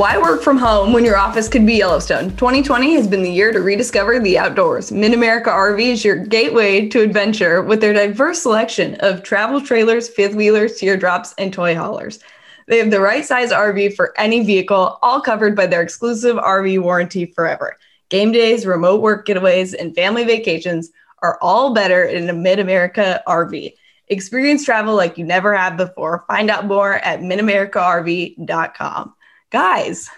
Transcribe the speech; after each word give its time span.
Why 0.00 0.16
work 0.16 0.40
from 0.40 0.56
home 0.56 0.94
when 0.94 1.04
your 1.04 1.18
office 1.18 1.46
could 1.46 1.66
be 1.66 1.74
Yellowstone? 1.74 2.30
2020 2.30 2.94
has 2.94 3.06
been 3.06 3.22
the 3.22 3.30
year 3.30 3.52
to 3.52 3.60
rediscover 3.60 4.18
the 4.18 4.38
outdoors. 4.38 4.90
Mid 4.90 5.12
America 5.12 5.50
RV 5.50 5.78
is 5.78 6.02
your 6.06 6.24
gateway 6.24 6.88
to 6.88 7.02
adventure 7.02 7.60
with 7.60 7.82
their 7.82 7.92
diverse 7.92 8.40
selection 8.40 8.94
of 9.00 9.22
travel 9.22 9.60
trailers, 9.60 10.08
fifth 10.08 10.34
wheelers, 10.34 10.78
teardrops, 10.78 11.34
and 11.36 11.52
toy 11.52 11.74
haulers. 11.74 12.18
They 12.66 12.78
have 12.78 12.90
the 12.90 13.02
right 13.02 13.26
size 13.26 13.52
RV 13.52 13.94
for 13.94 14.18
any 14.18 14.42
vehicle, 14.42 14.98
all 15.02 15.20
covered 15.20 15.54
by 15.54 15.66
their 15.66 15.82
exclusive 15.82 16.38
RV 16.38 16.80
warranty 16.80 17.26
forever. 17.26 17.76
Game 18.08 18.32
days, 18.32 18.64
remote 18.64 19.02
work 19.02 19.26
getaways, 19.26 19.74
and 19.78 19.94
family 19.94 20.24
vacations 20.24 20.92
are 21.22 21.38
all 21.42 21.74
better 21.74 22.04
in 22.04 22.30
a 22.30 22.32
Mid 22.32 22.58
America 22.58 23.22
RV. 23.28 23.74
Experience 24.08 24.64
travel 24.64 24.94
like 24.94 25.18
you 25.18 25.26
never 25.26 25.54
have 25.54 25.76
before. 25.76 26.24
Find 26.26 26.48
out 26.48 26.64
more 26.64 26.94
at 26.94 27.20
midamericarv.com. 27.20 29.14
Guys, 29.50 30.08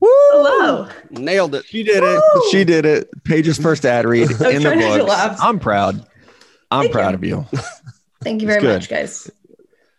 Woo! 0.00 0.08
hello. 0.10 0.88
Nailed 1.10 1.54
it. 1.54 1.64
She 1.64 1.82
did 1.82 2.02
it. 2.04 2.22
Woo! 2.34 2.42
She 2.50 2.64
did 2.64 2.84
it. 2.84 3.08
Paige's 3.24 3.58
first 3.58 3.84
ad 3.86 4.04
read 4.04 4.30
in 4.30 4.36
the 4.38 4.60
trying 4.60 4.78
not 4.80 4.96
to 4.98 5.04
books. 5.04 5.40
I'm 5.40 5.58
proud. 5.58 6.06
I'm 6.70 6.82
Thank 6.82 6.92
proud 6.92 7.24
you. 7.24 7.38
of 7.38 7.52
you. 7.52 7.58
Thank 8.22 8.42
you 8.42 8.46
very 8.48 8.60
good. 8.60 8.74
much, 8.74 8.88
guys. 8.90 9.30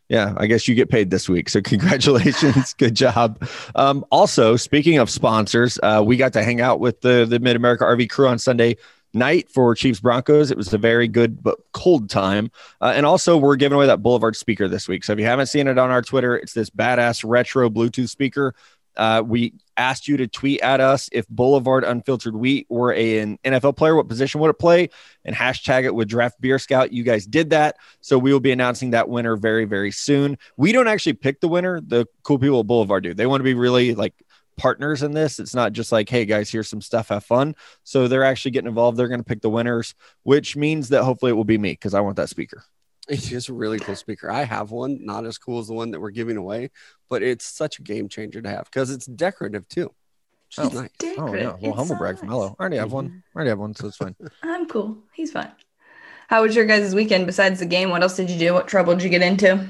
Yeah, 0.09 0.35
I 0.37 0.45
guess 0.45 0.67
you 0.67 0.75
get 0.75 0.89
paid 0.89 1.09
this 1.09 1.27
week. 1.27 1.49
So 1.49 1.59
congratulations. 1.63 2.73
Good 2.75 2.95
job. 2.95 3.43
Um, 3.73 4.05
also, 4.11 4.57
speaking 4.57 4.99
of 4.99 5.09
sponsors, 5.09 5.79
uh, 5.81 6.03
we 6.05 6.17
got 6.17 6.33
to 6.33 6.43
hang 6.43 6.61
out 6.61 6.79
with 6.79 7.01
the, 7.01 7.25
the 7.27 7.39
Mid 7.39 7.55
America 7.55 7.83
RV 7.83 8.09
crew 8.11 8.27
on 8.27 8.37
Sunday 8.37 8.77
night 9.15 9.47
for 9.49 9.73
Chiefs 9.75 9.99
Broncos. 9.99 10.51
It 10.51 10.57
was 10.57 10.73
a 10.73 10.77
very 10.77 11.07
good 11.07 11.41
but 11.41 11.57
cold 11.71 12.09
time. 12.09 12.51
Uh, 12.81 12.93
and 12.95 13.05
also, 13.05 13.37
we're 13.37 13.55
giving 13.55 13.75
away 13.75 13.85
that 13.87 14.01
Boulevard 14.03 14.35
speaker 14.35 14.67
this 14.67 14.87
week. 14.87 15.03
So 15.03 15.13
if 15.13 15.19
you 15.19 15.25
haven't 15.25 15.47
seen 15.47 15.67
it 15.67 15.77
on 15.77 15.89
our 15.91 16.01
Twitter, 16.01 16.35
it's 16.35 16.53
this 16.53 16.69
badass 16.69 17.23
retro 17.25 17.69
Bluetooth 17.69 18.09
speaker. 18.09 18.55
Uh, 18.95 19.23
we 19.25 19.53
asked 19.77 20.07
you 20.07 20.17
to 20.17 20.27
tweet 20.27 20.61
at 20.61 20.79
us 20.79 21.09
if 21.11 21.27
Boulevard 21.27 21.83
Unfiltered 21.83 22.35
Wheat 22.35 22.67
were 22.69 22.93
a, 22.93 23.19
an 23.19 23.39
NFL 23.43 23.75
player, 23.75 23.95
what 23.95 24.07
position 24.07 24.39
would 24.41 24.49
it 24.49 24.59
play? 24.59 24.89
And 25.25 25.35
hashtag 25.35 25.85
it 25.85 25.95
with 25.95 26.07
Draft 26.07 26.39
Beer 26.39 26.59
Scout. 26.59 26.93
You 26.93 27.03
guys 27.03 27.25
did 27.25 27.51
that. 27.51 27.77
So 28.01 28.17
we 28.17 28.31
will 28.31 28.39
be 28.39 28.51
announcing 28.51 28.91
that 28.91 29.09
winner 29.09 29.35
very, 29.35 29.65
very 29.65 29.91
soon. 29.91 30.37
We 30.57 30.71
don't 30.71 30.87
actually 30.87 31.13
pick 31.13 31.41
the 31.41 31.47
winner. 31.47 31.81
The 31.81 32.07
cool 32.23 32.39
people 32.39 32.59
at 32.59 32.67
Boulevard 32.67 33.03
do. 33.03 33.13
They 33.13 33.25
want 33.25 33.41
to 33.41 33.45
be 33.45 33.53
really 33.53 33.95
like 33.95 34.13
partners 34.57 35.03
in 35.03 35.13
this. 35.13 35.39
It's 35.39 35.55
not 35.55 35.73
just 35.73 35.91
like, 35.91 36.09
hey 36.09 36.25
guys, 36.25 36.51
here's 36.51 36.69
some 36.69 36.81
stuff, 36.81 37.09
have 37.09 37.23
fun. 37.23 37.55
So 37.83 38.07
they're 38.07 38.23
actually 38.23 38.51
getting 38.51 38.67
involved. 38.67 38.97
They're 38.97 39.07
going 39.07 39.19
to 39.19 39.25
pick 39.25 39.41
the 39.41 39.49
winners, 39.49 39.95
which 40.23 40.55
means 40.55 40.89
that 40.89 41.03
hopefully 41.03 41.31
it 41.31 41.35
will 41.35 41.43
be 41.43 41.57
me 41.57 41.71
because 41.71 41.93
I 41.93 42.01
want 42.01 42.17
that 42.17 42.29
speaker. 42.29 42.63
It's 43.09 43.49
a 43.49 43.53
really 43.53 43.79
cool 43.79 43.95
speaker. 43.95 44.31
I 44.31 44.43
have 44.43 44.71
one, 44.71 45.05
not 45.05 45.25
as 45.25 45.37
cool 45.37 45.59
as 45.59 45.67
the 45.67 45.73
one 45.73 45.91
that 45.91 45.99
we're 45.99 46.11
giving 46.11 46.37
away, 46.37 46.71
but 47.09 47.21
it's 47.21 47.45
such 47.45 47.79
a 47.79 47.81
game 47.81 48.07
changer 48.07 48.41
to 48.41 48.49
have 48.49 48.65
because 48.65 48.91
it's 48.91 49.05
decorative 49.05 49.67
too. 49.67 49.91
Which 50.57 50.67
is 50.67 50.77
Oh. 50.77 50.81
nice. 50.81 50.89
Oh 51.17 51.33
yeah, 51.33 51.55
well 51.61 51.73
humble 51.73 51.95
brag 51.95 52.17
from 52.19 52.29
Hello. 52.29 52.55
I 52.57 52.61
already 52.61 52.77
have 52.77 52.91
one. 52.93 53.23
I 53.33 53.35
already 53.35 53.49
have 53.49 53.59
one, 53.59 53.75
so 53.75 53.87
it's 53.87 53.97
fine. 53.97 54.15
I'm 54.43 54.67
cool. 54.67 54.97
He's 55.13 55.31
fine. 55.31 55.51
How 56.29 56.43
was 56.43 56.55
your 56.55 56.65
guys' 56.65 56.95
weekend 56.95 57.25
besides 57.25 57.59
the 57.59 57.65
game? 57.65 57.89
What 57.89 58.01
else 58.03 58.15
did 58.15 58.29
you 58.29 58.39
do? 58.39 58.53
What 58.53 58.67
trouble 58.67 58.93
did 58.93 59.03
you 59.03 59.09
get 59.09 59.21
into? 59.21 59.67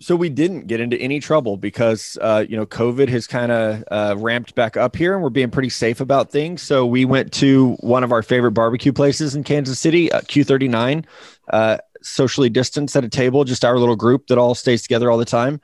So 0.00 0.14
we 0.14 0.28
didn't 0.28 0.68
get 0.68 0.78
into 0.80 0.96
any 0.96 1.18
trouble 1.18 1.56
because 1.56 2.16
uh, 2.20 2.44
you 2.48 2.56
know 2.56 2.64
COVID 2.66 3.08
has 3.08 3.26
kind 3.26 3.50
of 3.50 3.82
uh, 3.90 4.14
ramped 4.16 4.54
back 4.54 4.76
up 4.76 4.94
here, 4.94 5.14
and 5.14 5.22
we're 5.22 5.28
being 5.30 5.50
pretty 5.50 5.70
safe 5.70 6.00
about 6.00 6.30
things. 6.30 6.62
So 6.62 6.86
we 6.86 7.04
went 7.04 7.32
to 7.34 7.72
one 7.80 8.04
of 8.04 8.12
our 8.12 8.22
favorite 8.22 8.52
barbecue 8.52 8.92
places 8.92 9.34
in 9.34 9.42
Kansas 9.42 9.78
City, 9.80 10.10
uh, 10.12 10.20
Q39, 10.20 11.04
uh, 11.52 11.78
socially 12.02 12.48
distanced 12.48 12.96
at 12.96 13.04
a 13.04 13.08
table, 13.08 13.44
just 13.44 13.64
our 13.64 13.78
little 13.78 13.96
group 13.96 14.26
that 14.28 14.38
all 14.38 14.54
stays 14.54 14.82
together 14.82 15.10
all 15.10 15.18
the 15.18 15.24
time. 15.24 15.60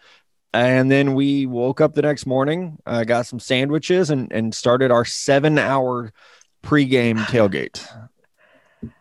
And 0.52 0.90
then 0.90 1.14
we 1.14 1.46
woke 1.46 1.80
up 1.80 1.94
the 1.94 2.02
next 2.02 2.26
morning, 2.26 2.78
uh, 2.86 3.02
got 3.04 3.26
some 3.26 3.40
sandwiches, 3.40 4.10
and 4.10 4.32
and 4.32 4.54
started 4.54 4.92
our 4.92 5.04
seven-hour 5.04 6.12
pregame 6.62 7.18
tailgate. 7.26 7.84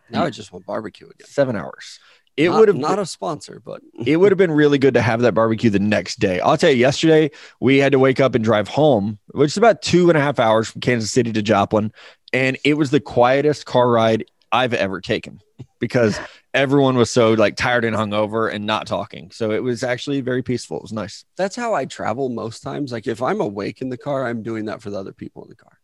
Now 0.10 0.26
I 0.26 0.30
just 0.30 0.52
want 0.52 0.66
barbecue 0.66 1.08
again. 1.08 1.28
Seven 1.28 1.56
hours. 1.56 2.00
It 2.36 2.50
would 2.50 2.68
have 2.68 2.78
not 2.78 2.98
a 2.98 3.06
sponsor, 3.06 3.62
but 3.64 3.82
it 4.06 4.18
would 4.18 4.32
have 4.32 4.38
been 4.38 4.52
really 4.52 4.80
good 4.80 4.96
to 4.96 5.02
have 5.02 5.22
that 5.22 5.34
barbecue 5.34 5.70
the 5.70 5.80
next 5.80 6.20
day. 6.20 6.40
I'll 6.40 6.58
tell 6.58 6.72
you, 6.72 6.78
yesterday 6.78 7.30
we 7.60 7.78
had 7.78 7.92
to 7.92 8.00
wake 8.00 8.20
up 8.20 8.34
and 8.34 8.44
drive 8.44 8.68
home, 8.68 9.20
which 9.34 9.52
is 9.52 9.58
about 9.58 9.84
two 9.84 10.10
and 10.10 10.18
a 10.18 10.22
half 10.22 10.40
hours 10.40 10.70
from 10.70 10.82
Kansas 10.82 11.12
City 11.12 11.32
to 11.32 11.42
Joplin. 11.44 11.92
And 12.32 12.58
it 12.64 12.76
was 12.76 12.90
the 12.90 13.00
quietest 13.00 13.68
car 13.68 13.90
ride 13.90 14.26
I've 14.54 14.74
ever 14.74 15.02
taken 15.02 15.42
because 15.80 16.18
everyone 16.54 16.96
was 16.96 17.12
so 17.12 17.34
like 17.34 17.56
tired 17.58 17.84
and 17.84 17.96
hungover 17.96 18.54
and 18.54 18.66
not 18.66 18.88
talking. 18.88 19.32
So 19.32 19.52
it 19.52 19.64
was 19.64 19.84
actually 19.84 20.22
very 20.22 20.44
peaceful. 20.44 20.78
It 20.78 20.84
was 20.84 20.94
nice. 20.94 21.26
that's 21.36 21.56
how 21.56 21.74
I 21.74 21.86
travel 21.86 22.30
most 22.30 22.62
times. 22.62 22.92
Like 22.92 23.08
if 23.08 23.22
I'm 23.22 23.42
awake 23.42 23.82
in 23.82 23.90
the 23.90 23.98
car, 23.98 24.28
I'm 24.28 24.44
doing 24.44 24.66
that 24.66 24.82
for 24.82 24.92
the 24.92 25.00
other 25.00 25.12
people 25.14 25.44
in 25.44 25.50
the 25.50 25.56
car. 25.56 25.78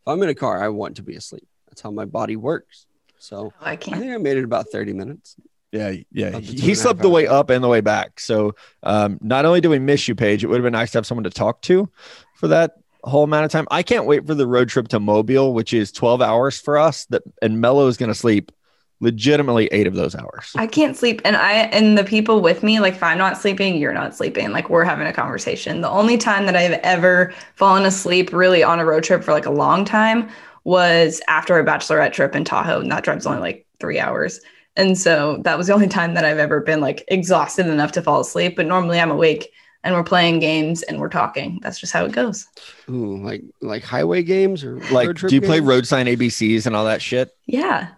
If 0.00 0.08
I'm 0.08 0.22
in 0.22 0.28
a 0.30 0.34
car, 0.34 0.62
I 0.62 0.68
want 0.70 0.96
to 0.96 1.02
be 1.02 1.14
asleep. 1.16 1.46
That's 1.68 1.82
how 1.82 1.90
my 1.90 2.06
body 2.06 2.36
works. 2.36 2.86
So 3.18 3.52
Oh, 3.60 3.64
I 3.64 3.72
I 3.72 3.76
can't. 3.76 4.00
think 4.00 4.12
I 4.12 4.16
made 4.18 4.38
it 4.38 4.44
about 4.44 4.66
30 4.72 4.92
minutes. 4.94 5.36
Yeah, 5.72 5.92
yeah. 6.12 6.38
He, 6.38 6.46
two 6.46 6.62
he 6.62 6.62
and 6.62 6.72
a 6.72 6.76
slept 6.76 7.02
the 7.02 7.08
way 7.10 7.26
up 7.26 7.50
and 7.50 7.62
the 7.62 7.68
way 7.68 7.80
back. 7.80 8.20
So 8.20 8.54
um, 8.84 9.18
not 9.20 9.44
only 9.44 9.60
do 9.60 9.68
we 9.70 9.78
miss 9.78 10.06
you, 10.08 10.14
Paige, 10.14 10.44
it 10.44 10.46
would 10.46 10.56
have 10.56 10.62
been 10.62 10.72
nice 10.72 10.92
to 10.92 10.98
have 10.98 11.06
someone 11.06 11.24
to 11.24 11.30
talk 11.30 11.62
to 11.62 11.90
for 12.36 12.48
that 12.48 12.72
whole 13.08 13.24
amount 13.24 13.44
of 13.44 13.50
time. 13.50 13.66
I 13.70 13.82
can't 13.82 14.06
wait 14.06 14.26
for 14.26 14.34
the 14.34 14.46
road 14.46 14.68
trip 14.68 14.88
to 14.88 15.00
Mobile, 15.00 15.54
which 15.54 15.72
is 15.72 15.92
12 15.92 16.22
hours 16.22 16.60
for 16.60 16.78
us. 16.78 17.06
That 17.06 17.22
and 17.42 17.60
Mello 17.60 17.86
is 17.88 17.96
going 17.96 18.08
to 18.08 18.14
sleep 18.14 18.52
legitimately 19.00 19.66
eight 19.66 19.86
of 19.86 19.94
those 19.94 20.14
hours. 20.14 20.52
I 20.56 20.66
can't 20.66 20.96
sleep. 20.96 21.20
And 21.24 21.36
I 21.36 21.52
and 21.52 21.98
the 21.98 22.04
people 22.04 22.40
with 22.40 22.62
me, 22.62 22.80
like 22.80 22.94
if 22.94 23.02
I'm 23.02 23.18
not 23.18 23.36
sleeping, 23.38 23.76
you're 23.76 23.92
not 23.92 24.14
sleeping. 24.14 24.50
Like 24.50 24.70
we're 24.70 24.84
having 24.84 25.06
a 25.06 25.12
conversation. 25.12 25.80
The 25.80 25.90
only 25.90 26.16
time 26.16 26.46
that 26.46 26.56
I've 26.56 26.80
ever 26.82 27.32
fallen 27.54 27.84
asleep 27.84 28.32
really 28.32 28.62
on 28.62 28.80
a 28.80 28.84
road 28.84 29.04
trip 29.04 29.22
for 29.22 29.32
like 29.32 29.46
a 29.46 29.50
long 29.50 29.84
time 29.84 30.28
was 30.64 31.20
after 31.28 31.58
a 31.58 31.64
bachelorette 31.64 32.12
trip 32.12 32.34
in 32.34 32.44
Tahoe. 32.44 32.80
And 32.80 32.90
that 32.90 33.04
drive's 33.04 33.26
only 33.26 33.40
like 33.40 33.66
three 33.80 33.98
hours. 33.98 34.40
And 34.76 34.98
so 34.98 35.40
that 35.44 35.58
was 35.58 35.68
the 35.68 35.74
only 35.74 35.88
time 35.88 36.14
that 36.14 36.24
I've 36.24 36.38
ever 36.38 36.60
been 36.60 36.80
like 36.80 37.04
exhausted 37.08 37.66
enough 37.66 37.92
to 37.92 38.02
fall 38.02 38.20
asleep. 38.20 38.56
But 38.56 38.66
normally 38.66 38.98
I'm 38.98 39.10
awake 39.10 39.52
and 39.84 39.94
we're 39.94 40.02
playing 40.02 40.40
games 40.40 40.82
and 40.82 40.98
we're 40.98 41.10
talking. 41.10 41.60
That's 41.62 41.78
just 41.78 41.92
how 41.92 42.04
it 42.06 42.12
goes. 42.12 42.46
Ooh, 42.88 43.22
like 43.22 43.42
like 43.60 43.84
highway 43.84 44.22
games 44.22 44.64
or 44.64 44.80
Like, 44.90 45.14
do 45.14 45.34
you 45.34 45.40
play 45.40 45.60
road 45.60 45.86
sign 45.86 46.06
ABCs 46.06 46.66
and 46.66 46.74
all 46.74 46.86
that 46.86 47.02
shit? 47.02 47.30
Yeah. 47.46 47.88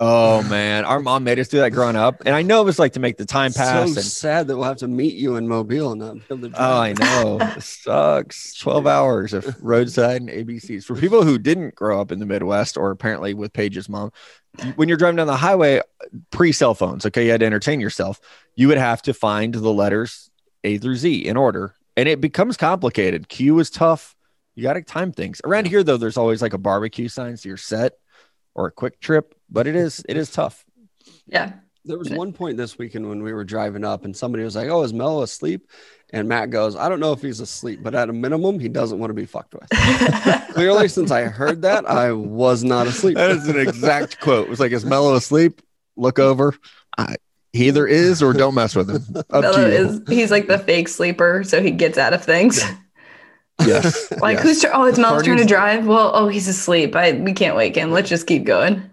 Oh 0.00 0.42
man, 0.44 0.84
our 0.84 0.98
mom 0.98 1.22
made 1.22 1.38
us 1.38 1.46
do 1.46 1.58
that 1.58 1.70
growing 1.70 1.94
up, 1.94 2.22
and 2.26 2.34
I 2.34 2.42
know 2.42 2.60
it 2.62 2.64
was 2.64 2.80
like 2.80 2.94
to 2.94 3.00
make 3.00 3.16
the 3.16 3.24
time 3.24 3.52
pass. 3.52 3.92
So 3.92 4.00
and 4.00 4.04
sad 4.04 4.48
that 4.48 4.56
we'll 4.56 4.64
have 4.64 4.78
to 4.78 4.88
meet 4.88 5.14
you 5.14 5.36
in 5.36 5.46
Mobile 5.46 5.92
and 5.92 6.00
not 6.00 6.14
be 6.14 6.22
able 6.34 6.50
to 6.50 6.54
Oh, 6.60 6.80
I 6.80 6.94
know. 6.94 7.38
It 7.56 7.62
sucks. 7.62 8.58
12 8.58 8.88
hours 8.88 9.32
of 9.32 9.56
roadside 9.62 10.20
and 10.20 10.28
ABCs. 10.28 10.84
For 10.84 10.96
people 10.96 11.22
who 11.22 11.38
didn't 11.38 11.76
grow 11.76 12.00
up 12.00 12.10
in 12.10 12.18
the 12.18 12.26
Midwest 12.26 12.76
or 12.76 12.90
apparently 12.90 13.34
with 13.34 13.52
Paige's 13.52 13.88
mom, 13.88 14.10
when 14.74 14.88
you're 14.88 14.98
driving 14.98 15.16
down 15.16 15.28
the 15.28 15.36
highway, 15.36 15.80
pre 16.32 16.50
cell 16.50 16.74
phones, 16.74 17.06
okay, 17.06 17.26
you 17.26 17.30
had 17.30 17.40
to 17.40 17.46
entertain 17.46 17.80
yourself. 17.80 18.20
You 18.56 18.66
would 18.68 18.78
have 18.78 19.00
to 19.02 19.14
find 19.14 19.54
the 19.54 19.72
letters 19.72 20.28
A 20.64 20.78
through 20.78 20.96
Z 20.96 21.26
in 21.26 21.36
order, 21.36 21.74
and 21.96 22.08
it 22.08 22.20
becomes 22.20 22.56
complicated. 22.56 23.28
Q 23.28 23.58
is 23.60 23.70
tough. 23.70 24.16
You 24.54 24.62
got 24.62 24.74
to 24.74 24.82
time 24.82 25.12
things. 25.12 25.40
Around 25.44 25.66
here, 25.66 25.82
though, 25.82 25.96
there's 25.96 26.16
always 26.16 26.42
like 26.42 26.52
a 26.52 26.58
barbecue 26.58 27.08
sign, 27.08 27.36
so 27.36 27.48
you're 27.48 27.56
set 27.56 27.92
or 28.54 28.66
a 28.66 28.72
quick 28.72 29.00
trip, 29.00 29.34
but 29.50 29.66
it 29.66 29.76
is 29.76 30.04
it 30.08 30.16
is 30.16 30.30
tough. 30.30 30.64
Yeah. 31.26 31.52
There 31.86 31.98
was 31.98 32.08
one 32.08 32.32
point 32.32 32.56
this 32.56 32.78
weekend 32.78 33.06
when 33.06 33.22
we 33.22 33.34
were 33.34 33.44
driving 33.44 33.84
up 33.84 34.06
and 34.06 34.16
somebody 34.16 34.42
was 34.42 34.56
like, 34.56 34.68
Oh, 34.68 34.82
is 34.82 34.94
Mello 34.94 35.22
asleep? 35.22 35.68
And 36.14 36.28
Matt 36.28 36.48
goes, 36.48 36.76
I 36.76 36.88
don't 36.88 37.00
know 37.00 37.12
if 37.12 37.20
he's 37.20 37.40
asleep, 37.40 37.80
but 37.82 37.94
at 37.94 38.08
a 38.08 38.12
minimum, 38.12 38.58
he 38.58 38.68
doesn't 38.68 38.98
want 38.98 39.10
to 39.10 39.14
be 39.14 39.26
fucked 39.26 39.54
with. 39.54 39.68
Clearly, 40.54 40.88
since 40.88 41.10
I 41.10 41.24
heard 41.24 41.62
that, 41.62 41.84
I 41.90 42.12
was 42.12 42.64
not 42.64 42.86
asleep. 42.86 43.16
That 43.16 43.32
is 43.32 43.48
an 43.48 43.58
exact 43.58 44.20
quote. 44.20 44.46
It 44.46 44.50
was 44.50 44.60
like, 44.60 44.72
"Is 44.72 44.84
Mello 44.84 45.14
asleep?" 45.14 45.60
Look 45.96 46.18
over. 46.18 46.54
I, 46.96 47.16
he 47.54 47.68
either 47.68 47.86
is 47.86 48.22
or 48.22 48.32
don't 48.34 48.54
mess 48.54 48.74
with 48.76 48.90
him. 48.90 49.16
Up 49.16 49.28
Bello 49.42 49.52
to 49.64 49.68
you. 49.70 49.88
is 49.88 50.02
he's 50.08 50.30
like 50.30 50.46
the 50.48 50.58
fake 50.58 50.88
sleeper, 50.88 51.42
so 51.44 51.62
he 51.62 51.70
gets 51.70 51.96
out 51.96 52.12
of 52.12 52.22
things. 52.24 52.62
yes. 53.64 54.12
Like 54.20 54.34
yes. 54.36 54.42
who's 54.42 54.60
tur- 54.62 54.70
oh 54.74 54.84
it's 54.84 54.98
Mel's 54.98 55.22
turn 55.22 55.38
to 55.38 55.44
drive. 55.44 55.86
Well, 55.86 56.10
oh 56.14 56.28
he's 56.28 56.48
asleep. 56.48 56.94
I 56.96 57.12
we 57.12 57.32
can't 57.32 57.56
wake 57.56 57.76
him. 57.76 57.90
Let's 57.92 58.08
just 58.08 58.26
keep 58.26 58.44
going. 58.44 58.90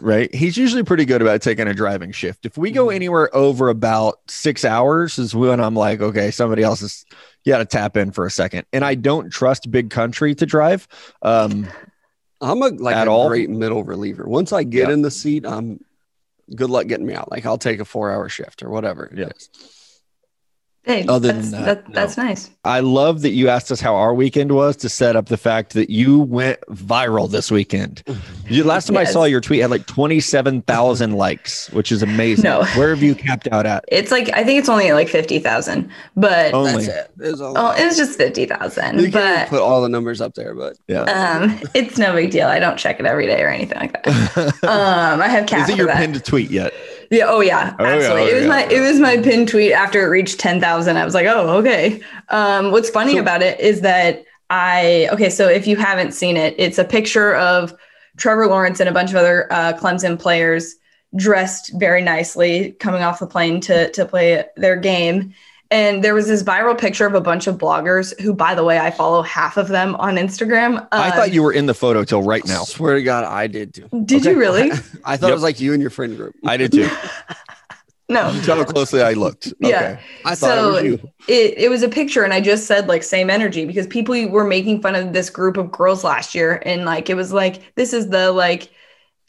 right? 0.00 0.32
He's 0.34 0.56
usually 0.58 0.82
pretty 0.82 1.04
good 1.06 1.22
about 1.22 1.40
taking 1.42 1.66
a 1.66 1.72
driving 1.74 2.12
shift. 2.12 2.44
If 2.46 2.58
we 2.58 2.70
go 2.70 2.86
Mm-hmm. 2.86 2.96
anywhere 2.96 3.34
over 3.34 3.68
about 3.70 4.18
six 4.28 4.64
hours, 4.64 5.18
is 5.18 5.34
when 5.34 5.58
I'm 5.60 5.74
like, 5.74 6.00
okay, 6.00 6.30
somebody 6.30 6.62
else 6.62 6.82
is. 6.82 7.04
You 7.44 7.52
got 7.54 7.58
to 7.58 7.64
tap 7.64 7.96
in 7.96 8.10
for 8.12 8.26
a 8.26 8.30
second, 8.30 8.66
and 8.74 8.84
I 8.84 8.94
don't 8.94 9.30
trust 9.30 9.70
big 9.70 9.88
country 9.88 10.34
to 10.34 10.44
drive. 10.44 10.86
Um, 11.22 11.66
I'm 12.42 12.60
a 12.62 12.68
like 12.68 12.94
At 12.94 13.08
a 13.08 13.10
all? 13.10 13.28
great 13.28 13.48
middle 13.48 13.82
reliever. 13.82 14.28
Once 14.28 14.52
I 14.52 14.62
get 14.62 14.88
Yeah. 14.88 14.94
in 14.94 15.00
the 15.02 15.10
seat, 15.10 15.46
I'm 15.46 15.80
good 16.54 16.70
luck 16.70 16.86
getting 16.86 17.06
me 17.06 17.14
out. 17.14 17.30
Like 17.30 17.46
I'll 17.46 17.58
take 17.58 17.80
a 17.80 17.84
four 17.84 18.10
hour 18.10 18.28
shift 18.28 18.62
or 18.62 18.70
whatever 18.70 19.06
it 19.06 19.18
is. 19.18 19.48
Yeah. 20.86 20.92
Hey, 20.94 21.06
Other 21.06 21.32
that's, 21.32 21.50
than 21.50 21.64
that, 21.64 21.92
that's 21.92 22.16
nice. 22.16 22.50
I 22.64 22.80
love 22.80 23.20
that 23.22 23.30
you 23.30 23.48
asked 23.50 23.70
us 23.70 23.80
how 23.80 23.94
our 23.96 24.14
weekend 24.14 24.52
was 24.52 24.76
to 24.78 24.88
set 24.88 25.14
up 25.14 25.26
the 25.26 25.36
fact 25.36 25.74
that 25.74 25.90
you 25.90 26.20
went 26.20 26.58
viral 26.70 27.30
this 27.30 27.50
weekend. 27.50 28.02
You, 28.50 28.64
last 28.64 28.88
time 28.88 28.96
I 28.96 29.04
saw 29.04 29.22
your 29.22 29.40
tweet 29.40 29.60
had 29.60 29.70
like 29.70 29.86
27,000 29.86 31.12
likes, 31.12 31.70
which 31.70 31.92
is 31.92 32.02
amazing. 32.02 32.42
No. 32.42 32.64
Where 32.74 32.90
have 32.90 33.00
you 33.00 33.14
capped 33.14 33.46
out 33.52 33.64
at? 33.64 33.84
It's 33.86 34.10
like 34.10 34.28
I 34.36 34.42
think 34.42 34.58
it's 34.58 34.68
only 34.68 34.90
like 34.90 35.08
fifty 35.08 35.38
thousand, 35.38 35.88
but 36.16 36.52
Only. 36.52 36.86
That's 36.86 36.88
it. 36.88 37.10
It's 37.20 37.40
all- 37.40 37.56
oh, 37.56 37.70
it 37.80 37.84
was 37.84 37.96
just 37.96 38.18
fifty 38.18 38.40
you 38.40 38.46
thousand. 38.48 39.12
can't 39.12 39.48
put 39.48 39.60
all 39.60 39.82
the 39.82 39.88
numbers 39.88 40.20
up 40.20 40.34
there, 40.34 40.52
but 40.56 40.76
Yeah. 40.88 41.02
um, 41.02 41.60
it's 41.74 41.96
no 41.96 42.12
big 42.12 42.32
deal. 42.32 42.48
I 42.48 42.58
don't 42.58 42.76
check 42.76 42.98
it 42.98 43.06
every 43.06 43.26
day 43.28 43.40
or 43.40 43.50
anything 43.50 43.78
like 43.78 43.92
that. 44.02 44.54
Um, 44.64 45.20
I 45.20 45.28
have 45.28 45.44
is 45.52 45.68
it 45.68 45.76
your 45.76 45.86
that. 45.86 45.98
pinned 45.98 46.24
tweet 46.24 46.50
yet? 46.50 46.74
Yeah. 47.10 47.26
Oh 47.28 47.40
yeah. 47.40 47.74
Oh, 47.78 47.84
yeah, 47.84 47.90
Absolutely. 47.96 48.22
oh, 48.22 48.26
it 48.26 48.34
was 48.34 48.42
yeah, 48.44 48.48
my 48.48 48.62
yeah. 48.64 48.70
it 48.70 48.80
was 48.80 49.00
my 49.00 49.16
pinned 49.18 49.48
tweet 49.48 49.72
after 49.72 50.04
it 50.04 50.08
reached 50.08 50.38
ten 50.38 50.60
thousand. 50.60 50.96
I 50.96 51.04
was 51.04 51.14
like, 51.14 51.26
oh 51.26 51.58
okay. 51.58 52.00
Um, 52.28 52.70
what's 52.70 52.88
funny 52.90 53.14
So- 53.14 53.20
about 53.20 53.42
it 53.42 53.58
is 53.60 53.80
that 53.82 54.24
I 54.48 55.08
okay. 55.12 55.28
So 55.30 55.48
if 55.48 55.66
you 55.66 55.76
haven't 55.76 56.12
seen 56.12 56.36
it, 56.36 56.54
it's 56.58 56.78
a 56.78 56.84
picture 56.84 57.34
of 57.34 57.74
Trevor 58.16 58.46
Lawrence 58.46 58.80
and 58.80 58.88
a 58.88 58.92
bunch 58.92 59.10
of 59.10 59.16
other 59.16 59.52
uh, 59.52 59.72
Clemson 59.74 60.18
players 60.18 60.76
dressed 61.16 61.72
very 61.80 62.02
nicely 62.02 62.72
coming 62.78 63.02
off 63.02 63.18
the 63.18 63.26
plane 63.26 63.60
to 63.62 63.90
to 63.92 64.04
play 64.06 64.44
their 64.56 64.76
game. 64.76 65.34
And 65.72 66.02
there 66.02 66.14
was 66.14 66.26
this 66.26 66.42
viral 66.42 66.76
picture 66.76 67.06
of 67.06 67.14
a 67.14 67.20
bunch 67.20 67.46
of 67.46 67.56
bloggers 67.56 68.18
who, 68.20 68.34
by 68.34 68.56
the 68.56 68.64
way, 68.64 68.78
I 68.80 68.90
follow 68.90 69.22
half 69.22 69.56
of 69.56 69.68
them 69.68 69.94
on 69.96 70.16
Instagram. 70.16 70.86
I 70.90 71.10
Um, 71.10 71.12
thought 71.12 71.32
you 71.32 71.42
were 71.44 71.52
in 71.52 71.66
the 71.66 71.74
photo 71.74 72.02
till 72.02 72.22
right 72.22 72.44
now. 72.46 72.62
I 72.62 72.64
swear 72.64 72.96
to 72.96 73.02
God, 73.02 73.24
I 73.24 73.46
did 73.46 73.74
too. 73.74 73.88
Did 74.04 74.24
you 74.24 74.36
really? 74.36 74.70
I 75.04 75.16
thought 75.16 75.26
Yep. 75.28 75.30
it 75.30 75.34
was 75.34 75.42
like 75.44 75.60
you 75.60 75.72
and 75.72 75.80
your 75.80 75.90
friend 75.90 76.16
group. 76.16 76.34
I 76.44 76.56
did 76.56 76.72
too. 76.72 76.88
No. 78.08 78.36
Tell 78.42 78.56
how 78.56 78.64
closely 78.64 79.02
I 79.02 79.12
looked. 79.12 79.52
Yeah. 79.60 79.76
Okay. 79.76 80.00
I 80.24 80.34
thought 80.34 80.58
it 80.58 80.62
was 80.72 80.82
you. 80.82 81.10
it, 81.28 81.54
it 81.56 81.70
was 81.70 81.84
a 81.84 81.88
picture 81.88 82.24
and 82.24 82.32
i 82.34 82.40
just 82.40 82.66
said 82.66 82.88
like 82.88 83.04
same 83.04 83.30
energy 83.30 83.64
because 83.66 83.86
people 83.86 84.16
were 84.30 84.42
making 84.42 84.82
fun 84.82 84.96
of 84.96 85.12
this 85.12 85.30
group 85.30 85.56
of 85.56 85.70
girls 85.70 86.02
last 86.02 86.34
year 86.34 86.60
and 86.66 86.84
like 86.84 87.08
it 87.08 87.14
was 87.14 87.32
like 87.32 87.72
this 87.76 87.92
is 87.92 88.08
the 88.08 88.32
like 88.32 88.68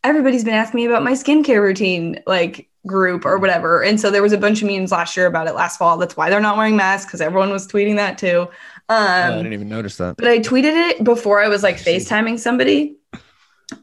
everybody's 0.03 0.43
been 0.43 0.55
asking 0.55 0.77
me 0.79 0.85
about 0.87 1.03
my 1.03 1.11
skincare 1.11 1.61
routine 1.61 2.19
like 2.25 2.67
group 2.87 3.25
or 3.25 3.37
whatever 3.37 3.83
and 3.83 3.99
so 3.99 4.09
there 4.09 4.23
was 4.23 4.33
a 4.33 4.37
bunch 4.37 4.61
of 4.63 4.67
memes 4.67 4.91
last 4.91 5.15
year 5.15 5.27
about 5.27 5.47
it 5.47 5.53
last 5.53 5.77
fall 5.77 5.97
that's 5.97 6.17
why 6.17 6.29
they're 6.29 6.39
not 6.39 6.57
wearing 6.57 6.75
masks 6.75 7.05
because 7.05 7.21
everyone 7.21 7.51
was 7.51 7.67
tweeting 7.67 7.95
that 7.95 8.17
too 8.17 8.47
Oh, 8.89 8.95
I 8.95 9.27
um 9.29 9.37
didn't 9.37 9.53
even 9.53 9.69
notice 9.69 9.95
that. 9.97 10.17
but 10.17 10.27
I 10.27 10.39
tweeted 10.39 10.73
it 10.89 11.03
before 11.03 11.41
I 11.41 11.47
was 11.47 11.63
like 11.63 11.77
FaceTiming 11.77 12.39
somebody. 12.39 12.97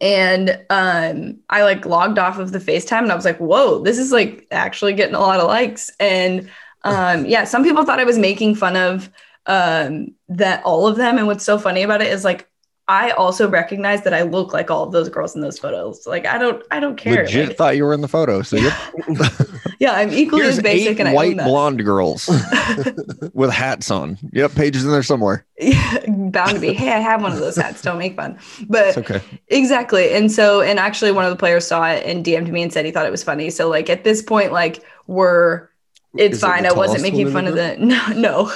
And 0.03 0.61
um, 0.69 1.39
I 1.49 1.63
like 1.63 1.87
logged 1.87 2.19
off 2.19 2.39
of 2.39 2.53
the 2.53 2.59
FaceTime 2.59 3.03
and 3.05 3.13
I 3.13 3.15
was 3.15 3.25
like, 3.25 3.39
whoa, 3.39 3.79
this 3.83 3.97
is 3.97 4.13
like 4.13 4.47
actually 4.51 4.93
getting 4.93 5.15
a 5.15 5.21
lot 5.21 5.41
of 5.41 5.47
likes. 5.47 5.91
And 5.99 6.51
um, 6.85 7.25
yeah, 7.25 7.45
some 7.45 7.65
people 7.65 7.85
thought 7.85 8.01
I 8.01 8.05
was 8.05 8.19
making 8.19 8.55
fun 8.57 8.77
of 8.77 9.09
um, 9.47 10.09
that 10.29 10.63
all 10.65 10.87
of 10.87 10.97
them. 10.97 11.17
And 11.17 11.27
what's 11.27 11.45
so 11.45 11.59
funny 11.59 11.83
about 11.83 12.03
it 12.03 12.09
is 12.13 12.23
like, 12.23 12.47
I 12.89 13.11
also 13.11 13.49
recognize 13.51 14.03
that 14.05 14.15
I 14.15 14.23
look 14.23 14.55
like 14.55 14.71
all 14.71 14.83
of 14.83 14.93
those 14.93 15.11
girls 15.11 15.35
in 15.35 15.43
those 15.43 15.59
photos. 15.59 16.07
Like, 16.07 16.25
I 16.25 16.39
don't, 16.39 16.65
I 16.71 16.81
don't 16.81 16.97
care. 16.97 17.25
Legit 17.25 17.49
Like, 17.49 17.57
thought 17.59 17.77
you 17.77 17.85
were 17.85 17.93
in 17.93 18.01
the 18.01 18.09
photo. 18.09 18.41
So 18.41 18.57
you're 18.57 18.73
yeah, 19.79 19.93
I'm 19.93 20.11
equally 20.11 20.45
here's 20.45 20.57
as 20.57 20.63
basic 20.63 20.99
and 20.99 21.07
I 21.07 21.13
white 21.13 21.37
blonde 21.37 21.85
girls 21.85 22.27
with 23.35 23.51
hats 23.51 23.91
on. 23.91 24.17
Yep, 24.33 24.55
pages 24.55 24.87
in 24.87 24.91
there 24.91 25.03
somewhere. 25.03 25.45
bound 26.09 26.53
to 26.53 26.61
be. 26.61 26.73
Hey, 26.73 26.93
I 26.93 26.99
have 26.99 27.23
one 27.23 27.33
of 27.33 27.41
those 27.41 27.57
hats. 27.57 27.83
Don't 27.83 27.99
make 27.99 28.17
fun. 28.17 28.39
But 28.69 28.89
It's 28.89 28.99
okay. 28.99 29.21
Exactly. 29.49 30.15
And 30.15 30.33
so, 30.33 30.63
and 30.63 30.79
actually, 30.79 31.13
one 31.13 31.27
of 31.27 31.31
the 31.31 31.37
players 31.37 31.67
saw 31.67 31.87
it 31.91 32.07
and 32.07 32.25
DM'd 32.25 32.49
me 32.49 32.63
and 32.63 32.73
said 32.73 32.87
he 32.87 32.91
thought 32.91 33.05
it 33.05 33.13
was 33.13 33.23
funny. 33.23 33.51
So, 33.51 33.69
like, 33.69 33.91
at 33.91 34.05
this 34.05 34.23
point, 34.23 34.51
like, 34.51 34.83
we're, 35.07 35.69
it's 36.17 36.37
Is 36.37 36.41
fine. 36.41 36.63
the 36.63 36.71
I 36.71 36.73
wasn't 36.73 37.03
making 37.03 37.31
fun 37.33 37.47
of 37.47 37.55
the, 37.55 37.77
no, 37.77 38.07
no, 38.15 38.53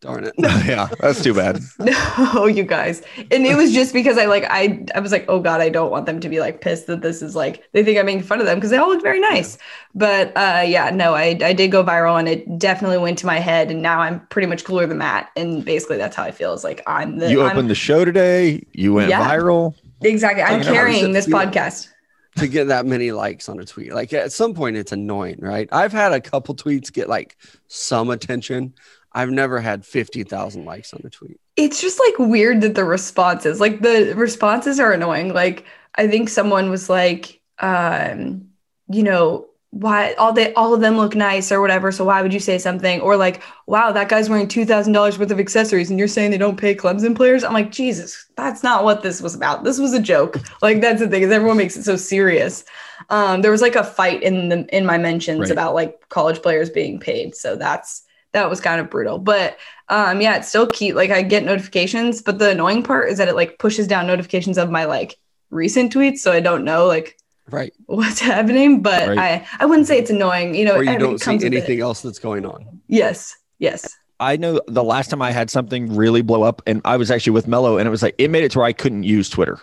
Darn 0.00 0.24
it. 0.24 0.32
yeah, 0.38 0.88
that's 1.00 1.22
too 1.22 1.34
bad. 1.34 1.60
no, 1.78 2.46
you 2.46 2.62
guys. 2.62 3.02
And 3.30 3.44
it 3.46 3.54
was 3.54 3.72
just 3.72 3.92
because 3.92 4.16
I, 4.16 4.24
like, 4.24 4.44
I, 4.48 4.82
I 4.94 5.00
was 5.00 5.12
like, 5.12 5.26
oh 5.28 5.40
God, 5.40 5.60
I 5.60 5.68
don't 5.68 5.90
want 5.90 6.06
them 6.06 6.20
to 6.20 6.28
be 6.30 6.40
like 6.40 6.62
pissed 6.62 6.86
that 6.86 7.02
this 7.02 7.20
is 7.20 7.36
like, 7.36 7.68
they 7.72 7.84
think 7.84 7.98
I'm 7.98 8.06
making 8.06 8.22
fun 8.22 8.40
of 8.40 8.46
them 8.46 8.56
because 8.56 8.70
they 8.70 8.78
all 8.78 8.88
look 8.88 9.02
very 9.02 9.20
nice. 9.20 9.58
But, 9.94 10.34
uh, 10.36 10.62
yeah, 10.66 10.88
no, 10.88 11.14
I, 11.14 11.38
I 11.42 11.52
did 11.52 11.70
go 11.70 11.84
viral 11.84 12.18
and 12.18 12.28
it 12.28 12.58
definitely 12.58 12.96
went 12.96 13.18
to 13.18 13.26
my 13.26 13.40
head. 13.40 13.70
And 13.70 13.82
now 13.82 14.00
I'm 14.00 14.26
pretty 14.28 14.46
much 14.46 14.64
cooler 14.64 14.86
than 14.86 14.96
Matt. 14.98 15.30
And 15.36 15.64
basically, 15.66 15.98
that's 15.98 16.16
how 16.16 16.22
I 16.24 16.30
feel. 16.30 16.54
It's 16.54 16.64
like, 16.64 16.82
I'm 16.86 17.18
the, 17.18 17.30
You 17.30 17.42
I'm, 17.42 17.50
opened 17.50 17.68
the 17.68 17.74
show 17.74 18.04
today. 18.06 18.64
You 18.72 18.94
went 18.94 19.10
Yeah. 19.10 19.28
viral. 19.28 19.74
exactly. 20.00 20.42
I'm 20.42 20.52
How 20.52 20.58
does 20.60 20.66
it 20.68 20.72
carrying 20.72 21.12
this 21.12 21.26
podcast. 21.26 21.88
to 22.36 22.48
get 22.48 22.68
that 22.68 22.86
many 22.86 23.12
likes 23.12 23.50
on 23.50 23.60
a 23.60 23.66
tweet. 23.66 23.92
Like 23.92 24.14
at 24.14 24.32
some 24.32 24.54
point, 24.54 24.76
it's 24.78 24.92
annoying, 24.92 25.40
right? 25.40 25.68
I've 25.72 25.92
had 25.92 26.12
a 26.12 26.20
couple 26.22 26.54
tweets 26.54 26.90
get 26.90 27.06
like 27.08 27.36
some 27.68 28.08
attention. 28.08 28.72
I've 29.12 29.30
never 29.30 29.60
had 29.60 29.84
50,000 29.84 30.64
likes 30.64 30.92
on 30.94 31.00
a 31.04 31.10
tweet. 31.10 31.40
it's 31.56 31.80
just 31.80 31.98
like 32.00 32.18
weird 32.18 32.60
that 32.62 32.74
the 32.74 32.84
responses 32.84 33.60
like 33.60 33.80
the 33.82 34.12
responses 34.16 34.78
are 34.80 34.92
annoying. 34.92 35.32
Like 35.34 35.64
i 35.96 36.06
think 36.06 36.28
someone 36.28 36.70
was 36.70 36.88
like 36.88 37.40
um 37.58 38.46
you 38.88 39.02
know 39.02 39.46
why 39.72 40.14
all 40.14 40.32
they 40.32 40.52
all 40.54 40.74
of 40.74 40.80
them 40.80 40.96
look 40.96 41.14
nice 41.14 41.52
or 41.52 41.60
whatever 41.60 41.92
so 41.92 42.04
why 42.04 42.22
would 42.22 42.32
you 42.34 42.40
say 42.40 42.58
something? 42.58 43.00
Or 43.00 43.16
like 43.16 43.40
wow 43.66 43.92
that 43.92 44.08
guy's 44.08 44.28
wearing 44.30 44.48
$2000 44.48 45.18
worth 45.18 45.30
of 45.30 45.38
accessories 45.40 45.90
and 45.90 45.98
you're 45.98 46.08
saying 46.08 46.30
they 46.32 46.38
don't 46.38 46.56
pay 46.56 46.74
clemson 46.74 47.14
players? 47.16 47.42
I'm 47.44 47.52
like 47.52 47.70
jesus 47.72 48.26
that's 48.36 48.62
not 48.62 48.84
what 48.84 49.02
this 49.02 49.20
was 49.20 49.34
about. 49.34 49.64
This 49.64 49.78
was 49.78 49.92
a 49.92 50.00
joke. 50.02 50.36
Like 50.62 50.80
that's 50.80 51.00
the 51.00 51.08
thing 51.08 51.22
is 51.22 51.30
everyone 51.30 51.56
makes 51.56 51.76
it 51.76 51.84
so 51.84 51.96
serious. 51.96 52.64
Um 53.10 53.42
there 53.42 53.50
was 53.52 53.62
like 53.62 53.76
a 53.76 53.84
fight 53.84 54.22
in 54.22 54.48
the 54.50 54.58
in 54.76 54.84
my 54.86 54.98
mentions 54.98 55.40
Right. 55.40 55.50
about 55.50 55.74
like 55.74 56.08
college 56.08 56.40
players 56.42 56.70
being 56.70 56.98
paid 57.00 57.34
so 57.34 57.54
that's 57.56 58.02
that 58.32 58.48
was 58.48 58.60
kind 58.60 58.80
of 58.80 58.88
brutal 58.90 59.18
but 59.18 59.56
um 59.88 60.20
yeah 60.20 60.36
it's 60.36 60.48
still 60.48 60.66
cute 60.66 60.96
like 60.96 61.10
i 61.10 61.22
get 61.22 61.44
notifications 61.44 62.22
but 62.22 62.38
the 62.38 62.50
annoying 62.50 62.82
part 62.82 63.10
is 63.10 63.18
that 63.18 63.28
it 63.28 63.34
like 63.34 63.58
pushes 63.58 63.86
down 63.86 64.06
notifications 64.06 64.56
of 64.58 64.70
my 64.70 64.84
like 64.84 65.16
recent 65.50 65.92
tweets 65.92 66.18
so 66.18 66.32
i 66.32 66.40
don't 66.40 66.64
know 66.64 66.86
like 66.86 67.16
Right. 67.50 67.72
what's 67.86 68.20
happening 68.32 68.80
but 68.82 69.08
Right. 69.08 69.18
i 69.18 69.46
i 69.58 69.66
wouldn't 69.66 69.88
say 69.88 69.98
it's 69.98 70.10
annoying 70.10 70.54
you 70.54 70.64
know 70.64 70.76
Or 70.76 70.84
you 70.84 70.98
don't 70.98 71.18
see 71.18 71.24
comes 71.24 71.42
with 71.42 71.52
it. 71.52 71.56
anything 71.56 71.80
else 71.80 72.00
that's 72.02 72.18
going 72.20 72.46
on. 72.46 72.64
yes 72.88 73.36
yes 73.58 73.96
I 74.22 74.36
know 74.36 74.60
the 74.68 74.84
last 74.84 75.08
time 75.08 75.22
I 75.22 75.30
had 75.30 75.48
something 75.48 75.96
really 75.96 76.20
blow 76.20 76.42
up, 76.42 76.60
and 76.66 76.82
I 76.84 76.98
was 76.98 77.10
actually 77.10 77.32
with 77.32 77.48
Mello, 77.48 77.78
and 77.78 77.86
it 77.86 77.90
was 77.90 78.02
like 78.02 78.14
it 78.18 78.28
made 78.28 78.44
it 78.44 78.50
to 78.52 78.58
where 78.58 78.66
I 78.66 78.74
couldn't 78.74 79.04
use 79.04 79.30
Twitter. 79.30 79.58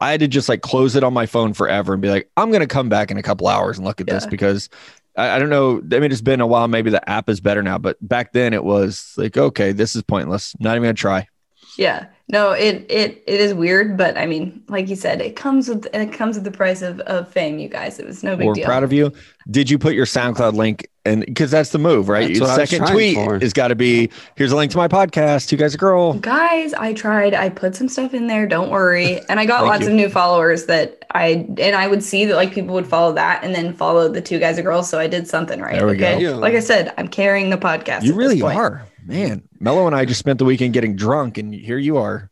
I 0.00 0.10
had 0.10 0.20
to 0.20 0.26
just 0.26 0.48
like 0.48 0.62
close 0.62 0.96
it 0.96 1.04
on 1.04 1.12
my 1.12 1.26
phone 1.26 1.52
forever 1.52 1.92
and 1.92 2.00
be 2.00 2.08
like, 2.08 2.30
I'm 2.38 2.50
gonna 2.50 2.66
come 2.66 2.88
back 2.88 3.10
in 3.10 3.18
a 3.18 3.22
couple 3.22 3.46
hours 3.46 3.76
and 3.76 3.86
look 3.86 4.00
at 4.00 4.06
this 4.06 4.24
because 4.24 4.70
I, 5.16 5.36
I 5.36 5.38
don't 5.38 5.50
know. 5.50 5.78
I 5.78 6.00
mean, 6.00 6.12
it's 6.12 6.20
been 6.20 6.40
a 6.40 6.46
while. 6.46 6.68
Maybe 6.68 6.90
the 6.90 7.08
app 7.08 7.28
is 7.28 7.40
better 7.40 7.62
now, 7.62 7.78
but 7.78 7.96
back 8.06 8.32
then 8.32 8.52
it 8.52 8.64
was 8.64 9.14
like, 9.16 9.36
okay, 9.36 9.72
this 9.72 9.96
is 9.96 10.02
pointless. 10.02 10.54
Not 10.60 10.72
even 10.72 10.82
gonna 10.84 10.94
try. 10.94 11.28
Yeah 11.76 12.06
no 12.28 12.52
it 12.52 12.84
it 12.88 13.22
it 13.26 13.40
is 13.40 13.52
weird 13.54 13.96
but 13.96 14.16
i 14.18 14.26
mean 14.26 14.62
like 14.68 14.88
you 14.88 14.96
said 14.96 15.20
it 15.20 15.36
comes 15.36 15.68
with 15.68 15.86
it 15.94 16.12
comes 16.12 16.36
with 16.36 16.44
the 16.44 16.50
price 16.50 16.82
of, 16.82 17.00
of 17.00 17.28
fame 17.30 17.58
you 17.58 17.68
guys 17.68 17.98
it 17.98 18.06
was 18.06 18.22
no 18.22 18.32
big 18.36 18.40
deal. 18.40 18.48
We're 18.48 18.54
deal 18.54 18.64
proud 18.66 18.82
of 18.84 18.92
you. 18.92 19.12
Did 19.50 19.68
you 19.70 19.78
put 19.78 19.94
your 19.94 20.06
SoundCloud 20.06 20.52
link? 20.54 20.86
And 21.06 21.24
because 21.24 21.50
that's 21.50 21.70
the 21.70 21.78
move, 21.78 22.08
right? 22.10 22.28
That's 22.28 22.38
Your 22.38 22.46
what 22.46 22.58
I 22.58 22.60
was 22.60 22.70
second 22.70 22.86
tweet 22.88 23.14
for. 23.16 23.38
has 23.40 23.52
got 23.54 23.68
to 23.68 23.74
be 23.74 24.10
here's 24.36 24.52
a 24.52 24.56
link 24.56 24.70
to 24.72 24.76
my 24.76 24.86
podcast. 24.86 25.48
Two 25.48 25.56
guys, 25.56 25.74
a 25.74 25.78
girl. 25.78 26.12
guys 26.14 26.74
i 26.74 26.92
tried 26.92 27.32
i 27.34 27.48
put 27.48 27.74
some 27.74 27.88
stuff 27.88 28.12
in 28.14 28.26
there 28.26 28.46
don't 28.46 28.70
worry 28.70 29.20
and 29.28 29.40
i 29.40 29.46
got 29.46 29.64
lots 29.64 29.82
you. 29.82 29.88
of 29.88 29.94
new 29.94 30.08
followers 30.10 30.66
that 30.66 31.04
i 31.12 31.46
and 31.58 31.74
i 31.74 31.86
would 31.88 32.02
see 32.04 32.26
that 32.26 32.36
like 32.36 32.52
people 32.52 32.74
would 32.74 32.86
follow 32.86 33.12
that 33.14 33.42
and 33.42 33.54
then 33.54 33.72
follow 33.74 34.08
the 34.08 34.20
two 34.20 34.38
guys 34.38 34.58
a 34.58 34.62
girl 34.62 34.82
so 34.82 34.98
i 34.98 35.06
did 35.06 35.26
something 35.26 35.58
right 35.60 35.76
There 35.76 35.86
we 35.86 35.96
go. 35.96 36.06
okay 36.06 36.22
Yeah. 36.22 36.30
like 36.36 36.54
i 36.54 36.60
said 36.60 36.92
i'm 36.98 37.08
carrying 37.08 37.48
the 37.50 37.56
podcast 37.58 38.02
You 38.02 38.14
really 38.14 38.40
are, 38.42 38.86
man. 39.10 39.42
Mello 39.58 39.86
and 39.86 39.94
I 39.94 40.04
just 40.04 40.20
spent 40.20 40.38
the 40.38 40.44
weekend 40.44 40.72
getting 40.72 40.96
drunk, 40.96 41.36
and 41.38 41.52
here 41.52 41.78
you 41.78 41.96
are. 41.96 42.30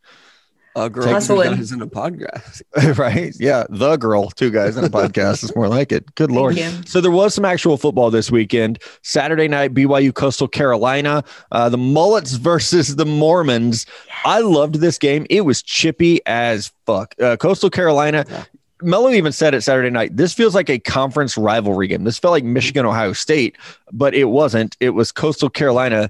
A 0.75 0.89
girl 0.89 1.03
two 1.03 1.09
Hustling. 1.09 1.55
guys 1.55 1.71
in 1.71 1.81
a 1.81 1.87
podcast. 1.87 2.61
right? 2.97 3.33
Yeah, 3.39 3.65
the 3.69 3.97
girl, 3.97 4.29
two 4.29 4.51
guys 4.51 4.77
in 4.77 4.85
a 4.85 4.89
podcast 4.89 5.43
is 5.43 5.53
more 5.55 5.67
like 5.67 5.91
it. 5.91 6.13
Good 6.15 6.31
lord. 6.31 6.57
So 6.87 7.01
there 7.01 7.11
was 7.11 7.33
some 7.33 7.43
actual 7.43 7.75
football 7.75 8.11
this 8.11 8.31
weekend. 8.31 8.79
Saturday 9.01 9.47
night, 9.47 9.73
BYU 9.73 10.13
Coastal 10.13 10.47
Carolina, 10.47 11.23
uh, 11.51 11.69
the 11.69 11.77
Mullets 11.77 12.33
versus 12.33 12.95
the 12.95 13.05
Mormons. 13.05 13.87
I 14.23 14.39
loved 14.39 14.75
this 14.75 14.97
game. 14.97 15.25
It 15.29 15.41
was 15.41 15.61
chippy 15.63 16.21
as 16.25 16.71
fuck. 16.85 17.15
Uh, 17.19 17.35
Coastal 17.35 17.69
Carolina. 17.69 18.25
Yeah. 18.29 18.45
Mello 18.81 19.09
even 19.09 19.33
said 19.33 19.53
it 19.53 19.61
Saturday 19.61 19.89
night. 19.89 20.15
This 20.15 20.33
feels 20.33 20.55
like 20.55 20.69
a 20.69 20.79
conference 20.79 21.37
rivalry 21.37 21.87
game. 21.87 22.05
This 22.05 22.17
felt 22.17 22.31
like 22.31 22.45
Michigan 22.45 22.85
Ohio 22.85 23.11
State, 23.11 23.57
but 23.91 24.13
it 24.13 24.25
wasn't. 24.25 24.77
It 24.79 24.91
was 24.91 25.11
Coastal 25.11 25.49
Carolina 25.49 26.09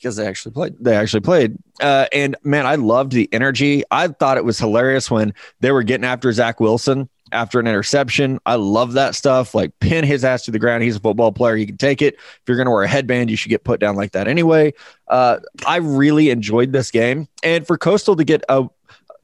Because 0.00 0.16
they 0.16 0.26
actually 0.26 0.52
played. 0.52 0.76
they 0.80 0.96
actually 0.96 1.20
played. 1.20 1.58
Uh, 1.80 2.06
and 2.12 2.36
man, 2.42 2.66
I 2.66 2.76
loved 2.76 3.12
the 3.12 3.28
energy. 3.32 3.82
I 3.90 4.08
thought 4.08 4.38
it 4.38 4.44
was 4.44 4.58
hilarious 4.58 5.10
when 5.10 5.34
they 5.60 5.72
were 5.72 5.82
getting 5.82 6.04
after 6.04 6.32
Zach 6.32 6.58
Wilson 6.58 7.08
after 7.32 7.60
an 7.60 7.66
interception. 7.66 8.38
I 8.46 8.56
love 8.56 8.94
that 8.94 9.14
stuff. 9.14 9.54
Like 9.54 9.78
pin 9.80 10.04
his 10.04 10.24
ass 10.24 10.44
to 10.44 10.50
the 10.50 10.58
ground. 10.58 10.82
He's 10.82 10.96
a 10.96 11.00
football 11.00 11.32
player. 11.32 11.56
He 11.56 11.66
can 11.66 11.76
take 11.76 12.02
it. 12.02 12.14
If 12.14 12.40
you're 12.46 12.56
going 12.56 12.66
to 12.66 12.70
wear 12.70 12.82
a 12.82 12.88
headband, 12.88 13.30
you 13.30 13.36
should 13.36 13.50
get 13.50 13.64
put 13.64 13.80
down 13.80 13.96
like 13.96 14.12
that 14.12 14.28
anyway. 14.28 14.72
Uh, 15.08 15.38
I 15.66 15.76
really 15.76 16.30
enjoyed 16.30 16.72
this 16.72 16.90
game. 16.90 17.28
And 17.42 17.66
for 17.66 17.78
Coastal 17.78 18.16
to 18.16 18.24
get 18.24 18.42
a 18.48 18.68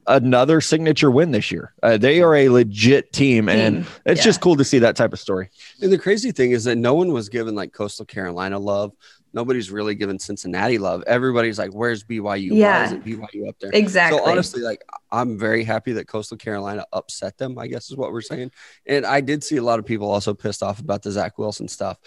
another 0.09 0.61
signature 0.61 1.11
win 1.11 1.31
this 1.31 1.51
year, 1.51 1.73
uh, 1.83 1.97
they 1.97 2.21
are 2.21 2.33
a 2.33 2.47
legit 2.47 3.11
team, 3.11 3.49
and 3.49 3.83
Team, 3.83 3.93
it's 4.05 4.19
yeah. 4.19 4.23
just 4.23 4.39
cool 4.39 4.55
to 4.55 4.63
see 4.63 4.79
that 4.79 4.95
type 4.95 5.11
of 5.11 5.19
story. 5.19 5.49
And 5.81 5.91
the 5.91 5.97
crazy 5.97 6.31
thing 6.31 6.51
is 6.51 6.63
that 6.63 6.77
no 6.77 6.93
one 6.93 7.11
was 7.11 7.27
given 7.27 7.55
like 7.55 7.73
Coastal 7.73 8.05
Carolina 8.05 8.57
love 8.57 8.93
nobody's 9.33 9.71
really 9.71 9.95
giving 9.95 10.19
Cincinnati 10.19 10.77
love. 10.77 11.03
Everybody's 11.07 11.59
like, 11.59 11.71
"Where's 11.73 12.03
BYU? 12.03 12.49
Yeah. 12.53 12.79
Why 12.79 12.85
isn't 12.85 13.05
BYU 13.05 13.49
up 13.49 13.55
there?" 13.59 13.71
Exactly. 13.73 14.19
So 14.19 14.25
honestly, 14.25 14.61
like 14.61 14.81
I'm 15.11 15.37
very 15.37 15.63
happy 15.63 15.93
that 15.93 16.07
Coastal 16.07 16.37
Carolina 16.37 16.85
upset 16.93 17.37
them. 17.37 17.57
I 17.57 17.67
guess 17.67 17.89
is 17.89 17.97
what 17.97 18.11
we're 18.11 18.21
saying. 18.21 18.51
And 18.85 19.05
I 19.05 19.21
did 19.21 19.43
see 19.43 19.57
a 19.57 19.63
lot 19.63 19.79
of 19.79 19.85
people 19.85 20.09
also 20.09 20.33
pissed 20.33 20.63
off 20.63 20.79
about 20.79 21.03
the 21.03 21.11
Zach 21.11 21.37
Wilson 21.37 21.67
stuff. 21.67 21.97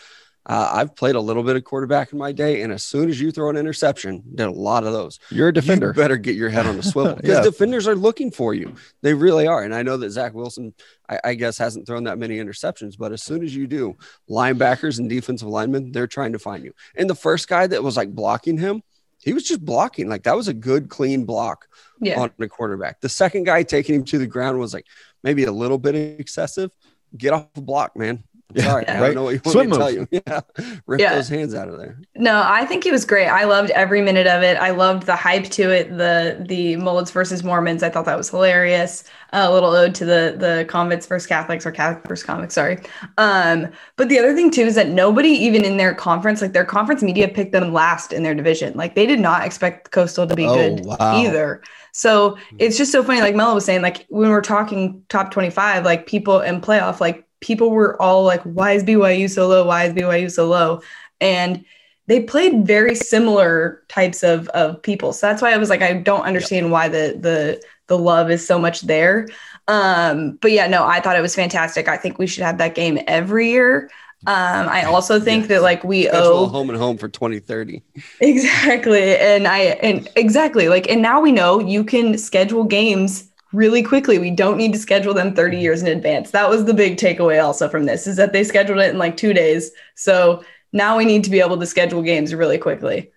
Uh, 0.50 0.68
I've 0.72 0.96
played 0.96 1.14
a 1.14 1.20
little 1.20 1.44
bit 1.44 1.54
of 1.54 1.62
quarterback 1.62 2.12
in 2.12 2.18
my 2.18 2.32
day, 2.32 2.62
and 2.62 2.72
as 2.72 2.82
soon 2.82 3.08
as 3.08 3.20
you 3.20 3.30
throw 3.30 3.50
an 3.50 3.56
interception, 3.56 4.24
did 4.34 4.48
a 4.48 4.50
lot 4.50 4.82
of 4.82 4.92
those. 4.92 5.20
You're 5.30 5.50
a 5.50 5.52
defender. 5.52 5.86
You 5.88 5.92
better 5.92 6.16
get 6.16 6.34
your 6.34 6.48
head 6.48 6.66
on 6.66 6.76
the 6.76 6.82
swivel 6.82 7.14
because 7.22 7.36
Yeah. 7.36 7.42
defenders 7.42 7.86
are 7.86 7.94
looking 7.94 8.32
for 8.32 8.52
you. 8.52 8.74
They 9.00 9.14
really 9.14 9.46
are. 9.46 9.62
And 9.62 9.72
I 9.72 9.84
know 9.84 9.96
that 9.98 10.10
Zach 10.10 10.34
Wilson, 10.34 10.74
I, 11.08 11.20
I 11.22 11.34
guess, 11.34 11.56
hasn't 11.56 11.86
thrown 11.86 12.02
that 12.04 12.18
many 12.18 12.38
interceptions, 12.38 12.98
but 12.98 13.12
as 13.12 13.22
soon 13.22 13.44
as 13.44 13.54
you 13.54 13.68
do, 13.68 13.96
linebackers 14.28 14.98
and 14.98 15.08
defensive 15.08 15.46
linemen, 15.46 15.92
they're 15.92 16.08
trying 16.08 16.32
to 16.32 16.40
find 16.40 16.64
you. 16.64 16.72
And 16.96 17.08
the 17.08 17.14
first 17.14 17.46
guy 17.46 17.68
that 17.68 17.84
was 17.84 17.96
like 17.96 18.12
blocking 18.12 18.58
him, 18.58 18.82
he 19.22 19.32
was 19.32 19.44
just 19.44 19.64
blocking. 19.64 20.08
Like 20.08 20.24
that 20.24 20.36
was 20.36 20.48
a 20.48 20.54
good, 20.54 20.88
clean 20.88 21.26
block 21.26 21.68
yeah. 22.00 22.18
on 22.18 22.32
the 22.38 22.48
quarterback. 22.48 23.00
The 23.00 23.08
second 23.08 23.44
guy 23.44 23.62
taking 23.62 23.94
him 23.94 24.04
to 24.06 24.18
the 24.18 24.26
ground 24.26 24.58
was 24.58 24.74
like 24.74 24.86
maybe 25.22 25.44
a 25.44 25.52
little 25.52 25.78
bit 25.78 25.94
excessive. 25.94 26.72
Get 27.16 27.32
off 27.32 27.52
the 27.54 27.60
block, 27.60 27.96
man. 27.96 28.24
I'm 28.58 28.62
Yeah, 28.62 28.72
I 28.74 28.74
right. 28.74 28.86
don't 28.98 29.14
know 29.14 29.24
what 29.24 29.34
you 29.34 29.40
want 29.44 29.52
Swim 29.52 29.66
me 29.70 29.72
to 29.72 29.78
tell 29.78 29.90
you. 29.90 30.06
Yeah, 30.10 30.40
rip 30.86 31.00
Yeah. 31.00 31.14
those 31.14 31.28
hands 31.28 31.54
out 31.54 31.68
of 31.68 31.78
there. 31.78 31.98
No, 32.16 32.42
I 32.44 32.66
think 32.66 32.82
he 32.84 32.90
was 32.90 33.04
great. 33.04 33.28
I 33.28 33.44
loved 33.44 33.70
every 33.70 34.02
minute 34.02 34.26
of 34.26 34.42
it. 34.42 34.56
I 34.58 34.70
loved 34.70 35.06
the 35.06 35.14
hype 35.16 35.44
to 35.52 35.70
it. 35.70 35.96
The 35.96 36.44
the 36.48 36.76
Mullets 36.76 37.12
versus 37.12 37.44
Mormons. 37.44 37.82
I 37.84 37.88
thought 37.88 38.04
that 38.06 38.16
was 38.18 38.28
hilarious. 38.28 39.04
a 39.32 39.50
little 39.50 39.70
ode 39.70 39.94
to 39.94 40.04
the 40.04 40.34
the 40.36 40.66
convicts 40.68 41.06
versus 41.06 41.26
Catholics 41.28 41.64
or 41.64 41.70
Catholic 41.70 42.06
versus 42.08 42.24
convicts. 42.26 42.56
Sorry. 42.56 42.78
Um, 43.16 43.68
but 43.96 44.08
the 44.08 44.18
other 44.18 44.34
thing 44.34 44.50
too 44.50 44.62
is 44.62 44.74
that 44.74 44.88
nobody 44.88 45.28
even 45.30 45.64
in 45.64 45.76
their 45.76 45.94
conference, 45.94 46.42
like 46.42 46.52
their 46.52 46.64
conference 46.64 47.02
media, 47.02 47.28
picked 47.28 47.52
them 47.52 47.72
last 47.72 48.12
in 48.12 48.24
their 48.24 48.34
division. 48.34 48.74
Like 48.76 48.96
they 48.96 49.06
did 49.06 49.20
not 49.20 49.44
expect 49.46 49.92
Coastal 49.92 50.26
to 50.26 50.34
be 50.34 50.48
Oh, 50.48 50.50
good 50.50 50.82
wow. 50.84 50.96
either. 51.10 51.62
So 51.92 52.38
it's 52.58 52.76
just 52.76 52.92
so 52.92 53.02
funny. 53.02 53.20
Like 53.20 53.34
Mello 53.34 53.54
was 53.54 53.64
saying, 53.64 53.82
like 53.82 54.06
when 54.08 54.30
we're 54.30 54.40
talking 54.42 55.04
top 55.08 55.30
twenty 55.30 55.50
five, 55.50 55.84
like 55.84 56.06
people 56.06 56.40
in 56.40 56.60
playoff, 56.60 57.00
like 57.00 57.26
people 57.40 57.70
were 57.70 58.00
all 58.00 58.24
like, 58.24 58.42
"Why 58.42 58.72
is 58.72 58.84
BYU 58.84 59.28
so 59.28 59.48
low? 59.48 59.66
Why 59.66 59.84
is 59.84 59.94
BYU 59.94 60.30
so 60.30 60.46
low?" 60.46 60.82
And 61.20 61.64
they 62.06 62.20
played 62.20 62.66
very 62.66 62.94
similar 62.94 63.82
types 63.88 64.22
of 64.22 64.48
of 64.48 64.82
people. 64.82 65.12
So 65.12 65.26
that's 65.28 65.40
why 65.40 65.52
I 65.52 65.56
was 65.56 65.70
like, 65.70 65.82
I 65.82 65.94
don't 65.94 66.22
understand 66.22 66.72
why 66.72 66.88
the 66.88 67.16
the 67.18 67.62
the 67.86 67.98
love 67.98 68.30
is 68.30 68.46
so 68.46 68.58
much 68.58 68.82
there. 68.82 69.28
Um, 69.68 70.38
but 70.40 70.50
yeah, 70.50 70.66
no, 70.66 70.84
I 70.84 71.00
thought 71.00 71.16
it 71.16 71.20
was 71.20 71.34
fantastic. 71.36 71.86
I 71.86 71.96
think 71.96 72.18
we 72.18 72.26
should 72.26 72.42
have 72.42 72.58
that 72.58 72.74
game 72.74 72.98
every 73.06 73.50
year. 73.50 73.90
Um, 74.26 74.68
I 74.68 74.82
also 74.82 75.18
think 75.18 75.46
that 75.46 75.62
like 75.62 75.82
we 75.82 76.04
Schedule 76.04 76.26
owe 76.26 76.46
home 76.46 76.68
and 76.68 76.78
home 76.78 76.98
for 76.98 77.08
2030. 77.08 77.82
Exactly. 78.20 79.16
And 79.16 79.48
I 79.48 79.58
and 79.82 80.08
exactly 80.14 80.68
like 80.68 80.90
and 80.90 81.00
now 81.00 81.20
we 81.20 81.32
know 81.32 81.58
you 81.58 81.84
can 81.84 82.18
schedule 82.18 82.64
games 82.64 83.29
really 83.52 83.82
quickly. 83.82 84.18
We 84.18 84.30
don't 84.30 84.56
need 84.56 84.72
to 84.72 84.78
schedule 84.78 85.14
them 85.14 85.34
30 85.34 85.56
mm-hmm. 85.56 85.62
years 85.62 85.82
in 85.82 85.88
advance. 85.88 86.30
That 86.30 86.48
was 86.48 86.64
the 86.64 86.74
big 86.74 86.96
takeaway 86.96 87.42
also 87.42 87.68
from 87.68 87.86
this 87.86 88.06
is 88.06 88.16
that 88.16 88.32
they 88.32 88.44
scheduled 88.44 88.80
it 88.80 88.90
in 88.90 88.98
like 88.98 89.16
2 89.16 89.32
days. 89.32 89.72
So 89.94 90.44
now 90.72 90.96
we 90.96 91.04
need 91.04 91.24
to 91.24 91.30
be 91.30 91.40
able 91.40 91.58
to 91.58 91.66
schedule 91.66 92.02
games 92.02 92.34
really 92.34 92.58
quickly. 92.58 93.10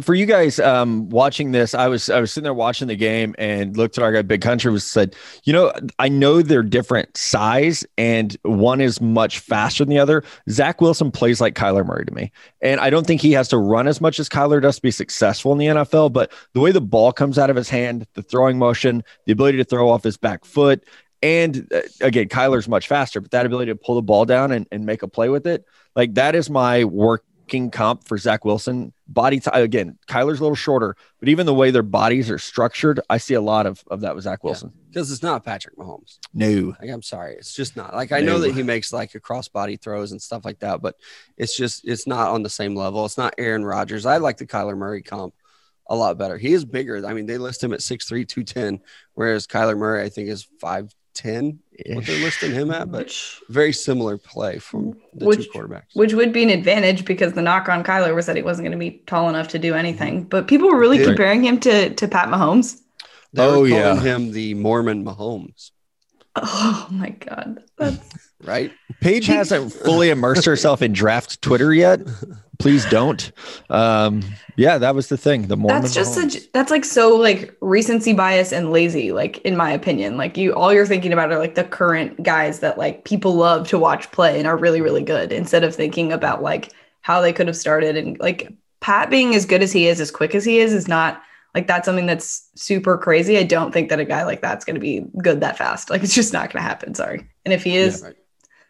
For 0.00 0.14
you 0.14 0.26
guys 0.26 0.58
um, 0.58 1.08
watching 1.08 1.52
this, 1.52 1.74
I 1.74 1.88
was 1.88 2.10
I 2.10 2.20
was 2.20 2.32
sitting 2.32 2.44
there 2.44 2.54
watching 2.54 2.88
the 2.88 2.96
game 2.96 3.34
and 3.38 3.76
looked 3.76 3.98
at 3.98 4.04
our 4.04 4.12
guy 4.12 4.22
Big 4.22 4.40
Country 4.40 4.70
was 4.70 4.84
said, 4.84 5.14
you 5.44 5.52
know, 5.52 5.72
I 5.98 6.08
know 6.08 6.42
they're 6.42 6.62
different 6.62 7.16
size 7.16 7.84
and 7.96 8.36
one 8.42 8.80
is 8.80 9.00
much 9.00 9.38
faster 9.38 9.84
than 9.84 9.90
the 9.90 9.98
other. 9.98 10.22
Zach 10.50 10.80
Wilson 10.80 11.10
plays 11.10 11.40
like 11.40 11.54
Kyler 11.54 11.86
Murray 11.86 12.04
to 12.04 12.14
me, 12.14 12.32
and 12.60 12.80
I 12.80 12.90
don't 12.90 13.06
think 13.06 13.20
he 13.20 13.32
has 13.32 13.48
to 13.48 13.58
run 13.58 13.88
as 13.88 14.00
much 14.00 14.18
as 14.18 14.28
Kyler 14.28 14.60
does 14.60 14.76
to 14.76 14.82
be 14.82 14.90
successful 14.90 15.52
in 15.52 15.58
the 15.58 15.66
NFL. 15.66 16.12
But 16.12 16.32
the 16.52 16.60
way 16.60 16.72
the 16.72 16.80
ball 16.80 17.12
comes 17.12 17.38
out 17.38 17.50
of 17.50 17.56
his 17.56 17.68
hand, 17.68 18.06
the 18.14 18.22
throwing 18.22 18.58
motion, 18.58 19.02
the 19.24 19.32
ability 19.32 19.58
to 19.58 19.64
throw 19.64 19.88
off 19.88 20.02
his 20.02 20.16
back 20.16 20.44
foot. 20.44 20.84
And 21.22 21.66
uh, 21.74 21.80
again, 22.02 22.28
Kyler's 22.28 22.68
much 22.68 22.88
faster, 22.88 23.20
but 23.20 23.30
that 23.30 23.46
ability 23.46 23.72
to 23.72 23.76
pull 23.76 23.94
the 23.94 24.02
ball 24.02 24.26
down 24.26 24.52
and, 24.52 24.66
and 24.70 24.84
make 24.84 25.02
a 25.02 25.08
play 25.08 25.28
with 25.28 25.46
it, 25.46 25.64
like 25.94 26.14
that 26.14 26.34
is 26.34 26.50
my 26.50 26.84
working 27.46 27.70
comp 27.70 28.04
for 28.04 28.18
Zach 28.18 28.44
Wilson. 28.44 28.92
Body 29.06 29.38
type 29.38 29.54
again, 29.54 29.98
Kyler's 30.08 30.40
a 30.40 30.42
little 30.42 30.56
shorter, 30.56 30.96
but 31.20 31.28
even 31.28 31.46
the 31.46 31.54
way 31.54 31.70
their 31.70 31.84
bodies 31.84 32.28
are 32.28 32.38
structured, 32.38 32.98
I 33.08 33.18
see 33.18 33.34
a 33.34 33.40
lot 33.40 33.66
of, 33.66 33.84
of 33.88 34.00
that 34.00 34.16
with 34.16 34.24
Zach 34.24 34.42
Wilson. 34.42 34.72
Because 34.88 35.12
it's 35.12 35.22
not 35.22 35.44
Patrick 35.44 35.76
Mahomes. 35.76 36.18
No. 36.34 36.74
Like, 36.80 36.90
I'm 36.90 37.02
sorry. 37.02 37.34
It's 37.34 37.54
just 37.54 37.76
not. 37.76 37.94
Like, 37.94 38.10
I 38.10 38.20
know 38.20 38.40
that 38.40 38.52
he 38.52 38.64
makes 38.64 38.92
like 38.92 39.14
a 39.14 39.20
crossbody 39.20 39.80
throws 39.80 40.10
and 40.10 40.20
stuff 40.20 40.44
like 40.44 40.58
that, 40.58 40.82
but 40.82 40.96
it's 41.36 41.56
just, 41.56 41.86
it's 41.86 42.08
not 42.08 42.32
on 42.32 42.42
the 42.42 42.50
same 42.50 42.74
level. 42.74 43.04
It's 43.04 43.18
not 43.18 43.34
Aaron 43.38 43.64
Rodgers. 43.64 44.06
I 44.06 44.16
like 44.16 44.38
the 44.38 44.46
Kyler 44.46 44.76
Murray 44.76 45.02
comp 45.02 45.32
a 45.88 45.94
lot 45.94 46.18
better. 46.18 46.36
He 46.36 46.52
is 46.52 46.64
bigger. 46.64 47.06
I 47.06 47.14
mean, 47.14 47.26
they 47.26 47.38
list 47.38 47.62
him 47.62 47.72
at 47.72 47.78
6'3, 47.78 48.26
210, 48.26 48.80
whereas 49.14 49.46
Kyler 49.46 49.78
Murray, 49.78 50.02
I 50.02 50.08
think, 50.08 50.30
is 50.30 50.48
5'10, 51.22 51.58
what 51.94 52.06
they're 52.06 52.22
listing 52.22 52.52
him 52.52 52.70
at, 52.70 52.90
but 52.90 52.98
Which 53.04 53.40
very 53.48 53.72
similar 53.72 54.16
play 54.18 54.58
from 54.58 54.96
the 55.14 55.26
Which- 55.26 55.44
two 55.44 55.50
quarterbacks. 55.58 55.94
which 55.94 56.14
would 56.14 56.32
be 56.32 56.42
an 56.42 56.50
advantage 56.50 57.04
because 57.04 57.32
the 57.34 57.42
knock 57.42 57.68
on 57.68 57.84
Kyler 57.84 58.14
was 58.14 58.26
that 58.26 58.36
he 58.36 58.42
wasn't 58.42 58.64
going 58.66 58.72
to 58.72 58.78
be 58.78 59.02
tall 59.06 59.28
enough 59.28 59.48
to 59.48 59.58
do 59.58 59.74
anything. 59.74 60.20
Mm-hmm. 60.20 60.28
But 60.28 60.48
people 60.48 60.68
were 60.68 60.78
really 60.78 60.98
Right. 60.98 61.06
comparing 61.06 61.44
him 61.44 61.58
to 61.60 61.90
to 61.90 62.08
Pat 62.08 62.28
Mahomes. 62.28 62.80
They 63.32 63.42
were 63.46 63.48
Oh, 63.52 63.54
calling 63.68 63.72
yeah. 63.72 64.00
him 64.00 64.32
the 64.32 64.54
Mormon 64.54 65.04
Mahomes, 65.04 65.70
Oh 66.36 66.88
my 66.90 67.10
god. 67.10 67.62
That's 67.78 68.30
right? 68.44 68.70
Paige 69.00 69.26
hasn't 69.26 69.72
fully 69.72 70.10
immersed 70.10 70.44
herself 70.44 70.82
in 70.82 70.92
draft 70.92 71.40
Twitter 71.42 71.72
yet. 71.72 72.00
Please 72.58 72.86
don't. 72.86 73.32
Um, 73.68 74.22
yeah, 74.56 74.78
that 74.78 74.94
was 74.94 75.08
the 75.08 75.16
thing. 75.16 75.48
The 75.48 75.56
Mormon 75.56 75.82
that's 75.82 75.94
just 75.94 76.14
such 76.14 76.50
that's 76.52 76.70
like 76.70 76.84
so 76.84 77.16
like 77.16 77.54
recency 77.60 78.12
bias 78.12 78.52
and 78.52 78.72
lazy 78.72 79.12
like 79.12 79.38
in 79.38 79.56
my 79.56 79.70
opinion 79.70 80.16
like 80.16 80.36
you 80.36 80.54
all 80.54 80.72
you're 80.72 80.86
thinking 80.86 81.12
about 81.12 81.30
are 81.30 81.38
like 81.38 81.54
the 81.54 81.64
current 81.64 82.22
guys 82.22 82.60
that 82.60 82.78
like 82.78 83.04
people 83.04 83.34
love 83.34 83.68
to 83.68 83.78
watch 83.78 84.10
play 84.10 84.38
and 84.38 84.46
are 84.46 84.56
really 84.56 84.80
really 84.80 85.02
good 85.02 85.32
instead 85.32 85.64
of 85.64 85.74
thinking 85.74 86.12
about 86.12 86.42
like 86.42 86.72
how 87.02 87.20
they 87.20 87.32
could 87.32 87.46
have 87.46 87.56
started 87.56 87.96
and 87.96 88.18
like 88.20 88.52
pat 88.80 89.10
being 89.10 89.34
as 89.34 89.44
good 89.44 89.62
as 89.62 89.72
he 89.72 89.86
is 89.86 90.00
as 90.00 90.10
quick 90.10 90.34
as 90.34 90.44
he 90.44 90.58
is 90.58 90.72
is 90.72 90.88
not 90.88 91.22
like 91.56 91.66
that's 91.66 91.86
something 91.86 92.06
that's 92.06 92.48
super 92.54 92.96
crazy 92.98 93.36
i 93.38 93.42
don't 93.42 93.72
think 93.72 93.88
that 93.88 93.98
a 93.98 94.04
guy 94.04 94.22
like 94.24 94.42
that's 94.42 94.64
going 94.64 94.74
to 94.74 94.80
be 94.80 95.04
good 95.22 95.40
that 95.40 95.56
fast 95.58 95.90
like 95.90 96.02
it's 96.04 96.14
just 96.14 96.32
not 96.32 96.52
going 96.52 96.62
to 96.62 96.68
happen 96.68 96.94
sorry 96.94 97.26
and 97.44 97.52
if 97.54 97.64
he 97.64 97.76
is 97.76 98.00
Yeah, 98.02 98.08
right. 98.08 98.16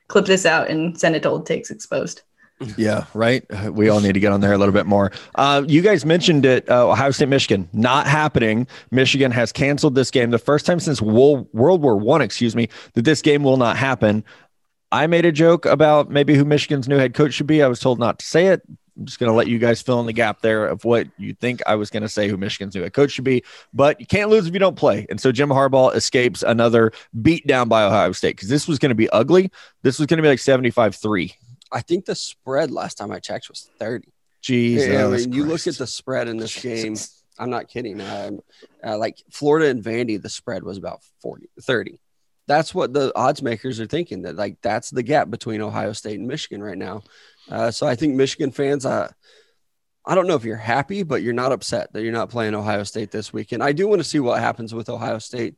clip 0.09 0.27
this 0.27 0.47
out 0.47 0.71
and 0.71 0.99
send 0.99 1.17
it 1.17 1.23
to 1.25 1.29
old 1.29 1.45
takes 1.47 1.71
exposed 1.71 2.23
Yeah, 2.79 3.05
right. 3.13 3.45
We 3.71 3.91
all 3.91 4.01
need 4.01 4.15
to 4.15 4.21
get 4.21 4.33
on 4.33 4.41
there 4.41 4.55
a 4.55 4.57
little 4.57 4.73
bit 4.73 4.87
more. 4.87 5.13
Uh, 5.35 5.63
you 5.69 5.83
guys 5.83 6.07
mentioned 6.07 6.47
it. 6.47 6.67
Uh, 6.71 6.89
Ohio 6.91 7.11
State, 7.11 7.29
Michigan, 7.29 7.69
not 7.75 8.07
happening. 8.07 8.67
Michigan 8.91 9.31
has 9.31 9.53
canceled 9.53 9.95
this 9.95 10.11
game. 10.11 10.31
The 10.31 10.39
first 10.39 10.65
time 10.65 10.81
since 10.81 11.03
World, 11.03 11.49
World 11.53 11.83
War 11.83 11.99
One, 11.99 12.23
excuse 12.23 12.57
me, 12.57 12.71
that 12.95 13.05
this 13.05 13.21
game 13.21 13.43
will 13.43 13.59
not 13.59 13.77
happen. 13.77 14.25
I 14.91 15.07
made 15.07 15.27
a 15.27 15.33
joke 15.33 15.67
about 15.67 16.09
maybe 16.11 16.35
who 16.35 16.47
Michigan's 16.47 16.89
new 16.89 16.97
head 16.97 17.13
coach 17.13 17.35
should 17.35 17.47
be. 17.47 17.63
I 17.63 17.67
was 17.69 17.79
told 17.79 17.99
not 17.99 18.21
to 18.21 18.25
say 18.25 18.47
it. 18.47 18.63
I'm 18.97 19.05
just 19.05 19.19
going 19.19 19.31
to 19.31 19.37
let 19.37 19.47
you 19.47 19.59
guys 19.59 19.83
fill 19.83 20.01
in 20.01 20.07
the 20.07 20.13
gap 20.13 20.41
there 20.41 20.67
of 20.67 20.85
what 20.85 21.07
you 21.19 21.35
think 21.35 21.61
I 21.67 21.75
was 21.75 21.91
going 21.91 22.03
to 22.03 22.09
say 22.09 22.29
who 22.29 22.37
Michigan's 22.37 22.75
new 22.75 22.83
head 22.83 22.93
coach 22.93 23.13
should 23.13 23.25
be. 23.25 23.43
But 23.75 24.01
you 24.01 24.07
can't 24.07 24.31
lose 24.31 24.47
if 24.47 24.55
you 24.55 24.59
don't 24.59 24.77
play. 24.77 25.07
And 25.11 25.21
so 25.21 25.33
Jim 25.33 25.51
Harbaugh 25.51 25.95
escapes 25.95 26.43
another 26.43 26.93
beat 27.23 27.47
down 27.47 27.69
by 27.69 27.85
Ohio 27.85 28.13
State 28.13 28.37
because 28.37 28.49
this 28.49 28.67
was 28.67 28.79
going 28.79 28.91
to 28.91 28.97
be 28.97 29.11
ugly. 29.11 29.51
This 29.83 29.99
was 29.99 30.07
going 30.07 30.19
to 30.19 30.23
be 30.23 30.29
like 30.29 30.39
75 30.39 30.95
3. 30.95 31.35
I 31.73 31.81
think 31.81 32.05
the 32.05 32.15
spread 32.15 32.71
last 32.71 32.97
time 32.97 33.13
I 33.13 33.19
checked 33.19 33.49
was 33.49 33.69
30. 33.79 34.09
Jesus. 34.41 34.89
Yeah, 34.89 35.07
I 35.07 35.09
mean, 35.09 35.33
you 35.33 35.45
look 35.45 35.67
at 35.67 35.77
the 35.77 35.87
spread 35.87 36.29
in 36.29 36.37
this 36.37 36.61
game. 36.61 36.97
I'm 37.39 37.51
not 37.51 37.69
kidding. 37.69 38.01
Um, 38.01 38.41
uh, 38.85 38.97
like 38.97 39.19
Florida 39.31 39.69
and 39.69 39.83
Vandy, 39.83 40.21
the 40.21 40.29
spread 40.29 40.63
was 40.63 40.79
about 40.79 41.01
40, 41.21 41.51
30. 41.61 42.01
That's 42.47 42.75
what 42.75 42.93
the 42.93 43.13
odds 43.17 43.43
makers 43.43 43.81
are 43.81 43.87
thinking 43.87 44.23
that 44.23 44.37
like 44.37 44.59
that's 44.63 44.91
the 44.91 45.03
gap 45.03 45.31
between 45.31 45.61
Ohio 45.61 45.93
State 45.93 46.19
and 46.21 46.29
Michigan 46.29 46.63
right 46.63 46.79
now. 46.79 47.03
Uh, 47.51 47.71
so 47.71 47.87
I 47.87 47.95
think 47.95 48.15
Michigan 48.15 48.51
fans, 48.51 48.85
uh, 48.85 49.11
I 50.05 50.15
don't 50.15 50.27
know 50.27 50.35
if 50.35 50.45
you're 50.45 50.57
happy, 50.57 51.03
but 51.03 51.23
you're 51.23 51.33
not 51.33 51.53
upset 51.53 51.93
that 51.93 52.03
you're 52.03 52.13
not 52.13 52.31
playing 52.31 52.55
Ohio 52.55 52.85
State 52.85 53.11
this 53.11 53.33
weekend. 53.33 53.63
I 53.63 53.73
do 53.73 53.89
want 53.89 54.01
to 54.01 54.09
see 54.09 54.21
what 54.21 54.41
happens 54.41 54.73
with 54.75 54.89
Ohio 54.89 55.19
State. 55.19 55.57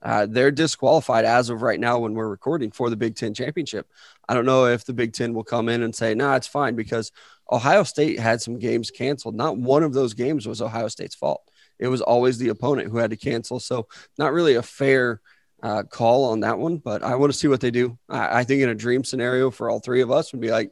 Uh, 0.00 0.26
they're 0.26 0.52
disqualified 0.52 1.24
as 1.24 1.50
of 1.50 1.62
right 1.62 1.80
now 1.80 1.98
when 1.98 2.14
we're 2.14 2.28
recording 2.28 2.70
for 2.70 2.88
the 2.88 2.96
Big 2.96 3.16
Ten 3.16 3.34
championship. 3.34 3.88
I 4.28 4.34
don't 4.34 4.46
know 4.46 4.66
if 4.66 4.84
the 4.84 4.92
Big 4.92 5.12
Ten 5.12 5.34
will 5.34 5.44
come 5.44 5.68
in 5.68 5.82
and 5.82 5.94
say, 5.94 6.14
nah, 6.14 6.36
it's 6.36 6.46
fine 6.46 6.76
because 6.76 7.10
Ohio 7.50 7.82
State 7.82 8.20
had 8.20 8.40
some 8.40 8.58
games 8.58 8.92
canceled. 8.92 9.34
Not 9.34 9.58
one 9.58 9.82
of 9.82 9.92
those 9.92 10.14
games 10.14 10.46
was 10.46 10.62
Ohio 10.62 10.88
State's 10.88 11.16
fault. 11.16 11.42
It 11.80 11.88
was 11.88 12.00
always 12.00 12.38
the 12.38 12.48
opponent 12.48 12.90
who 12.90 12.98
had 12.98 13.10
to 13.10 13.16
cancel. 13.16 13.58
So, 13.58 13.88
not 14.18 14.32
really 14.32 14.54
a 14.54 14.62
fair 14.62 15.20
uh, 15.62 15.82
call 15.84 16.26
on 16.26 16.40
that 16.40 16.58
one, 16.58 16.76
but 16.78 17.02
I 17.02 17.16
want 17.16 17.32
to 17.32 17.38
see 17.38 17.48
what 17.48 17.60
they 17.60 17.70
do. 17.70 17.98
I, 18.08 18.40
I 18.40 18.44
think 18.44 18.62
in 18.62 18.68
a 18.68 18.74
dream 18.74 19.02
scenario 19.02 19.50
for 19.50 19.70
all 19.70 19.80
three 19.80 20.02
of 20.02 20.10
us 20.10 20.32
would 20.32 20.40
be 20.40 20.50
like, 20.50 20.70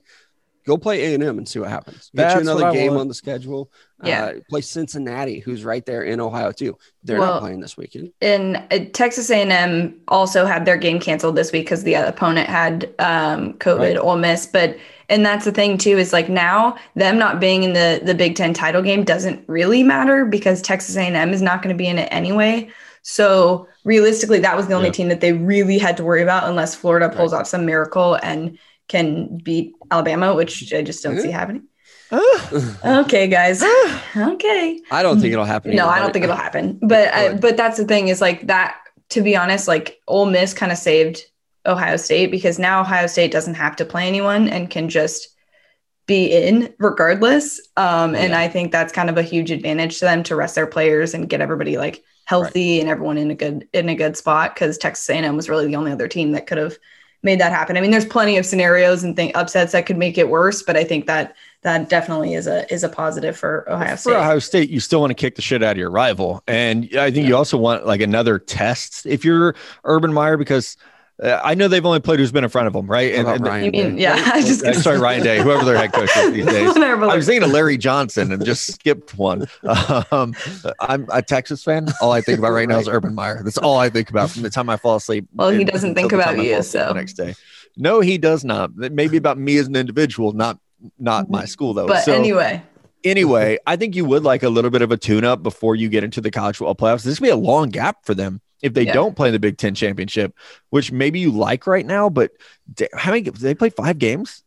go 0.67 0.77
play 0.77 1.07
A 1.13 1.15
and 1.15 1.23
M 1.23 1.39
and 1.39 1.49
see 1.49 1.59
what 1.59 1.69
happens. 1.71 2.11
Get 2.15 2.23
That's 2.23 2.35
you 2.35 2.41
another 2.41 2.73
game 2.73 2.89
want. 2.93 3.01
on 3.03 3.09
the 3.09 3.15
schedule. 3.15 3.71
Yeah. 4.05 4.25
Uh, 4.27 4.33
play 4.51 4.61
Cincinnati, 4.61 5.39
who's 5.39 5.65
right 5.65 5.85
there 5.87 6.03
in 6.03 6.21
Ohio 6.21 6.53
too. 6.53 6.77
They're 7.05 7.19
Well- 7.21 7.35
not 7.35 7.41
playing 7.41 7.61
this 7.61 7.77
weekend. 7.77 8.13
And 8.21 8.57
uh, 8.71 8.81
Texas 8.93 9.31
A&M 9.31 9.99
also 10.09 10.45
had 10.45 10.65
their 10.67 10.77
game 10.77 10.99
canceled 11.01 11.37
this 11.37 11.53
week 11.53 11.65
because 11.65 11.85
the 11.85 11.95
opponent 11.95 12.49
had 12.49 12.93
um, 12.99 13.55
COVID, 13.55 13.79
Right. 13.79 13.97
Ole 13.97 14.17
Miss. 14.17 14.47
But 14.47 14.77
and 15.09 15.25
that's 15.25 15.45
the 15.45 15.53
thing 15.53 15.79
too 15.79 15.97
is 15.99 16.13
like 16.13 16.29
now 16.29 16.77
them 16.97 17.17
not 17.19 17.39
being 17.41 17.63
in 17.63 17.73
the 17.73 18.01
the 18.05 18.15
Big 18.15 18.35
Ten 18.37 18.53
title 18.53 18.83
game 18.83 19.05
doesn't 19.05 19.43
really 19.49 19.83
matter 19.85 20.25
because 20.25 20.61
Texas 20.61 20.97
A&M 20.97 21.33
is 21.33 21.41
not 21.41 21.63
going 21.63 21.73
to 21.75 21.79
be 21.79 21.87
in 21.87 21.99
it 21.99 22.09
anyway. 22.11 22.69
So 23.03 23.69
realistically, 23.85 24.41
that 24.41 24.57
was 24.57 24.67
the 24.67 24.75
only 24.75 24.89
Yeah. 24.89 24.93
team 24.95 25.09
that 25.09 25.21
they 25.21 25.33
really 25.33 25.79
had 25.79 25.97
to 25.99 26.05
worry 26.05 26.23
about 26.23 26.49
unless 26.49 26.75
Florida 26.75 27.09
pulls 27.09 27.33
off 27.33 27.47
some 27.47 27.65
miracle 27.65 28.15
and 28.23 28.59
can 28.89 29.39
beat 29.39 29.75
Alabama, 29.91 30.35
which 30.35 30.73
I 30.73 30.83
just 30.83 31.03
don't 31.03 31.21
see 31.21 31.31
happening. 31.31 31.65
Okay, 32.85 33.27
guys. 33.27 33.65
okay. 34.17 34.81
I 34.91 35.03
don't 35.03 35.21
think 35.21 35.33
it'll 35.33 35.45
happen. 35.45 35.75
No, 35.75 35.87
either, 35.87 35.93
I 35.93 35.99
don't 35.99 36.13
think 36.13 36.23
it'll 36.23 36.37
happen. 36.37 36.79
But 36.81 37.13
I, 37.13 37.35
but 37.35 37.57
that's 37.57 37.77
the 37.79 37.85
thing 37.85 38.09
is 38.09 38.21
like 38.21 38.47
that. 38.47 38.77
To 39.11 39.23
be 39.23 39.37
honest, 39.37 39.69
like 39.69 40.01
Ole 40.09 40.27
Miss 40.27 40.53
kind 40.55 40.71
of 40.73 40.79
saved 40.79 41.23
Ohio 41.65 41.97
State 41.97 42.31
because 42.31 42.59
now 42.59 42.81
Ohio 42.81 43.07
State 43.07 43.31
doesn't 43.33 43.55
have 43.55 43.77
to 43.77 43.85
play 43.85 44.07
anyone 44.07 44.49
and 44.49 44.71
can 44.71 44.89
just 44.89 45.29
be 46.07 46.27
in 46.33 46.73
regardless. 46.79 47.61
Um, 47.77 48.15
and 48.15 48.31
Yeah. 48.31 48.41
I 48.41 48.49
think 48.49 48.73
that's 48.73 48.93
kind 48.93 49.11
of 49.11 49.17
a 49.19 49.23
huge 49.23 49.51
advantage 49.51 49.99
to 49.99 50.05
them 50.05 50.23
to 50.25 50.37
rest 50.37 50.55
their 50.55 50.67
players 50.67 51.15
and 51.15 51.29
get 51.29 51.41
everybody 51.41 51.77
like 51.77 52.03
healthy 52.25 52.81
and 52.81 52.89
everyone 52.89 53.19
in 53.19 53.31
a 53.31 53.35
good 53.35 53.69
in 53.73 53.89
a 53.89 53.95
good 53.95 54.17
spot 54.17 54.55
because 54.55 54.79
Texas 54.79 55.09
A&M 55.11 55.37
was 55.37 55.49
really 55.49 55.67
the 55.67 55.77
only 55.77 55.93
other 55.93 56.09
team 56.09 56.33
that 56.33 56.47
could 56.47 56.59
have 56.59 56.77
made 57.23 57.41
that 57.41 57.53
happen. 57.53 57.77
I 57.77 57.81
mean, 57.81 57.91
there's 57.91 58.07
plenty 58.07 58.37
of 58.37 58.47
scenarios 58.47 59.03
and 59.03 59.17
think 59.17 59.37
upsets 59.37 59.73
that 59.73 59.87
could 59.87 59.97
make 59.97 60.19
it 60.19 60.29
worse, 60.29 60.63
but 60.63 60.77
I 60.77 60.85
think 60.85 61.07
that 61.07 61.35
that 61.63 61.89
definitely 61.89 62.35
is 62.35 62.47
a 62.47 62.73
is 62.73 62.85
a 62.85 62.89
positive 62.89 63.37
for 63.37 63.69
Ohio 63.71 63.97
State. 63.97 64.13
for 64.13 64.17
Ohio 64.19 64.39
State, 64.39 64.71
you 64.71 64.81
still 64.81 65.01
want 65.01 65.11
to 65.11 65.15
kick 65.15 65.35
the 65.35 65.43
shit 65.43 65.63
out 65.63 65.73
of 65.73 65.79
your 65.79 65.91
rival, 65.91 66.43
and 66.47 66.89
I 66.97 67.11
think 67.11 67.27
you 67.27 67.37
also 67.37 67.57
want 67.57 67.87
like 67.87 68.01
another 68.01 68.39
test 68.39 69.07
if 69.07 69.25
you're 69.25 69.55
Urban 69.85 70.13
Meyer 70.13 70.37
because 70.37 70.77
uh, 71.23 71.41
I 71.43 71.55
know 71.55 71.67
they've 71.69 71.85
only 71.85 72.01
played 72.01 72.19
who's 72.19 72.33
been 72.33 72.45
in 72.45 72.51
front 72.51 72.67
of 72.67 72.73
them, 72.75 72.87
right? 72.87 73.15
How 73.15 73.23
about 73.23 73.37
and, 73.37 73.47
Ryan 73.47 73.65
You 73.65 73.71
mean, 73.71 73.97
Day? 73.97 74.03
yeah, 74.03 74.31
I 74.35 74.43
just 74.43 74.63
Uh, 74.65 74.75
sorry, 74.75 74.99
Ryan 74.99 75.23
Day, 75.23 75.41
whoever 75.43 75.65
their 75.65 75.77
head 75.77 75.93
coach 75.93 76.15
is 76.17 76.33
these 76.33 76.45
days. 76.47 76.77
I 76.77 76.95
was 77.17 77.27
thinking 77.27 77.43
of 77.43 77.51
Larry 77.53 77.79
Johnson 77.79 78.33
and 78.33 78.45
just 78.45 78.67
skipped 78.73 79.17
one. 79.17 79.47
Um, 80.13 80.35
I'm 80.81 81.07
a 81.13 81.23
Texas 81.23 81.63
fan. 81.65 81.89
All 82.01 82.13
I 82.13 82.21
think 82.21 82.39
about 82.39 82.51
right 82.51 82.69
now 82.69 82.79
is 82.79 82.89
Urban 82.89 83.15
Meyer. 83.15 83.43
That's 83.43 83.59
all 83.59 83.79
I 83.79 83.89
think 83.89 84.11
about 84.11 84.31
from 84.31 84.43
the 84.43 84.51
time 84.51 84.69
I 84.69 84.77
fall 84.77 84.97
asleep. 84.97 85.27
Well, 85.35 85.51
he 85.51 85.65
doesn't 85.65 85.95
think 85.95 86.13
about 86.13 86.39
you, 86.39 86.63
so. 86.63 86.89
the 86.89 86.95
next 86.95 87.15
day. 87.15 87.35
No, 87.77 88.01
he 88.01 88.19
does 88.19 88.45
not. 88.45 88.75
Maybe 88.77 89.17
about 89.17 89.39
me 89.39 89.57
as 89.59 89.67
an 89.69 89.77
individual, 89.77 90.33
not 90.33 90.59
not 90.99 91.31
my 91.31 91.45
school 91.45 91.73
though. 91.75 91.87
But 91.87 92.05
So- 92.05 92.13
anyway, 92.15 92.63
anyway, 93.05 93.59
I 93.67 93.77
think 93.77 93.97
you 93.97 94.05
would 94.05 94.23
like 94.23 94.43
a 94.43 94.49
little 94.49 94.71
bit 94.71 94.83
of 94.83 94.93
a 94.93 94.97
tune 94.97 95.25
up 95.25 95.43
before 95.43 95.75
you 95.77 95.89
get 95.89 96.05
into 96.05 96.21
the 96.21 96.31
college 96.31 96.57
football 96.57 96.75
playoffs. 96.75 97.03
This 97.03 97.21
would 97.21 97.27
be 97.27 97.31
a 97.31 97.37
long 97.37 97.71
gap 97.71 98.05
for 98.05 98.15
them 98.15 98.41
if 98.67 98.75
they 98.75 98.85
Yeah. 98.87 98.93
don't 98.93 99.17
play 99.17 99.29
in 99.29 99.33
the 99.33 99.39
Big 99.39 99.57
Ten 99.59 99.75
championship, 99.75 100.35
which 100.71 100.93
maybe 100.93 101.19
you 101.21 101.31
like 101.31 101.67
right 101.67 101.87
now. 101.87 102.09
But 102.11 102.33
how 102.93 103.13
many? 103.13 103.29
They 103.31 103.55
play 103.55 103.71
five 103.71 103.99
games. 103.99 104.43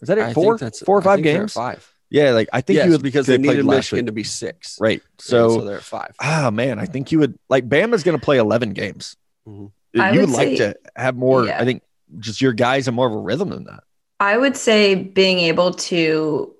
Is 0.00 0.08
that 0.08 0.18
I 0.18 0.22
it? 0.22 0.24
think 0.26 0.34
Four, 0.34 0.56
that's- 0.58 0.80
four 0.80 0.98
or 0.98 1.00
I 1.00 1.04
five 1.04 1.16
think 1.16 1.24
games? 1.24 1.52
Five. 1.52 1.92
Yeah, 2.10 2.30
like 2.30 2.48
I 2.52 2.62
think 2.62 2.76
yes, 2.78 2.86
you 2.86 2.92
would 2.92 3.02
because 3.02 3.26
they 3.26 3.36
they 3.36 3.42
played 3.42 3.56
needed 3.58 3.66
Michigan 3.66 4.04
week. 4.04 4.06
to 4.06 4.12
be 4.12 4.24
six. 4.24 4.78
right. 4.80 5.02
So, 5.18 5.50
So, 5.50 5.58
so 5.58 5.64
they're 5.66 5.76
at 5.76 5.82
five. 5.82 6.14
ah 6.20 6.50
man, 6.50 6.78
I 6.78 6.86
think 6.86 7.12
you 7.12 7.18
would 7.18 7.38
like 7.50 7.68
Bama's 7.68 8.02
going 8.02 8.18
to 8.18 8.24
play 8.24 8.38
eleven 8.38 8.72
games. 8.72 9.16
Mhm. 9.46 9.70
I 9.98 10.12
You 10.12 10.20
would 10.20 10.30
would 10.30 10.36
like 10.36 10.48
say- 10.48 10.56
to 10.58 10.74
have 10.96 11.16
more. 11.16 11.44
yeah. 11.44 11.60
I 11.60 11.64
think 11.66 11.82
just 12.18 12.40
your 12.40 12.54
guys 12.54 12.86
have 12.86 12.94
more 12.94 13.06
of 13.08 13.12
a 13.12 13.18
rhythm 13.18 13.50
than 13.50 13.64
that. 13.64 13.82
I 14.20 14.38
would 14.38 14.56
say 14.56 14.94
being 14.94 15.40
able 15.40 15.72
to 15.74 16.54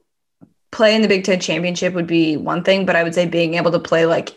play 0.70 0.94
in 0.94 1.00
the 1.02 1.08
Big 1.08 1.24
Ten 1.24 1.40
championship 1.40 1.94
would 1.94 2.06
be 2.06 2.36
one 2.36 2.62
thing, 2.62 2.84
but 2.84 2.94
I 2.96 3.02
would 3.02 3.14
say 3.14 3.24
being 3.26 3.54
able 3.54 3.70
to 3.72 3.78
play 3.78 4.04
like 4.04 4.34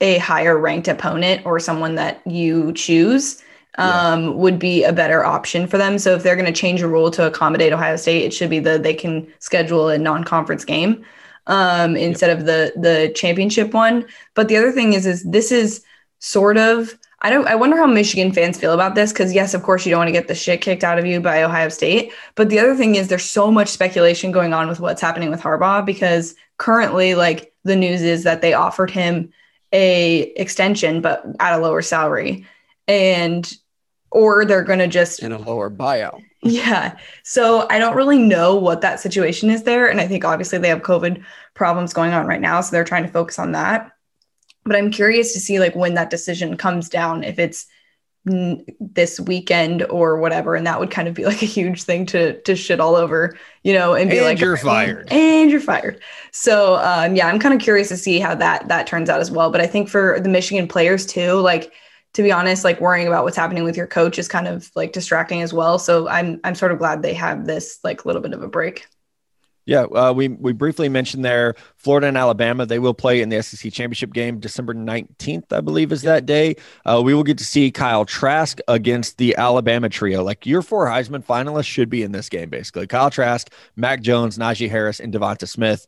a 0.00 0.18
higher 0.18 0.58
ranked 0.58 0.88
opponent 0.88 1.44
or 1.44 1.58
someone 1.58 1.96
that 1.96 2.24
you 2.26 2.72
choose 2.72 3.42
um, 3.78 4.36
would 4.36 4.58
be 4.58 4.82
a 4.84 4.92
better 4.92 5.24
option 5.24 5.66
for 5.66 5.78
them. 5.78 5.98
So 5.98 6.14
if 6.14 6.22
they're 6.22 6.36
going 6.36 6.52
to 6.52 6.60
change 6.60 6.82
a 6.82 6.88
rule 6.88 7.10
to 7.12 7.26
accommodate 7.26 7.72
Ohio 7.72 7.96
State, 7.96 8.24
it 8.24 8.34
should 8.34 8.50
be 8.50 8.58
that 8.60 8.82
they 8.82 8.94
can 8.94 9.32
schedule 9.38 9.88
a 9.88 9.98
non-conference 9.98 10.64
game 10.64 11.04
um, 11.46 11.96
instead 11.96 12.36
of 12.36 12.44
the 12.44 12.72
the 12.76 13.12
championship 13.14 13.72
one. 13.72 14.04
But 14.34 14.48
the 14.48 14.56
other 14.56 14.72
thing 14.72 14.92
is, 14.92 15.06
is 15.06 15.22
this 15.24 15.52
is 15.52 15.84
sort 16.18 16.58
of 16.58 16.98
I 17.20 17.30
don't 17.30 17.46
I 17.46 17.54
wonder 17.54 17.76
how 17.76 17.86
Michigan 17.86 18.32
fans 18.32 18.58
feel 18.58 18.72
about 18.72 18.96
this 18.96 19.12
because 19.12 19.32
yes, 19.32 19.54
of 19.54 19.62
course 19.62 19.86
you 19.86 19.90
don't 19.90 20.00
want 20.00 20.08
to 20.08 20.12
get 20.12 20.28
the 20.28 20.34
shit 20.34 20.60
kicked 20.60 20.84
out 20.84 20.98
of 20.98 21.06
you 21.06 21.20
by 21.20 21.42
Ohio 21.42 21.68
State, 21.68 22.12
but 22.34 22.48
the 22.48 22.58
other 22.58 22.74
thing 22.74 22.96
is 22.96 23.08
there's 23.08 23.24
so 23.24 23.50
much 23.50 23.68
speculation 23.68 24.32
going 24.32 24.52
on 24.52 24.68
with 24.68 24.80
what's 24.80 25.00
happening 25.00 25.30
with 25.30 25.40
Harbaugh 25.40 25.86
because 25.86 26.34
currently 26.58 27.14
like 27.14 27.52
the 27.64 27.76
news 27.76 28.02
is 28.02 28.24
that 28.24 28.40
they 28.40 28.54
offered 28.54 28.90
him 28.90 29.32
a 29.72 30.22
extension 30.36 31.00
but 31.00 31.24
at 31.40 31.54
a 31.54 31.58
lower 31.58 31.82
salary 31.82 32.46
and 32.86 33.52
or 34.10 34.44
they're 34.44 34.64
going 34.64 34.78
to 34.78 34.88
just 34.88 35.22
in 35.22 35.32
a 35.32 35.38
lower 35.38 35.70
buyout. 35.70 36.22
yeah. 36.42 36.96
So 37.24 37.66
I 37.68 37.78
don't 37.78 37.96
really 37.96 38.18
know 38.18 38.54
what 38.54 38.80
that 38.80 39.00
situation 39.00 39.50
is 39.50 39.64
there. 39.64 39.88
And 39.88 40.00
I 40.00 40.06
think 40.06 40.24
obviously 40.24 40.58
they 40.58 40.68
have 40.68 40.82
COVID 40.82 41.22
problems 41.54 41.92
going 41.92 42.12
on 42.12 42.26
right 42.26 42.40
now. 42.40 42.60
So 42.60 42.70
they're 42.70 42.84
trying 42.84 43.04
to 43.04 43.12
focus 43.12 43.38
on 43.38 43.52
that. 43.52 43.92
But 44.64 44.76
I'm 44.76 44.90
curious 44.90 45.32
to 45.34 45.40
see 45.40 45.60
like 45.60 45.74
when 45.74 45.94
that 45.94 46.10
decision 46.10 46.56
comes 46.56 46.88
down, 46.88 47.24
if 47.24 47.38
it's 47.38 47.66
this 48.24 49.18
weekend 49.20 49.82
or 49.84 50.18
whatever. 50.18 50.54
And 50.54 50.66
that 50.66 50.80
would 50.80 50.90
kind 50.90 51.08
of 51.08 51.14
be 51.14 51.24
like 51.26 51.42
a 51.42 51.46
huge 51.46 51.82
thing 51.82 52.06
to 52.06 52.40
to 52.42 52.56
shit 52.56 52.80
all 52.80 52.96
over, 52.96 53.36
you 53.62 53.72
know, 53.72 53.94
and 53.94 54.10
be 54.10 54.18
And 54.18 54.26
like 54.26 54.40
you're 54.40 54.56
fired. 54.56 55.08
And 55.10 55.50
you're 55.50 55.60
fired. 55.60 56.00
So 56.32 56.76
um 56.76 57.16
yeah, 57.16 57.28
I'm 57.28 57.38
kind 57.38 57.54
of 57.54 57.60
curious 57.60 57.88
to 57.88 57.96
see 57.96 58.18
how 58.18 58.34
that 58.36 58.68
that 58.68 58.86
turns 58.86 59.08
out 59.08 59.20
as 59.20 59.30
well. 59.30 59.50
But 59.50 59.60
I 59.60 59.66
think 59.66 59.88
for 59.88 60.20
the 60.20 60.28
Michigan 60.28 60.68
players 60.68 61.06
too, 61.06 61.34
like 61.34 61.72
to 62.14 62.22
be 62.22 62.32
honest, 62.32 62.64
like 62.64 62.80
worrying 62.80 63.06
about 63.06 63.24
what's 63.24 63.36
happening 63.36 63.64
with 63.64 63.76
your 63.76 63.86
coach 63.86 64.18
is 64.18 64.28
kind 64.28 64.48
of 64.48 64.70
like 64.74 64.92
distracting 64.92 65.42
as 65.42 65.52
well. 65.52 65.78
So 65.78 66.08
I'm 66.08 66.40
I'm 66.44 66.54
sort 66.54 66.72
of 66.72 66.78
glad 66.78 67.02
they 67.02 67.14
have 67.14 67.46
this 67.46 67.78
like 67.84 68.04
little 68.04 68.22
bit 68.22 68.32
of 68.32 68.42
a 68.42 68.48
break. 68.48 68.86
Yeah, 69.68 69.82
uh, 69.82 70.14
we 70.16 70.28
we 70.28 70.54
briefly 70.54 70.88
mentioned 70.88 71.26
there 71.26 71.54
Florida 71.76 72.06
and 72.06 72.16
Alabama. 72.16 72.64
They 72.64 72.78
will 72.78 72.94
play 72.94 73.20
in 73.20 73.28
the 73.28 73.42
SEC 73.42 73.70
championship 73.70 74.14
game 74.14 74.40
December 74.40 74.72
nineteenth, 74.72 75.52
I 75.52 75.60
believe, 75.60 75.92
is 75.92 76.00
that 76.02 76.24
day. 76.24 76.56
Uh, 76.86 77.02
we 77.04 77.12
will 77.12 77.22
get 77.22 77.36
to 77.36 77.44
see 77.44 77.70
Kyle 77.70 78.06
Trask 78.06 78.60
against 78.66 79.18
the 79.18 79.36
Alabama 79.36 79.90
trio. 79.90 80.24
Like 80.24 80.46
your 80.46 80.62
four 80.62 80.86
Heisman 80.86 81.22
finalists 81.22 81.66
should 81.66 81.90
be 81.90 82.02
in 82.02 82.12
this 82.12 82.30
game, 82.30 82.48
basically. 82.48 82.86
Kyle 82.86 83.10
Trask, 83.10 83.52
Mac 83.76 84.00
Jones, 84.00 84.38
Najee 84.38 84.70
Harris, 84.70 85.00
and 85.00 85.12
Devonta 85.12 85.46
Smith. 85.46 85.86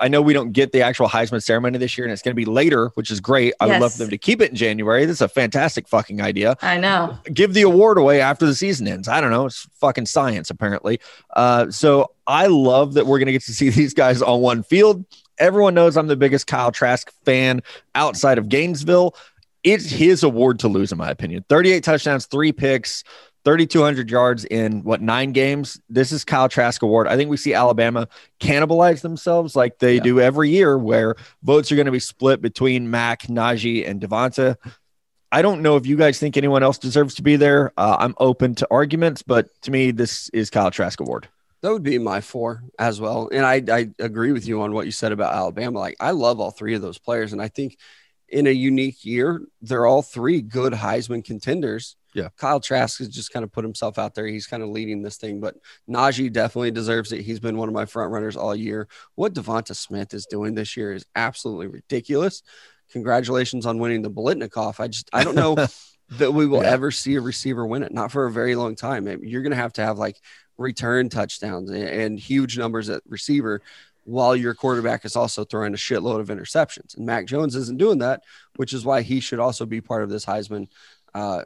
I 0.00 0.08
know 0.08 0.22
we 0.22 0.32
don't 0.32 0.52
get 0.52 0.72
the 0.72 0.82
actual 0.82 1.08
Heisman 1.08 1.42
ceremony 1.42 1.78
this 1.78 1.96
year, 1.96 2.06
and 2.06 2.12
it's 2.12 2.22
going 2.22 2.32
to 2.32 2.36
be 2.36 2.46
later, 2.46 2.90
which 2.94 3.10
is 3.10 3.20
great. 3.20 3.52
I 3.60 3.66
would 3.66 3.80
love 3.80 3.92
for 3.92 3.98
them 3.98 4.10
to 4.10 4.18
keep 4.18 4.40
it 4.40 4.50
in 4.50 4.56
January. 4.56 5.04
This 5.04 5.18
is 5.18 5.20
a 5.22 5.28
fantastic 5.28 5.86
fucking 5.86 6.20
idea 6.20 6.56
I 6.62 6.78
know. 6.78 7.18
give 7.32 7.52
the 7.52 7.62
award 7.62 7.98
away 7.98 8.20
after 8.20 8.46
the 8.46 8.54
season 8.54 8.88
ends. 8.88 9.06
I 9.06 9.20
don't 9.20 9.30
know. 9.30 9.46
It's 9.46 9.68
fucking 9.74 10.06
science, 10.06 10.48
apparently. 10.50 10.98
Uh, 11.36 11.70
so 11.70 12.12
I 12.26 12.46
love 12.46 12.94
that 12.94 13.06
we're 13.06 13.18
going 13.18 13.26
to 13.26 13.32
get 13.32 13.42
to 13.44 13.52
see 13.52 13.68
these 13.70 13.92
guys 13.94 14.22
on 14.22 14.40
one 14.40 14.62
field. 14.62 15.04
Everyone 15.38 15.74
knows 15.74 15.96
I'm 15.96 16.06
the 16.06 16.16
biggest 16.16 16.46
Kyle 16.46 16.72
Trask 16.72 17.10
fan 17.24 17.62
outside 17.94 18.38
of 18.38 18.48
Gainesville. 18.48 19.14
It's 19.62 19.90
his 19.90 20.22
award 20.22 20.58
to 20.60 20.68
lose, 20.68 20.90
in 20.90 20.96
my 20.96 21.10
opinion. 21.10 21.44
38 21.50 21.84
touchdowns, 21.84 22.24
three 22.26 22.50
picks, 22.52 23.04
3,200 23.44 24.10
yards 24.10 24.44
in 24.44 24.82
what 24.82 25.00
nine 25.00 25.32
games. 25.32 25.80
This 25.88 26.12
is 26.12 26.24
Kyle 26.24 26.48
Trask 26.48 26.82
award. 26.82 27.06
I 27.08 27.16
think 27.16 27.30
we 27.30 27.36
see 27.36 27.54
Alabama 27.54 28.06
cannibalize 28.38 29.00
themselves 29.00 29.56
like 29.56 29.78
they 29.78 29.94
Yeah. 29.96 30.02
do 30.02 30.20
every 30.20 30.50
year, 30.50 30.76
where 30.76 31.16
votes 31.42 31.72
are 31.72 31.76
going 31.76 31.86
to 31.86 31.92
be 31.92 31.98
split 32.00 32.42
between 32.42 32.90
Mac, 32.90 33.22
Najee, 33.22 33.88
and 33.88 34.00
Devonta. 34.00 34.56
I 35.32 35.42
don't 35.42 35.62
know 35.62 35.76
if 35.76 35.86
you 35.86 35.96
guys 35.96 36.18
think 36.18 36.36
anyone 36.36 36.62
else 36.62 36.76
deserves 36.76 37.14
to 37.14 37.22
be 37.22 37.36
there. 37.36 37.72
Uh, 37.78 37.96
I'm 38.00 38.14
open 38.18 38.54
to 38.56 38.66
arguments, 38.70 39.22
but 39.22 39.48
to 39.62 39.70
me, 39.70 39.92
this 39.92 40.28
is 40.30 40.50
Kyle 40.50 40.70
Trask 40.70 41.00
award. 41.00 41.28
That 41.62 41.72
would 41.72 41.82
be 41.82 41.98
my 41.98 42.20
four 42.20 42.62
as 42.78 43.00
well. 43.00 43.28
And 43.32 43.44
I, 43.46 43.62
I 43.70 43.90
agree 43.98 44.32
with 44.32 44.46
you 44.48 44.62
on 44.62 44.72
what 44.72 44.86
you 44.86 44.92
said 44.92 45.12
about 45.12 45.34
Alabama. 45.34 45.78
Like 45.78 45.96
I 46.00 46.10
love 46.12 46.40
all 46.40 46.50
three 46.50 46.74
of 46.74 46.82
those 46.82 46.98
players. 46.98 47.32
And 47.32 47.40
I 47.40 47.48
think 47.48 47.76
in 48.28 48.46
a 48.46 48.50
unique 48.50 49.04
year, 49.04 49.42
they're 49.60 49.86
all 49.86 50.02
three 50.02 50.40
good 50.40 50.72
Heisman 50.72 51.22
contenders. 51.24 51.96
Yeah. 52.14 52.28
Kyle 52.36 52.58
Trask 52.60 52.98
has 52.98 53.08
just 53.08 53.32
kind 53.32 53.44
of 53.44 53.52
put 53.52 53.64
himself 53.64 53.98
out 53.98 54.14
there. 54.14 54.26
He's 54.26 54.46
kind 54.46 54.62
of 54.62 54.68
leading 54.70 55.02
this 55.02 55.16
thing, 55.16 55.40
but 55.40 55.54
Najee 55.88 56.32
definitely 56.32 56.72
deserves 56.72 57.12
it. 57.12 57.20
He's 57.22 57.38
been 57.40 57.56
one 57.56 57.68
of 57.68 57.74
my 57.74 57.86
front 57.86 58.10
runners 58.10 58.36
all 58.36 58.54
year. 58.54 58.88
What 59.14 59.32
Devonta 59.34 59.76
Smith 59.76 60.12
is 60.12 60.26
doing 60.26 60.54
this 60.54 60.76
year 60.76 60.92
is 60.92 61.06
absolutely 61.14 61.68
ridiculous. 61.68 62.42
Congratulations 62.90 63.66
on 63.66 63.78
winning 63.78 64.02
the 64.02 64.10
Biletnikoff. 64.10 64.80
I 64.80 64.88
just, 64.88 65.08
I 65.12 65.22
don't 65.22 65.36
know 65.36 65.54
that 66.10 66.32
we 66.34 66.46
will 66.46 66.62
Yeah. 66.62 66.70
ever 66.70 66.90
see 66.90 67.14
a 67.14 67.20
receiver 67.20 67.64
win 67.64 67.84
it, 67.84 67.92
not 67.92 68.10
for 68.10 68.26
a 68.26 68.32
very 68.32 68.56
long 68.56 68.74
time. 68.74 69.06
You're 69.22 69.42
going 69.42 69.50
to 69.52 69.56
have 69.56 69.74
to 69.74 69.84
have 69.84 69.98
like 69.98 70.20
return 70.58 71.08
touchdowns 71.08 71.70
and, 71.70 71.84
and 71.84 72.18
huge 72.18 72.58
numbers 72.58 72.90
at 72.90 73.02
receiver 73.08 73.62
while 74.04 74.34
your 74.34 74.54
quarterback 74.54 75.04
is 75.04 75.14
also 75.14 75.44
throwing 75.44 75.74
a 75.74 75.76
shitload 75.76 76.18
of 76.18 76.28
interceptions. 76.28 76.96
And 76.96 77.06
Mac 77.06 77.26
Jones 77.26 77.54
isn't 77.54 77.78
doing 77.78 77.98
that, 77.98 78.22
which 78.56 78.72
is 78.72 78.84
why 78.84 79.02
he 79.02 79.20
should 79.20 79.38
also 79.38 79.64
be 79.66 79.80
part 79.80 80.02
of 80.02 80.10
this 80.10 80.24
Heisman 80.26 80.66
uh, 81.14 81.42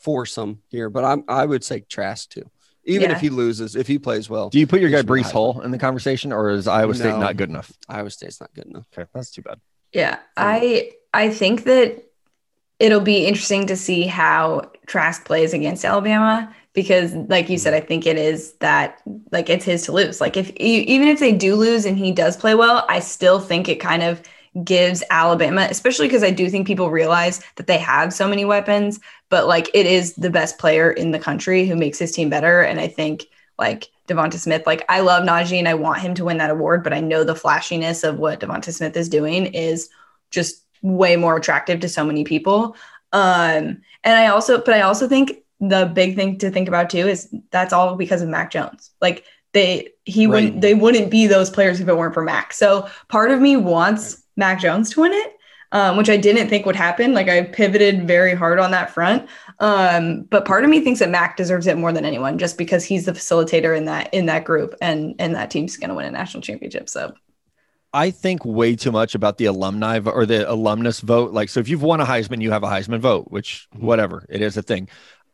foursome 0.00 0.62
here. 0.68 0.90
But 0.90 1.04
I'm, 1.04 1.24
I 1.28 1.46
would 1.46 1.64
say 1.64 1.80
Trask 1.80 2.30
too. 2.30 2.50
Even 2.84 3.10
Yeah. 3.10 3.16
if 3.16 3.20
he 3.20 3.28
loses, 3.30 3.76
if 3.76 3.86
he 3.86 3.98
plays 3.98 4.30
well, 4.30 4.48
Do 4.48 4.58
you 4.58 4.66
put 4.66 4.80
your 4.80 4.90
guy 4.90 4.98
should 4.98 5.06
be 5.06 5.12
Breece 5.12 5.24
Heisman. 5.24 5.32
Hall 5.32 5.60
in 5.60 5.70
the 5.70 5.78
conversation, 5.78 6.32
or 6.32 6.50
is 6.50 6.66
Iowa 6.66 6.94
State 6.94 7.18
not 7.18 7.36
good 7.36 7.50
enough? 7.50 7.70
Iowa 7.88 8.10
State's 8.10 8.40
not 8.40 8.52
good 8.54 8.66
enough. 8.66 8.86
Okay, 8.96 9.08
that's 9.14 9.30
too 9.30 9.42
bad. 9.42 9.60
Yeah, 9.92 10.14
um, 10.14 10.18
I 10.36 10.92
I 11.12 11.30
think 11.30 11.64
that 11.64 12.02
it'll 12.78 13.00
be 13.00 13.26
interesting 13.26 13.66
to 13.66 13.76
see 13.76 14.06
how 14.06 14.70
Trask 14.86 15.24
plays 15.26 15.52
against 15.52 15.84
Alabama 15.84 16.54
because, 16.72 17.14
like 17.14 17.50
you 17.50 17.58
said, 17.58 17.74
I 17.74 17.80
think 17.80 18.06
it 18.06 18.16
is 18.16 18.54
that 18.60 19.02
like 19.30 19.50
it's 19.50 19.66
his 19.66 19.82
to 19.84 19.92
lose. 19.92 20.20
Like 20.20 20.38
if 20.38 20.50
even 20.56 21.08
if 21.08 21.20
they 21.20 21.32
do 21.32 21.56
lose 21.56 21.84
and 21.84 21.98
he 21.98 22.12
does 22.12 22.36
play 22.36 22.54
well, 22.54 22.86
I 22.88 23.00
still 23.00 23.40
think 23.40 23.68
it 23.68 23.76
kind 23.76 24.02
of 24.02 24.22
gives 24.64 25.02
Alabama, 25.10 25.66
especially 25.70 26.08
because 26.08 26.24
I 26.24 26.30
do 26.30 26.50
think 26.50 26.66
people 26.66 26.90
realize 26.90 27.40
that 27.56 27.66
they 27.66 27.78
have 27.78 28.12
so 28.12 28.28
many 28.28 28.44
weapons, 28.44 28.98
but 29.28 29.46
like 29.46 29.70
it 29.74 29.86
is 29.86 30.14
the 30.14 30.30
best 30.30 30.58
player 30.58 30.90
in 30.90 31.12
the 31.12 31.18
country 31.20 31.66
who 31.66 31.76
makes 31.76 31.98
his 31.98 32.12
team 32.12 32.28
better, 32.30 32.60
and 32.62 32.80
I 32.80 32.88
think 32.88 33.26
like 33.58 33.88
Devonta 34.08 34.38
Smith. 34.38 34.66
Like 34.66 34.84
I 34.88 35.00
love 35.00 35.22
Najee 35.22 35.58
and 35.58 35.68
I 35.68 35.74
want 35.74 36.00
him 36.00 36.14
to 36.14 36.24
win 36.24 36.38
that 36.38 36.50
award, 36.50 36.82
but 36.82 36.92
I 36.92 37.00
know 37.00 37.22
the 37.24 37.34
flashiness 37.34 38.02
of 38.02 38.18
what 38.18 38.40
Devonta 38.40 38.72
Smith 38.72 38.96
is 38.96 39.08
doing 39.08 39.46
is 39.46 39.88
just 40.30 40.64
way 40.82 41.16
more 41.16 41.36
attractive 41.36 41.80
to 41.80 41.88
so 41.88 42.04
many 42.04 42.24
people. 42.24 42.74
Um, 43.12 43.82
and 44.02 44.16
I 44.16 44.28
also, 44.28 44.58
but 44.58 44.74
I 44.74 44.80
also 44.80 45.06
think 45.06 45.38
the 45.60 45.90
big 45.94 46.16
thing 46.16 46.38
to 46.38 46.50
think 46.50 46.68
about 46.68 46.90
too 46.90 47.06
is 47.06 47.28
that's 47.50 47.72
all 47.72 47.96
because 47.96 48.22
of 48.22 48.28
Mac 48.28 48.50
Jones. 48.50 48.90
Like 49.00 49.24
they, 49.52 49.90
he 50.06 50.26
Right. 50.26 50.44
wouldn't, 50.44 50.60
they 50.62 50.74
wouldn't 50.74 51.10
be 51.10 51.26
those 51.26 51.50
players 51.50 51.80
if 51.80 51.88
it 51.88 51.96
weren't 51.96 52.14
for 52.14 52.22
Mac. 52.22 52.52
So 52.54 52.88
part 53.08 53.30
of 53.30 53.40
me 53.40 53.56
wants 53.56 54.19
Mac 54.40 54.58
Jones 54.58 54.90
to 54.90 55.02
win 55.02 55.12
it. 55.12 55.36
Um, 55.72 55.96
which 55.96 56.10
I 56.10 56.16
didn't 56.16 56.48
think 56.48 56.66
would 56.66 56.74
happen. 56.74 57.14
Like 57.14 57.28
I 57.28 57.42
pivoted 57.42 58.04
very 58.04 58.34
hard 58.34 58.58
on 58.58 58.72
that 58.72 58.90
front. 58.90 59.28
Um, 59.60 60.22
but 60.22 60.44
part 60.44 60.64
of 60.64 60.70
me 60.70 60.80
thinks 60.80 60.98
that 60.98 61.10
Mac 61.10 61.36
deserves 61.36 61.68
it 61.68 61.78
more 61.78 61.92
than 61.92 62.04
anyone, 62.04 62.38
just 62.38 62.58
because 62.58 62.84
he's 62.84 63.04
the 63.04 63.12
facilitator 63.12 63.76
in 63.78 63.84
that 63.84 64.12
in 64.12 64.26
that 64.26 64.44
group, 64.44 64.74
and 64.82 65.14
and 65.20 65.32
that 65.36 65.48
team's 65.48 65.76
going 65.76 65.90
to 65.90 65.94
win 65.94 66.06
a 66.06 66.10
national 66.10 66.40
championship. 66.42 66.88
So 66.88 67.14
I 67.92 68.10
think 68.10 68.44
way 68.44 68.74
too 68.74 68.90
much 68.90 69.14
about 69.14 69.38
the 69.38 69.44
alumni 69.44 70.00
vo- 70.00 70.10
or 70.10 70.26
the 70.26 70.50
alumnus 70.50 70.98
vote. 71.00 71.32
Like, 71.32 71.48
so 71.48 71.60
if 71.60 71.68
you've 71.68 71.82
won 71.84 72.00
a 72.00 72.04
Heisman, 72.04 72.42
you 72.42 72.50
have 72.50 72.64
a 72.64 72.68
Heisman 72.68 72.98
vote, 72.98 73.26
which 73.30 73.68
Mhm. 73.76 73.82
whatever 73.82 74.26
it 74.28 74.42
is 74.42 74.56
a 74.56 74.62
thing. 74.62 74.88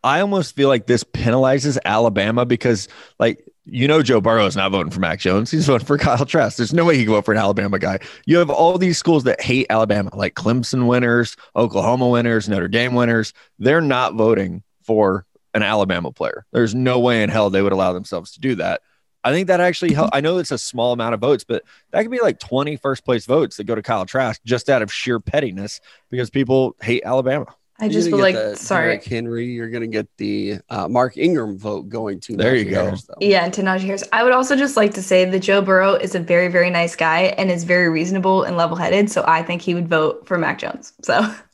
I 0.05 0.21
almost 0.21 0.55
feel 0.55 0.69
like 0.69 0.87
this 0.87 1.03
penalizes 1.03 1.79
Alabama 1.83 2.45
because, 2.45 2.89
like, 3.19 3.43
you 3.67 3.89
know, 3.89 4.03
Joe 4.03 4.21
Burrow 4.21 4.47
is 4.47 4.57
not 4.57 4.71
voting 4.71 4.93
for 4.93 5.01
Mac 5.01 5.19
Jones. 5.19 5.51
He's 5.51 5.67
voting 5.67 5.87
for 5.87 5.99
Kyle 5.99 6.25
Trask. 6.25 6.57
There's 6.57 6.73
no 6.73 6.85
way 6.85 6.97
he 6.97 7.05
can 7.05 7.13
vote 7.13 7.25
for 7.25 7.33
an 7.33 7.39
Alabama 7.39 7.79
guy. 7.79 7.99
You 8.25 8.39
have 8.39 8.49
all 8.49 8.79
these 8.79 8.97
schools 8.97 9.25
that 9.25 9.41
hate 9.41 9.67
Alabama, 9.71 10.11
like 10.15 10.35
Clemson 10.35 10.87
winners, 10.87 11.37
Oklahoma 11.57 12.09
winners, 12.09 12.49
Notre 12.49 12.69
Dame 12.69 12.95
winners. 12.95 13.33
They're 13.59 13.81
not 13.81 14.15
voting 14.15 14.63
for 14.83 15.27
an 15.53 15.63
Alabama 15.63 16.13
player. 16.13 16.47
There's 16.53 16.75
no 16.75 17.01
way 17.01 17.23
in 17.23 17.29
hell 17.29 17.51
they 17.51 17.63
would 17.63 17.73
allow 17.73 17.93
themselves 17.93 18.33
to 18.33 18.41
do 18.41 18.55
that. 18.57 18.83
I 19.25 19.33
think 19.33 19.49
that 19.49 19.61
actually 19.61 19.93
help. 19.93 20.11
I 20.13 20.21
know 20.21 20.39
it's 20.39 20.53
a 20.53 20.59
small 20.59 20.93
amount 20.93 21.15
of 21.15 21.21
votes, 21.21 21.43
but 21.43 21.65
that 21.91 22.03
could 22.03 22.13
be 22.13 22.21
like 22.21 22.39
20 22.39 22.77
first 22.77 23.05
place 23.05 23.27
votes 23.27 23.57
that 23.57 23.65
go 23.65 23.75
to 23.75 23.83
Kyle 23.83 24.07
Trask 24.07 24.41
just 24.45 24.71
out 24.71 24.83
of 24.83 24.93
sheer 24.93 25.19
pettiness 25.19 25.81
because 26.11 26.31
people 26.31 26.77
hate 26.81 27.03
Alabama. 27.05 27.47
I 27.79 27.89
just 27.89 28.11
gonna 28.11 28.17
feel 28.17 28.35
like 28.35 28.35
the 28.35 28.57
sorry. 28.57 28.87
Derrick 28.87 29.05
Henry. 29.05 29.47
You're 29.47 29.69
going 29.69 29.83
to 29.83 29.87
get 29.87 30.09
the 30.17 30.59
uh, 30.71 30.89
Mark 30.89 31.17
Ingram 31.17 31.59
vote 31.59 31.89
going 31.89 32.21
to. 32.21 32.37
There 32.37 32.57
you 32.57 32.71
go. 32.71 32.85
Harris, 32.85 33.05
though. 33.05 33.15
Yeah, 33.21 33.45
and 33.45 33.53
to 33.55 33.63
Najee 33.63 33.81
Harris. 33.81 34.05
I 34.13 34.23
would 34.25 34.33
also 34.33 34.57
just 34.57 34.77
like 34.77 34.95
to 34.95 35.03
say 35.03 35.25
that 35.25 35.41
Joe 35.41 35.61
Burrow 35.61 35.95
is 35.95 36.15
a 36.15 36.21
very, 36.21 36.49
very 36.49 36.71
nice 36.71 36.97
guy 36.97 37.35
and 37.39 37.51
is 37.51 37.65
very 37.65 37.89
reasonable 37.89 38.45
and 38.45 38.57
level 38.57 38.77
headed. 38.77 39.11
So 39.11 39.25
I 39.27 39.43
think 39.43 39.63
he 39.63 39.75
would 39.75 39.89
vote 39.89 40.27
for 40.27 40.39
Mac 40.39 40.59
Jones. 40.59 40.93
So 41.03 41.21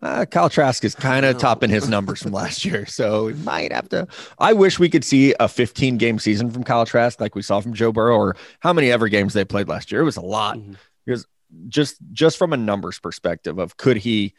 Uh, 0.00 0.24
Kyle 0.24 0.48
Trask 0.48 0.84
is 0.84 0.94
kind 0.94 1.26
of 1.26 1.38
topping 1.38 1.70
his 1.70 1.88
numbers 1.88 2.22
from 2.22 2.30
last 2.30 2.64
year, 2.64 2.86
so 2.86 3.26
we 3.26 3.34
might 3.34 3.72
have 3.72 3.88
to. 3.88 4.06
I 4.38 4.52
wish 4.52 4.78
we 4.78 4.88
could 4.88 5.04
see 5.04 5.34
a 5.40 5.48
15 5.48 5.96
game 5.98 6.20
season 6.20 6.50
from 6.50 6.62
Kyle 6.62 6.86
Trask 6.86 7.20
like 7.20 7.34
we 7.34 7.42
saw 7.42 7.60
from 7.60 7.74
Joe 7.74 7.90
Burrow, 7.90 8.16
or 8.16 8.36
how 8.60 8.72
many 8.72 8.92
ever 8.92 9.08
games 9.08 9.34
they 9.34 9.44
played 9.44 9.68
last 9.68 9.90
year. 9.90 10.02
It 10.02 10.04
was 10.04 10.16
a 10.16 10.20
lot. 10.22 10.56
Mhm. 10.58 10.76
Just 11.66 11.96
just 12.12 12.36
from 12.36 12.52
a 12.52 12.56
numbers 12.56 13.00
perspective 13.00 13.58
of 13.58 13.76
could 13.78 13.96
he 13.96 14.34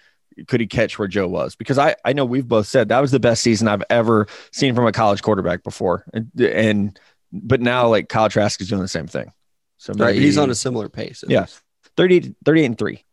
could 0.48 0.60
he 0.62 0.68
catch 0.68 0.98
where 1.00 1.08
Joe 1.08 1.28
was? 1.28 1.56
Because 1.56 1.78
I 1.78 1.96
I 2.06 2.14
know 2.14 2.26
we've 2.26 2.48
both 2.48 2.68
said 2.68 2.90
that 2.90 3.00
was 3.00 3.12
the 3.12 3.20
best 3.20 3.42
season 3.42 3.68
I've 3.68 3.84
ever 3.90 4.28
seen 4.52 4.76
from 4.76 4.86
a 4.88 4.92
college 4.92 5.22
quarterback 5.22 5.64
before, 5.64 6.06
and, 6.14 6.30
and 6.40 7.00
but 7.32 7.62
now 7.62 7.88
like 7.88 8.10
Kyle 8.10 8.30
Trask 8.30 8.60
is 8.62 8.70
doing 8.70 8.82
the 8.82 8.88
same 8.88 9.08
thing. 9.08 9.32
So 9.78 9.94
Right, 9.94 10.16
he's 10.16 10.38
on 10.38 10.50
a 10.50 10.56
similar 10.56 10.90
pace. 10.90 11.24
Yeah. 11.28 11.42
least. 11.42 11.62
30, 11.98 12.36
38 12.46 12.66
and 12.66 12.78
three, 12.78 13.06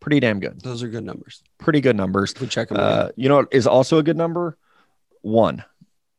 pretty 0.00 0.20
damn 0.20 0.40
good, 0.40 0.60
Those 0.60 0.82
are 0.82 0.88
good 0.88 1.04
numbers. 1.04 1.42
pretty 1.58 1.80
good 1.80 1.96
numbers. 1.96 2.34
We 2.40 2.46
check 2.46 2.68
them 2.68 2.78
Uh, 2.80 3.08
you 3.16 3.28
know 3.28 3.36
what 3.36 3.48
is 3.52 3.66
also 3.66 3.98
a 3.98 4.02
good 4.02 4.16
number? 4.16 4.56
One. 5.22 5.64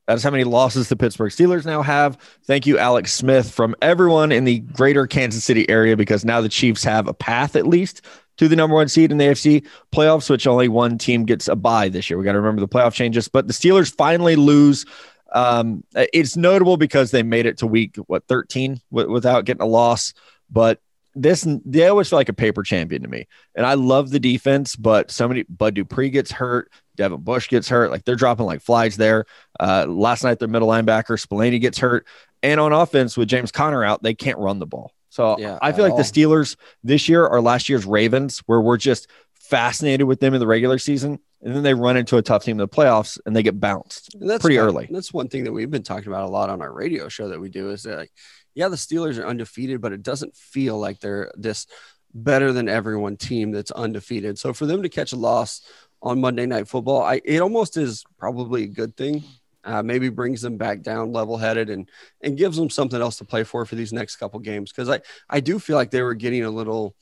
That's 0.08 0.22
how 0.22 0.30
many 0.30 0.44
losses 0.44 0.88
the 0.90 0.96
Pittsburgh 0.96 1.32
Steelers 1.32 1.66
now 1.66 1.82
have. 1.82 2.18
Thank 2.46 2.68
you, 2.68 2.78
Alex 2.78 3.12
Smith, 3.14 3.50
from 3.52 3.76
everyone 3.82 4.32
in 4.32 4.44
the 4.44 4.60
greater 4.60 5.08
Kansas 5.08 5.44
City 5.44 5.68
area, 5.68 5.98
because 5.98 6.24
now 6.24 6.42
the 6.42 6.50
Chiefs 6.50 6.84
have 6.84 7.08
a 7.08 7.14
path 7.14 7.56
at 7.56 7.66
least 7.66 8.02
to 8.38 8.48
the 8.48 8.56
number 8.56 8.76
one 8.76 8.88
seed 8.88 9.12
in 9.12 9.18
the 9.18 9.26
AFC 9.26 9.66
playoffs, 9.92 10.30
which 10.30 10.48
only 10.48 10.68
one 10.68 10.98
team 10.98 11.26
gets 11.26 11.48
a 11.48 11.56
bye 11.56 11.90
this 11.90 12.10
year. 12.10 12.18
We 12.18 12.26
got 12.26 12.34
to 12.34 12.40
remember 12.40 12.62
the 12.62 12.68
playoff 12.68 12.94
changes, 12.94 13.28
but 13.28 13.48
the 13.48 13.54
Steelers 13.54 13.94
finally 13.96 14.36
lose. 14.36 14.86
Um, 15.32 15.84
it's 15.94 16.38
notable 16.38 16.78
because 16.78 17.12
they 17.12 17.24
made 17.24 17.46
it 17.46 17.58
to 17.60 17.68
week 17.68 17.98
what 18.08 18.28
13 18.28 18.80
w- 18.92 19.12
without 19.12 19.46
getting 19.46 19.62
a 19.62 19.66
loss, 19.66 20.14
but 20.50 20.80
this 21.16 21.48
they 21.66 21.88
always 21.88 22.10
feel 22.10 22.20
like 22.20 22.30
a 22.30 22.34
paper 22.34 22.62
champion 22.62 23.02
to 23.02 23.08
me. 23.08 23.28
And 23.56 23.66
I 23.66 23.76
love 23.76 24.12
the 24.12 24.20
defense, 24.20 24.76
but 24.76 25.10
so 25.10 25.28
many 25.28 25.44
Bud 25.44 25.74
Dupree 25.74 26.10
gets 26.10 26.32
hurt, 26.32 26.70
Devin 26.96 27.22
Bush 27.22 27.48
gets 27.48 27.70
hurt, 27.70 27.90
like 27.90 28.04
they're 28.04 28.16
dropping 28.16 28.46
like 28.46 28.62
flies 28.62 28.98
there. 28.98 29.26
Uh, 29.60 29.86
last 29.88 30.24
night 30.24 30.40
their 30.40 30.50
middle 30.50 30.68
linebacker 30.68 31.20
Spillane 31.20 31.60
gets 31.60 31.78
hurt, 31.78 32.06
and 32.44 32.60
on 32.60 32.74
offense 32.74 33.18
with 33.18 33.30
James 33.30 33.52
Conner 33.52 33.84
out, 33.84 34.04
they 34.04 34.14
can't 34.14 34.38
run 34.38 34.60
the 34.60 34.68
ball. 34.68 34.92
So 35.16 35.38
Yeah, 35.40 35.58
I 35.62 35.72
feel 35.72 35.86
like 35.86 35.96
the. 35.96 36.02
Oh. 36.02 36.04
Steelers 36.04 36.58
this 36.84 37.08
year 37.08 37.26
are 37.26 37.40
last 37.40 37.70
year's 37.70 37.86
Ravens, 37.86 38.40
where 38.48 38.60
we're 38.60 38.76
just 38.76 39.08
fascinated 39.34 40.08
with 40.08 40.20
them 40.20 40.34
in 40.34 40.42
the 40.42 40.48
regular 40.48 40.78
season, 40.78 41.20
and 41.42 41.56
then 41.56 41.64
they 41.64 41.74
run 41.74 41.96
into 41.96 42.18
a 42.18 42.22
tough 42.22 42.44
team 42.44 42.54
in 42.54 42.58
the 42.58 42.68
playoffs 42.68 43.18
and 43.26 43.34
they 43.34 43.42
get 43.42 43.58
bounced. 43.58 44.14
And 44.16 44.30
that's 44.30 44.42
pretty 44.42 44.58
kind- 44.58 44.68
early. 44.68 44.90
That's 44.92 45.14
one 45.14 45.30
thing 45.30 45.46
that 45.46 45.54
we've 45.54 45.72
been 45.72 45.84
talking 45.84 46.08
about 46.10 46.24
a 46.26 46.28
lot 46.30 46.50
on 46.50 46.62
our 46.62 46.74
radio 46.74 47.08
show 47.08 47.30
that 47.30 47.40
we 47.40 47.50
do 47.50 47.70
is 47.70 47.84
that, 47.84 47.98
like, 47.98 48.12
yeah, 48.56 48.68
the 48.68 48.76
Steelers 48.76 49.18
are 49.18 49.26
undefeated, 49.26 49.80
but 49.80 49.94
it 49.94 50.04
doesn't 50.04 50.36
feel 50.36 50.78
like 50.78 51.00
they're 51.00 51.32
this 51.36 51.66
better 52.14 52.52
than 52.52 52.68
everyone 52.68 53.16
team 53.16 53.52
that's 53.52 53.72
undefeated. 53.72 54.38
So 54.38 54.52
for 54.52 54.66
them 54.66 54.84
to 54.84 54.90
catch 54.90 55.14
a 55.14 55.18
loss 55.18 55.62
on 56.02 56.20
Monday 56.20 56.46
Night 56.46 56.68
Football, 56.68 57.04
I 57.04 57.22
it 57.24 57.42
almost 57.42 57.78
is 57.78 58.04
probably 58.18 58.64
a 58.64 58.68
good 58.68 58.98
thing. 58.98 59.24
Uh, 59.66 59.82
maybe 59.82 60.10
brings 60.10 60.42
them 60.42 60.58
back 60.58 60.82
down 60.84 61.12
level 61.12 61.38
headed 61.38 61.72
and 61.72 61.90
and 62.22 62.38
gives 62.38 62.56
them 62.56 62.70
something 62.70 63.02
else 63.02 63.18
to 63.18 63.26
play 63.26 63.44
for 63.44 63.66
for 63.66 63.74
these 63.76 63.92
next 63.92 64.18
couple 64.18 64.40
games 64.40 64.72
because 64.72 64.90
I 64.90 65.02
I 65.28 65.40
do 65.40 65.58
feel 65.58 65.76
like 65.76 65.90
they 65.90 66.04
were 66.04 66.14
getting 66.14 66.44
a 66.44 66.52
little 66.52 66.96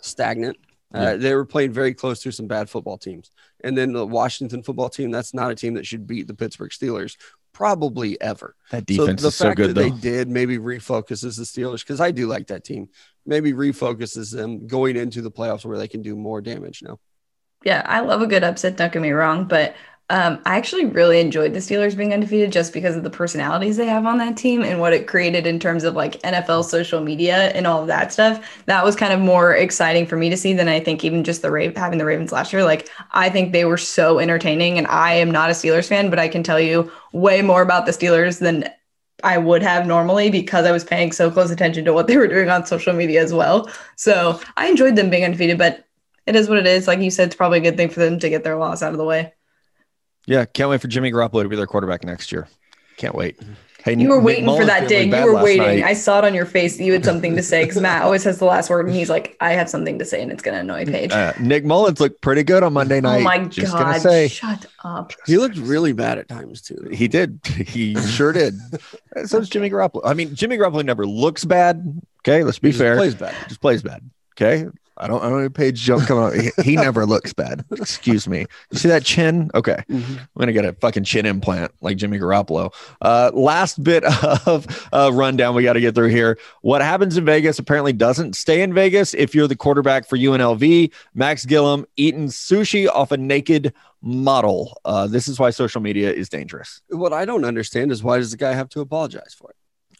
stagnant. 0.00 0.56
Uh, 0.94 1.00
Yeah. 1.00 1.16
They 1.16 1.34
were 1.34 1.44
playing 1.44 1.72
very 1.72 1.92
close 1.92 2.20
to 2.22 2.30
some 2.30 2.46
bad 2.46 2.70
football 2.70 2.98
teams. 2.98 3.32
And 3.64 3.76
then 3.76 3.92
the 3.92 4.06
Washington 4.06 4.62
football 4.62 4.88
team, 4.88 5.10
that's 5.10 5.34
not 5.34 5.50
a 5.50 5.54
team 5.56 5.74
that 5.74 5.86
should 5.86 6.06
beat 6.06 6.28
the 6.28 6.34
Pittsburgh 6.34 6.70
Steelers 6.70 7.16
probably 7.52 8.20
ever. 8.20 8.54
That 8.70 8.86
defense 8.86 9.22
so 9.22 9.26
the 9.26 9.28
is 9.28 9.34
so 9.34 9.44
fact 9.46 9.56
good 9.56 9.70
that 9.70 9.74
though. 9.74 9.82
they 9.82 9.90
did 9.90 10.28
maybe 10.28 10.58
refocuses 10.58 11.36
the 11.36 11.44
Steelers 11.44 11.80
because 11.80 12.00
I 12.00 12.10
do 12.12 12.26
like 12.26 12.46
that 12.48 12.64
team. 12.64 12.88
Maybe 13.26 13.52
refocuses 13.52 14.32
them 14.32 14.66
going 14.66 14.96
into 14.96 15.22
the 15.22 15.30
playoffs 15.30 15.64
where 15.64 15.78
they 15.78 15.88
can 15.88 16.02
do 16.02 16.14
more 16.14 16.40
damage 16.40 16.82
now. 16.82 16.98
Yeah, 17.64 17.82
I 17.86 18.00
love 18.00 18.20
a 18.20 18.26
good 18.26 18.44
upset. 18.44 18.76
Don't 18.76 18.92
get 18.92 19.00
me 19.00 19.12
wrong, 19.12 19.46
but 19.46 19.74
um, 20.14 20.38
I 20.46 20.56
actually 20.56 20.84
really 20.84 21.18
enjoyed 21.18 21.54
the 21.54 21.58
Steelers 21.58 21.96
being 21.96 22.12
undefeated 22.12 22.52
just 22.52 22.72
because 22.72 22.94
of 22.94 23.02
the 23.02 23.10
personalities 23.10 23.76
they 23.76 23.88
have 23.88 24.06
on 24.06 24.18
that 24.18 24.36
team 24.36 24.62
and 24.62 24.78
what 24.78 24.92
it 24.92 25.08
created 25.08 25.44
in 25.44 25.58
terms 25.58 25.82
of 25.82 25.96
like 25.96 26.22
NFL 26.22 26.66
social 26.66 27.00
media 27.00 27.48
and 27.48 27.66
all 27.66 27.80
of 27.80 27.88
that 27.88 28.12
stuff. 28.12 28.62
That 28.66 28.84
was 28.84 28.94
kind 28.94 29.12
of 29.12 29.18
more 29.18 29.56
exciting 29.56 30.06
for 30.06 30.16
me 30.16 30.30
to 30.30 30.36
see 30.36 30.52
than 30.52 30.68
I 30.68 30.78
think 30.78 31.02
even 31.04 31.24
just 31.24 31.42
the 31.42 31.50
Ra- 31.50 31.72
having 31.74 31.98
the 31.98 32.04
Ravens 32.04 32.30
last 32.30 32.52
year. 32.52 32.62
Like 32.62 32.88
I 33.10 33.28
think 33.28 33.50
they 33.50 33.64
were 33.64 33.76
so 33.76 34.20
entertaining, 34.20 34.78
and 34.78 34.86
I 34.86 35.14
am 35.14 35.32
not 35.32 35.50
a 35.50 35.52
Steelers 35.52 35.88
fan, 35.88 36.10
but 36.10 36.20
I 36.20 36.28
can 36.28 36.44
tell 36.44 36.60
you 36.60 36.92
way 37.12 37.42
more 37.42 37.62
about 37.62 37.84
the 37.84 37.90
Steelers 37.90 38.38
than 38.38 38.70
I 39.24 39.36
would 39.36 39.64
have 39.64 39.84
normally 39.84 40.30
because 40.30 40.64
I 40.64 40.70
was 40.70 40.84
paying 40.84 41.10
so 41.10 41.28
close 41.28 41.50
attention 41.50 41.84
to 41.86 41.92
what 41.92 42.06
they 42.06 42.16
were 42.16 42.28
doing 42.28 42.48
on 42.50 42.66
social 42.66 42.92
media 42.92 43.20
as 43.20 43.32
well. 43.32 43.68
So 43.96 44.40
I 44.56 44.68
enjoyed 44.68 44.94
them 44.94 45.10
being 45.10 45.24
undefeated, 45.24 45.58
but 45.58 45.88
it 46.24 46.36
is 46.36 46.48
what 46.48 46.58
it 46.58 46.68
is. 46.68 46.86
Like 46.86 47.00
you 47.00 47.10
said, 47.10 47.26
it's 47.26 47.36
probably 47.36 47.58
a 47.58 47.62
good 47.62 47.76
thing 47.76 47.88
for 47.88 47.98
them 47.98 48.20
to 48.20 48.30
get 48.30 48.44
their 48.44 48.56
loss 48.56 48.80
out 48.80 48.92
of 48.92 48.98
the 48.98 49.04
way. 49.04 49.32
Yeah, 50.26 50.44
can't 50.44 50.70
wait 50.70 50.80
for 50.80 50.88
Jimmy 50.88 51.12
Garoppolo 51.12 51.42
to 51.42 51.48
be 51.48 51.56
their 51.56 51.66
quarterback 51.66 52.04
next 52.04 52.32
year. 52.32 52.48
Can't 52.96 53.14
wait. 53.14 53.38
Hey, 53.84 53.94
You 53.98 54.08
were 54.08 54.16
Nick 54.16 54.24
waiting 54.24 54.46
for 54.46 54.64
that 54.64 54.88
did 54.88 55.10
look 55.10 55.18
dig. 55.18 55.24
You 55.26 55.34
were 55.34 55.42
waiting. 55.42 55.80
night. 55.80 55.82
I 55.84 55.92
saw 55.92 56.18
it 56.20 56.24
on 56.24 56.32
your 56.32 56.46
face 56.46 56.78
that 56.78 56.84
you 56.84 56.92
had 56.94 57.04
something 57.04 57.36
to 57.36 57.42
say 57.42 57.64
because 57.66 57.78
Matt 57.82 58.02
always 58.02 58.24
has 58.24 58.38
the 58.38 58.46
last 58.46 58.70
word 58.70 58.86
and 58.86 58.94
he's 58.94 59.10
like, 59.10 59.36
I 59.42 59.52
have 59.52 59.68
something 59.68 59.98
to 59.98 60.06
say 60.06 60.22
and 60.22 60.32
it's 60.32 60.42
going 60.42 60.54
to 60.54 60.60
annoy 60.60 60.86
Paige. 60.86 61.12
Uh, 61.12 61.34
Nick 61.38 61.64
Mullens 61.66 62.00
looked 62.00 62.22
pretty 62.22 62.44
good 62.44 62.62
on 62.62 62.72
Monday 62.72 63.02
night. 63.02 63.20
oh 63.20 63.24
my 63.24 63.40
Just 63.44 63.74
God. 63.74 64.00
say 64.00 64.28
Shut 64.28 64.64
up. 64.84 65.12
He 65.26 65.36
looked 65.36 65.58
really 65.58 65.92
bad 65.92 66.16
at 66.16 66.28
times 66.28 66.62
too. 66.62 66.88
he 66.94 67.08
did. 67.08 67.40
He 67.44 67.94
sure 68.06 68.32
did. 68.32 68.54
so 69.26 69.40
does 69.40 69.50
Jimmy 69.50 69.68
Garoppolo. 69.68 70.00
I 70.02 70.14
mean, 70.14 70.34
Jimmy 70.34 70.56
Garoppolo 70.56 70.82
never 70.82 71.04
looks 71.06 71.44
bad. 71.44 72.00
Okay, 72.20 72.42
let's 72.42 72.58
be 72.58 72.68
He 72.68 72.72
just 72.72 72.80
fair. 72.80 72.96
plays 72.96 73.14
bad. 73.14 73.34
Just 73.48 73.60
plays 73.60 73.82
bad. 73.82 74.08
Okay, 74.32 74.66
I 74.96 75.08
don't. 75.08 75.22
I 75.24 75.28
don't 75.28 75.58
need 75.58 75.74
jump 75.74 76.06
coming 76.06 76.24
out. 76.24 76.34
He, 76.34 76.70
he 76.70 76.76
never 76.76 77.04
looks 77.04 77.32
bad. 77.32 77.64
Excuse 77.72 78.28
me. 78.28 78.46
You 78.70 78.78
see 78.78 78.88
that 78.88 79.04
chin? 79.04 79.50
Okay, 79.54 79.76
Mhm. 79.90 80.18
I'm 80.18 80.28
gonna 80.38 80.52
get 80.52 80.64
a 80.64 80.72
fucking 80.74 81.02
chin 81.04 81.26
implant 81.26 81.72
like 81.80 81.96
Jimmy 81.96 82.18
Garoppolo. 82.18 82.72
Uh, 83.00 83.30
last 83.34 83.82
bit 83.82 84.04
of 84.46 84.88
uh, 84.92 85.10
rundown 85.12 85.54
we 85.56 85.64
got 85.64 85.72
to 85.72 85.80
get 85.80 85.94
through 85.94 86.08
here. 86.10 86.38
What 86.62 86.80
happens 86.80 87.16
in 87.16 87.24
Vegas 87.24 87.58
apparently 87.58 87.92
doesn't 87.92 88.36
stay 88.36 88.62
in 88.62 88.72
Vegas. 88.72 89.14
If 89.14 89.34
you're 89.34 89.48
the 89.48 89.56
quarterback 89.56 90.06
for 90.08 90.16
UNLV, 90.16 90.92
Max 91.14 91.44
Gilliam 91.44 91.86
eating 91.96 92.26
sushi 92.28 92.88
off 92.88 93.10
a 93.10 93.16
naked 93.16 93.72
model. 94.00 94.78
Uh, 94.84 95.06
this 95.06 95.26
is 95.28 95.38
why 95.40 95.50
social 95.50 95.80
media 95.80 96.12
is 96.12 96.28
dangerous. 96.28 96.82
What 96.88 97.12
I 97.12 97.24
don't 97.24 97.44
understand 97.44 97.90
is 97.90 98.02
why 98.02 98.18
does 98.18 98.30
the 98.30 98.36
guy 98.36 98.52
have 98.52 98.68
to 98.70 98.80
apologize 98.80 99.34
for 99.36 99.50
it? 99.50 99.56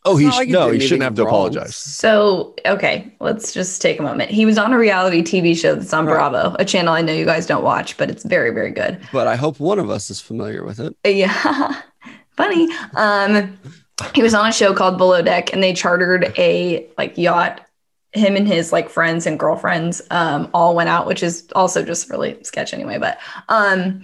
Oh, 0.07 0.17
he 0.17 0.27
not 0.27 0.35
sh- 0.35 0.37
like 0.39 0.49
no, 0.51 0.71
he 0.71 0.81
shouldn't 0.81 1.03
have 1.03 1.15
to 1.15 1.23
wrong. 1.23 1.29
apologize. 1.31 1.75
So, 1.77 2.55
okay, 2.67 3.11
let's 3.21 3.53
just 3.55 3.81
take 3.81 3.99
a 3.99 4.03
moment. 4.03 4.31
He 4.31 4.45
was 4.45 4.59
on 4.59 4.73
a 4.73 4.79
reality 4.79 5.23
TV 5.23 5.57
show 5.57 5.75
that's 5.75 5.93
on 5.95 6.05
Right. 6.07 6.15
Bravo, 6.15 6.55
a 6.59 6.65
channel 6.65 6.93
I 6.93 7.01
know 7.01 7.13
you 7.15 7.25
guys 7.25 7.47
don't 7.47 7.65
watch, 7.65 7.97
but 7.97 8.11
it's 8.11 8.23
very, 8.25 8.51
very 8.51 8.71
good. 8.71 9.01
But 9.13 9.27
I 9.27 9.37
hope 9.37 9.59
one 9.61 9.79
of 9.79 9.89
us 9.89 10.11
is 10.11 10.21
familiar 10.21 10.63
with 10.65 10.79
it. 10.79 10.95
Yeah, 11.07 11.81
funny. 12.37 12.69
Um, 12.97 13.59
he 14.15 14.23
was 14.23 14.35
on 14.35 14.49
a 14.49 14.53
show 14.53 14.75
called 14.75 14.99
Below 14.99 15.23
Deck, 15.23 15.53
and 15.55 15.63
they 15.63 15.73
chartered 15.73 16.33
a 16.37 16.87
like 16.99 17.17
yacht. 17.17 17.63
Him 18.13 18.37
and 18.37 18.47
his 18.47 18.73
like 18.73 18.91
friends 18.91 19.27
and 19.27 19.41
girlfriends 19.41 20.01
um, 20.11 20.49
all 20.55 20.77
went 20.77 20.89
out, 20.89 21.07
which 21.07 21.23
is 21.23 21.49
also 21.57 21.83
just 21.85 22.11
really 22.11 22.41
sketch 22.45 22.73
anyway. 22.73 22.97
But 22.99 23.19
um, 23.49 24.03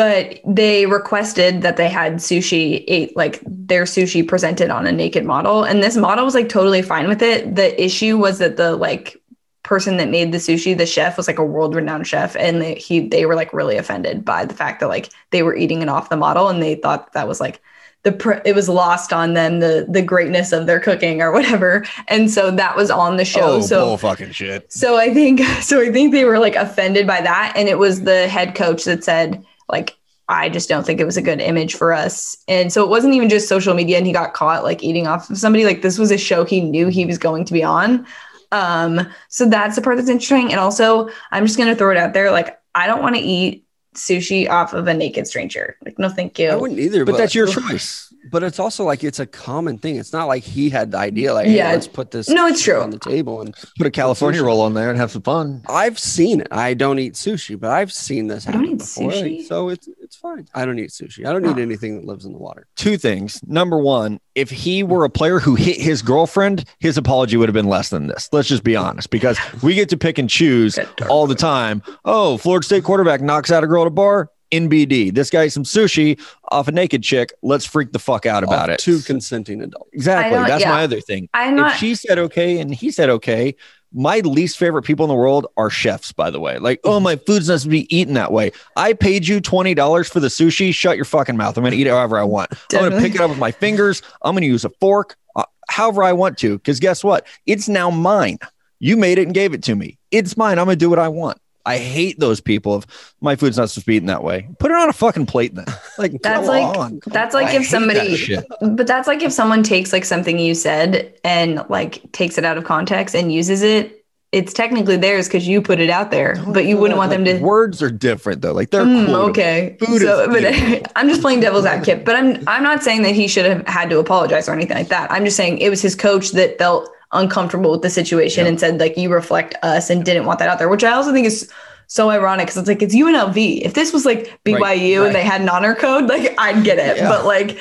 but 0.00 0.40
they 0.46 0.86
requested 0.86 1.60
that 1.60 1.76
they 1.76 1.90
had 1.90 2.14
sushi 2.14 2.84
ate 2.88 3.14
like 3.18 3.38
their 3.44 3.84
sushi 3.84 4.26
presented 4.26 4.70
on 4.70 4.86
a 4.86 4.92
naked 4.92 5.26
model, 5.26 5.62
and 5.62 5.82
this 5.82 5.94
model 5.94 6.24
was 6.24 6.34
like 6.34 6.48
totally 6.48 6.80
fine 6.80 7.06
with 7.06 7.20
it. 7.20 7.54
The 7.54 7.78
issue 7.78 8.16
was 8.16 8.38
that 8.38 8.56
the 8.56 8.76
like 8.76 9.20
person 9.62 9.98
that 9.98 10.08
made 10.08 10.32
the 10.32 10.38
sushi, 10.38 10.74
the 10.74 10.86
chef 10.86 11.18
was 11.18 11.28
like 11.28 11.38
a 11.38 11.44
world 11.44 11.74
renowned 11.74 12.06
chef, 12.06 12.34
and 12.34 12.62
they, 12.62 12.76
he 12.76 13.00
they 13.08 13.26
were 13.26 13.34
like 13.34 13.52
really 13.52 13.76
offended 13.76 14.24
by 14.24 14.46
the 14.46 14.54
fact 14.54 14.80
that 14.80 14.88
like 14.88 15.12
they 15.32 15.42
were 15.42 15.54
eating 15.54 15.82
it 15.82 15.90
off 15.90 16.08
the 16.08 16.16
model, 16.16 16.48
and 16.48 16.62
they 16.62 16.76
thought 16.76 17.12
that 17.12 17.28
was 17.28 17.38
like 17.38 17.60
the 18.02 18.12
pr- 18.12 18.40
it 18.46 18.54
was 18.54 18.70
lost 18.70 19.12
on 19.12 19.34
them 19.34 19.60
the 19.60 19.84
the 19.86 20.00
greatness 20.00 20.50
of 20.52 20.64
their 20.64 20.80
cooking 20.80 21.20
or 21.20 21.30
whatever, 21.30 21.84
and 22.08 22.30
so 22.30 22.50
that 22.50 22.74
was 22.74 22.90
on 22.90 23.18
the 23.18 23.24
show. 23.26 23.56
Oh, 23.56 23.60
so 23.60 23.98
fucking 23.98 24.30
shit. 24.30 24.72
so 24.72 24.96
I 24.96 25.12
think 25.12 25.40
so 25.60 25.78
I 25.78 25.92
think 25.92 26.12
they 26.12 26.24
were 26.24 26.38
like 26.38 26.56
offended 26.56 27.06
by 27.06 27.20
that 27.20 27.52
and 27.54 27.68
it 27.68 27.78
was 27.78 28.04
the 28.04 28.28
head 28.28 28.54
coach 28.54 28.84
that 28.84 29.04
said 29.04 29.44
like 29.70 29.96
I 30.28 30.48
just 30.48 30.68
don't 30.68 30.86
think 30.86 31.00
it 31.00 31.04
was 31.04 31.16
a 31.16 31.22
good 31.22 31.40
image 31.40 31.74
for 31.74 31.92
us. 31.92 32.36
And 32.46 32.72
so 32.72 32.84
it 32.84 32.88
wasn't 32.88 33.14
even 33.14 33.28
just 33.28 33.48
social 33.48 33.74
media 33.74 33.98
and 33.98 34.06
he 34.06 34.12
got 34.12 34.32
caught 34.32 34.62
like 34.62 34.82
eating 34.82 35.08
off 35.08 35.28
of 35.28 35.38
somebody 35.38 35.64
like 35.64 35.82
this 35.82 35.98
was 35.98 36.12
a 36.12 36.18
show 36.18 36.44
he 36.44 36.60
knew 36.60 36.86
he 36.86 37.04
was 37.04 37.18
going 37.18 37.44
to 37.46 37.52
be 37.52 37.64
on. 37.64 38.06
Um 38.52 39.08
so 39.28 39.48
that's 39.48 39.76
the 39.76 39.82
part 39.82 39.96
that's 39.96 40.08
interesting 40.08 40.50
and 40.52 40.60
also 40.60 41.08
I'm 41.32 41.46
just 41.46 41.58
going 41.58 41.68
to 41.68 41.76
throw 41.76 41.90
it 41.90 41.96
out 41.96 42.12
there 42.12 42.30
like 42.30 42.60
I 42.74 42.86
don't 42.86 43.02
want 43.02 43.16
to 43.16 43.20
eat 43.20 43.66
sushi 43.94 44.48
off 44.48 44.72
of 44.72 44.86
a 44.86 44.94
naked 44.94 45.26
stranger. 45.26 45.76
Like 45.84 45.98
no 45.98 46.08
thank 46.08 46.38
you. 46.38 46.50
I 46.50 46.56
wouldn't 46.56 46.78
either. 46.78 47.04
But 47.04 47.16
that's 47.16 47.34
your 47.34 47.46
choice. 47.52 48.09
But 48.30 48.42
it's 48.42 48.58
also 48.58 48.84
like 48.84 49.02
it's 49.02 49.18
a 49.18 49.26
common 49.26 49.78
thing. 49.78 49.96
It's 49.96 50.12
not 50.12 50.26
like 50.26 50.42
he 50.42 50.68
had 50.70 50.90
the 50.90 50.98
idea, 50.98 51.32
like, 51.32 51.46
Yeah. 51.48 51.68
hey, 51.68 51.72
let's 51.74 51.86
put 51.88 52.10
this 52.10 52.28
No, 52.28 52.46
it's 52.46 52.62
true. 52.62 52.80
on 52.80 52.90
the 52.90 52.98
table. 52.98 53.40
And 53.40 53.54
Put 53.78 53.86
a 53.86 53.90
California 53.90 54.42
roll 54.42 54.60
on 54.60 54.74
there 54.74 54.90
and 54.90 54.98
have 54.98 55.10
some 55.10 55.22
fun. 55.22 55.62
I've 55.68 55.98
seen 55.98 56.40
it. 56.42 56.48
I 56.50 56.74
don't 56.74 56.98
eat 56.98 57.14
sushi, 57.14 57.58
but 57.58 57.70
I've 57.70 57.92
seen 57.92 58.26
this 58.26 58.44
You 58.46 58.52
don't 58.52 58.60
happen 58.62 58.74
eat 58.74 58.78
before. 58.78 59.10
sushi? 59.10 59.46
so 59.46 59.68
it's 59.70 59.88
it's 60.02 60.16
fine. 60.16 60.46
I 60.54 60.64
don't 60.64 60.78
eat 60.78 60.90
sushi. 60.90 61.24
I 61.24 61.32
don't 61.32 61.44
eat 61.46 61.56
Oh. 61.56 61.62
anything 61.62 61.96
that 61.96 62.04
lives 62.04 62.24
in 62.24 62.32
the 62.32 62.38
water. 62.38 62.66
two 62.76 62.96
things. 62.98 63.40
Number 63.46 63.78
one, 63.78 64.18
if 64.34 64.50
he 64.50 64.82
were 64.82 65.04
a 65.04 65.10
player 65.10 65.38
who 65.38 65.54
hit 65.54 65.80
his 65.80 66.02
girlfriend, 66.02 66.64
his 66.78 66.96
apology 66.98 67.36
would 67.36 67.48
have 67.48 67.54
been 67.54 67.68
less 67.68 67.88
than 67.90 68.06
this. 68.08 68.28
Let's 68.32 68.48
just 68.48 68.64
be 68.64 68.76
honest, 68.76 69.10
because 69.10 69.38
we 69.62 69.74
get 69.74 69.88
to 69.90 69.96
pick 69.96 70.18
and 70.18 70.28
choose 70.28 70.78
all 71.08 71.26
the 71.26 71.34
time. 71.34 71.82
Oh, 72.04 72.36
Florida 72.38 72.64
State 72.64 72.84
quarterback 72.84 73.20
knocks 73.22 73.50
out 73.50 73.64
a 73.64 73.66
girl 73.66 73.82
at 73.82 73.86
a 73.88 73.90
bar. 73.90 74.28
NBD. 74.50 75.14
This 75.14 75.30
guy 75.30 75.48
some 75.48 75.64
sushi 75.64 76.20
off 76.50 76.68
a 76.68 76.72
naked 76.72 77.02
chick. 77.02 77.32
Let's 77.42 77.64
freak 77.64 77.92
the 77.92 77.98
fuck 77.98 78.26
out 78.26 78.42
about 78.42 78.70
Off 78.70 78.74
it. 78.74 78.80
Two 78.80 79.00
consenting 79.00 79.62
adults. 79.62 79.90
exactly. 79.92 80.38
That's 80.38 80.62
yeah. 80.62 80.70
my 80.70 80.82
other 80.82 81.00
thing. 81.00 81.28
I'm 81.34 81.54
if 81.54 81.56
not 81.56 81.76
she 81.76 81.94
said 81.94 82.18
okay 82.18 82.60
and 82.60 82.74
he 82.74 82.90
said 82.90 83.10
okay, 83.10 83.54
my 83.92 84.20
least 84.20 84.58
favorite 84.58 84.82
people 84.82 85.04
in 85.04 85.08
the 85.08 85.14
world 85.14 85.46
are 85.56 85.70
chefs, 85.70 86.12
by 86.12 86.30
the 86.30 86.40
way. 86.40 86.58
Like, 86.58 86.80
oh, 86.84 87.00
my 87.00 87.16
food's 87.16 87.48
not 87.48 87.60
to 87.60 87.68
be 87.68 87.94
eaten 87.94 88.14
that 88.14 88.32
way. 88.32 88.52
I 88.76 88.92
paid 88.92 89.26
you 89.26 89.40
$20 89.40 90.10
for 90.10 90.20
the 90.20 90.28
sushi. 90.28 90.72
Shut 90.72 90.96
your 90.96 91.04
fucking 91.04 91.36
mouth. 91.36 91.56
I'm 91.56 91.64
going 91.64 91.72
to 91.72 91.76
eat 91.76 91.86
it 91.86 91.90
however 91.90 92.18
I 92.18 92.22
want. 92.22 92.52
I'm 92.72 92.80
going 92.80 92.92
to 92.92 93.00
pick 93.00 93.14
it 93.14 93.20
up 93.20 93.30
with 93.30 93.38
my 93.38 93.50
fingers. 93.50 94.02
I'm 94.22 94.34
going 94.34 94.42
to 94.42 94.48
use 94.48 94.64
a 94.64 94.70
fork, 94.80 95.16
uh, 95.34 95.44
however 95.68 96.04
I 96.04 96.12
want 96.12 96.38
to. 96.38 96.58
Because 96.58 96.78
guess 96.78 97.02
what? 97.02 97.26
It's 97.46 97.68
now 97.68 97.90
mine. 97.90 98.38
You 98.78 98.96
made 98.96 99.18
it 99.18 99.24
and 99.26 99.34
gave 99.34 99.54
it 99.54 99.62
to 99.64 99.74
me. 99.74 99.98
It's 100.10 100.36
mine. 100.36 100.58
I'm 100.58 100.66
going 100.66 100.78
to 100.78 100.84
do 100.84 100.88
what 100.88 100.98
I 100.98 101.08
want. 101.08 101.38
I 101.70 101.78
hate 101.78 102.18
those 102.20 102.40
people 102.40 102.74
of 102.74 102.86
my 103.20 103.36
food's 103.36 103.56
not 103.56 103.70
supposed 103.70 103.84
to 103.84 103.90
be 103.90 103.96
eaten 103.96 104.06
that 104.08 104.22
way. 104.24 104.48
Put 104.58 104.70
it 104.70 104.76
on 104.76 104.88
a 104.88 104.92
fucking 104.92 105.26
plate 105.26 105.54
then. 105.54 105.66
Like 105.98 106.12
That's 106.22 106.46
come 106.46 106.46
like- 106.46 106.76
on. 106.78 107.00
that's 107.06 107.34
like 107.34 107.48
I 107.48 107.56
if 107.56 107.62
hate 107.62 107.70
that 107.70 107.70
somebody. 107.70 108.74
But 108.76 108.86
that's 108.86 109.06
like 109.06 109.22
if 109.22 109.32
someone 109.32 109.62
takes 109.62 109.92
like 109.92 110.04
something 110.04 110.38
you 110.38 110.54
said 110.54 111.14
and 111.24 111.64
like 111.68 112.10
takes 112.12 112.38
it 112.38 112.44
out 112.44 112.56
of 112.58 112.64
context 112.64 113.14
and 113.14 113.30
uses 113.32 113.62
it, 113.62 113.96
it's 114.32 114.52
technically 114.52 114.96
theirs 114.96 115.26
because 115.26 115.46
you 115.48 115.60
put 115.60 115.80
it 115.80 115.90
out 115.90 116.10
there. 116.12 116.36
But 116.46 116.64
you 116.64 116.76
wouldn't 116.78 116.96
want 116.98 117.10
them 117.10 117.24
to. 117.24 117.38
Words 117.40 117.82
are 117.82 117.90
different 117.90 118.42
though. 118.42 118.52
Like 118.52 118.70
they're 118.70 118.82
Mm, 118.84 119.08
okay. 119.30 119.76
Food 119.80 120.00
so, 120.02 120.30
is 120.32 120.80
but 120.80 120.92
I'm 120.96 121.08
just 121.08 121.20
playing 121.20 121.40
devil's 121.40 121.66
advocate. 121.66 122.04
But 122.04 122.14
I'm 122.16 122.42
I'm 122.48 122.62
not 122.62 122.82
saying 122.84 123.02
that 123.02 123.14
he 123.14 123.26
should 123.28 123.44
have 123.44 123.66
had 123.66 123.90
to 123.90 123.98
apologize 123.98 124.48
or 124.48 124.52
anything 124.52 124.76
like 124.76 124.88
that. 124.88 125.10
I'm 125.10 125.24
just 125.24 125.36
saying 125.36 125.58
it 125.58 125.68
was 125.68 125.82
his 125.82 125.94
coach 125.96 126.30
that 126.30 126.56
felt 126.58 126.88
uncomfortable 127.12 127.72
with 127.72 127.82
the 127.82 127.90
situation 127.90 128.44
Yeah. 128.44 128.50
and 128.50 128.60
said 128.60 128.78
like 128.80 128.96
you 128.96 129.12
reflect 129.12 129.54
us 129.62 129.90
and 129.90 130.04
didn't 130.04 130.26
want 130.26 130.38
that 130.38 130.48
out 130.48 130.58
there, 130.58 130.68
which 130.68 130.84
I 130.84 130.92
also 130.92 131.12
think 131.12 131.26
is 131.26 131.50
so 131.88 132.08
ironic 132.10 132.46
because 132.46 132.56
it's 132.58 132.68
like 132.68 132.82
it's 132.82 132.94
UNLV. 132.94 133.62
If 133.62 133.74
this 133.74 133.92
was 133.92 134.04
like 134.06 134.38
BYU 134.44 135.00
Right, 135.00 135.06
and 135.06 135.14
they 135.14 135.24
had 135.24 135.40
an 135.40 135.48
honor 135.48 135.74
code, 135.74 136.06
like 136.08 136.34
I'd 136.38 136.62
get 136.64 136.78
it. 136.78 136.98
Yeah. 136.98 137.08
But 137.08 137.24
like 137.24 137.58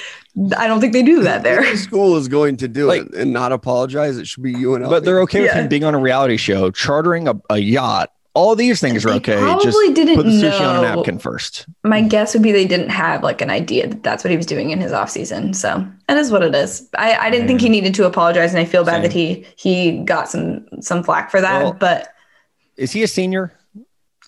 I 0.55 0.67
don't 0.67 0.79
think 0.79 0.93
they 0.93 1.01
do 1.03 1.23
that 1.23 1.41
there. 1.43 1.63
If 1.63 1.71
the 1.71 1.77
school 1.77 2.15
is 2.15 2.27
going 2.27 2.57
to 2.57 2.67
do 2.67 2.85
Like- 2.85 3.01
it 3.01 3.15
and 3.15 3.33
not 3.33 3.51
apologize. 3.51 4.17
It 4.17 4.27
should 4.27 4.43
be 4.43 4.53
UNLV. 4.53 4.87
But 4.89 5.03
they're 5.03 5.21
okay 5.21 5.41
with 5.41 5.49
Yeah. 5.49 5.61
him 5.61 5.67
being 5.67 5.83
on 5.83 5.95
a 5.95 5.99
reality 5.99 6.37
show, 6.37 6.69
chartering 6.71 7.27
a, 7.27 7.33
a 7.49 7.57
yacht. 7.57 8.11
All 8.35 8.55
these 8.55 8.79
things 8.79 9.05
are 9.05 9.09
okay. 9.09 9.37
probably 9.37 9.63
Just 9.65 9.95
didn't 9.95 10.15
put 10.15 10.25
the 10.25 10.31
sushi 10.31 10.61
on 10.61 10.77
a 10.77 10.81
know. 10.81 10.95
napkin 10.95 11.17
first. 11.19 11.65
my 11.83 12.01
guess 12.01 12.33
would 12.33 12.43
be 12.43 12.51
they 12.51 12.65
didn't 12.67 12.89
have 12.89 13.23
like 13.23 13.41
an 13.41 13.49
idea 13.49 13.87
that 13.87 14.03
that's 14.03 14.23
what 14.23 14.31
he 14.31 14.37
was 14.37 14.45
doing 14.45 14.69
in 14.69 14.79
his 14.79 14.91
off 14.91 15.09
season. 15.09 15.53
So 15.53 15.85
that 16.07 16.17
is 16.17 16.31
what 16.31 16.43
it 16.43 16.53
is. 16.53 16.87
I, 16.97 17.15
I 17.15 17.29
didn't 17.31 17.47
think 17.47 17.59
he 17.59 17.69
needed 17.69 17.93
to 17.95 18.05
apologize, 18.05 18.51
and 18.51 18.59
I 18.59 18.65
feel 18.65 18.83
bad 18.85 18.93
Same. 18.95 19.01
that 19.03 19.13
he 19.13 19.45
he 19.55 19.97
got 20.03 20.29
some 20.29 20.65
some 20.79 21.03
flack 21.03 21.31
for 21.31 21.41
that. 21.41 21.63
Well, 21.63 21.73
but 21.73 22.13
Is 22.77 22.91
he 22.91 23.03
a 23.03 23.07
senior? 23.07 23.51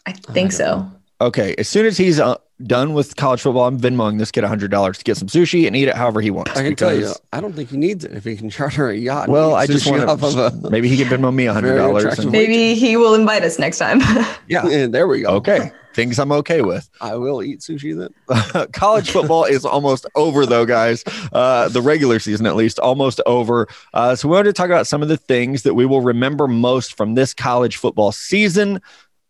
I 0.07 0.13
think 0.13 0.51
so. 0.51 0.89
Okay. 1.21 1.53
As 1.59 1.69
soon 1.69 1.85
as 1.85 1.95
he's 1.97 2.19
uh, 2.19 2.37
done 2.67 2.93
with 2.93 3.15
college 3.15 3.41
football, 3.41 3.65
I'm 3.65 3.79
Venmoing 3.79 4.19
this 4.19 4.31
kid 4.31 4.43
$100 4.43 4.97
to 4.97 5.03
get 5.03 5.17
some 5.17 5.27
sushi 5.27 5.67
and 5.67 5.75
eat 5.75 5.87
it 5.87 5.95
however 5.95 6.21
he 6.21 6.31
wants. 6.31 6.51
I 6.51 6.63
can 6.63 6.75
tell 6.75 6.95
you, 6.95 7.11
I 7.33 7.41
don't 7.41 7.53
think 7.53 7.69
he 7.69 7.77
needs 7.77 8.05
it 8.05 8.13
if 8.13 8.23
he 8.23 8.35
can 8.35 8.49
charter 8.49 8.89
a 8.89 8.95
yacht. 8.95 9.29
Well, 9.29 9.55
I 9.55 9.67
just 9.67 9.89
want 9.89 10.03
off 10.03 10.23
of 10.23 10.37
a. 10.37 10.51
Maybe 10.69 10.87
he 10.87 10.97
can 10.97 11.07
Venmo 11.07 11.33
me 11.33 11.45
Very 11.47 11.61
$100. 11.61 11.97
attractive 11.97 12.23
And. 12.25 12.31
Maybe 12.31 12.75
he 12.75 12.97
will 12.97 13.13
invite 13.13 13.43
us 13.43 13.59
next 13.59 13.77
time. 13.79 13.99
yeah. 14.47 14.67
Yeah, 14.67 14.87
there 14.87 15.07
we 15.07 15.21
go. 15.21 15.29
Okay. 15.35 15.71
Things 15.93 16.19
I'm 16.19 16.31
okay 16.31 16.61
with. 16.61 16.89
I 17.01 17.15
will 17.15 17.43
eat 17.43 17.59
sushi 17.59 17.97
then. 17.97 18.67
college 18.71 19.11
football 19.11 19.43
is 19.43 19.65
almost 19.65 20.05
over 20.15 20.45
though 20.45 20.65
guys 20.65 21.03
uh, 21.33 21.67
the 21.67 21.81
regular 21.81 22.17
season 22.19 22.45
at 22.45 22.55
least 22.55 22.79
almost 22.79 23.19
over 23.25 23.67
uh, 23.93 24.15
so 24.15 24.29
we 24.29 24.33
wanted 24.33 24.49
to 24.49 24.53
talk 24.53 24.67
about 24.67 24.87
some 24.87 25.01
of 25.01 25.09
the 25.09 25.17
things 25.17 25.63
that 25.63 25.73
we 25.73 25.85
will 25.85 26.01
remember 26.01 26.47
most 26.47 26.95
from 26.95 27.15
this 27.15 27.33
college 27.33 27.75
football 27.75 28.13
season 28.13 28.81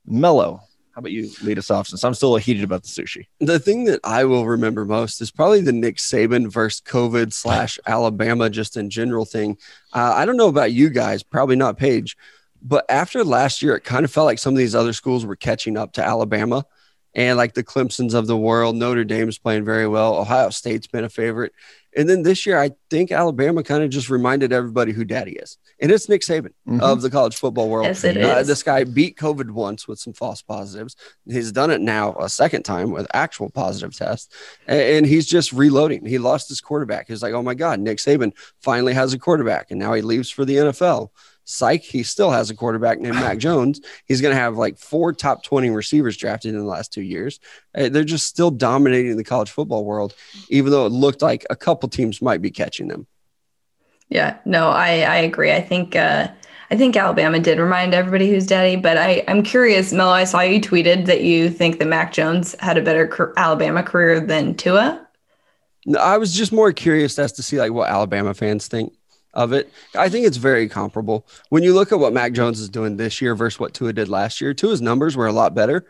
mello 0.05 0.61
how 0.93 0.99
about 0.99 1.11
you 1.11 1.29
lead 1.43 1.57
us 1.57 1.71
off 1.71 1.87
since 1.87 2.03
i'm 2.03 2.13
still 2.13 2.35
heated 2.35 2.63
about 2.63 2.83
the 2.83 2.89
sushi 2.89 3.27
The 3.39 3.59
thing 3.59 3.85
that 3.85 3.99
I 4.03 4.25
will 4.25 4.47
remember 4.47 4.85
most 4.85 5.21
is 5.21 5.31
probably 5.31 5.61
the 5.61 5.71
Nick 5.71 5.97
Saban 5.97 6.51
versus 6.51 6.81
COVID 6.81 7.33
slash 7.33 7.79
Alabama, 7.87 8.49
just 8.49 8.77
in 8.77 8.89
general 8.89 9.25
thing. 9.25 9.57
Uh, 9.93 10.13
I 10.15 10.25
don't 10.25 10.37
know 10.37 10.47
about 10.47 10.71
you 10.71 10.89
guys, 10.89 11.23
probably 11.23 11.55
not 11.55 11.77
Paige, 11.77 12.17
but 12.61 12.85
after 12.89 13.23
last 13.23 13.61
year, 13.61 13.75
it 13.75 13.83
kind 13.83 14.05
of 14.05 14.11
felt 14.11 14.25
like 14.25 14.39
some 14.39 14.53
of 14.53 14.57
these 14.57 14.75
other 14.75 14.93
schools 14.93 15.25
were 15.25 15.35
catching 15.35 15.77
up 15.77 15.93
to 15.93 16.05
Alabama 16.05 16.65
and 17.13 17.37
like 17.37 17.53
the 17.53 17.63
Clemsons 17.63 18.13
of 18.13 18.27
the 18.27 18.37
world. 18.37 18.75
Notre 18.75 19.03
Dame's 19.03 19.37
playing 19.37 19.65
very 19.65 19.87
well. 19.87 20.15
Ohio 20.15 20.49
State's 20.49 20.87
been 20.87 21.03
a 21.03 21.09
favorite. 21.09 21.53
And 21.95 22.07
then 22.07 22.23
this 22.23 22.45
year, 22.45 22.57
I 22.59 22.71
think 22.89 23.11
Alabama 23.11 23.63
kind 23.63 23.83
of 23.83 23.89
just 23.89 24.09
reminded 24.09 24.53
everybody 24.53 24.93
who 24.93 25.03
daddy 25.03 25.33
is. 25.33 25.57
And 25.81 25.91
it's 25.91 26.07
Nick 26.07 26.21
Saban 26.21 26.51
Mhm. 26.69 26.79
of 26.79 27.01
the 27.01 27.09
college 27.09 27.35
football 27.35 27.67
world. 27.67 27.87
yes, 27.87 28.03
it 28.03 28.15
Uh, 28.17 28.37
is. 28.37 28.47
this 28.47 28.61
guy 28.61 28.83
beat 28.83 29.17
COVID 29.17 29.49
once 29.51 29.87
with 29.87 29.97
some 29.99 30.13
false 30.13 30.41
positives. 30.41 30.95
He's 31.27 31.51
done 31.51 31.71
it 31.71 31.81
now 31.81 32.15
a 32.19 32.29
second 32.29 32.63
time 32.63 32.91
with 32.91 33.07
actual 33.15 33.49
positive 33.49 33.95
tests, 33.95 34.29
a- 34.69 34.95
and 34.97 35.05
he's 35.07 35.25
just 35.25 35.51
reloading. 35.51 36.05
He 36.05 36.19
lost 36.19 36.49
his 36.49 36.61
quarterback. 36.61 37.07
He's 37.07 37.23
like, 37.23 37.33
oh 37.33 37.41
my 37.41 37.55
God, 37.55 37.79
Nick 37.79 37.97
Saban 37.97 38.31
finally 38.61 38.93
has 38.93 39.11
a 39.13 39.17
quarterback, 39.19 39.71
and 39.71 39.79
now 39.79 39.93
he 39.93 40.01
leaves 40.03 40.29
for 40.29 40.45
the 40.45 40.57
NFL. 40.57 41.11
Psych, 41.43 41.81
he 41.81 42.03
still 42.03 42.29
has 42.29 42.51
a 42.51 42.55
quarterback 42.55 42.99
named 42.99 43.15
Mac 43.15 43.37
Jones. 43.39 43.81
He's 44.05 44.21
going 44.21 44.33
to 44.35 44.39
have 44.39 44.57
like 44.57 44.77
four 44.77 45.11
top 45.11 45.43
20 45.43 45.71
receivers 45.71 46.15
drafted 46.15 46.53
in 46.53 46.59
the 46.59 46.65
last 46.65 46.93
two 46.93 47.01
years. 47.01 47.39
Uh, 47.75 47.89
They're 47.89 48.03
just 48.03 48.27
still 48.27 48.51
dominating 48.51 49.17
the 49.17 49.23
college 49.23 49.49
football 49.49 49.83
world, 49.83 50.13
even 50.49 50.71
though 50.71 50.85
it 50.85 50.91
looked 50.91 51.23
like 51.23 51.43
a 51.49 51.55
couple 51.55 51.89
teams 51.89 52.21
might 52.21 52.41
be 52.43 52.51
catching 52.51 52.87
them. 52.87 53.07
Yeah, 54.11 54.37
no, 54.43 54.69
I 54.69 54.99
I 54.99 55.15
agree. 55.17 55.51
I 55.51 55.61
think 55.61 55.95
uh 55.95 56.27
I 56.69 56.77
think 56.77 56.95
Alabama 56.95 57.39
did 57.39 57.59
remind 57.59 57.93
everybody 57.93 58.29
who's 58.29 58.45
daddy, 58.45 58.77
but 58.77 58.97
I, 58.97 59.25
I'm 59.27 59.43
curious, 59.43 59.91
Mel. 59.91 60.09
I 60.09 60.23
saw 60.23 60.39
you 60.39 60.61
tweeted 60.61 61.05
that 61.05 61.21
you 61.21 61.49
think 61.49 61.79
that 61.79 61.87
Mac 61.87 62.13
Jones 62.13 62.55
had 62.61 62.77
a 62.77 62.81
better 62.81 63.33
Alabama 63.35 63.83
career 63.83 64.21
than 64.21 64.55
Tua. 64.55 65.05
No, 65.85 65.99
I 65.99 66.17
was 66.17 66.33
just 66.33 66.53
more 66.53 66.71
curious 66.71 67.19
as 67.19 67.33
to 67.33 67.43
see 67.43 67.57
like 67.59 67.73
what 67.73 67.89
Alabama 67.89 68.33
fans 68.33 68.67
think 68.67 68.93
of 69.33 69.51
it. 69.51 69.71
I 69.95 70.07
think 70.09 70.25
it's 70.25 70.37
very 70.37 70.69
comparable. 70.69 71.25
When 71.49 71.63
you 71.63 71.73
look 71.73 71.91
at 71.91 71.99
what 71.99 72.13
Mac 72.13 72.33
Jones 72.33 72.59
is 72.59 72.69
doing 72.69 72.97
this 72.97 73.21
year 73.21 73.33
versus 73.35 73.59
what 73.59 73.73
Tua 73.73 73.91
did 73.91 74.07
last 74.09 74.39
year, 74.39 74.53
Tua's 74.53 74.81
numbers 74.81 75.17
were 75.17 75.27
a 75.27 75.33
lot 75.33 75.55
better. 75.55 75.85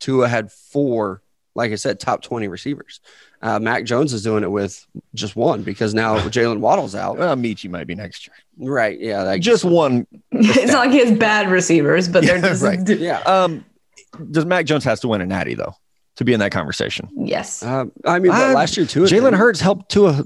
Tua 0.00 0.28
had 0.28 0.52
four, 0.52 1.21
like 1.54 1.72
I 1.72 1.74
said, 1.74 2.00
top 2.00 2.22
20 2.22 2.48
receivers. 2.48 3.00
Uh, 3.42 3.58
Mac 3.58 3.84
Jones 3.84 4.12
is 4.12 4.22
doing 4.22 4.42
it 4.42 4.50
with 4.50 4.86
just 5.14 5.36
one 5.36 5.62
because 5.62 5.94
now 5.94 6.18
Jaylen 6.28 6.58
Waddle's 6.60 6.94
out. 6.94 7.18
Well, 7.18 7.36
Michi 7.36 7.68
might 7.68 7.86
be 7.86 7.94
next 7.94 8.26
year. 8.26 8.34
Right. 8.70 8.98
Yeah. 8.98 9.22
Like, 9.22 9.42
Just 9.42 9.64
one. 9.64 10.06
it's 10.32 10.72
not 10.72 10.86
like 10.86 10.90
he 10.92 10.98
has 10.98 11.16
bad 11.18 11.50
receivers, 11.50 12.08
but 12.08 12.24
they're 12.24 12.40
just 12.40 12.62
right. 12.62 12.88
yeah. 12.88 13.18
Um, 13.20 13.64
does 14.30 14.44
Mac 14.46 14.66
Jones 14.66 14.84
has 14.84 15.00
to 15.00 15.08
win 15.08 15.20
a 15.20 15.26
natty 15.26 15.54
though 15.54 15.74
to 16.16 16.24
be 16.24 16.32
in 16.32 16.40
that 16.40 16.52
conversation? 16.52 17.08
yes. 17.16 17.62
Uh, 17.62 17.86
I 18.04 18.18
mean, 18.18 18.30
but 18.32 18.54
last 18.54 18.76
year 18.76 18.86
too. 18.86 19.02
Jalen 19.02 19.34
Hurts 19.36 19.60
helped 19.60 19.90
Tua 19.90 20.24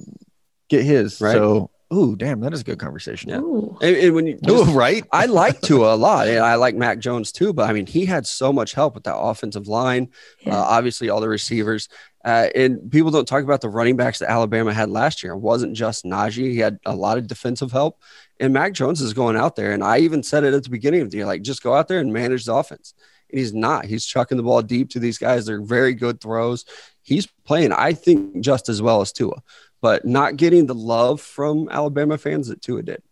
get 0.68 0.84
his. 0.84 1.20
Right. 1.20 1.32
So, 1.32 1.70
ooh, 1.92 2.16
damn, 2.16 2.40
that 2.40 2.52
is 2.52 2.62
a 2.62 2.64
good 2.64 2.78
conversation. 2.78 3.30
Yeah. 3.30 3.36
And, 3.36 3.96
and 3.96 4.14
when 4.14 4.26
you 4.26 4.38
Ooh, 4.50 4.64
right? 4.64 5.04
I 5.12 5.26
like 5.26 5.60
Tua 5.60 5.94
a 5.94 5.96
lot, 5.96 6.28
and 6.28 6.40
I 6.40 6.56
like 6.56 6.74
Mac 6.74 6.98
Jones 6.98 7.32
too. 7.32 7.52
But 7.52 7.68
I 7.68 7.72
mean, 7.72 7.86
he 7.86 8.06
had 8.06 8.26
so 8.26 8.52
much 8.52 8.72
help 8.72 8.94
with 8.94 9.04
that 9.04 9.16
offensive 9.16 9.68
line. 9.68 10.08
Yeah. 10.40 10.56
Uh, 10.56 10.62
obviously, 10.62 11.08
all 11.08 11.20
the 11.20 11.28
receivers, 11.28 11.88
uh, 12.24 12.48
and 12.54 12.90
people 12.90 13.10
don't 13.10 13.28
talk 13.28 13.44
about 13.44 13.60
the 13.60 13.68
running 13.68 13.96
backs 13.96 14.18
that 14.18 14.30
Alabama 14.30 14.72
had 14.72 14.90
last 14.90 15.22
year. 15.22 15.32
It 15.32 15.38
wasn't 15.38 15.76
just 15.76 16.04
Najee; 16.04 16.50
he 16.50 16.58
had 16.58 16.78
a 16.84 16.94
lot 16.94 17.18
of 17.18 17.26
defensive 17.26 17.72
help. 17.72 18.00
And 18.38 18.52
Mac 18.52 18.72
Jones 18.74 19.00
is 19.00 19.14
going 19.14 19.36
out 19.36 19.56
there, 19.56 19.72
and 19.72 19.82
I 19.82 19.98
even 19.98 20.22
said 20.22 20.44
it 20.44 20.54
at 20.54 20.64
the 20.64 20.70
beginning 20.70 21.02
of 21.02 21.10
the 21.10 21.18
year, 21.18 21.26
like 21.26 21.42
just 21.42 21.62
go 21.62 21.74
out 21.74 21.88
there 21.88 22.00
and 22.00 22.12
manage 22.12 22.44
the 22.44 22.54
offense. 22.54 22.94
And 23.30 23.38
he's 23.38 23.54
not. 23.54 23.86
He's 23.86 24.06
chucking 24.06 24.36
the 24.36 24.42
ball 24.42 24.62
deep 24.62 24.90
to 24.90 25.00
these 25.00 25.18
guys. 25.18 25.46
They're 25.46 25.62
very 25.62 25.94
good 25.94 26.20
throws. 26.20 26.64
He's 27.02 27.26
playing, 27.44 27.72
I 27.72 27.92
think, 27.92 28.40
just 28.40 28.68
as 28.68 28.82
well 28.82 29.00
as 29.00 29.12
Tua, 29.12 29.42
but 29.80 30.04
not 30.04 30.36
getting 30.36 30.66
the 30.66 30.74
love 30.74 31.20
from 31.20 31.68
Alabama 31.70 32.18
fans 32.18 32.48
that 32.48 32.62
Tua 32.62 32.82
did. 32.82 33.02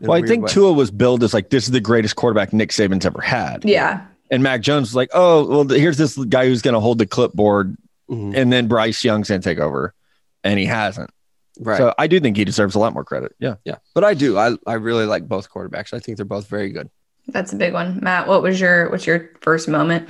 Well, 0.00 0.12
I 0.12 0.26
think 0.26 0.44
way. 0.46 0.50
Tua 0.52 0.72
was 0.72 0.90
billed 0.90 1.22
as 1.22 1.32
like 1.32 1.50
this 1.50 1.64
is 1.64 1.70
the 1.70 1.80
greatest 1.80 2.16
quarterback 2.16 2.52
Nick 2.52 2.70
Saban's 2.70 3.06
ever 3.06 3.20
had. 3.20 3.64
Yeah. 3.64 4.06
And 4.30 4.42
Mac 4.42 4.60
Jones 4.62 4.88
was 4.88 4.94
like, 4.96 5.10
oh, 5.14 5.46
well, 5.46 5.68
here's 5.68 5.96
this 5.98 6.16
guy 6.16 6.46
who's 6.46 6.62
going 6.62 6.74
to 6.74 6.80
hold 6.80 6.98
the 6.98 7.06
clipboard, 7.06 7.76
Mhm. 8.10 8.36
and 8.36 8.52
then 8.52 8.66
Bryce 8.68 9.04
Young's 9.04 9.28
going 9.28 9.40
to 9.40 9.48
take 9.48 9.58
over, 9.58 9.94
and 10.42 10.58
he 10.58 10.66
hasn't. 10.66 11.10
Right. 11.60 11.78
So 11.78 11.94
I 11.96 12.06
do 12.08 12.18
think 12.20 12.36
he 12.36 12.44
deserves 12.44 12.74
a 12.74 12.78
lot 12.80 12.92
more 12.92 13.04
credit. 13.04 13.34
Yeah. 13.38 13.54
Yeah, 13.64 13.76
but 13.94 14.02
I 14.02 14.14
do. 14.14 14.36
I, 14.36 14.56
I 14.66 14.74
really 14.74 15.06
like 15.06 15.28
both 15.28 15.48
quarterbacks. 15.50 15.94
I 15.94 16.00
think 16.00 16.16
they're 16.18 16.24
both 16.26 16.48
very 16.48 16.70
good. 16.70 16.90
That's 17.28 17.52
a 17.52 17.56
big 17.56 17.72
one. 17.72 18.00
Matt, 18.02 18.26
what 18.26 18.42
was 18.42 18.60
your 18.60 18.90
what's 18.90 19.06
your 19.06 19.30
first 19.40 19.68
moment? 19.68 20.08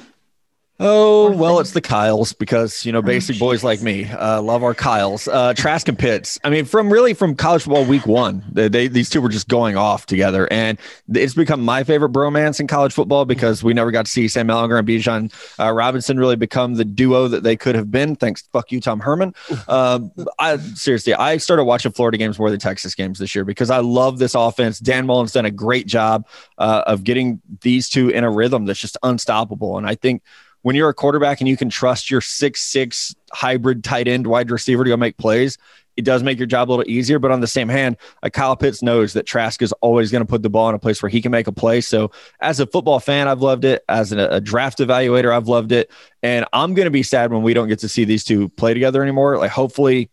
Oh, 0.81 1.31
well, 1.31 1.61
it's 1.61 1.71
the 1.71 1.81
Kyles 1.81 2.33
because, 2.33 2.85
you 2.85 2.91
know, 2.91 3.01
basic 3.01 3.39
boys 3.39 3.63
like 3.63 3.81
me 3.81 4.07
uh, 4.07 4.43
love 4.43 4.65
our 4.65 4.75
Kyles. 4.75 5.29
Uh, 5.29 5.55
Trask 5.55 5.87
and 5.87 5.97
Pitts. 5.97 6.41
I 6.43 6.51
mean, 6.51 6.65
from 6.65 6.93
really 6.93 7.15
from 7.15 7.37
college 7.37 7.63
football 7.63 7.85
week 7.85 8.09
one, 8.09 8.45
they, 8.51 8.67
they, 8.67 8.89
these 8.89 9.09
two 9.09 9.21
were 9.21 9.29
just 9.29 9.47
going 9.47 9.77
off 9.77 10.05
together. 10.05 10.49
And 10.53 10.77
it's 11.13 11.35
become 11.35 11.61
my 11.61 11.85
favorite 11.85 12.11
bromance 12.11 12.59
in 12.59 12.67
college 12.67 12.93
football 12.93 13.25
because 13.25 13.63
we 13.63 13.73
never 13.73 13.93
got 13.93 14.07
to 14.07 14.11
see 14.11 14.27
Sam 14.27 14.49
Ehlinger 14.49 14.77
and 14.81 14.89
Bijan 14.89 15.33
uh, 15.65 15.71
Robinson 15.71 16.19
really 16.19 16.35
become 16.35 16.75
the 16.75 16.85
duo 16.85 17.29
that 17.29 17.45
they 17.45 17.55
could 17.55 17.77
have 17.77 17.93
been. 17.93 18.17
Thanks, 18.17 18.43
fuck 18.53 18.73
you, 18.73 18.81
Tom 18.81 19.01
Herman. 19.01 19.35
Um, 19.67 20.13
I 20.39 20.59
seriously, 20.59 21.15
I 21.15 21.39
started 21.39 21.65
watching 21.65 21.91
Florida 21.91 22.19
games 22.19 22.39
more 22.39 22.51
than 22.51 22.61
Texas 22.61 22.95
games 22.95 23.19
this 23.19 23.35
year 23.35 23.45
because 23.45 23.71
I 23.71 23.79
love 23.79 24.19
this 24.19 24.35
offense. 24.35 24.79
Dan 24.79 25.07
Mullen's 25.07 25.33
done 25.33 25.47
a 25.47 25.51
great 25.51 25.87
job 25.87 26.29
uh, 26.59 26.85
of 26.87 27.03
getting 27.03 27.41
these 27.63 27.89
two 27.89 28.11
in 28.11 28.25
a 28.25 28.31
rhythm 28.31 28.67
that's 28.67 28.79
just 28.79 28.97
unstoppable. 29.03 29.79
And 29.79 29.87
I 29.87 29.95
think 29.95 30.23
when 30.64 30.74
you're 30.74 30.88
a 30.88 30.94
quarterback 30.94 31.42
and 31.42 31.48
you 31.48 31.59
can 31.59 31.68
trust 31.68 32.11
your 32.11 32.22
six 32.22 32.62
six 32.62 33.14
hybrid 33.33 33.85
tight 33.85 34.09
end 34.09 34.27
wide 34.27 34.50
receiver 34.50 34.83
to 34.83 34.88
go 34.88 34.96
make 34.96 35.18
plays, 35.18 35.59
it 35.98 36.07
does 36.07 36.22
make 36.22 36.38
your 36.38 36.46
job 36.46 36.70
a 36.70 36.72
little 36.72 36.90
easier. 36.90 37.18
But 37.18 37.33
on 37.33 37.40
the 37.40 37.46
same 37.46 37.68
hand, 37.68 37.98
like 38.22 38.33
Kyle 38.33 38.57
Pitts 38.57 38.83
knows 38.83 39.12
that 39.12 39.27
Trask 39.27 39.61
is 39.61 39.72
always 39.83 40.11
going 40.11 40.22
to 40.22 40.27
put 40.27 40.42
the 40.42 40.48
ball 40.48 40.70
in 40.70 40.74
a 40.74 40.79
place 40.79 41.03
where 41.03 41.11
he 41.11 41.20
can 41.20 41.31
make 41.31 41.46
a 41.46 41.53
play. 41.53 41.83
So 41.83 42.12
as 42.40 42.61
a 42.61 42.66
football 42.66 42.98
fan, 42.98 43.29
I've 43.29 43.42
loved 43.42 43.66
it. 43.66 43.85
As 43.90 44.11
a 44.11 44.40
draft 44.40 44.79
evaluator, 44.79 45.37
I've 45.37 45.48
loved 45.48 45.70
it. 45.70 45.90
And 46.22 46.46
I'm 46.55 46.72
going 46.72 46.87
to 46.87 46.90
be 46.90 47.03
sad 47.03 47.31
when 47.31 47.42
we 47.42 47.53
don't 47.53 47.68
get 47.68 47.81
to 47.81 47.88
see 47.88 48.07
these 48.07 48.24
two 48.24 48.48
play 48.48 48.72
together 48.72 49.03
anymore. 49.03 49.37
Like 49.37 49.50
hopefully 49.50 50.09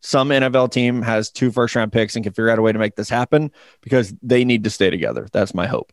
some 0.00 0.30
NFL 0.30 0.72
team 0.72 1.02
has 1.02 1.30
two 1.30 1.50
first 1.50 1.76
round 1.76 1.92
picks 1.92 2.16
and 2.16 2.24
can 2.24 2.32
figure 2.32 2.48
out 2.48 2.58
a 2.58 2.62
way 2.62 2.72
to 2.72 2.78
make 2.78 2.96
this 2.96 3.10
happen 3.10 3.50
because 3.82 4.14
they 4.22 4.46
need 4.46 4.64
to 4.64 4.70
stay 4.70 4.88
together. 4.88 5.28
That's 5.30 5.52
my 5.52 5.66
hope. 5.66 5.92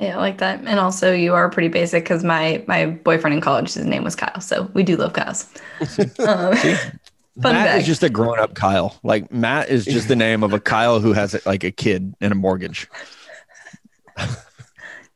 Yeah, 0.00 0.16
I 0.16 0.20
like 0.20 0.38
that. 0.38 0.60
And 0.64 0.78
also 0.78 1.12
you 1.12 1.34
are 1.34 1.48
pretty 1.50 1.68
basic 1.68 2.04
because 2.04 2.22
my 2.22 2.64
my 2.68 2.86
boyfriend 2.86 3.34
in 3.34 3.40
college, 3.40 3.74
his 3.74 3.84
name 3.84 4.04
was 4.04 4.14
Kyle. 4.14 4.40
So 4.40 4.70
we 4.74 4.82
do 4.82 4.96
love 4.96 5.12
Kyle's. 5.12 5.46
Um, 6.18 6.54
Fun 7.40 7.54
Matt 7.54 7.66
fact. 7.68 7.80
is 7.82 7.86
just 7.86 8.02
a 8.02 8.10
grown 8.10 8.40
up 8.40 8.54
Kyle. 8.54 8.98
Like 9.04 9.30
Matt 9.30 9.68
is 9.68 9.84
just 9.84 10.08
the 10.08 10.16
name 10.26 10.42
of 10.42 10.52
a 10.52 10.58
Kyle 10.58 10.98
who 10.98 11.12
has 11.12 11.40
like 11.46 11.62
a 11.62 11.70
kid 11.70 12.12
and 12.20 12.32
a 12.32 12.34
mortgage. 12.34 12.88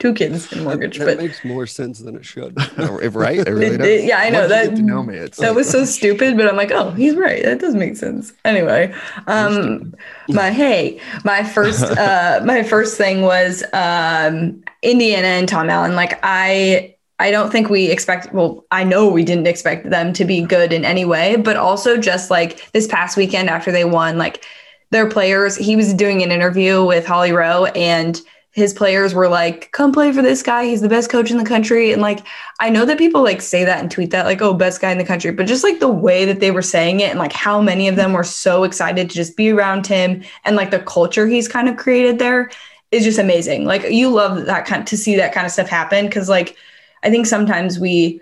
Two 0.02 0.12
kids 0.12 0.52
and 0.52 0.64
mortgage, 0.64 0.98
that 0.98 1.04
but 1.06 1.18
makes 1.18 1.44
more 1.44 1.64
sense 1.64 2.00
than 2.00 2.16
it 2.16 2.24
should. 2.24 2.56
right? 3.14 3.38
It 3.38 3.48
really 3.48 3.66
It- 3.76 3.78
does. 3.78 4.04
yeah, 4.04 4.18
I 4.18 4.30
know 4.30 4.40
Once 4.40 4.50
you 4.50 4.56
that. 4.56 4.68
get 4.70 4.76
to 4.76 4.82
know 4.82 5.02
me, 5.04 5.16
it's 5.16 5.38
That 5.38 5.48
like- 5.48 5.56
was 5.56 5.70
so 5.70 5.84
stupid, 5.84 6.36
but 6.36 6.48
I'm 6.48 6.56
like, 6.56 6.72
oh, 6.72 6.90
he's 6.90 7.14
right. 7.14 7.40
That 7.44 7.60
does 7.60 7.76
make 7.76 7.96
sense. 7.96 8.32
Anyway, 8.44 8.92
um, 9.28 9.94
my 10.28 10.50
hey, 10.50 10.98
my 11.24 11.44
first, 11.44 11.84
uh, 11.98 12.40
my 12.44 12.64
first 12.64 12.98
thing 12.98 13.22
was 13.22 13.62
um, 13.72 14.60
Indiana 14.82 15.28
and 15.28 15.48
Tom 15.48 15.70
Allen. 15.70 15.94
Like 15.94 16.18
I, 16.24 16.96
I 17.20 17.30
don't 17.30 17.52
think 17.52 17.70
we 17.70 17.88
expect. 17.88 18.34
Well, 18.34 18.64
I 18.72 18.82
know 18.82 19.08
we 19.08 19.22
didn't 19.22 19.46
expect 19.46 19.88
them 19.88 20.12
to 20.14 20.24
be 20.24 20.40
good 20.42 20.72
in 20.72 20.84
any 20.84 21.04
way, 21.04 21.36
but 21.36 21.56
also 21.56 21.96
just 21.96 22.28
like 22.28 22.72
this 22.72 22.88
past 22.88 23.16
weekend 23.16 23.48
after 23.48 23.70
they 23.70 23.84
won, 23.84 24.18
like 24.18 24.44
their 24.90 25.08
players. 25.08 25.54
He 25.56 25.76
was 25.76 25.94
doing 25.94 26.24
an 26.24 26.32
interview 26.32 26.84
with 26.84 27.06
Holly 27.06 27.30
Rowe 27.30 27.66
and. 27.66 28.20
His 28.52 28.74
players 28.74 29.14
were 29.14 29.28
like, 29.28 29.70
"Come 29.72 29.92
play 29.92 30.12
for 30.12 30.22
this 30.22 30.42
guy. 30.42 30.66
He's 30.66 30.80
the 30.80 30.88
best 30.88 31.10
coach 31.10 31.30
in 31.30 31.38
the 31.38 31.44
country." 31.44 31.92
And 31.92 32.02
like, 32.02 32.20
I 32.60 32.70
know 32.70 32.84
that 32.84 32.98
people 32.98 33.22
like 33.22 33.40
say 33.40 33.64
that 33.64 33.80
and 33.80 33.90
tweet 33.90 34.10
that, 34.10 34.26
like, 34.26 34.42
oh, 34.42 34.54
best 34.54 34.80
guy 34.80 34.92
in 34.92 34.98
the 34.98 35.04
country, 35.04 35.30
but 35.32 35.46
just 35.46 35.64
like 35.64 35.80
the 35.80 35.88
way 35.88 36.24
that 36.24 36.40
they 36.40 36.50
were 36.50 36.62
saying 36.62 37.00
it 37.00 37.10
and 37.10 37.18
like 37.18 37.32
how 37.32 37.60
many 37.60 37.88
of 37.88 37.96
them 37.96 38.12
were 38.12 38.24
so 38.24 38.64
excited 38.64 39.08
to 39.10 39.16
just 39.16 39.36
be 39.36 39.50
around 39.50 39.86
him 39.86 40.22
and 40.44 40.56
like 40.56 40.70
the 40.70 40.80
culture 40.80 41.26
he's 41.26 41.48
kind 41.48 41.68
of 41.68 41.76
created 41.76 42.18
there 42.18 42.50
is 42.90 43.04
just 43.04 43.18
amazing. 43.18 43.64
Like, 43.64 43.90
you 43.90 44.10
love 44.10 44.46
that 44.46 44.66
kind 44.66 44.86
to 44.86 44.96
see 44.96 45.16
that 45.16 45.32
kind 45.32 45.46
of 45.46 45.52
stuff 45.52 45.68
happen 45.68 46.06
because, 46.06 46.28
like, 46.28 46.56
I 47.02 47.10
think 47.10 47.26
sometimes 47.26 47.78
we 47.78 48.20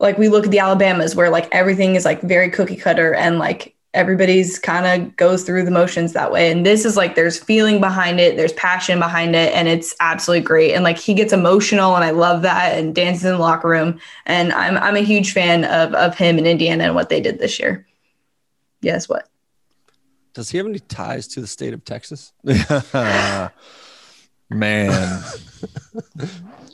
like 0.00 0.18
we 0.18 0.28
look 0.28 0.44
at 0.44 0.50
the 0.50 0.60
Alabamas 0.60 1.16
where 1.16 1.30
like 1.30 1.48
everything 1.52 1.96
is 1.96 2.04
like 2.04 2.20
very 2.22 2.50
cookie 2.50 2.76
cutter 2.76 3.14
and 3.14 3.38
like 3.38 3.74
everybody's 3.94 4.58
kind 4.58 4.86
of 5.02 5.16
goes 5.16 5.42
through 5.44 5.64
the 5.64 5.70
motions 5.70 6.12
that 6.12 6.30
way. 6.30 6.50
And 6.52 6.64
this 6.66 6.84
is 6.84 6.96
like 6.96 7.14
there's 7.14 7.38
feeling 7.38 7.80
behind 7.80 8.20
it, 8.20 8.36
there's 8.36 8.52
passion 8.52 8.98
behind 8.98 9.34
it, 9.34 9.52
and 9.54 9.66
it's 9.66 9.94
absolutely 10.00 10.44
great. 10.44 10.74
And 10.74 10.84
like 10.84 10.98
he 10.98 11.14
gets 11.14 11.32
emotional, 11.32 11.94
and 11.96 12.04
I 12.04 12.10
love 12.10 12.42
that, 12.42 12.76
and 12.78 12.94
dances 12.94 13.24
in 13.24 13.32
the 13.32 13.38
locker 13.38 13.68
room. 13.68 13.98
And 14.26 14.52
I'm 14.52 14.76
I'm 14.76 14.96
a 14.96 15.00
huge 15.00 15.32
fan 15.32 15.64
of 15.64 15.94
of 15.94 16.16
him 16.16 16.38
in 16.38 16.46
Indiana 16.46 16.84
and 16.84 16.94
what 16.94 17.08
they 17.08 17.20
did 17.20 17.38
this 17.38 17.58
year. 17.58 17.86
Yes, 18.82 19.08
what? 19.08 19.28
Does 20.34 20.50
he 20.50 20.58
have 20.58 20.66
any 20.66 20.78
ties 20.78 21.26
to 21.28 21.40
the 21.40 21.46
state 21.48 21.72
of 21.74 21.84
Texas? 21.84 22.32
Man, 24.50 24.90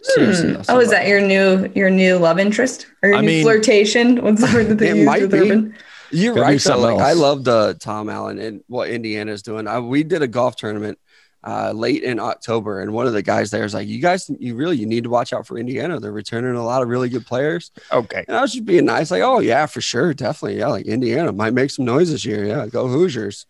Seriously. 0.03 0.55
Hmm. 0.55 0.62
Oh, 0.68 0.79
is 0.81 0.90
that 0.90 1.09
your 1.09 1.20
new 1.20 1.70
your 1.74 1.90
new 1.90 2.18
love 2.18 2.38
interest 2.38 2.87
or 3.03 3.09
your 3.09 3.18
I 3.18 3.20
new 3.22 3.27
mean- 3.27 3.42
flirtation? 3.42 4.16
What's 4.22 4.40
the 4.48 4.55
word 4.57 4.68
that 4.68 4.79
they 4.79 4.90
It 4.90 4.96
use 4.96 5.07
might 5.07 5.22
with 5.22 5.33
be. 5.33 5.38
Urban? 5.38 5.74
You're 6.14 6.35
Gotta 6.35 6.46
right. 6.46 6.61
Though. 6.61 6.79
Like 6.79 7.00
I 7.00 7.12
love 7.12 7.46
loved 7.46 7.48
uh, 7.48 7.74
Tom 7.79 8.09
Allen 8.09 8.38
and 8.38 8.62
what 8.66 8.88
Indiana's 8.90 9.42
doing. 9.42 9.66
I, 9.66 9.81
we 9.81 10.03
did 10.03 10.22
a 10.22 10.29
golf 10.29 10.57
tournament 10.57 10.98
uh, 11.42 11.72
late 11.72 12.03
in 12.03 12.18
October, 12.18 12.81
and 12.81 12.92
one 12.92 13.07
of 13.07 13.12
the 13.12 13.22
guys 13.22 13.50
there 13.50 13.64
is 13.64 13.74
like, 13.74 13.87
"You 13.88 14.00
guys, 14.00 14.31
you 14.38 14.55
really 14.55 14.77
you 14.77 14.87
need 14.87 15.05
to 15.05 15.11
watch 15.11 15.33
out 15.33 15.46
for 15.46 15.59
Indiana. 15.59 16.00
They're 16.00 16.12
returning 16.12 16.55
a 16.55 16.64
lot 16.64 16.83
of 16.83 16.88
really 16.88 17.09
good 17.09 17.27
players." 17.27 17.70
okay. 17.92 18.24
And 18.27 18.37
I 18.37 18.40
was 18.40 18.53
just 18.53 18.64
being 18.64 18.87
nice, 18.87 19.11
like, 19.11 19.22
"Oh 19.22 19.40
yeah, 19.40 19.66
for 19.66 19.81
sure, 19.81 20.14
definitely, 20.14 20.59
yeah. 20.59 20.68
Like 20.68 20.87
Indiana 20.87 21.33
might 21.33 21.53
make 21.53 21.70
some 21.70 21.85
noise 21.85 22.11
this 22.11 22.24
year. 22.24 22.44
Yeah, 22.44 22.66
go 22.66 22.87
Hoosiers." 22.88 23.46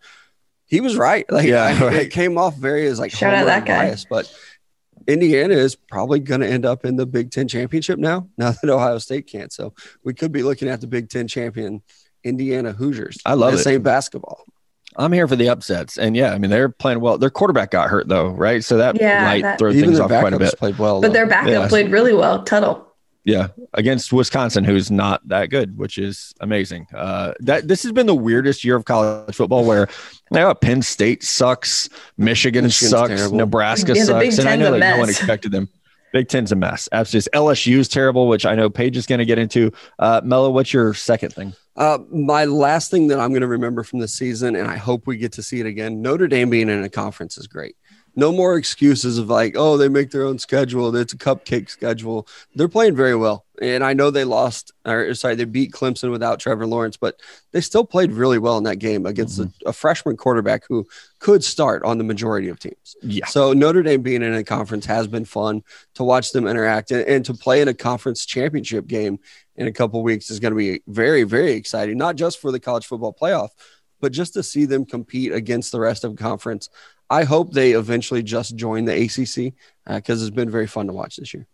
He 0.67 0.81
was 0.81 0.97
right. 0.97 1.25
Like, 1.31 1.47
Yeah, 1.47 1.83
right. 1.83 1.95
it 1.97 2.11
came 2.11 2.37
off 2.37 2.55
very 2.57 2.87
as 2.87 2.99
like 2.99 3.11
Shout 3.11 3.33
out 3.35 3.45
that 3.45 3.65
guy. 3.65 3.85
bias, 3.87 4.05
but 4.09 4.33
Indiana 5.07 5.53
is 5.53 5.75
probably 5.75 6.19
going 6.19 6.41
to 6.41 6.47
end 6.47 6.65
up 6.65 6.85
in 6.85 6.95
the 6.95 7.05
Big 7.05 7.29
Ten 7.31 7.47
championship 7.47 7.99
now. 7.99 8.27
Now 8.37 8.51
that 8.51 8.69
Ohio 8.69 8.97
State 8.97 9.27
can't, 9.27 9.53
so 9.53 9.73
we 10.03 10.13
could 10.13 10.31
be 10.31 10.43
looking 10.43 10.67
at 10.67 10.81
the 10.81 10.87
Big 10.87 11.09
Ten 11.09 11.27
champion 11.27 11.81
Indiana 12.25 12.73
Hoosiers. 12.73 13.17
I 13.25 13.35
love 13.35 13.53
the 13.53 13.59
it. 13.59 13.63
same 13.63 13.81
basketball. 13.81 14.43
I'm 14.97 15.11
here 15.11 15.27
for 15.27 15.35
the 15.35 15.49
upsets, 15.49 15.97
and 15.97 16.15
yeah, 16.15 16.31
I 16.33 16.37
mean 16.37 16.49
they're 16.49 16.69
playing 16.69 16.99
well. 17.01 17.17
Their 17.17 17.29
quarterback 17.29 17.71
got 17.71 17.89
hurt 17.89 18.07
though, 18.07 18.29
right? 18.29 18.63
So 18.63 18.77
that 18.77 18.99
Yeah, 18.99 19.23
might 19.25 19.41
that- 19.43 19.59
throw 19.59 19.71
things 19.73 19.99
off 19.99 20.09
quite 20.09 20.33
a 20.33 20.39
bit. 20.39 20.57
played 20.57 20.77
well. 20.77 21.01
But 21.01 21.07
though. 21.07 21.13
their 21.13 21.27
backup 21.27 21.49
Yeah. 21.51 21.67
played 21.67 21.91
really 21.91 22.13
well. 22.13 22.43
Tuttle. 22.43 22.81
Yeah, 23.25 23.47
against 23.73 24.13
Wisconsin, 24.13 24.63
who's 24.63 24.91
not 24.91 25.27
that 25.29 25.49
good, 25.49 25.77
which 25.79 25.97
is 25.97 26.33
amazing. 26.41 26.85
Uh, 26.95 27.33
that 27.39 27.67
this 27.67 27.81
has 27.81 27.91
been 27.91 28.05
the 28.05 28.13
weirdest 28.15 28.63
year 28.63 28.75
of 28.75 28.85
college 28.85 29.33
football, 29.35 29.65
where 29.65 29.89
you 30.31 30.39
know, 30.39 30.53
Penn 30.53 30.83
State 30.83 31.23
sucks, 31.23 31.89
Michigan 32.19 32.65
Michigan's 32.65 32.75
sucks, 32.91 33.09
terrible. 33.15 33.37
Nebraska 33.37 33.93
Yeah, 33.95 34.03
sucks, 34.03 34.37
and 34.37 34.47
I 34.47 34.55
know 34.55 34.67
a 34.75 34.79
that 34.79 34.91
no 34.95 34.99
one 34.99 35.09
expected 35.09 35.51
them. 35.51 35.69
Big 36.15 36.29
Ten's 36.29 36.53
a 36.53 36.55
mess. 36.55 36.87
Absolutely, 36.93 37.29
LSU 37.37 37.77
is 37.77 37.89
terrible, 37.89 38.29
which 38.29 38.45
I 38.45 38.55
know 38.55 38.69
Paige 38.69 38.95
is 38.95 39.05
going 39.05 39.19
to 39.19 39.25
get 39.25 39.37
into. 39.37 39.69
Uh, 39.99 40.21
Mello, 40.23 40.49
what's 40.49 40.71
your 40.71 40.93
second 40.93 41.33
thing? 41.33 41.53
Uh, 41.75 41.97
my 42.09 42.45
last 42.45 42.89
thing 42.89 43.07
that 43.07 43.19
I'm 43.19 43.31
going 43.31 43.41
to 43.41 43.49
remember 43.49 43.83
from 43.83 43.99
the 43.99 44.07
season, 44.07 44.55
and 44.55 44.65
I 44.65 44.77
hope 44.77 45.07
we 45.07 45.17
get 45.17 45.33
to 45.33 45.43
see 45.43 45.59
it 45.59 45.65
again. 45.65 46.01
Notre 46.01 46.29
Dame 46.29 46.49
being 46.49 46.69
in 46.69 46.81
a 46.85 46.89
conference 46.89 47.37
is 47.37 47.47
great. 47.47 47.75
No 48.15 48.31
more 48.31 48.55
excuses 48.55 49.17
of 49.17 49.29
like, 49.29 49.55
oh, 49.57 49.75
they 49.75 49.89
make 49.89 50.11
their 50.11 50.23
own 50.23 50.39
schedule. 50.39 50.95
It's 50.95 51.11
a 51.11 51.17
cupcake 51.17 51.69
schedule. 51.69 52.29
They're 52.55 52.69
playing 52.69 52.95
very 52.95 53.17
well, 53.17 53.44
and 53.61 53.83
I 53.83 53.93
know 53.93 54.09
they 54.09 54.23
lost, 54.23 54.71
or 54.85 55.13
sorry, 55.13 55.35
they 55.35 55.45
beat 55.45 55.71
Clemson 55.71 56.11
without 56.11 56.39
Trevor 56.39 56.67
Lawrence, 56.67 56.97
but 56.97 57.19
they 57.51 57.61
still 57.61 57.85
played 57.85 58.11
really 58.11 58.39
well 58.39 58.57
in 58.57 58.63
that 58.65 58.77
game 58.77 59.05
against 59.05 59.39
mm-hmm. 59.39 59.49
a, 59.65 59.69
a 59.69 59.73
freshman 59.73 60.17
quarterback 60.17 60.63
who 60.67 60.85
could 61.19 61.43
start 61.43 61.83
on 61.83 61.97
the 61.97 62.03
majority 62.03 62.49
of 62.49 62.59
teams. 62.59 62.95
Yeah, 63.01 63.25
So 63.25 63.53
Notre 63.53 63.83
Dame 63.83 64.01
being 64.01 64.21
in 64.21 64.33
a 64.33 64.43
conference 64.43 64.85
has 64.85 65.07
been 65.07 65.25
fun 65.25 65.63
to 65.95 66.03
watch 66.03 66.31
them 66.31 66.47
interact 66.47 66.91
and, 66.91 67.07
and 67.07 67.25
to 67.25 67.33
play 67.33 67.61
in 67.61 67.67
a 67.67 67.73
conference 67.73 68.25
championship 68.25 68.87
game 68.87 69.19
in 69.55 69.67
a 69.67 69.71
couple 69.71 70.01
weeks 70.03 70.29
is 70.29 70.39
going 70.39 70.53
to 70.53 70.57
be 70.57 70.81
very, 70.87 71.23
very 71.23 71.53
exciting, 71.53 71.97
not 71.97 72.15
just 72.15 72.39
for 72.39 72.51
the 72.51 72.59
college 72.59 72.85
football 72.85 73.13
playoff, 73.19 73.49
but 74.01 74.11
just 74.11 74.33
to 74.33 74.43
see 74.43 74.65
them 74.65 74.85
compete 74.85 75.31
against 75.31 75.71
the 75.71 75.79
rest 75.79 76.03
of 76.03 76.15
the 76.15 76.21
conference. 76.21 76.69
I 77.09 77.23
hope 77.23 77.53
they 77.53 77.71
eventually 77.71 78.23
just 78.23 78.55
join 78.55 78.85
the 78.85 79.03
ACC 79.03 79.53
because 79.87 80.21
uh, 80.21 80.25
it's 80.25 80.35
been 80.35 80.49
very 80.49 80.67
fun 80.67 80.87
to 80.87 80.93
watch 80.93 81.17
this 81.17 81.33
year. 81.33 81.47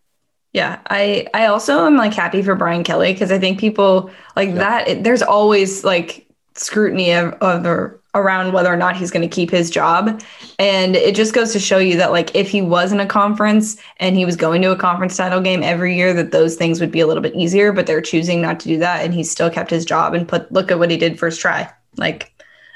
Yeah, 0.53 0.79
I 0.89 1.27
I 1.33 1.45
also 1.45 1.85
am 1.85 1.95
like 1.95 2.13
happy 2.13 2.41
for 2.41 2.55
Brian 2.55 2.83
Kelly 2.83 3.13
because 3.13 3.31
I 3.31 3.39
think 3.39 3.59
people 3.59 4.11
like 4.35 4.49
Yeah. 4.49 4.55
that. 4.55 4.87
It, 4.87 5.03
there's 5.03 5.21
always 5.21 5.83
like 5.83 6.25
scrutiny 6.55 7.11
of, 7.13 7.33
of 7.35 7.63
the, 7.63 7.97
around 8.13 8.51
whether 8.51 8.71
or 8.71 8.75
not 8.75 8.97
he's 8.97 9.09
going 9.11 9.21
to 9.27 9.33
keep 9.33 9.49
his 9.49 9.69
job, 9.69 10.21
and 10.59 10.97
it 10.97 11.15
just 11.15 11.33
goes 11.33 11.53
to 11.53 11.59
show 11.59 11.77
you 11.77 11.95
that 11.97 12.11
like 12.11 12.35
if 12.35 12.49
he 12.49 12.61
was 12.61 12.91
in 12.91 12.99
a 12.99 13.05
conference 13.05 13.77
and 13.97 14.17
he 14.17 14.25
was 14.25 14.35
going 14.35 14.61
to 14.63 14.71
a 14.71 14.75
conference 14.75 15.15
title 15.15 15.39
game 15.41 15.63
every 15.63 15.95
year, 15.95 16.13
that 16.13 16.31
those 16.31 16.55
things 16.57 16.81
would 16.81 16.91
be 16.91 16.99
a 16.99 17.07
little 17.07 17.23
bit 17.23 17.33
easier. 17.35 17.71
But 17.71 17.87
they're 17.87 18.01
choosing 18.01 18.41
not 18.41 18.59
to 18.61 18.67
do 18.67 18.77
that, 18.79 19.05
and 19.05 19.13
he 19.13 19.23
still 19.23 19.49
kept 19.49 19.69
his 19.71 19.85
job 19.85 20.13
and 20.13 20.27
put 20.27 20.51
look 20.51 20.69
at 20.69 20.79
what 20.79 20.91
he 20.91 20.97
did 20.97 21.17
first 21.17 21.39
try. 21.39 21.71
Like 21.95 22.33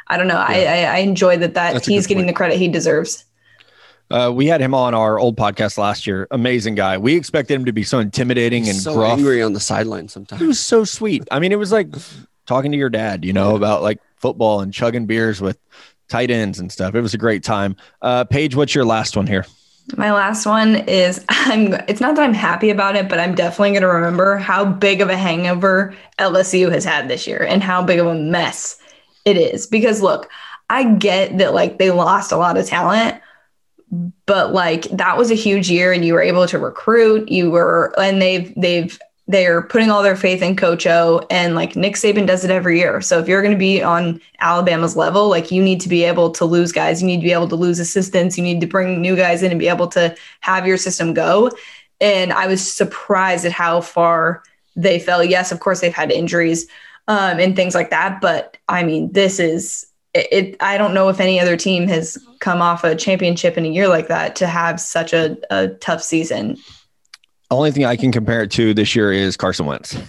I 0.08 0.16
don't 0.18 0.28
know, 0.28 0.38
I, 0.38 0.64
I 0.64 0.78
I 0.84 0.98
enjoy 1.00 1.36
that 1.40 1.56
that 1.56 1.74
That's 1.74 1.88
he's 1.88 2.08
getting 2.08 2.26
the 2.28 2.34
credit 2.34 2.58
he 2.58 2.70
deserves. 2.70 3.25
Uh, 4.12 4.32
we 4.34 4.46
had 4.48 4.62
him 4.62 4.74
on 4.74 4.94
our 4.94 5.18
old 5.20 5.36
podcast 5.38 5.78
last 5.78 6.06
year. 6.08 6.28
Amazing 6.32 6.76
guy. 6.76 6.98
We 6.98 7.16
expected 7.16 7.56
him 7.56 7.66
to 7.66 7.74
be 7.74 7.84
so 7.84 8.00
intimidating 8.00 8.68
and 8.70 8.78
so 8.78 8.94
gruff. 8.94 9.18
angry 9.18 9.42
on 9.42 9.54
the 9.54 9.60
sideline 9.60 10.08
sometimes. 10.08 10.42
He 10.42 10.48
was 10.48 10.60
so 10.60 10.84
sweet. 10.84 11.28
I 11.32 11.40
mean, 11.40 11.52
it 11.52 11.60
was 11.60 11.72
like 11.72 11.90
talking 12.46 12.72
to 12.72 12.78
your 12.78 12.90
dad, 12.90 13.26
you 13.26 13.34
know, 13.34 13.52
Yeah. 13.52 13.58
about 13.58 13.82
like 13.82 14.00
football 14.18 14.62
and 14.62 14.74
chugging 14.74 15.06
beers 15.06 15.42
with 15.42 15.58
tight 16.08 16.30
ends 16.30 16.60
and 16.60 16.72
stuff. 16.72 16.94
It 16.96 17.02
was 17.02 17.14
a 17.14 17.18
great 17.18 17.44
time. 17.44 17.76
Uh, 18.02 18.24
Paige, 18.26 18.56
what's 18.56 18.76
your 18.76 18.86
last 18.86 19.18
one 19.18 19.26
here? 19.28 19.46
My 19.98 20.12
last 20.12 20.46
one 20.46 20.76
is 20.88 21.24
I'm 21.30 21.74
it's 21.88 22.02
not 22.02 22.16
that 22.16 22.24
I'm 22.24 22.34
happy 22.34 22.70
about 22.70 22.96
it, 22.96 23.08
but 23.10 23.20
I'm 23.20 23.36
definitely 23.36 23.72
going 23.72 23.82
to 23.82 23.88
remember 23.88 24.38
how 24.38 24.66
big 24.66 25.02
of 25.02 25.10
a 25.10 25.18
hangover 25.18 25.96
LSU 26.20 26.72
has 26.72 26.84
had 26.86 27.08
this 27.08 27.26
year 27.28 27.44
and 27.44 27.62
how 27.64 27.84
big 27.84 28.00
of 28.00 28.08
a 28.08 28.16
mess 28.16 28.78
it 29.26 29.38
is 29.38 29.66
because 29.68 30.02
look, 30.02 30.30
I 30.70 30.84
get 30.94 31.38
that 31.40 31.54
like 31.56 31.78
they 31.80 31.90
lost 31.92 32.32
a 32.32 32.38
lot 32.38 32.58
of 32.58 32.66
talent, 32.68 33.20
but 34.26 34.54
like 34.54 34.84
that 34.90 35.18
was 35.18 35.32
a 35.32 35.36
huge 35.36 35.70
year 35.70 35.94
and 35.94 36.04
you 36.04 36.14
were 36.14 36.22
able 36.22 36.48
to 36.48 36.60
recruit, 36.60 37.30
you 37.30 37.52
were 37.52 37.94
and 38.00 38.22
they've 38.22 38.54
they've 38.56 39.00
they're 39.28 39.64
putting 39.64 39.90
all 39.90 40.04
their 40.04 40.16
faith 40.16 40.44
in 40.44 40.56
Coach 40.56 40.86
O 40.86 41.26
and 41.32 41.56
like 41.56 41.76
Nick 41.76 41.96
Saban 41.96 42.28
does 42.28 42.46
it 42.46 42.52
every 42.52 42.78
year. 42.78 43.02
So 43.02 43.20
if 43.20 43.28
you're 43.28 43.42
going 43.42 43.56
to 43.56 43.58
be 43.58 43.82
on 43.82 44.22
Alabama's 44.40 44.96
level, 44.96 45.30
like 45.30 45.50
you 45.50 45.64
need 45.64 45.82
to 45.82 45.90
be 45.90 46.04
able 46.04 46.30
to 46.32 46.46
lose 46.46 46.72
guys, 46.72 47.02
you 47.02 47.08
need 47.08 47.22
to 47.22 47.24
be 47.24 47.34
able 47.34 47.48
to 47.48 47.56
lose 47.56 47.80
assistants, 47.80 48.38
you 48.38 48.44
need 48.44 48.62
to 48.62 48.68
bring 48.68 49.02
new 49.02 49.16
guys 49.16 49.42
in 49.42 49.50
and 49.50 49.60
be 49.60 49.68
able 49.68 49.88
to 49.88 50.16
have 50.42 50.68
your 50.68 50.78
system 50.78 51.14
go. 51.14 51.52
And 52.00 52.34
I 52.34 52.46
was 52.46 52.72
surprised 52.72 53.46
at 53.46 53.52
how 53.52 53.82
far 53.82 54.44
they 54.76 55.00
fell. 55.00 55.24
Yes, 55.24 55.52
of 55.52 55.60
course 55.60 55.82
they've 55.82 55.94
had 55.94 56.12
injuries 56.12 56.68
um, 57.08 57.40
and 57.40 57.56
things 57.56 57.74
like 57.74 57.90
that, 57.90 58.22
but 58.22 58.58
I 58.68 58.84
mean, 58.84 59.12
this 59.12 59.40
is 59.40 59.88
it, 60.16 60.28
it. 60.32 60.56
I 60.62 60.78
don't 60.78 60.94
know 60.94 61.10
if 61.10 61.20
any 61.20 61.40
other 61.40 61.56
team 61.58 61.88
has 61.90 62.18
come 62.40 62.62
off 62.62 62.84
a 62.84 62.96
championship 62.96 63.58
in 63.58 63.66
a 63.66 63.70
year 63.70 63.88
like 63.88 64.08
that 64.08 64.36
to 64.38 64.48
have 64.48 64.80
such 64.80 65.14
a, 65.14 65.38
a 65.52 65.68
tough 65.68 66.02
season. 66.02 66.58
Only 67.52 67.72
thing 67.72 67.86
I 67.86 67.96
can 67.96 68.12
compare 68.12 68.42
it 68.42 68.52
to 68.52 68.74
this 68.74 68.96
year 68.96 69.12
is 69.12 69.38
Carson 69.38 69.66
Wentz. 69.68 69.96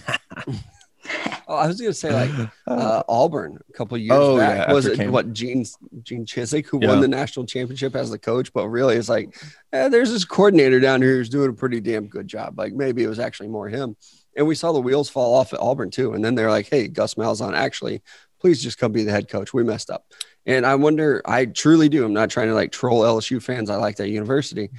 Oh, 1.49 1.55
I 1.55 1.67
was 1.67 1.79
going 1.79 1.91
to 1.91 1.97
say 1.97 2.11
like 2.11 2.49
uh, 2.67 3.01
Auburn 3.07 3.57
a 3.69 3.71
couple 3.73 3.97
years 3.97 4.11
Oh, 4.13 4.35
back. 4.37 4.67
yeah, 4.67 4.73
was 4.73 4.85
it 4.85 4.97
Cam- 4.97 5.13
what 5.13 5.31
Gene 5.31 5.63
Gene 6.03 6.25
Chizik 6.25 6.65
who 6.65 6.79
Yeah. 6.81 6.89
won 6.89 6.99
the 6.99 7.07
national 7.07 7.45
championship 7.45 7.95
as 7.95 8.11
the 8.11 8.19
coach? 8.19 8.51
But 8.51 8.67
really, 8.67 8.97
it's 8.97 9.07
like 9.07 9.33
eh, 9.71 9.87
there's 9.87 10.11
this 10.11 10.25
coordinator 10.25 10.81
down 10.81 11.01
here 11.01 11.15
who's 11.15 11.29
doing 11.29 11.49
a 11.49 11.53
pretty 11.53 11.79
damn 11.79 12.07
good 12.07 12.27
job. 12.27 12.57
Like 12.59 12.73
maybe 12.73 13.01
it 13.03 13.07
was 13.07 13.19
actually 13.19 13.47
more 13.47 13.69
him. 13.69 13.95
And 14.35 14.45
we 14.45 14.55
saw 14.55 14.73
the 14.73 14.81
wheels 14.81 15.07
fall 15.09 15.35
off 15.35 15.53
at 15.53 15.61
Auburn 15.61 15.89
too. 15.91 16.11
And 16.13 16.25
then 16.25 16.35
they're 16.35 16.51
like, 16.51 16.67
"Hey, 16.69 16.89
Gus 16.89 17.13
Malzahn, 17.13 17.55
actually, 17.55 18.01
please 18.39 18.61
just 18.61 18.77
come 18.77 18.91
be 18.91 19.03
the 19.03 19.11
head 19.11 19.29
coach. 19.29 19.53
We 19.53 19.63
messed 19.63 19.89
up." 19.89 20.05
And 20.45 20.65
I 20.65 20.75
wonder, 20.75 21.21
I 21.25 21.45
truly 21.45 21.89
do. 21.89 22.05
I'm 22.05 22.13
not 22.13 22.29
trying 22.29 22.47
to 22.47 22.53
like 22.53 22.71
troll 22.71 23.01
LSU 23.01 23.41
fans. 23.41 23.69
I 23.69 23.75
like 23.75 23.97
that 23.97 24.09
university. 24.09 24.71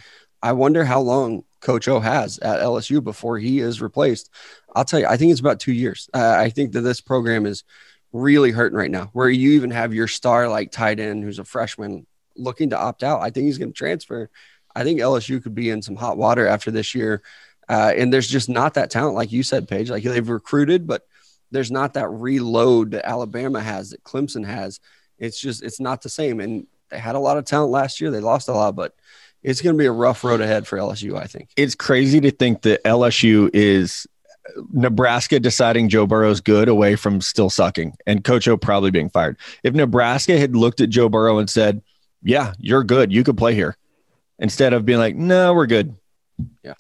I 0.43 0.53
wonder 0.53 0.85
how 0.85 1.01
long 1.01 1.43
Coach 1.61 1.89
O 1.89 2.01
has 2.01 2.39
at 2.39 2.61
LSU 2.61 3.03
before 3.03 3.39
he 3.39 3.59
is 3.59 3.83
replaced. 3.83 4.31
I'll 4.75 4.85
tell 4.85 5.01
you, 5.01 5.07
I 5.07 5.17
think 5.17 5.33
it's 5.33 5.41
about 5.41 5.61
two 5.61 5.73
years. 5.73 6.09
Uh, 6.15 6.37
I 6.39 6.51
think 6.51 6.73
that 6.73 6.83
this 6.83 7.01
program 7.01 7.45
is 7.45 7.65
really 8.13 8.51
hurting 8.51 8.79
right 8.79 8.91
now, 8.91 9.11
where 9.13 9.29
you 9.29 9.53
even 9.53 9.71
have 9.71 9.93
your 9.93 10.09
star 10.09 10.49
like 10.49 10.71
tight 10.71 11.01
end 11.01 11.25
who's 11.25 11.39
a 11.39 11.45
freshman 11.45 12.07
looking 12.37 12.71
to 12.71 12.79
opt 12.79 13.03
out. 13.03 13.21
I 13.21 13.31
think 13.31 13.47
he's 13.47 13.59
going 13.59 13.73
to 13.73 13.77
transfer. 13.77 14.31
I 14.75 14.85
think 14.85 15.01
LSU 15.01 15.43
could 15.43 15.55
be 15.55 15.71
in 15.71 15.83
some 15.83 15.97
hot 15.97 16.17
water 16.17 16.47
after 16.47 16.71
this 16.71 16.95
year. 16.95 17.23
Uh, 17.69 17.93
and 17.97 18.13
there's 18.13 18.29
just 18.29 18.49
not 18.49 18.75
that 18.75 18.91
talent, 18.91 19.17
like 19.17 19.33
you 19.33 19.43
said, 19.43 19.69
Paige. 19.69 19.91
Like 19.91 20.05
they've 20.05 20.29
recruited, 20.29 20.87
but 20.87 21.03
there's 21.51 21.71
not 21.71 21.95
that 21.95 22.09
reload 22.09 22.93
that 22.93 23.09
Alabama 23.09 23.61
has, 23.61 23.91
that 23.91 24.05
Clemson 24.05 24.45
has. 24.45 24.81
It's 25.19 25.41
just, 25.41 25.63
it's 25.63 25.81
not 25.81 26.03
the 26.03 26.09
same. 26.09 26.41
And 26.41 26.67
they 26.91 26.99
had 26.99 27.15
a 27.15 27.21
lot 27.21 27.39
of 27.39 27.45
talent 27.45 27.73
last 27.73 28.01
year. 28.01 28.11
They 28.11 28.21
lost 28.21 28.49
a 28.49 28.53
lot, 28.53 28.77
but 28.77 28.95
it's 29.43 29.63
going 29.63 29.75
to 29.75 29.79
be 29.79 29.87
a 29.87 29.93
rough 29.93 30.25
road 30.25 30.41
ahead 30.41 30.67
for 30.67 30.79
LSU, 30.79 31.19
I 31.19 31.27
think. 31.27 31.51
It's 31.57 31.75
crazy 31.75 32.21
to 32.21 32.31
think 32.31 32.63
that 32.63 32.83
LSU 32.85 33.51
is 33.53 34.07
Nebraska 34.73 35.41
deciding 35.41 35.89
Joe 35.89 36.07
Burrow's 36.07 36.41
good 36.41 36.69
away 36.69 36.97
from 36.97 37.21
still 37.21 37.51
sucking 37.51 37.97
and 38.07 38.25
Coach 38.25 38.49
O 38.49 38.57
probably 38.57 38.91
being 38.91 39.11
fired. 39.11 39.37
If 39.63 39.75
Nebraska 39.75 40.39
had 40.39 40.57
looked 40.57 40.81
at 40.81 40.91
Joe 40.91 41.09
Burrow 41.09 41.39
and 41.39 41.49
said, 41.49 41.83
Yeah, 42.23 42.55
you're 42.59 42.85
good. 42.85 43.13
You 43.13 43.25
could 43.25 43.37
play 43.37 43.55
here. 43.55 43.77
Instead 44.39 44.73
of 44.73 44.85
being 44.85 44.99
like, 44.99 45.17
No, 45.17 45.55
we're 45.55 45.67
good. 45.67 45.95
Yeah. 46.63 46.75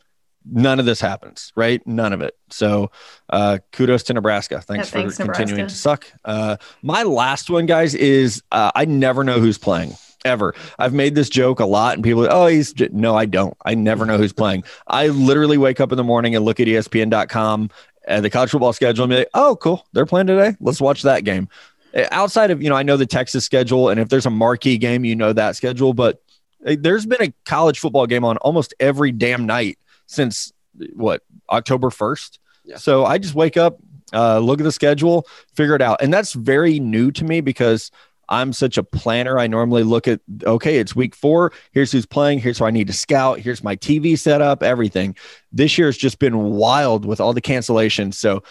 None 0.50 0.80
of 0.80 0.86
this 0.86 1.00
happens, 1.00 1.52
right? 1.56 1.84
None 1.86 2.12
of 2.12 2.20
it. 2.22 2.36
So 2.50 2.90
uh, 3.30 3.58
kudos 3.72 4.02
to 4.04 4.14
Nebraska. 4.14 4.60
Thanks 4.60 4.88
Yeah, 4.88 4.90
for 4.92 4.98
thanks, 5.10 5.16
continuing 5.16 5.56
Nebraska. 5.66 5.68
to 5.68 5.80
suck. 5.80 6.06
Uh, 6.24 6.56
my 6.82 7.02
last 7.02 7.50
one, 7.50 7.66
guys, 7.66 7.94
is 7.94 8.42
uh, 8.52 8.70
I 8.74 8.84
never 8.84 9.24
know 9.24 9.40
who's 9.40 9.58
playing 9.58 9.92
ever. 10.24 10.54
I've 10.78 10.92
made 10.94 11.14
this 11.14 11.28
joke 11.28 11.60
a 11.60 11.66
lot, 11.66 11.94
and 11.94 12.02
people, 12.04 12.26
oh, 12.30 12.46
he's 12.46 12.72
j-" 12.72 12.88
no, 12.92 13.14
I 13.14 13.26
don't. 13.26 13.56
I 13.64 13.74
never 13.74 14.04
know 14.06 14.16
who's 14.18 14.32
playing. 14.32 14.64
I 14.86 15.08
literally 15.08 15.58
wake 15.58 15.80
up 15.80 15.92
in 15.92 15.96
the 15.96 16.04
morning 16.04 16.34
and 16.34 16.44
look 16.44 16.60
at 16.60 16.66
ESPN.com 16.66 17.70
and 18.06 18.24
the 18.24 18.30
college 18.30 18.50
football 18.50 18.72
schedule 18.72 19.04
and 19.04 19.10
be 19.10 19.16
like, 19.18 19.30
oh, 19.34 19.56
cool, 19.56 19.86
they're 19.92 20.06
playing 20.06 20.26
today. 20.28 20.56
Let's 20.60 20.80
watch 20.80 21.02
that 21.02 21.24
game. 21.24 21.48
Uh, 21.94 22.06
Outside 22.10 22.50
of 22.50 22.62
you 22.62 22.68
know, 22.68 22.74
I 22.76 22.82
know 22.82 22.96
the 22.96 23.06
Texas 23.06 23.44
schedule, 23.44 23.88
and 23.90 24.00
if 24.00 24.08
there's 24.08 24.26
a 24.26 24.30
marquee 24.30 24.78
game, 24.78 25.04
you 25.04 25.14
know 25.14 25.32
that 25.32 25.56
schedule. 25.56 25.94
But 25.94 26.22
uh, 26.66 26.76
there's 26.78 27.06
been 27.06 27.22
a 27.22 27.32
college 27.44 27.78
football 27.78 28.06
game 28.06 28.24
on 28.24 28.36
almost 28.38 28.74
every 28.80 29.12
damn 29.12 29.46
night 29.46 29.78
since 30.08 30.52
what 30.94 31.22
October 31.50 31.90
first. 31.90 32.40
Yeah. 32.64 32.76
So 32.76 33.04
I 33.06 33.18
just 33.18 33.34
wake 33.34 33.56
up, 33.56 33.78
uh, 34.12 34.40
look 34.40 34.60
at 34.60 34.64
the 34.64 34.72
schedule, 34.72 35.26
figure 35.54 35.76
it 35.76 35.82
out, 35.82 36.02
and 36.02 36.12
that's 36.12 36.32
very 36.32 36.80
new 36.80 37.12
to 37.12 37.24
me 37.24 37.40
because 37.40 37.90
I'm 38.28 38.52
such 38.52 38.76
a 38.76 38.82
planner. 38.82 39.38
I 39.38 39.46
normally 39.46 39.82
look 39.82 40.06
at, 40.06 40.20
okay, 40.44 40.78
it's 40.78 40.94
week 40.94 41.14
four. 41.14 41.52
Here's 41.72 41.92
who's 41.92 42.04
playing. 42.04 42.40
Here's 42.40 42.58
who 42.58 42.66
I 42.66 42.70
need 42.70 42.88
to 42.88 42.92
scout. 42.92 43.40
Here's 43.40 43.64
my 43.64 43.74
TV 43.76 44.18
setup, 44.18 44.62
everything. 44.62 45.16
This 45.50 45.78
year 45.78 45.88
has 45.88 45.96
just 45.96 46.18
been 46.18 46.38
wild 46.38 47.06
with 47.06 47.20
all 47.20 47.32
the 47.32 47.40
cancellations. 47.40 48.14
So, 48.14 48.42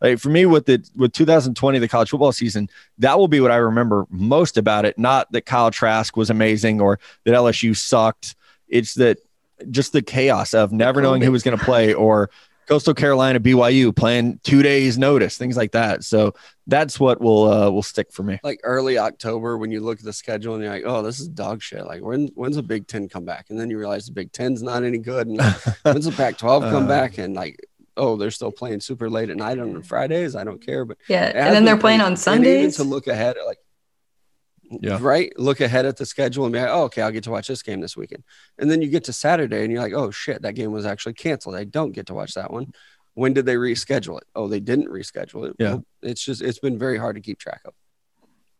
like, 0.00 0.18
for 0.18 0.30
me, 0.30 0.46
with 0.46 0.66
the 0.66 0.82
with 0.96 1.12
2020, 1.12 1.78
the 1.78 1.88
college 1.88 2.08
football 2.08 2.32
season, 2.32 2.68
that 2.98 3.18
will 3.18 3.28
be 3.28 3.40
what 3.40 3.50
I 3.50 3.56
remember 3.56 4.06
most 4.08 4.56
about 4.56 4.84
it. 4.84 4.98
Not 4.98 5.30
that 5.32 5.44
Kyle 5.44 5.70
Trask 5.70 6.16
was 6.16 6.30
amazing 6.30 6.80
or 6.80 6.98
that 7.24 7.34
LSU 7.34 7.76
sucked. 7.76 8.34
It's 8.68 8.94
that 8.94 9.18
just 9.70 9.92
the 9.92 10.02
chaos 10.02 10.54
of 10.54 10.72
never 10.72 11.00
knowing 11.02 11.22
who 11.22 11.32
was 11.32 11.42
going 11.42 11.56
to 11.58 11.64
play 11.64 11.92
or 11.94 12.30
Coastal 12.66 12.92
Carolina, 12.92 13.40
BYU 13.40 13.96
playing 13.96 14.40
two 14.44 14.62
days 14.62 14.98
notice, 14.98 15.38
things 15.38 15.56
like 15.56 15.72
that. 15.72 16.04
So 16.04 16.34
that's 16.66 17.00
what 17.00 17.18
will 17.20 17.50
uh, 17.50 17.70
will 17.70 17.82
stick 17.82 18.12
for 18.12 18.22
me. 18.22 18.38
like 18.44 18.60
early 18.62 18.98
October 18.98 19.56
when 19.56 19.70
you 19.70 19.80
look 19.80 19.98
at 20.00 20.04
the 20.04 20.12
schedule 20.12 20.54
and 20.54 20.62
you're 20.62 20.72
like, 20.72 20.82
oh, 20.84 21.02
this 21.02 21.18
is 21.18 21.28
dog 21.28 21.62
shit. 21.62 21.86
Like 21.86 22.02
when 22.02 22.28
when's 22.34 22.56
the 22.56 22.62
Big 22.62 22.86
Ten 22.86 23.08
come 23.08 23.24
back? 23.24 23.46
And 23.48 23.58
then 23.58 23.70
you 23.70 23.78
realize 23.78 24.04
the 24.06 24.12
Big 24.12 24.32
Ten's 24.32 24.62
not 24.62 24.84
any 24.84 24.98
good. 24.98 25.28
And 25.28 25.40
when's 25.82 26.04
the 26.04 26.12
Pac-12 26.12 26.70
come 26.70 26.84
Uh. 26.84 26.88
back? 26.88 27.16
And 27.16 27.32
like, 27.34 27.58
oh, 27.96 28.16
they're 28.16 28.30
still 28.30 28.52
playing 28.52 28.80
super 28.80 29.08
late 29.08 29.30
at 29.30 29.38
night 29.38 29.58
on 29.58 29.82
Fridays. 29.82 30.36
I 30.36 30.44
don't 30.44 30.60
care, 30.60 30.84
but 30.84 30.98
Yeah. 31.08 31.32
And 31.34 31.56
then 31.56 31.64
they're 31.64 31.78
playing 31.78 32.00
crazy. 32.00 32.30
on 32.30 32.34
And 32.36 32.44
even 32.44 32.70
Sundays. 32.70 32.76
to 32.76 32.84
look 32.84 33.06
ahead, 33.06 33.36
like 33.46 33.58
Yeah. 34.70 34.98
right, 35.00 35.32
look 35.38 35.60
ahead 35.60 35.86
at 35.86 35.96
the 35.96 36.06
schedule 36.06 36.44
and 36.44 36.52
be 36.52 36.60
like, 36.60 36.68
oh, 36.70 36.84
okay, 36.84 37.02
I'll 37.02 37.10
get 37.10 37.24
to 37.24 37.30
watch 37.30 37.48
this 37.48 37.62
game 37.62 37.80
this 37.80 37.96
weekend. 37.96 38.22
And 38.58 38.70
then 38.70 38.82
you 38.82 38.88
get 38.88 39.04
to 39.04 39.12
Saturday 39.12 39.62
and 39.62 39.72
you're 39.72 39.82
like, 39.82 39.94
oh 39.94 40.10
shit, 40.10 40.42
that 40.42 40.54
game 40.54 40.72
was 40.72 40.84
actually 40.84 41.14
canceled. 41.14 41.54
I 41.54 41.64
don't 41.64 41.92
get 41.92 42.06
to 42.06 42.14
watch 42.14 42.34
that 42.34 42.52
one. 42.52 42.72
When 43.14 43.32
did 43.32 43.46
they 43.46 43.56
reschedule 43.56 44.18
it? 44.18 44.24
Oh, 44.34 44.46
they 44.46 44.60
didn't 44.60 44.88
reschedule 44.88 45.48
it. 45.48 45.56
Yeah. 45.58 45.78
It's 46.02 46.24
just 46.24 46.42
it's 46.42 46.60
been 46.60 46.78
very 46.78 46.98
hard 46.98 47.16
to 47.16 47.22
keep 47.22 47.38
track 47.38 47.62
of. 47.64 47.72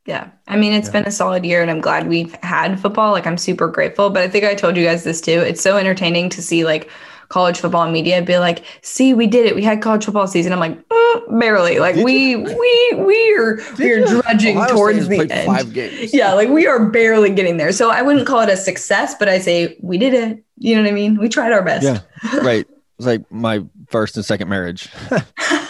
Yeah. 0.06 0.28
I 0.46 0.56
mean, 0.56 0.72
it's 0.72 0.88
Yeah. 0.88 0.92
been 0.92 1.04
a 1.06 1.10
solid 1.10 1.44
year 1.44 1.60
and 1.60 1.70
I'm 1.70 1.80
glad 1.80 2.08
we've 2.08 2.34
had 2.42 2.80
football. 2.80 3.12
Like, 3.12 3.26
I'm 3.26 3.36
super 3.38 3.68
grateful. 3.68 4.08
But 4.10 4.22
I 4.22 4.28
think 4.28 4.44
I 4.44 4.54
told 4.54 4.76
you 4.76 4.84
guys 4.84 5.04
this 5.04 5.20
too. 5.20 5.32
It's 5.40 5.60
so 5.62 5.76
entertaining 5.76 6.30
to 6.30 6.40
see 6.42 6.64
like 6.64 6.88
college 7.28 7.58
football 7.58 7.90
media 7.90 8.22
be 8.22 8.38
like, 8.38 8.64
see, 8.80 9.12
we 9.12 9.26
did 9.26 9.44
it. 9.44 9.54
We 9.54 9.62
had 9.62 9.82
college 9.82 10.06
football 10.06 10.26
season. 10.26 10.50
I'm 10.50 10.60
like, 10.60 10.78
"Uh, 10.90 11.20
barely. 11.38 11.78
Like, 11.78 11.96
Did 11.96 12.04
we, 12.06 12.36
we, 12.36 12.90
we're, 12.94 13.62
we're 13.78 13.98
you? 13.98 14.06
drudging 14.22 14.56
Ohio 14.56 14.74
towards 14.74 15.08
the 15.08 15.30
end. 15.30 15.44
five 15.46 15.74
games. 15.74 16.14
Yeah. 16.14 16.32
Like, 16.32 16.48
we 16.48 16.66
are 16.66 16.86
barely 16.86 17.28
getting 17.28 17.58
there. 17.58 17.70
So 17.72 17.90
I 17.90 18.00
wouldn't 18.00 18.26
call 18.26 18.40
it 18.40 18.48
a 18.48 18.56
success, 18.56 19.14
but 19.18 19.28
I 19.28 19.38
say 19.40 19.76
we 19.82 19.98
did 19.98 20.14
it. 20.14 20.42
You 20.56 20.74
know 20.74 20.80
what 20.82 20.88
I 20.88 20.94
mean? 20.94 21.18
We 21.18 21.28
tried 21.28 21.52
our 21.52 21.62
best. 21.62 21.84
Yeah. 21.84 22.00
right. 22.38 22.66
It's 22.98 23.06
like 23.06 23.30
my 23.30 23.62
first 23.90 24.16
and 24.16 24.24
second 24.24 24.48
marriage. 24.48 24.88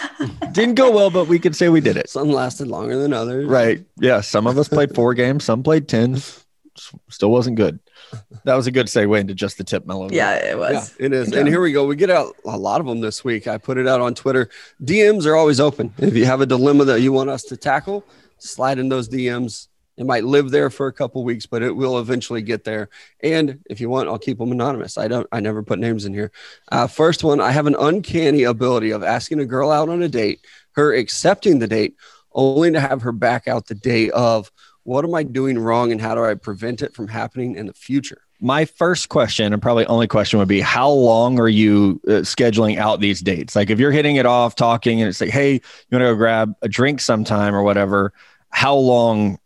Didn't 0.51 0.75
go 0.75 0.91
well, 0.91 1.09
but 1.09 1.27
we 1.27 1.39
could 1.39 1.55
say 1.55 1.69
we 1.69 1.81
did 1.81 1.97
it. 1.97 2.09
Some 2.09 2.29
lasted 2.29 2.67
longer 2.67 2.97
than 2.97 3.13
others. 3.13 3.47
Right. 3.47 3.85
Yeah. 3.97 4.21
Some 4.21 4.47
of 4.47 4.57
us 4.57 4.67
played 4.67 4.93
four 4.95 5.13
games, 5.13 5.43
some 5.43 5.63
played 5.63 5.87
10. 5.87 6.21
Still 7.09 7.31
wasn't 7.31 7.57
good. 7.57 7.79
That 8.45 8.55
was 8.55 8.67
a 8.67 8.71
good 8.71 8.87
segue 8.87 9.19
into 9.19 9.33
just 9.33 9.57
the 9.57 9.63
tip 9.63 9.85
Mello. 9.85 10.09
Yeah, 10.09 10.35
it 10.35 10.57
was. 10.57 10.95
Yeah, 10.99 11.05
it 11.05 11.13
is. 11.13 11.29
Good 11.29 11.39
And 11.39 11.47
here 11.47 11.61
we 11.61 11.71
go. 11.71 11.85
We 11.85 11.95
get 11.95 12.09
out 12.09 12.35
a 12.45 12.57
lot 12.57 12.79
of 12.79 12.87
them 12.87 13.01
this 13.01 13.23
week. 13.23 13.47
I 13.47 13.57
put 13.57 13.77
it 13.77 13.87
out 13.87 14.01
on 14.01 14.15
Twitter. 14.15 14.49
DMs 14.81 15.25
are 15.25 15.35
always 15.35 15.59
open. 15.59 15.93
If 15.97 16.15
you 16.15 16.25
have 16.25 16.41
a 16.41 16.45
dilemma 16.45 16.85
that 16.85 17.01
you 17.01 17.11
want 17.11 17.29
us 17.29 17.43
to 17.43 17.57
tackle, 17.57 18.05
slide 18.37 18.79
in 18.79 18.89
those 18.89 19.09
DMs. 19.09 19.67
It 19.99 20.05
might 20.05 20.23
live 20.23 20.49
there 20.49 20.69
for 20.69 20.87
a 20.87 20.93
couple 20.93 21.25
weeks, 21.25 21.45
but 21.45 21.61
it 21.61 21.75
will 21.75 21.99
eventually 21.99 22.41
get 22.41 22.63
there. 22.63 22.89
And 23.21 23.59
if 23.69 23.81
you 23.81 23.89
want, 23.89 24.07
I'll 24.07 24.17
keep 24.17 24.37
them 24.37 24.53
anonymous. 24.53 24.97
I 24.97 25.09
don't. 25.09 25.27
I 25.33 25.41
never 25.41 25.61
put 25.61 25.77
names 25.77 26.05
in 26.05 26.13
here. 26.13 26.31
Uh, 26.71 26.87
first 26.87 27.23
one, 27.23 27.41
I 27.41 27.51
have 27.51 27.67
an 27.67 27.75
uncanny 27.77 28.43
ability 28.43 28.91
of 28.91 29.03
asking 29.03 29.41
a 29.41 29.45
girl 29.45 29.69
out 29.69 29.89
on 29.89 30.01
a 30.01 30.07
date, 30.07 30.39
her 30.71 30.93
accepting 30.93 31.59
the 31.59 31.67
date, 31.67 31.95
only 32.31 32.71
to 32.71 32.79
have 32.79 33.01
her 33.01 33.11
back 33.11 33.47
out 33.49 33.67
the 33.67 33.75
day 33.75 34.09
of. 34.11 34.51
What 34.83 35.03
am 35.03 35.13
I 35.13 35.23
doing 35.23 35.59
wrong, 35.59 35.91
and 35.91 35.99
how 35.99 36.15
do 36.15 36.23
I 36.23 36.33
prevent 36.33 36.81
it 36.81 36.95
from 36.95 37.09
happening 37.09 37.55
in 37.55 37.67
the 37.67 37.73
future? 37.73 38.21
My 38.39 38.63
first 38.63 39.09
question, 39.09 39.51
and 39.51 39.61
probably 39.61 39.85
only 39.87 40.07
question, 40.07 40.39
would 40.39 40.47
be 40.47 40.61
how 40.61 40.89
long 40.89 41.39
are 41.39 41.49
you 41.49 41.99
uh, 42.07 42.23
scheduling 42.23 42.77
out 42.77 43.01
these 43.01 43.19
dates? 43.19 43.53
Like 43.55 43.69
if 43.69 43.79
you're 43.79 43.91
hitting 43.91 44.15
it 44.15 44.25
off, 44.25 44.55
talking, 44.55 45.01
and 45.01 45.09
it's 45.09 45.19
like, 45.19 45.29
hey, 45.29 45.55
you 45.55 45.61
want 45.91 46.03
to 46.03 46.05
go 46.05 46.15
grab 46.15 46.55
a 46.61 46.69
drink 46.69 47.01
sometime 47.01 47.53
or 47.53 47.61
whatever, 47.61 48.13
how 48.49 48.73
long 48.73 49.37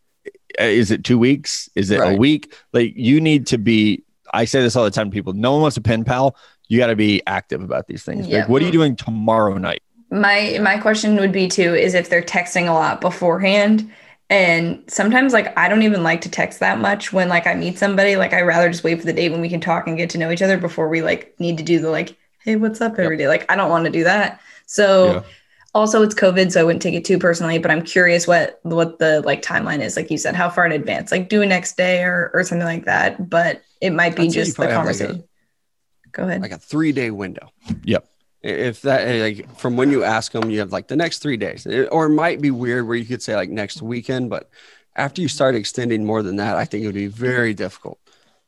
Uh, 0.60 0.66
is 0.66 0.91
it? 0.91 1.04
Two 1.04 1.18
weeks? 1.20 1.70
Is 1.76 1.91
it 1.91 1.99
a 1.99 2.16
week? 2.16 2.54
Like 2.74 2.93
you 2.95 3.20
need 3.22 3.47
to 3.47 3.58
be, 3.58 4.04
I 4.34 4.45
say 4.45 4.62
this 4.62 4.76
all 4.76 4.84
the 4.84 4.91
time 4.91 5.10
to 5.10 5.14
people, 5.14 5.34
no 5.34 5.51
one 5.54 5.62
wants 5.62 5.78
a 5.78 5.82
pen 5.82 6.04
pal. 6.04 6.36
You 6.68 6.78
got 6.80 6.88
to 6.88 6.95
be 6.95 7.22
active 7.28 7.62
about 7.62 7.88
these 7.88 8.04
things. 8.04 8.28
Yeah. 8.28 8.39
Like, 8.39 8.49
what 8.49 8.62
are 8.62 8.66
you 8.66 8.72
doing 8.72 8.95
tomorrow 8.95 9.58
night? 9.58 9.84
my 10.12 10.60
my 10.62 10.78
question 10.78 11.16
would 11.16 11.32
be 11.32 11.47
too 11.47 11.74
is 11.74 11.95
if 11.95 12.08
they're 12.08 12.22
texting 12.22 12.68
a 12.70 12.72
lot 12.74 13.01
beforehand 13.01 13.91
and 14.30 14.84
sometimes 14.88 15.34
like 15.34 15.58
i 15.58 15.68
don't 15.68 15.82
even 15.82 16.04
like 16.04 16.22
to 16.22 16.30
text 16.30 16.60
that 16.60 16.78
much 16.80 17.12
when 17.12 17.28
like 17.30 17.47
i 17.47 17.56
meet 17.56 17.80
somebody 17.80 18.16
like 18.16 18.32
i 18.32 18.39
rather 18.41 18.70
just 18.70 18.84
wait 18.84 18.99
for 18.99 19.08
the 19.08 19.14
date 19.14 19.32
when 19.32 19.41
we 19.41 19.49
can 19.49 19.60
talk 19.60 19.88
and 19.88 19.97
get 19.97 20.12
to 20.12 20.20
know 20.20 20.30
each 20.30 20.43
other 20.43 20.56
before 20.58 20.88
we 20.88 21.01
like 21.01 21.34
need 21.39 21.58
to 21.58 21.64
do 21.64 21.80
the 21.80 21.89
like 21.89 22.16
hey 22.43 22.56
what's 22.56 22.80
up 22.80 22.99
every 22.99 23.18
day 23.18 23.28
like 23.28 23.43
i 23.51 23.56
don't 23.56 23.72
want 23.72 23.86
to 23.86 23.89
do 23.91 24.04
that 24.04 24.39
so 24.68 25.14
Yeah. 25.14 25.22
Also 25.74 26.01
it's 26.03 26.15
covid 26.15 26.51
so 26.51 26.61
i 26.61 26.63
wouldn't 26.63 26.82
take 26.82 26.93
it 26.93 27.03
too 27.05 27.17
personally 27.17 27.57
but 27.57 27.71
i'm 27.71 27.82
curious 27.82 28.28
what 28.28 28.59
what 28.63 28.99
the 28.99 29.21
like 29.21 29.41
timeline 29.41 29.80
is 29.80 29.95
like 29.95 30.11
you 30.11 30.17
said 30.17 30.36
how 30.36 30.49
far 30.49 30.65
in 30.65 30.71
advance 30.71 31.11
like 31.11 31.30
do 31.30 31.41
a 31.41 31.45
next 31.45 31.76
day 31.78 32.03
or 32.03 32.30
or 32.34 32.43
something 32.43 32.65
like 32.67 32.86
that 32.86 33.30
but 33.30 33.61
it 33.82 33.89
might 33.91 34.15
be 34.15 34.24
I'd 34.24 34.32
just 34.32 34.51
the 34.57 34.65
probably 34.67 34.74
have, 34.74 34.86
like, 34.86 34.95
a- 34.95 34.97
conversation 34.99 35.24
go 36.11 36.24
ahead 36.24 36.41
like 36.41 36.51
a 36.51 36.57
three 36.59 36.91
day 36.91 37.09
window. 37.09 37.49
Yep. 37.84 38.07
If 38.43 38.82
that 38.84 39.07
eh, 39.07 39.21
like 39.21 39.57
from 39.57 39.78
when 39.78 39.89
you 39.89 40.03
ask 40.03 40.32
them, 40.32 40.49
you 40.51 40.59
have 40.59 40.71
like 40.71 40.88
the 40.88 40.95
next 40.97 41.19
three 41.19 41.38
days, 41.38 41.65
It- 41.65 41.88
or 41.91 42.05
it 42.05 42.09
might 42.09 42.39
be 42.41 42.51
weird 42.51 42.86
where 42.86 42.97
you 42.97 43.05
could 43.05 43.21
say 43.24 43.36
like 43.36 43.49
next 43.49 43.82
weekend, 43.82 44.30
but 44.30 44.49
after 44.95 45.21
you 45.21 45.28
start 45.28 45.55
extending 45.55 46.05
more 46.05 46.21
than 46.21 46.36
that, 46.36 46.55
I 46.55 46.65
think 46.65 46.84
it 46.84 46.88
would 46.88 46.93
be 46.93 47.07
very 47.07 47.53
difficult 47.53 47.97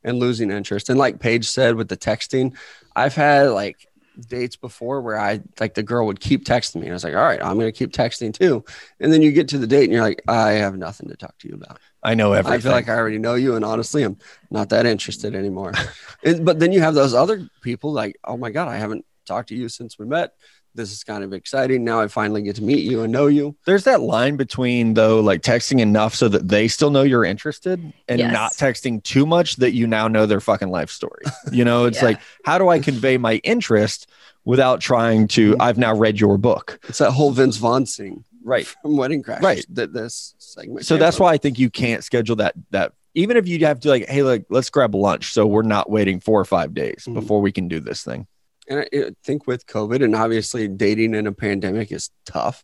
and 0.04 0.20
losing 0.20 0.52
interest. 0.52 0.90
And 0.90 1.00
like 1.00 1.20
Paige 1.20 1.48
said 1.50 1.76
with 1.76 1.88
the 1.88 1.98
texting, 1.98 2.56
I've 2.96 3.16
had 3.16 3.48
like 3.50 3.88
dates 4.20 4.56
before 4.56 5.02
where 5.02 5.20
I 5.20 5.42
like 5.60 5.74
the 5.74 5.84
girl 5.84 6.06
would 6.08 6.20
keep 6.20 6.46
texting 6.46 6.76
me. 6.76 6.82
and 6.84 6.92
I 6.92 6.94
was 6.94 7.04
like, 7.04 7.16
all 7.16 7.24
right, 7.24 7.42
I'm 7.42 7.58
gonna 7.58 7.72
keep 7.72 7.92
texting 7.92 8.34
too. 8.34 8.64
And 9.00 9.12
then 9.12 9.22
you 9.22 9.32
get 9.32 9.48
to 9.50 9.58
the 9.58 9.68
date 9.68 9.84
and 9.86 9.94
you're 9.94 10.02
like, 10.02 10.22
I 10.28 10.52
have 10.54 10.78
nothing 10.78 11.10
to 11.10 11.16
talk 11.16 11.38
to 11.40 11.48
you 11.48 11.56
about. 11.56 11.80
I 12.04 12.14
know 12.16 12.34
everything. 12.34 12.60
I 12.60 12.62
feel 12.62 12.72
like 12.72 12.90
I 12.90 12.96
already 12.96 13.18
know 13.18 13.36
you, 13.36 13.56
and 13.56 13.66
honestly, 13.66 14.04
I'm 14.04 14.18
not 14.52 14.70
that 14.70 14.86
interested 14.86 15.36
anymore. 15.36 15.74
And- 16.24 16.46
but 16.46 16.60
then 16.60 16.72
you 16.72 16.82
have 16.82 16.94
those 16.96 17.14
other 17.14 17.48
people 17.62 17.92
like, 17.92 18.16
oh 18.24 18.38
my 18.38 18.50
god, 18.52 18.68
I 18.68 18.78
haven't 18.78 19.06
talked 19.26 19.50
to 19.50 19.56
you 19.56 19.70
since 19.70 19.98
we 20.00 20.06
met. 20.06 20.34
This 20.76 20.92
is 20.92 21.04
kind 21.06 21.24
of 21.24 21.32
exciting. 21.34 21.84
Now 21.86 22.02
I 22.02 22.08
finally 22.10 22.42
get 22.42 22.58
to 22.58 22.64
meet 22.64 22.84
you 22.84 23.02
and 23.04 23.12
know 23.14 23.28
you. 23.28 23.56
there's 23.66 23.86
that 23.86 24.02
line 24.02 24.36
between 24.36 24.94
though 24.94 25.22
like 25.22 25.42
texting 25.42 25.80
enough 25.80 26.14
so 26.14 26.28
that 26.28 26.48
they 26.50 26.68
still 26.68 26.90
know 26.92 27.02
you're 27.04 27.24
interested 27.26 27.80
and 28.10 28.20
Yes. 28.20 28.34
not 28.34 28.52
texting 28.54 29.02
too 29.02 29.26
much 29.26 29.56
that 29.58 29.72
you 29.74 29.88
now 29.88 30.08
know 30.08 30.26
their 30.26 30.42
fucking 30.42 30.70
life 30.70 30.90
story 30.90 31.24
you 31.52 31.64
know 31.66 31.86
it's 31.86 31.98
Yeah. 32.02 32.06
like 32.06 32.20
how 32.44 32.58
do 32.58 32.68
i 32.70 32.80
convey 32.80 33.18
my 33.18 33.36
interest 33.44 34.08
without 34.44 34.82
trying 34.82 35.28
to 35.30 35.56
i've 35.60 35.78
now 35.78 35.94
read 35.96 36.20
your 36.20 36.38
book 36.38 36.78
It's 36.90 36.98
that 37.00 37.12
whole 37.12 37.32
Vince 37.32 37.58
Vaughn 37.58 37.86
scene 37.86 38.24
right 38.44 38.68
from 38.68 38.96
Wedding 38.98 39.24
Crashers. 39.24 39.42
Right. 39.42 39.66
That 39.70 39.94
this 39.94 40.36
segment. 40.38 40.86
so 40.86 40.98
that's 40.98 41.18
from. 41.18 41.26
why 41.26 41.34
i 41.34 41.38
think 41.38 41.58
you 41.58 41.70
can't 41.70 42.04
schedule 42.04 42.36
that 42.38 42.54
that 42.72 42.92
even 43.14 43.38
if 43.38 43.48
you 43.48 43.58
have 43.66 43.80
to 43.80 43.90
like 43.90 44.08
hey 44.10 44.24
like 44.24 44.46
let's 44.50 44.70
grab 44.70 44.94
lunch 44.94 45.32
so 45.32 45.46
we're 45.48 45.62
not 45.62 45.90
waiting 45.90 46.20
four 46.20 46.40
or 46.40 46.46
five 46.46 46.74
days 46.74 47.06
Mhm. 47.08 47.14
before 47.16 47.40
we 47.42 47.52
can 47.52 47.68
do 47.70 47.80
this 47.80 48.04
thing 48.04 48.28
And 48.68 48.80
I, 48.80 48.88
I 48.98 49.12
think 49.24 49.48
with 49.48 49.66
COVID 49.68 50.04
and 50.04 50.16
obviously 50.16 50.68
dating 50.68 51.14
in 51.16 51.28
a 51.28 51.32
pandemic 51.32 51.92
is 51.92 52.10
tough. 52.26 52.64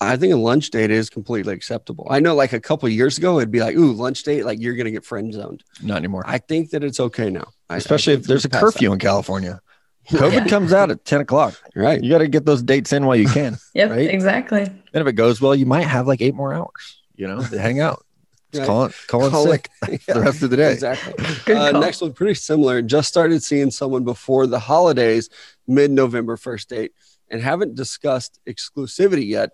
I 0.00 0.16
think 0.16 0.32
a 0.32 0.36
lunch 0.36 0.70
date 0.70 0.90
is 0.92 1.10
completely 1.10 1.52
acceptable. 1.54 2.06
I 2.08 2.20
know 2.20 2.34
like 2.36 2.52
a 2.52 2.60
couple 2.60 2.88
years 2.88 3.18
ago, 3.18 3.38
it'd 3.38 3.50
be 3.50 3.58
like, 3.60 3.74
ooh, 3.76 3.92
lunch 3.92 4.22
date, 4.22 4.44
like 4.44 4.60
you're 4.60 4.74
going 4.76 4.84
to 4.84 4.92
get 4.92 5.04
friend 5.04 5.32
zoned. 5.34 5.64
not 5.82 5.96
anymore 5.96 6.22
I 6.26 6.38
think 6.38 6.70
that 6.70 6.84
it's 6.84 7.00
okay 7.00 7.30
now. 7.30 7.48
I- 7.68 7.74
I 7.74 7.76
especially 7.78 8.14
if 8.14 8.22
there's 8.24 8.44
a 8.44 8.48
we've 8.48 8.52
passed 8.52 8.64
curfew 8.64 8.92
in 8.92 8.98
california 9.00 9.60
covid 10.08 10.32
Yeah. 10.32 10.46
comes 10.46 10.72
out 10.72 10.90
at 10.90 11.04
10 11.04 11.20
o'clock. 11.22 11.54
Right. 11.74 12.02
you 12.02 12.10
got 12.10 12.18
to 12.18 12.28
get 12.28 12.46
those 12.46 12.62
dates 12.62 12.92
in 12.92 13.04
while 13.06 13.16
you 13.16 13.28
can 13.28 13.58
yep 13.74 13.90
Right? 13.90 14.08
exactly 14.08 14.62
And 14.62 14.78
if 14.94 15.06
it 15.06 15.12
goes 15.14 15.40
well, 15.40 15.54
you 15.54 15.66
might 15.66 15.82
have 15.86 16.06
like 16.06 16.22
eight 16.22 16.34
more 16.34 16.54
hours, 16.54 17.02
you 17.16 17.26
know, 17.26 17.42
to 17.42 17.58
hang 17.60 17.80
out. 17.80 18.04
Just 18.52 18.60
Right. 18.60 18.66
call 18.66 18.84
it, 18.86 18.94
call 19.08 19.26
it 19.26 19.30
Call 19.30 19.46
sick 19.46 19.68
it- 19.88 20.06
the 20.06 20.20
rest 20.20 20.42
of 20.42 20.50
the 20.50 20.56
day. 20.56 20.72
Exactly. 20.72 21.14
Uh, 21.54 21.72
next 21.72 22.00
one, 22.00 22.12
pretty 22.12 22.34
similar. 22.34 22.80
Just 22.82 23.08
started 23.08 23.42
seeing 23.42 23.70
someone 23.70 24.04
before 24.04 24.46
the 24.46 24.58
holidays, 24.58 25.28
mid 25.66 25.90
November 25.90 26.36
first 26.36 26.68
date, 26.68 26.92
and 27.30 27.40
haven't 27.42 27.74
discussed 27.74 28.38
exclusivity 28.46 29.26
yet. 29.26 29.50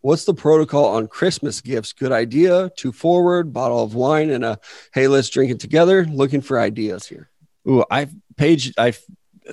What's 0.00 0.24
the 0.24 0.34
protocol 0.34 0.86
on 0.86 1.06
Christmas 1.06 1.60
gifts? 1.60 1.92
Good 1.92 2.10
idea. 2.12 2.70
Two 2.76 2.90
forward, 2.92 3.52
bottle 3.52 3.82
of 3.84 3.94
wine, 3.94 4.30
and 4.30 4.44
a 4.44 4.58
hey, 4.92 5.06
let's 5.08 5.28
drink 5.28 5.50
it 5.52 5.60
together. 5.60 6.04
Looking 6.06 6.40
for 6.40 6.58
ideas 6.58 7.06
here. 7.06 7.30
Ooh, 7.68 7.84
I 7.90 8.08
Paige, 8.36 8.72
I 8.76 8.92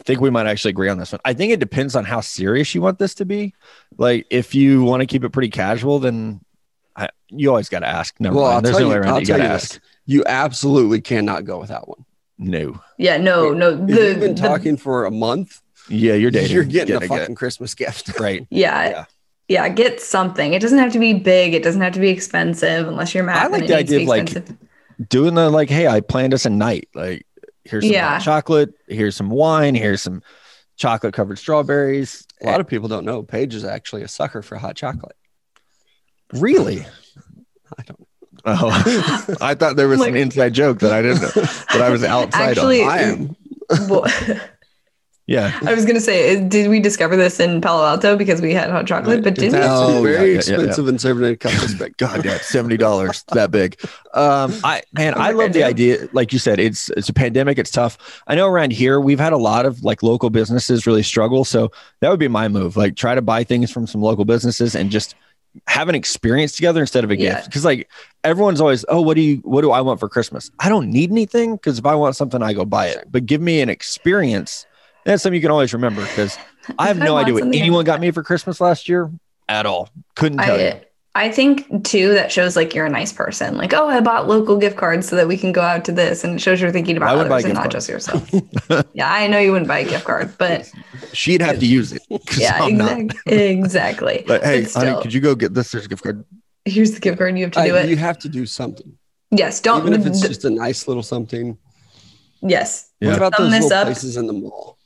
think 0.03 0.19
we 0.21 0.29
might 0.31 0.47
actually 0.47 0.69
agree 0.71 0.89
on 0.89 0.97
this 0.97 1.11
one. 1.11 1.21
I 1.25 1.33
think 1.33 1.51
it 1.51 1.59
depends 1.59 1.95
on 1.95 2.05
how 2.05 2.21
serious 2.21 2.73
you 2.73 2.81
want 2.81 2.97
this 2.97 3.13
to 3.15 3.25
be. 3.25 3.53
Like, 3.97 4.25
if 4.31 4.55
you 4.55 4.83
want 4.83 5.01
to 5.01 5.05
keep 5.05 5.23
it 5.23 5.29
pretty 5.29 5.49
casual, 5.49 5.99
then 5.99 6.39
I, 6.99 7.09
you 7.29 7.49
always 7.49 7.69
got 7.69 7.79
to 7.79 7.87
ask. 7.87 8.15
Never 8.19 8.35
Well, 8.35 8.45
mind. 8.45 8.55
I'll 8.55 8.61
There's 8.61 8.77
tell 8.77 8.85
no 8.87 8.89
way 8.89 8.95
around 8.97 9.07
I'll 9.09 9.17
it. 9.17 9.21
You 9.21 9.27
got 9.27 9.37
to 9.37 9.43
ask. 9.43 9.69
this. 9.71 9.79
You 10.05 10.23
absolutely 10.25 11.01
cannot 11.01 11.45
go 11.45 11.59
without 11.59 11.87
one. 11.87 12.05
No. 12.41 12.79
yeah 12.97 13.17
no 13.17 13.51
no 13.53 13.71
If 13.71 13.87
the, 13.87 14.07
you've 14.09 14.19
been 14.21 14.33
the- 14.35 14.41
talking 14.41 14.77
for 14.77 15.05
a 15.05 15.11
month, 15.11 15.61
Yeah, 15.89 16.13
you're 16.13 16.31
dating. 16.31 16.53
you're 16.55 16.63
getting 16.63 16.95
a 16.95 16.99
Get- 16.99 17.09
fucking 17.09 17.35
Christmas 17.35 17.75
gift. 17.75 18.09
right. 18.19 18.47
Yeah. 18.49 18.89
Yeah. 18.89 19.05
yeah. 19.49 19.69
get 19.69 19.99
something. 20.01 20.53
It 20.53 20.61
doesn't 20.61 20.77
have 20.79 20.93
to 20.93 20.99
be 20.99 21.13
big. 21.13 21.53
It 21.53 21.63
doesn't 21.63 21.81
have 21.81 21.93
to 21.93 21.99
be 21.99 22.09
expensive 22.09 22.87
unless 22.87 23.13
you're 23.13 23.23
mad. 23.25 23.43
I 23.45 23.47
like 23.47 23.67
the 23.67 23.75
idea 23.75 24.01
of, 24.01 24.07
like, 24.07 24.29
Doing 25.09 25.35
the 25.35 25.49
like, 25.49 25.69
hey, 25.69 25.87
I 25.87 26.01
planned 26.01 26.33
us 26.33 26.45
a 26.45 26.49
night. 26.49 26.87
Like, 26.93 27.25
here's 27.65 27.83
some 27.85 27.93
Yeah. 27.93 28.09
hot 28.15 28.21
chocolate. 28.21 28.73
Here's 28.87 29.15
some 29.15 29.29
wine. 29.29 29.75
Here's 29.75 30.01
some 30.01 30.21
chocolate 30.77 31.13
covered 31.13 31.37
strawberries. 31.39 32.25
A 32.41 32.45
lot 32.45 32.61
of 32.61 32.67
people 32.67 32.87
don't 32.87 33.03
know 33.05 33.21
Paige 33.23 33.53
is 33.53 33.65
actually 33.65 34.01
a 34.03 34.07
sucker 34.07 34.41
for 34.41 34.55
hot 34.57 34.75
chocolate. 34.77 35.15
Really? 36.33 36.85
I 37.77 37.83
don't. 37.83 38.07
Oh, 38.45 39.35
I 39.41 39.55
thought 39.55 39.75
there 39.75 39.87
was 39.87 39.99
Like- 39.99 40.11
an 40.11 40.15
inside 40.17 40.53
joke 40.53 40.79
that 40.79 40.91
I 40.91 41.01
didn't 41.01 41.21
know 41.21 41.27
that 41.29 41.81
I 41.81 41.89
was 41.89 42.03
outside 42.03 42.51
Actually- 42.57 42.81
of. 42.81 42.87
I 42.87 42.99
am. 42.99 43.35
Well, 43.87 44.05
Yeah. 45.27 45.59
I 45.63 45.75
was 45.75 45.85
gonna 45.85 45.99
say, 45.99 46.43
did 46.47 46.71
we 46.71 46.79
discover 46.79 47.15
this 47.15 47.39
in 47.39 47.61
Palo 47.61 47.85
Alto 47.85 48.15
because 48.17 48.41
we 48.41 48.51
had 48.51 48.71
hot 48.71 48.87
chocolate? 48.87 49.21
But 49.23 49.33
It's 49.33 49.41
didn't 49.41 49.59
we? 49.59 49.65
actually 49.67 49.93
Oh, 49.97 50.01
very 50.01 50.13
yeah, 50.13 50.19
yeah, 50.21 50.25
yeah, 50.33 50.37
expensive 50.39 50.87
and 50.87 50.99
carbonated 50.99 51.39
cup 51.39 51.51
this 51.51 51.75
big. 51.75 51.95
God, 51.97 52.25
yeah, 52.25 52.39
seventy 52.39 52.77
dollars 52.77 53.23
that 53.33 53.51
big. 53.51 53.79
Um, 54.15 54.55
I 54.63 54.81
man, 54.93 55.13
I 55.15 55.29
love 55.29 55.53
the 55.53 55.63
idea. 55.63 56.07
Like 56.13 56.33
you 56.33 56.39
said, 56.39 56.59
it's 56.59 56.89
it's 56.97 57.09
a 57.09 57.13
pandemic. 57.13 57.59
It's 57.59 57.69
tough. 57.69 58.23
I 58.25 58.33
know 58.33 58.47
around 58.47 58.73
here 58.73 58.99
we've 58.99 59.19
had 59.19 59.31
a 59.33 59.37
lot 59.37 59.67
of 59.67 59.83
like 59.83 60.01
local 60.01 60.31
businesses 60.31 60.87
really 60.87 61.03
struggle. 61.03 61.45
So 61.45 61.71
that 61.99 62.09
would 62.09 62.19
be 62.19 62.27
my 62.27 62.47
move. 62.47 62.75
Like 62.75 62.95
try 62.95 63.13
to 63.13 63.21
buy 63.21 63.43
things 63.43 63.69
from 63.69 63.85
some 63.85 64.01
local 64.01 64.25
businesses 64.25 64.73
and 64.75 64.89
just 64.89 65.13
have 65.67 65.89
an 65.89 65.95
experience 65.95 66.55
together 66.55 66.81
instead 66.81 67.03
of 67.03 67.11
a 67.11 67.17
Yeah. 67.17 67.35
gift. 67.35 67.45
Because 67.45 67.65
like 67.65 67.89
everyone's 68.23 68.61
always, 68.61 68.85
oh, 68.89 69.01
what 69.01 69.15
do 69.15 69.21
you 69.21 69.37
what 69.37 69.61
do 69.61 69.71
I 69.71 69.81
want 69.81 69.99
for 69.99 70.09
Christmas? 70.09 70.51
I 70.59 70.69
don't 70.69 70.89
need 70.91 71.11
anything 71.11 71.55
because 71.55 71.79
if 71.79 71.85
I 71.85 71.95
want 71.95 72.15
something, 72.15 72.41
I 72.41 72.53
go 72.53 72.65
buy 72.65 72.87
it. 72.87 73.05
But 73.09 73.25
give 73.25 73.41
me 73.41 73.61
an 73.61 73.69
experience. 73.69 74.65
That's 75.05 75.23
something 75.23 75.35
you 75.35 75.41
can 75.41 75.51
always 75.51 75.73
remember 75.73 76.01
because 76.01 76.37
I 76.77 76.87
have 76.87 76.97
If 76.97 77.03
I 77.03 77.05
no 77.05 77.17
idea 77.17 77.33
what 77.33 77.43
anyone 77.43 77.85
got 77.85 77.99
me 77.99 78.11
for 78.11 78.21
Christmas 78.23 78.61
last 78.61 78.87
year 78.89 79.11
at 79.47 79.65
all. 79.65 79.89
Couldn't 80.15 80.39
tell 80.39 80.59
you. 80.59 80.73
I, 81.15 81.25
I 81.25 81.31
think 81.31 81.85
too 81.85 82.13
that 82.13 82.31
shows 82.31 82.55
like 82.55 82.73
you're 82.75 82.85
a 82.85 82.89
nice 82.89 83.11
person. 83.11 83.57
Like, 83.57 83.73
oh, 83.73 83.87
I 83.87 83.99
bought 83.99 84.27
local 84.27 84.57
gift 84.57 84.77
cards 84.77 85.07
so 85.07 85.15
that 85.15 85.27
we 85.27 85.37
can 85.37 85.51
go 85.51 85.61
out 85.61 85.83
to 85.85 85.91
this, 85.91 86.23
and 86.23 86.35
it 86.35 86.39
shows 86.41 86.61
you're 86.61 86.71
thinking 86.71 86.97
about 86.97 87.17
others 87.17 87.45
and 87.45 87.53
not 87.53 87.63
cards. 87.71 87.73
just 87.87 87.89
yourself. 87.89 88.29
yeah, 88.93 89.11
I 89.11 89.27
know 89.27 89.39
you 89.39 89.51
wouldn't 89.51 89.67
buy 89.67 89.79
a 89.79 89.85
gift 89.89 90.05
card, 90.05 90.33
but 90.37 90.69
She'd 91.13 91.41
have 91.41 91.59
to 91.59 91.65
use 91.65 91.91
it. 91.93 92.01
yeah, 92.37 92.57
I'm 92.61 92.77
not. 92.77 92.97
exactly, 92.99 93.37
exactly. 93.49 94.25
Like, 94.27 94.43
hey, 94.43 94.63
But 94.63 94.73
honey, 94.73 95.01
could 95.01 95.13
you 95.13 95.21
go 95.21 95.35
get 95.35 95.53
this? 95.53 95.71
There's 95.71 95.85
a 95.85 95.89
gift 95.89 96.03
card. 96.03 96.23
here's 96.65 96.91
the 96.91 96.99
gift 96.99 97.17
card. 97.17 97.29
And 97.29 97.39
you 97.39 97.45
have 97.45 97.53
to 97.53 97.59
I- 97.61 97.67
do 97.67 97.75
it. 97.75 97.89
You 97.89 97.97
have 97.97 98.19
to 98.19 98.29
do 98.29 98.45
something, 98.45 98.97
yes, 99.31 99.59
don't. 99.61 99.81
even 99.87 99.99
if 99.99 100.05
it's 100.05 100.19
th- 100.21 100.29
just 100.31 100.45
a 100.45 100.49
nice 100.49 100.87
little 100.87 101.03
something. 101.03 101.57
yes, 102.41 102.91
Yeah. 102.99 103.09
What 103.09 103.17
about 103.17 103.35
Thumb 103.35 103.45
those 103.51 103.53
this 103.53 103.63
little 103.65 103.77
up. 103.79 103.85
places 103.87 104.17
in 104.17 104.27
the 104.27 104.33
mall 104.33 104.77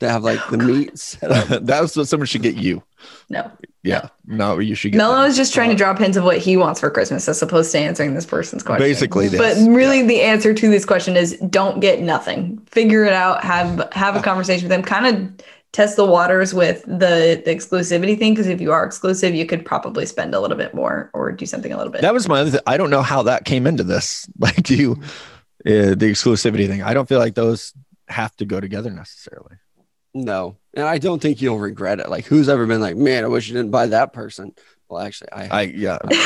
that 0.00 0.10
have 0.10 0.24
like 0.24 0.40
the 0.50 0.58
meat 0.58 0.98
set 0.98 1.30
up? 1.30 1.48
That's 1.64 1.96
what 1.96 2.08
someone 2.08 2.26
should 2.26 2.42
get 2.42 2.56
you. 2.56 2.82
no. 3.28 3.50
Yeah. 3.82 4.08
No, 4.26 4.58
you 4.58 4.74
should 4.74 4.90
get 4.92 4.98
Mello 4.98 5.22
that. 5.22 5.28
is 5.28 5.36
just 5.36 5.54
trying 5.54 5.70
to 5.70 5.76
drop 5.76 5.98
hints 5.98 6.16
of 6.16 6.24
what 6.24 6.38
he 6.38 6.56
wants 6.56 6.80
for 6.80 6.90
Christmas 6.90 7.28
as 7.28 7.40
opposed 7.40 7.70
to 7.70 7.78
answering 7.78 8.14
this 8.14 8.26
person's 8.26 8.64
question. 8.64 8.84
Basically 8.84 9.28
this, 9.28 9.38
But 9.38 9.72
really 9.72 10.02
the 10.02 10.22
answer 10.22 10.52
to 10.52 10.68
this 10.68 10.84
question 10.84 11.16
is 11.16 11.38
don't 11.48 11.78
get 11.78 12.00
nothing. 12.00 12.58
Figure 12.68 13.04
it 13.04 13.12
out, 13.12 13.44
have 13.44 13.88
have 13.92 14.16
a 14.16 14.22
conversation 14.22 14.64
with 14.68 14.70
them, 14.70 14.82
kind 14.82 15.06
of 15.06 15.46
test 15.72 15.94
the 15.94 16.04
waters 16.04 16.52
with 16.52 16.82
the, 16.86 17.40
the 17.44 17.54
exclusivity 17.54 18.18
thing. 18.18 18.32
Because 18.32 18.48
if 18.48 18.60
you 18.60 18.72
are 18.72 18.84
exclusive, 18.84 19.36
you 19.36 19.46
could 19.46 19.64
probably 19.64 20.04
spend 20.04 20.34
a 20.34 20.40
little 20.40 20.56
bit 20.56 20.74
more 20.74 21.08
or 21.12 21.30
do 21.30 21.46
something 21.46 21.72
a 21.72 21.76
little 21.76 21.92
bit. 21.92 22.00
That 22.00 22.14
was 22.14 22.28
my 22.28 22.40
other 22.40 22.50
thing. 22.50 22.60
I 22.66 22.76
don't 22.78 22.90
know 22.90 23.02
how 23.02 23.22
that 23.24 23.44
came 23.44 23.66
into 23.68 23.84
this. 23.84 24.26
Like, 24.38 24.62
do 24.64 24.74
you, 24.74 24.92
uh, 25.64 25.94
the 25.94 26.10
exclusivity 26.10 26.66
thing? 26.66 26.82
I 26.82 26.92
don't 26.92 27.08
feel 27.08 27.20
like 27.20 27.34
those 27.36 27.72
have 28.08 28.34
to 28.38 28.44
go 28.44 28.58
together 28.60 28.90
necessarily. 28.90 29.56
No, 30.24 30.56
and 30.74 30.86
I 30.86 30.98
don't 30.98 31.20
think 31.20 31.42
you'll 31.42 31.58
regret 31.58 32.00
it. 32.00 32.08
Like, 32.08 32.24
who's 32.24 32.48
ever 32.48 32.66
been 32.66 32.80
like, 32.80 32.96
man, 32.96 33.24
I 33.24 33.28
wish 33.28 33.48
you 33.48 33.54
didn't 33.54 33.70
buy 33.70 33.86
that 33.86 34.12
person? 34.12 34.54
Well, 34.88 35.02
actually, 35.02 35.32
I. 35.32 35.48
I, 35.48 35.62
yeah. 35.62 35.98
Never 36.04 36.20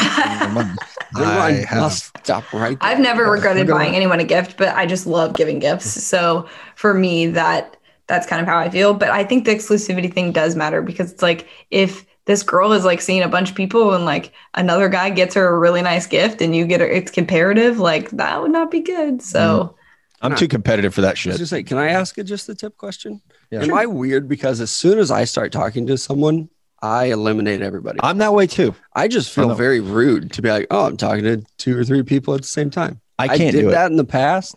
I 1.15 1.39
mind. 1.39 1.67
I'll 1.71 1.89
have. 1.89 1.93
stop 1.93 2.53
right. 2.53 2.79
There. 2.79 2.89
I've 2.89 3.01
never 3.01 3.31
regretted 3.31 3.67
gonna- 3.67 3.79
buying 3.79 3.97
anyone 3.97 4.21
a 4.21 4.25
gift, 4.25 4.57
but 4.57 4.69
I 4.77 4.87
just 4.87 5.07
love 5.07 5.35
giving 5.35 5.59
gifts. 5.59 5.87
So 6.05 6.47
for 6.77 6.95
me, 6.95 7.27
that 7.29 7.77
that's 8.07 8.27
kind 8.27 8.43
of 8.43 8.47
how 8.47 8.59
I 8.59 8.69
feel. 8.69 8.93
But 8.93 9.11
I 9.11 9.25
think 9.25 9.45
the 9.45 9.53
exclusivity 9.53 10.13
thing 10.13 10.33
does 10.33 10.57
matter 10.57 10.83
because 10.83 11.11
it's 11.13 11.23
like 11.23 11.49
if 11.71 12.05
this 12.27 12.43
girl 12.43 12.73
is 12.73 12.85
like 12.85 13.01
seeing 13.01 13.23
a 13.23 13.29
bunch 13.29 13.51
of 13.51 13.57
people 13.57 13.95
and 13.95 14.05
like 14.05 14.33
another 14.55 14.89
guy 14.89 15.11
gets 15.11 15.35
her 15.35 15.49
a 15.49 15.59
really 15.59 15.83
nice 15.83 16.07
gift 16.07 16.43
and 16.43 16.55
you 16.55 16.67
get 16.67 16.81
her, 16.81 16.87
it's 16.87 17.11
comparative, 17.11 17.79
like 17.79 18.11
that 18.11 18.41
would 18.43 18.53
not 18.53 18.71
be 18.71 18.81
good. 18.81 19.23
So 19.23 19.41
mm-hmm. 19.41 20.27
I'm 20.27 20.37
too 20.37 20.49
competitive 20.49 20.95
for 20.95 21.01
that 21.01 21.09
I 21.09 21.11
was 21.13 21.19
shit. 21.19 21.37
just 21.39 21.51
say, 21.51 21.63
can 21.63 21.79
I 21.79 21.89
ask 21.89 22.19
it 22.19 22.25
just 22.25 22.47
the 22.47 22.55
tip 22.55 22.77
question? 22.77 23.23
Yeah. 23.51 23.63
Am 23.63 23.75
I 23.75 23.87
weird 23.87 24.29
because 24.29 24.61
as 24.61 24.71
soon 24.71 24.99
as 24.99 25.11
I 25.11 25.25
start 25.25 25.51
talking 25.53 25.87
to 25.89 25.99
someone, 25.99 26.49
I 26.83 27.07
eliminate 27.07 27.63
everybody. 27.63 27.99
I'm 28.03 28.19
that 28.19 28.33
way 28.33 28.47
too. 28.47 28.75
I 28.95 29.09
just 29.09 29.33
feel 29.33 29.49
know. 29.49 29.55
very 29.55 29.81
rude 29.81 30.33
to 30.33 30.43
be 30.43 30.49
like, 30.51 30.67
oh, 30.71 30.87
I'm 30.87 30.97
talking 30.97 31.25
to 31.25 31.43
two 31.59 31.77
or 31.77 31.85
three 31.85 32.03
people 32.03 32.35
at 32.35 32.43
the 32.43 32.47
same 32.47 32.71
time. 32.71 33.01
I 33.19 33.25
I, 33.25 33.37
can't 33.39 33.53
did 33.53 33.63
do 33.63 33.69
it. 33.69 33.73
that 33.73 33.91
in 33.91 33.97
the 33.97 34.05
past. 34.05 34.57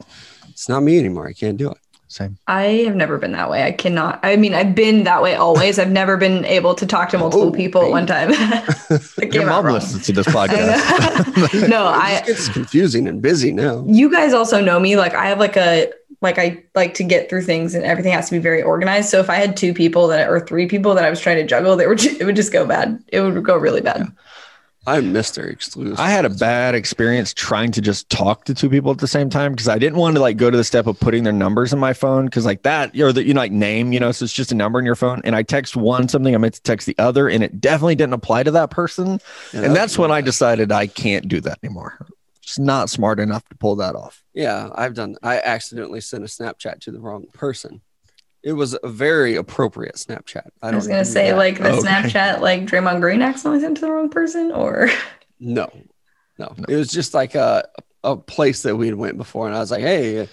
It's 0.49 0.69
not 0.69 0.83
me 0.83 0.97
anymore. 0.99 1.27
I 1.27 1.33
can't 1.33 1.57
do 1.57 1.71
it. 1.71 1.77
Same. 2.07 2.37
I 2.45 2.63
have 2.85 2.95
never 2.95 3.17
been 3.17 3.31
that 3.31 3.49
way. 3.49 3.63
I 3.63 3.71
cannot. 3.71 4.19
I 4.21 4.35
mean, 4.35 4.53
I've 4.53 4.75
been 4.75 5.03
that 5.05 5.23
way 5.23 5.33
always. 5.33 5.79
I've 5.79 5.89
never 5.91 6.15
been 6.15 6.45
able 6.45 6.75
to 6.75 6.85
talk 6.85 7.09
to 7.09 7.17
multiple 7.17 7.47
Oh, 7.47 7.51
people 7.51 7.81
at 7.81 7.89
one 7.89 8.05
time. 8.05 8.29
That 8.29 9.17
Your 9.17 9.31
came 9.31 9.41
out 9.41 9.47
mom 9.47 9.65
wrong. 9.65 9.73
listens 9.73 10.05
to 10.05 10.11
this 10.13 10.27
podcast. 10.27 10.75
I 11.55 11.57
know. 11.61 11.67
no, 11.67 11.85
I 11.87 12.19
It 12.19 12.27
gets 12.27 12.49
confusing 12.49 13.07
and 13.07 13.19
busy 13.19 13.51
now. 13.51 13.83
you 13.87 14.11
guys 14.11 14.31
also 14.31 14.61
know 14.61 14.79
me 14.79 14.95
like 14.95 15.15
i 15.15 15.25
have 15.25 15.39
like 15.39 15.57
a 15.57 15.91
like 16.23 16.39
i 16.39 16.63
like 16.73 16.93
to 16.93 17.03
get 17.03 17.29
through 17.29 17.43
things 17.43 17.75
and 17.75 17.83
everything 17.83 18.11
has 18.11 18.27
to 18.29 18.31
be 18.31 18.39
very 18.39 18.63
organized 18.63 19.09
so 19.09 19.19
if 19.19 19.29
i 19.29 19.35
had 19.35 19.55
two 19.55 19.73
people 19.73 20.07
that 20.07 20.27
or 20.29 20.39
three 20.39 20.65
people 20.65 20.95
that 20.95 21.03
i 21.03 21.09
was 21.09 21.19
trying 21.19 21.37
to 21.37 21.45
juggle 21.45 21.75
they 21.75 21.85
were 21.85 21.95
ju- 21.95 22.17
it 22.19 22.25
would 22.25 22.35
just 22.35 22.51
go 22.51 22.65
bad 22.65 23.03
it 23.09 23.21
would 23.21 23.43
go 23.43 23.55
really 23.55 23.81
bad 23.81 24.11
I'm 24.85 25.13
Mr. 25.13 25.49
Exclusive. 25.49 25.97
I 25.97 26.09
had 26.09 26.25
a 26.25 26.29
bad 26.29 26.75
experience 26.75 27.33
trying 27.33 27.71
to 27.71 27.81
just 27.81 28.09
talk 28.09 28.43
to 28.45 28.53
two 28.53 28.69
people 28.69 28.91
at 28.91 28.97
the 28.97 29.07
same 29.07 29.29
time 29.29 29.53
because 29.53 29.69
I 29.69 29.79
didn't 29.79 29.97
want 29.97 30.17
to 30.17 30.21
like 30.21 30.35
go 30.35 30.51
to 30.51 30.57
the 30.57 30.63
step 30.63 30.87
of 30.87 30.99
putting 30.99 31.23
their 31.23 31.31
numbers 31.31 31.71
in 31.71 31.79
my 31.79 31.93
phone 31.93 32.25
because 32.25 32.45
like 32.45 32.63
that 32.63 32.99
or 32.99 33.13
the 33.13 33.25
you 33.25 33.33
know 33.33 33.39
like 33.39 33.53
name 33.53 33.93
you 33.93 33.99
know 33.99 34.11
so 34.11 34.25
it's 34.25 34.33
just 34.33 34.51
a 34.51 34.55
number 34.55 34.79
in 34.79 34.85
your 34.85 34.95
phone 34.95 35.21
and 35.23 35.37
I 35.37 35.43
text 35.43 35.77
one 35.77 36.09
something 36.09 36.35
I 36.35 36.37
meant 36.37 36.55
to 36.55 36.61
text 36.63 36.85
the 36.85 36.95
other 36.97 37.29
and 37.29 37.43
it 37.43 37.61
definitely 37.61 37.95
didn't 37.95 38.13
apply 38.13 38.43
to 38.43 38.51
that 38.51 38.71
person 38.71 39.21
Yeah, 39.53 39.61
and 39.61 39.75
that's 39.75 39.97
when 39.97 40.11
I 40.11 40.19
decided 40.19 40.71
I 40.73 40.87
can't 40.87 41.29
do 41.29 41.39
that 41.41 41.59
anymore. 41.63 42.05
Just 42.43 42.59
not 42.59 42.89
smart 42.89 43.19
enough 43.19 43.47
to 43.49 43.55
pull 43.55 43.77
that 43.77 43.95
off. 43.95 44.21
Yeah, 44.33 44.69
I've 44.75 44.93
done. 44.93 45.15
I 45.23 45.39
accidentally 45.39 46.01
sent 46.01 46.23
a 46.23 46.27
Snapchat 46.27 46.81
to 46.81 46.91
the 46.91 46.99
wrong 46.99 47.25
person. 47.33 47.81
It 48.43 48.51
was 48.53 48.75
a 48.83 48.89
very 48.89 49.35
appropriate 49.37 49.95
Snapchat. 49.95 50.49
I, 50.61 50.69
i 50.69 50.75
was 50.75 50.85
gonna 50.87 51.05
say 51.05 51.29
that. 51.29 51.37
like 51.37 51.59
the 51.59 51.71
Okay. 51.71 51.87
snapchat 51.87 52.41
like 52.41 52.65
draymond 52.65 52.99
green 52.99 53.21
accidentally 53.21 53.61
sent 53.61 53.77
to 53.77 53.81
the 53.85 53.91
wrong 53.91 54.09
person 54.09 54.51
or 54.51 54.89
no, 55.39 55.69
no, 56.37 56.53
It 56.67 56.75
was 56.75 56.89
just 56.89 57.13
like 57.13 57.35
a 57.35 57.65
a 58.03 58.17
place 58.17 58.63
that 58.63 58.75
we'd 58.75 58.95
went 58.95 59.15
before, 59.17 59.47
and 59.47 59.55
I 59.55 59.59
was 59.59 59.71
like, 59.71 59.79
"Hey, 59.81 60.27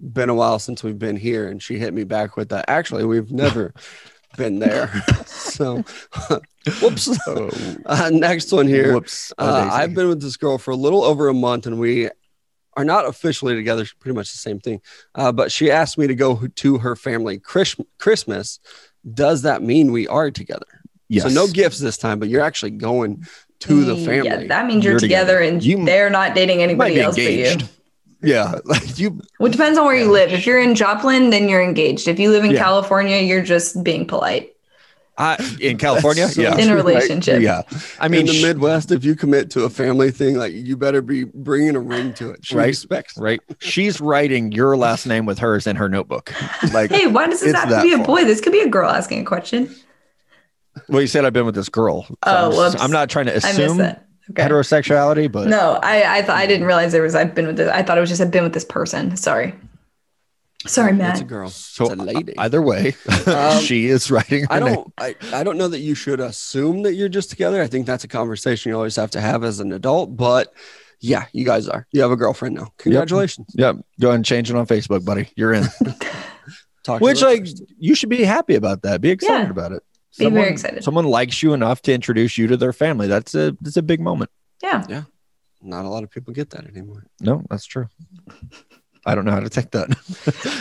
been 0.00 0.28
a 0.28 0.34
while 0.34 0.60
since 0.60 0.84
we've 0.84 0.98
been 0.98 1.16
here," 1.16 1.48
and 1.48 1.60
she 1.60 1.76
hit 1.76 1.92
me 1.92 2.04
back 2.04 2.36
with 2.36 2.50
that. 2.50 2.66
Actually, 2.68 3.04
we've 3.04 3.32
never 3.32 3.74
been 4.36 4.60
there. 4.60 4.88
so, 5.26 5.82
whoops. 6.80 7.08
Oh, 7.26 7.50
Uh, 7.86 8.10
next 8.12 8.52
one 8.52 8.66
here. 8.66 8.94
whoops. 8.94 9.32
Uh. 9.38 9.68
I've 9.72 9.94
been 9.94 10.08
with 10.08 10.20
this 10.20 10.36
girl 10.36 10.58
for 10.58 10.70
a 10.72 10.76
little 10.76 11.04
over 11.04 11.28
a 11.28 11.34
month, 11.34 11.66
and 11.66 11.78
we 11.78 12.08
are 12.76 12.84
not 12.84 13.06
officially 13.06 13.54
together. 13.54 13.82
It's 13.82 13.92
pretty 13.94 14.14
much 14.14 14.30
the 14.32 14.38
same 14.38 14.58
thing. 14.60 14.80
Uh, 15.14 15.32
but 15.32 15.50
she 15.52 15.70
asked 15.70 15.96
me 15.98 16.06
to 16.06 16.14
go 16.14 16.46
to 16.46 16.78
her 16.78 16.94
family 16.96 17.38
Chris- 17.38 17.76
Christmas. 17.98 18.58
Does 19.14 19.42
that 19.42 19.62
mean 19.62 19.92
we 19.92 20.08
are 20.08 20.30
together? 20.30 20.66
yes. 21.08 21.22
So 21.24 21.28
no 21.30 21.46
gifts 21.46 21.78
this 21.78 21.96
time, 21.96 22.18
but 22.18 22.28
you're 22.28 22.42
actually 22.42 22.72
going 22.72 23.24
to 23.60 23.84
the 23.84 23.94
family. 24.04 24.26
yeah 24.28 24.46
that 24.48 24.66
means 24.66 24.84
you're, 24.84 24.94
You're 24.94 25.00
together, 25.00 25.38
together. 25.38 25.54
and 25.54 25.62
You 25.64 25.84
they're 25.84 26.10
not 26.10 26.34
dating 26.34 26.62
anybody 26.62 26.96
be 26.96 27.00
else 27.00 27.14
but 27.16 27.22
you. 27.32 27.56
Yeah, 28.22 28.58
like 28.64 28.98
you. 28.98 29.20
well, 29.38 29.48
it 29.48 29.52
depends 29.52 29.78
on 29.78 29.86
where 29.86 29.96
you 29.96 30.10
live 30.10 30.32
if 30.32 30.44
you're 30.44 30.60
in 30.60 30.74
joplin 30.74 31.30
then 31.30 31.48
you're 31.48 31.62
engaged 31.62 32.06
if 32.08 32.18
you 32.18 32.30
live 32.32 32.44
in 32.44 32.50
Yeah. 32.50 32.58
california 32.58 33.18
you're 33.18 33.42
just 33.42 33.82
being 33.84 34.06
polite 34.06 34.55
I 35.18 35.36
in 35.60 35.78
California. 35.86 36.28
So 36.28 36.42
yeah, 36.42 36.56
in 36.58 36.68
a 36.68 36.74
Right. 36.76 36.84
relationship 36.84 37.40
yeah. 37.42 37.62
I 37.98 38.06
I 38.06 38.08
mean, 38.08 38.26
mean, 38.26 38.28
in 38.28 38.34
sh- 38.34 38.40
the 38.42 38.46
Midwest, 38.48 38.90
if 38.92 39.04
you 39.04 39.14
commit 39.16 39.50
to 39.52 39.64
a 39.64 39.70
family 39.70 40.10
thing, 40.10 40.36
like 40.36 40.52
you 40.52 40.76
better 40.76 41.00
be 41.02 41.24
bringing 41.24 41.74
a 41.76 41.80
ring 41.80 42.12
to 42.14 42.30
it. 42.30 42.44
She 42.44 42.54
Right. 42.56 42.66
respects. 42.66 43.16
right? 43.16 43.40
She's 43.60 44.00
writing 44.00 44.52
your 44.52 44.76
last 44.76 45.06
name 45.06 45.24
with 45.26 45.38
hers 45.38 45.66
in 45.66 45.76
her 45.76 45.88
notebook. 45.88 46.34
Like, 46.72 46.90
hey 46.90 47.06
why 47.06 47.26
does 47.28 47.40
this 47.40 47.54
have 47.54 47.68
to 47.70 47.82
be 47.82 47.92
a 47.92 47.96
far. 47.98 48.06
boy 48.06 48.24
this 48.24 48.40
could 48.40 48.52
be 48.52 48.60
a 48.60 48.68
girl 48.68 48.90
asking 48.90 49.20
a 49.20 49.24
question 49.24 49.74
well, 50.88 51.00
you 51.00 51.06
said 51.06 51.24
I've 51.24 51.32
been 51.32 51.46
with 51.46 51.54
this 51.54 51.70
girl. 51.70 52.02
So 52.04 52.14
Oh, 52.24 52.50
I'm, 52.50 52.56
whoops. 52.56 52.82
I'm 52.82 52.90
not 52.90 53.08
trying 53.08 53.26
to 53.26 53.36
assume 53.36 53.80
okay 53.80 53.96
heterosexuality, 54.36 55.30
but 55.32 55.48
No, 55.48 55.78
I 55.82 56.18
I 56.18 56.22
thought 56.22 56.36
I 56.36 56.46
didn't 56.46 56.66
realize 56.66 56.92
there 56.92 57.00
was 57.02 57.14
I've 57.14 57.34
been 57.34 57.46
with 57.46 57.56
this. 57.56 57.70
I 57.70 57.82
thought 57.82 57.96
it 57.96 58.00
was 58.02 58.10
just 58.10 58.20
I've 58.20 58.30
been 58.30 58.42
with 58.44 58.52
this 58.52 58.64
person. 58.64 59.16
Sorry. 59.16 59.54
Sorry, 60.66 60.90
It's 60.92 60.98
Matt. 60.98 61.20
a 61.20 61.24
girl. 61.24 61.48
so 61.48 61.84
it's 61.84 61.94
a 61.94 62.04
lady. 62.04 62.36
either 62.38 62.60
way, 62.62 62.94
Um, 63.26 63.60
she 63.60 63.86
is 63.86 64.10
writing 64.10 64.42
her 64.42 64.52
I 64.52 64.60
don't 64.60 64.92
I, 64.98 65.14
I 65.32 65.42
don't 65.44 65.56
know 65.58 65.68
that 65.68 65.80
you 65.80 65.94
should 65.94 66.20
assume 66.20 66.82
that 66.82 66.94
you're 66.94 67.08
just 67.08 67.30
together. 67.30 67.62
I 67.62 67.66
think 67.66 67.86
that's 67.86 68.04
a 68.04 68.08
conversation 68.08 68.70
you 68.70 68.76
always 68.76 68.96
have 68.96 69.10
to 69.12 69.20
have 69.20 69.44
as 69.44 69.60
an 69.60 69.72
adult. 69.72 70.16
But 70.16 70.52
yeah, 71.00 71.26
you 71.32 71.44
guys 71.44 71.68
are. 71.68 71.86
You 71.92 72.00
have 72.02 72.10
a 72.10 72.16
girlfriend 72.16 72.54
now. 72.54 72.72
Congratulations. 72.78 73.48
Yep. 73.54 73.76
Go 74.00 74.08
ahead 74.08 74.16
and 74.16 74.24
change 74.24 74.50
it 74.50 74.56
on 74.56 74.66
Facebook, 74.66 75.04
buddy. 75.04 75.28
You're 75.36 75.52
in. 75.52 75.64
Talk 76.84 77.00
Which, 77.00 77.20
her 77.20 77.26
like, 77.26 77.40
first. 77.40 77.62
you 77.78 77.94
should 77.94 78.08
be 78.08 78.22
happy 78.24 78.54
about 78.54 78.82
that. 78.82 79.00
Be 79.00 79.10
excited 79.10 79.44
Yeah. 79.44 79.50
about 79.50 79.72
it. 79.72 79.82
Be 80.18 80.30
very 80.30 80.48
excited. 80.48 80.82
Someone 80.84 81.04
likes 81.04 81.42
you 81.42 81.52
enough 81.52 81.82
to 81.82 81.92
introduce 81.92 82.38
you 82.38 82.46
to 82.46 82.56
their 82.56 82.72
family. 82.72 83.06
That's 83.08 83.34
a 83.34 83.54
that's 83.60 83.76
a 83.76 83.82
big 83.82 84.00
moment. 84.00 84.30
Yeah. 84.62 84.84
Yeah. 84.88 85.02
not 85.60 85.84
a 85.84 85.88
lot 85.88 86.04
of 86.04 86.10
people 86.10 86.32
get 86.32 86.50
that 86.50 86.64
anymore. 86.66 87.04
No, 87.20 87.42
that's 87.50 87.66
true. 87.66 87.88
I 89.06 89.14
don't 89.14 89.24
know 89.24 89.30
how 89.30 89.40
to 89.40 89.48
take 89.48 89.70
that. 89.70 89.88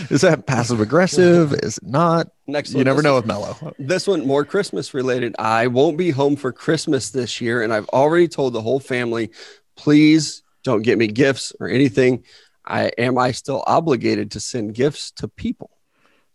is 0.12 0.22
that 0.22 0.46
passive 0.46 0.80
aggressive? 0.80 1.52
Is 1.54 1.78
it 1.80 1.84
not? 1.86 2.28
Next 2.48 2.72
You 2.72 2.78
one, 2.78 2.86
never 2.86 3.02
know 3.02 3.14
one- 3.14 3.24
with 3.24 3.26
Mello. 3.28 3.74
This 3.80 4.08
one 4.08 4.26
more 4.26 4.46
Christmas 4.46 4.94
related. 4.94 5.36
I 5.40 5.68
won't 5.68 5.98
be 5.98 6.12
home 6.12 6.36
for 6.36 6.52
Christmas 6.52 7.10
this 7.10 7.42
year, 7.42 7.64
and 7.64 7.74
I've 7.74 7.90
already 7.90 8.28
told 8.28 8.54
the 8.54 8.62
whole 8.62 8.80
family, 8.80 9.32
please 9.76 10.44
don't 10.64 10.84
get 10.84 10.98
me 10.98 11.08
gifts 11.08 11.54
or 11.60 11.68
anything. 11.68 12.24
I 12.66 12.92
am 12.98 13.18
I 13.18 13.32
still 13.32 13.64
obligated 13.68 14.32
to 14.32 14.40
send 14.40 14.74
gifts 14.76 15.12
to 15.18 15.28
people? 15.28 15.72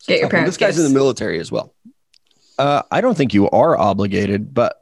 Get 0.07 0.21
your 0.21 0.29
parents 0.29 0.49
This 0.51 0.57
guy's 0.57 0.79
in 0.79 0.85
the 0.85 0.97
military 0.99 1.39
as 1.41 1.51
well. 1.53 1.75
Uh, 2.59 2.83
I 2.91 3.01
don't 3.01 3.17
think 3.17 3.35
you 3.35 3.49
are 3.51 3.77
obligated, 3.79 4.53
but 4.53 4.77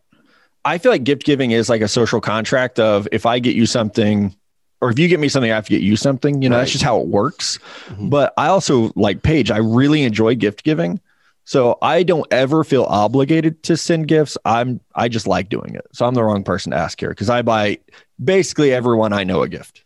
I 0.64 0.78
feel 0.78 0.92
like 0.92 1.04
gift 1.04 1.24
giving 1.24 1.50
is 1.52 1.68
like 1.68 1.80
a 1.80 1.88
social 1.88 2.20
contract 2.20 2.78
of 2.80 3.06
if 3.12 3.24
I 3.26 3.38
get 3.38 3.54
you 3.54 3.66
something, 3.66 4.34
or 4.80 4.90
if 4.90 4.98
you 4.98 5.08
get 5.08 5.20
me 5.20 5.28
something, 5.28 5.50
I 5.50 5.54
have 5.54 5.66
to 5.66 5.70
get 5.72 5.82
you 5.82 5.96
something. 5.96 6.40
You 6.42 6.48
know, 6.48 6.58
that's 6.58 6.70
just 6.72 6.84
how 6.84 7.00
it 7.00 7.08
works. 7.08 7.58
Mhm. 7.88 8.10
But 8.10 8.32
I 8.36 8.46
also 8.48 8.92
like 8.94 9.22
Paige. 9.22 9.50
I 9.50 9.58
really 9.58 10.02
enjoy 10.04 10.34
gift 10.36 10.62
giving, 10.64 11.00
so 11.44 11.78
I 11.82 12.02
don't 12.02 12.26
ever 12.30 12.62
feel 12.64 12.84
obligated 12.84 13.62
to 13.64 13.76
send 13.76 14.06
gifts. 14.08 14.38
I'm 14.44 14.80
I 14.94 15.08
just 15.08 15.26
like 15.26 15.48
doing 15.48 15.74
it. 15.74 15.86
So 15.92 16.06
I'm 16.06 16.14
the 16.14 16.22
wrong 16.22 16.44
person 16.44 16.72
to 16.72 16.78
ask 16.78 17.00
here 17.00 17.10
because 17.10 17.28
I 17.30 17.42
buy 17.42 17.78
basically 18.22 18.72
everyone 18.72 19.12
I 19.12 19.24
know 19.24 19.42
a 19.42 19.48
gift. 19.48 19.84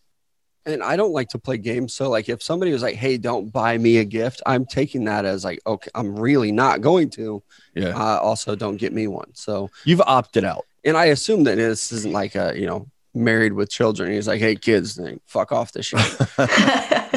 And 0.64 0.80
I 0.80 0.94
don't 0.94 1.10
like 1.12 1.28
to 1.30 1.40
play 1.40 1.56
games. 1.58 1.92
So, 1.92 2.08
like, 2.08 2.28
if 2.28 2.40
somebody 2.40 2.72
was 2.72 2.82
like, 2.82 2.94
"Hey, 2.94 3.16
don't 3.18 3.52
buy 3.52 3.76
me 3.78 3.96
a 3.96 4.04
gift," 4.04 4.40
I'm 4.46 4.64
taking 4.64 5.06
that 5.06 5.24
as 5.24 5.44
like, 5.44 5.58
"Okay, 5.66 5.90
I'm 5.92 6.14
really 6.14 6.52
not 6.52 6.80
going 6.80 7.10
to." 7.10 7.42
Yeah, 7.74 7.88
Uh, 7.98 8.20
also, 8.20 8.54
don't 8.54 8.76
get 8.76 8.92
me 8.92 9.08
one. 9.08 9.30
So, 9.34 9.70
you've 9.84 10.00
opted 10.02 10.44
out. 10.44 10.64
and 10.84 10.96
I 10.96 11.06
assume 11.06 11.42
that 11.44 11.56
this 11.56 11.90
isn't 11.90 12.12
like 12.12 12.36
a 12.36 12.52
you 12.56 12.66
know 12.66 12.86
married 13.14 13.52
with 13.52 13.70
children. 13.70 14.12
He's 14.12 14.28
like, 14.28 14.40
"Hey, 14.40 14.54
kids, 14.56 14.98
like, 14.98 15.18
fuck 15.26 15.52
off 15.52 15.72
this 15.72 15.86
shit." 15.86 15.98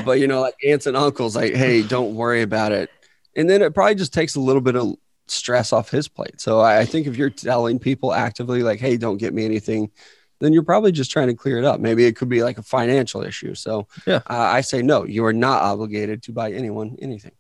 but 0.05 0.19
you 0.19 0.27
know, 0.27 0.41
like 0.41 0.55
aunts 0.65 0.85
and 0.87 0.97
uncles, 0.97 1.35
like, 1.35 1.53
"Hey, 1.53 1.81
don't 1.83 2.15
worry 2.15 2.41
about 2.41 2.71
it." 2.71 2.89
And 3.35 3.49
then 3.49 3.61
it 3.61 3.73
probably 3.73 3.95
just 3.95 4.13
takes 4.13 4.35
a 4.35 4.39
little 4.39 4.61
bit 4.61 4.75
of 4.75 4.95
stress 5.27 5.73
off 5.73 5.89
his 5.89 6.07
plate. 6.07 6.39
So, 6.39 6.59
I, 6.59 6.79
I 6.79 6.85
think 6.85 7.07
if 7.07 7.17
you're 7.17 7.29
telling 7.29 7.79
people 7.79 8.13
actively, 8.13 8.63
like, 8.63 8.79
"Hey, 8.79 8.97
don't 8.97 9.17
get 9.17 9.33
me 9.33 9.45
anything," 9.45 9.91
then 10.39 10.51
you're 10.53 10.63
probably 10.63 10.91
just 10.91 11.11
trying 11.11 11.27
to 11.27 11.33
clear 11.33 11.57
it 11.57 11.65
up. 11.65 11.79
Maybe 11.79 12.05
it 12.05 12.15
could 12.15 12.29
be 12.29 12.43
like 12.43 12.57
a 12.57 12.63
financial 12.63 13.23
issue. 13.23 13.55
So, 13.55 13.87
Yeah. 14.05 14.17
uh, 14.29 14.37
I 14.37 14.61
say 14.61 14.81
no. 14.81 15.05
You 15.05 15.25
are 15.25 15.33
not 15.33 15.61
obligated 15.63 16.23
to 16.23 16.31
buy 16.33 16.51
anyone 16.51 16.97
anything. 17.01 17.31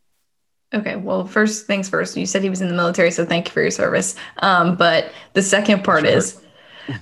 Okay, 0.73 0.95
well, 0.95 1.25
first 1.27 1.67
things 1.67 1.87
first. 1.87 2.17
You 2.17 2.25
said 2.25 2.41
he 2.41 2.49
was 2.49 2.61
in 2.61 2.67
the 2.67 2.73
military, 2.73 3.11
so 3.11 3.25
thank 3.25 3.47
you 3.47 3.51
for 3.53 3.61
your 3.61 3.71
service. 3.71 4.15
Um, 4.37 4.75
but 4.75 5.11
the 5.33 5.41
second 5.41 5.83
part 5.83 6.05
Sure. 6.05 6.17
is, 6.17 6.41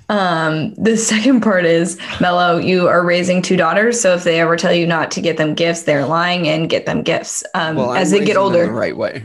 um, 0.09 0.73
the 0.75 0.97
second 1.11 1.41
part 1.41 1.65
is, 1.65 1.97
Mello, 2.21 2.57
you 2.57 2.87
are 2.87 3.03
raising 3.05 3.41
two 3.41 3.57
daughters, 3.57 3.99
so 3.99 4.13
if 4.13 4.23
they 4.23 4.39
ever 4.39 4.55
tell 4.55 4.73
you 4.73 4.87
not 4.87 5.11
to 5.11 5.21
get 5.21 5.37
them 5.37 5.53
gifts, 5.53 5.83
they're 5.83 6.05
lying 6.05 6.47
and 6.47 6.69
get 6.69 6.85
them 6.85 7.03
gifts. 7.03 7.43
Um, 7.53 7.75
Well, 7.75 7.93
as 7.93 8.11
they 8.11 8.23
get 8.25 8.37
older, 8.37 8.65
the 8.65 8.71
right 8.71 8.95
way. 8.95 9.23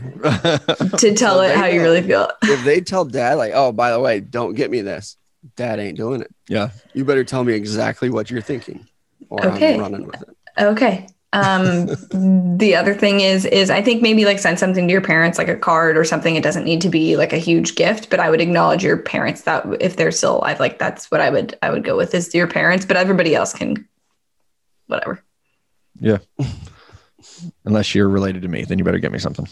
to 0.97 1.13
tell 1.15 1.35
So 1.37 1.41
it 1.41 1.47
they 1.49 1.55
how 1.55 1.65
you 1.65 1.81
really 1.81 2.01
feel. 2.01 2.29
if 2.43 2.63
they 2.63 2.81
tell 2.81 3.05
dad, 3.05 3.35
like, 3.35 3.51
"Oh, 3.55 3.71
by 3.71 3.91
the 3.91 3.99
way, 3.99 4.19
don't 4.19 4.53
get 4.55 4.69
me 4.71 4.81
this," 4.81 5.17
dad 5.55 5.79
ain't 5.79 5.97
doing 5.97 6.21
it. 6.21 6.31
yeah, 6.47 6.71
You 6.93 7.05
better 7.05 7.23
tell 7.23 7.43
me 7.43 7.53
exactly 7.53 8.09
what 8.09 8.29
you're 8.29 8.41
thinking, 8.41 8.85
or 9.29 9.45
Okay. 9.47 9.75
I'm 9.75 9.79
running 9.81 10.05
with 10.05 10.21
it. 10.21 10.29
Okay. 10.57 11.07
Um, 11.31 11.85
the 12.57 12.73
other 12.75 12.93
thing 12.95 13.19
is, 13.19 13.45
is 13.45 13.69
I 13.69 13.81
think 13.81 14.01
maybe 14.01 14.25
like 14.25 14.39
send 14.39 14.57
something 14.57 14.87
to 14.87 14.91
your 14.91 15.01
parents, 15.01 15.37
like 15.37 15.47
a 15.47 15.55
card 15.55 15.97
or 15.97 16.03
something. 16.03 16.35
It 16.35 16.43
doesn't 16.43 16.63
need 16.63 16.81
to 16.81 16.89
be 16.89 17.15
like 17.17 17.33
a 17.33 17.37
huge 17.37 17.75
gift, 17.75 18.09
but 18.09 18.19
I 18.19 18.29
would 18.29 18.41
acknowledge 18.41 18.83
your 18.83 18.97
parents 18.97 19.41
that 19.43 19.65
if 19.79 19.95
they're 19.95 20.11
still 20.11 20.37
alive, 20.37 20.59
like 20.59 20.79
that's 20.79 21.11
what 21.11 21.21
I 21.21 21.29
would, 21.29 21.57
I 21.61 21.69
would 21.69 21.83
go 21.83 21.95
with 21.95 22.15
is 22.15 22.33
your 22.33 22.47
parents, 22.47 22.85
but 22.85 22.97
everybody 22.97 23.35
else 23.35 23.53
can, 23.53 23.87
whatever. 24.87 25.23
Yeah 25.99 26.17
unless 27.65 27.93
you're 27.95 28.09
related 28.09 28.41
to 28.43 28.47
me, 28.47 28.63
then 28.63 28.77
you 28.77 28.83
better 28.85 28.99
get 28.99 29.11
me 29.11 29.19
something. 29.19 29.47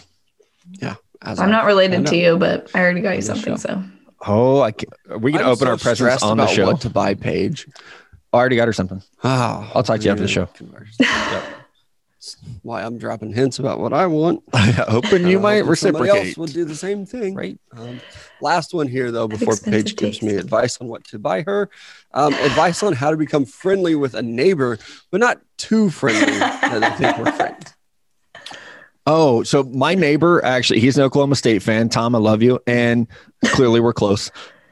As 1.21 1.39
I'm 1.39 1.49
I- 1.49 1.51
not 1.51 1.65
related 1.65 2.05
to 2.07 2.15
you, 2.15 2.37
but 2.37 2.69
I 2.75 2.79
already 2.81 3.01
got 3.01 3.15
you 3.15 3.21
something. 3.21 3.53
show. 3.55 3.57
So 3.57 3.83
Oh, 4.25 4.61
I 4.61 4.71
can, 4.71 4.89
we 5.19 5.31
can 5.31 5.41
I'm 5.41 5.47
open 5.47 5.65
so 5.65 5.71
our 5.71 5.77
presents 5.77 5.99
stressed 5.99 6.23
on 6.23 6.37
the 6.37 6.47
show. 6.47 6.65
What 6.65 6.81
to 6.81 6.89
buy, 6.89 7.13
Paige? 7.13 7.67
I 8.33 8.37
already 8.37 8.55
got 8.55 8.67
her 8.67 8.73
something. 8.73 9.01
Oh, 9.23 9.71
I'll 9.73 9.83
talk 9.83 9.99
to 9.99 10.05
you 10.05 10.11
after 10.11 10.23
the 10.23 10.27
show. 10.27 10.47
Why 12.63 12.83
I'm 12.83 12.97
dropping 12.97 13.33
hints 13.33 13.59
about 13.59 13.79
what 13.79 13.93
I 13.93 14.05
want. 14.07 14.43
I'm 14.53 14.73
hoping 14.73 15.27
you 15.27 15.39
Uh, 15.39 15.41
might 15.41 15.59
hoping 15.59 15.75
somebody 15.75 16.03
reciprocate. 16.05 16.27
Else 16.29 16.37
will 16.37 16.47
do 16.47 16.65
the 16.65 16.75
same 16.75 17.05
thing. 17.05 17.35
Right. 17.35 17.59
Um, 17.75 18.01
last 18.41 18.73
one 18.73 18.87
here, 18.87 19.11
though, 19.11 19.27
before 19.27 19.55
Paige 19.55 19.95
gives 19.95 20.21
me 20.21 20.35
advice 20.35 20.77
on 20.79 20.87
what 20.87 21.03
to 21.05 21.19
buy 21.19 21.43
her. 21.43 21.69
Um, 22.13 22.33
advice 22.33 22.83
on 22.83 22.93
how 22.93 23.11
to 23.11 23.17
become 23.17 23.45
friendly 23.45 23.95
with 23.95 24.13
a 24.13 24.21
neighbor, 24.21 24.77
but 25.11 25.19
not 25.19 25.39
too 25.57 25.89
friendly 25.89 26.25
that 26.39 26.97
they 26.97 27.05
think 27.05 27.17
we're 27.17 27.31
friends. 27.31 27.73
Oh, 29.05 29.41
so 29.43 29.63
my 29.63 29.95
neighbor 29.95 30.43
actually, 30.43 30.81
he's 30.81 30.97
an 30.97 31.03
Oklahoma 31.05 31.35
State 31.35 31.63
fan. 31.63 31.87
Tom, 31.87 32.13
I 32.13 32.17
love 32.17 32.43
you, 32.43 32.59
and 32.67 33.07
clearly 33.45 33.79
we're 33.79 33.93
close. 33.93 34.29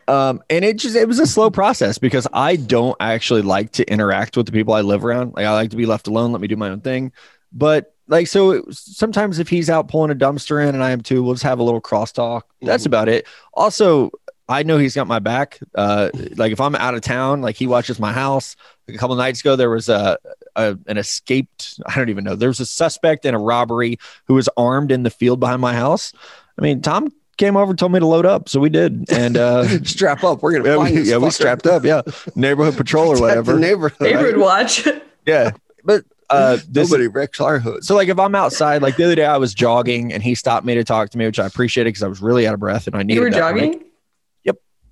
Um, 0.07 0.43
and 0.49 0.63
it 0.63 0.77
just 0.77 0.95
it 0.95 1.07
was 1.07 1.19
a 1.19 1.25
slow 1.25 1.49
process 1.49 1.97
because 1.97 2.27
I 2.31 2.57
don't 2.57 2.95
actually 2.99 3.41
like 3.41 3.71
to 3.73 3.91
interact 3.91 4.37
with 4.37 4.45
the 4.45 4.51
people 4.51 4.73
I 4.73 4.81
live 4.81 5.03
around. 5.03 5.33
Like 5.35 5.45
I 5.45 5.53
like 5.53 5.71
to 5.71 5.77
be 5.77 5.85
left 5.85 6.07
alone, 6.07 6.31
let 6.31 6.41
me 6.41 6.47
do 6.47 6.55
my 6.55 6.69
own 6.69 6.81
thing. 6.81 7.11
But 7.55 7.93
like 8.07 8.27
so, 8.27 8.63
sometimes 8.69 9.39
if 9.39 9.49
he's 9.49 9.69
out 9.69 9.87
pulling 9.87 10.11
a 10.11 10.15
dumpster 10.15 10.61
in 10.61 10.75
and 10.75 10.83
I 10.83 10.91
am 10.91 11.01
too, 11.01 11.23
we'll 11.23 11.33
just 11.33 11.43
have 11.43 11.57
a 11.59 11.63
little 11.63 11.81
crosstalk. 11.81 12.41
That's 12.61 12.83
Mhm. 12.83 12.87
about 12.87 13.09
it. 13.09 13.25
Also, 13.53 14.11
I 14.47 14.61
know 14.61 14.77
he's 14.77 14.93
got 14.93 15.07
my 15.07 15.17
back. 15.17 15.59
Uh, 15.73 16.09
like 16.35 16.51
if 16.51 16.61
I'm 16.61 16.75
out 16.75 16.93
of 16.93 17.01
town, 17.01 17.41
like 17.41 17.55
he 17.55 17.65
watches 17.65 17.99
my 17.99 18.11
house. 18.13 18.55
Like 18.87 18.95
a 18.95 18.99
couple 18.99 19.15
nights 19.15 19.39
ago, 19.39 19.55
there 19.55 19.71
was 19.71 19.89
a, 19.89 20.19
a 20.55 20.77
an 20.85 20.97
escaped. 20.97 21.79
I 21.87 21.95
don't 21.95 22.09
even 22.09 22.23
know. 22.23 22.35
There 22.35 22.49
was 22.49 22.59
a 22.59 22.65
suspect 22.67 23.25
in 23.25 23.33
a 23.33 23.39
robbery 23.39 23.97
who 24.27 24.35
was 24.35 24.47
armed 24.55 24.91
in 24.91 25.01
the 25.01 25.09
field 25.09 25.39
behind 25.39 25.61
my 25.61 25.73
house. 25.73 26.13
I 26.59 26.61
mean, 26.61 26.81
Tom 26.83 27.11
came 27.37 27.57
over, 27.57 27.71
and 27.71 27.79
told 27.79 27.91
me 27.91 27.99
to 27.99 28.05
load 28.05 28.25
up, 28.27 28.47
so 28.47 28.59
we 28.61 28.69
did, 28.69 29.11
and 29.11 29.35
uh, 29.35 29.67
Strap 29.83 30.23
up. 30.23 30.43
We're 30.43 30.53
gonna 30.53 30.69
yeah, 30.69 30.75
find 30.77 30.93
we, 30.93 30.99
this 31.01 31.09
yeah, 31.09 31.17
we 31.17 31.29
strapped 31.31 31.65
up. 31.65 31.83
Yeah, 31.83 32.03
neighborhood 32.35 32.77
patrol 32.77 33.07
or 33.07 33.19
whatever. 33.19 33.53
The 33.53 33.59
neighborhood. 33.59 33.99
neighborhood 34.01 34.37
watch. 34.37 34.87
yeah, 35.25 35.51
but 35.83 36.05
uh, 36.29 36.57
this 36.69 36.89
Nobody 36.89 37.07
wrecks 37.07 37.39
our 37.39 37.59
hood. 37.59 37.83
so 37.83 37.95
like 37.95 38.09
if 38.09 38.19
I'm 38.19 38.35
outside, 38.35 38.81
like 38.81 38.97
the 38.97 39.03
other 39.03 39.15
day 39.15 39.25
I 39.25 39.37
was 39.37 39.53
jogging 39.53 40.11
and 40.13 40.23
he 40.23 40.35
stopped 40.35 40.65
me 40.65 40.75
to 40.75 40.83
talk 40.83 41.09
to 41.11 41.17
me, 41.17 41.25
which 41.25 41.39
I 41.39 41.45
appreciated 41.45 41.89
because 41.89 42.03
I 42.03 42.07
was 42.07 42.21
really 42.21 42.47
out 42.47 42.53
of 42.53 42.59
breath 42.59 42.87
and 42.87 42.95
I 42.95 43.03
needed 43.03 43.15
you 43.15 43.21
were 43.21 43.29
that 43.31 43.51
break. 43.51 43.71
jogging. 43.73 43.81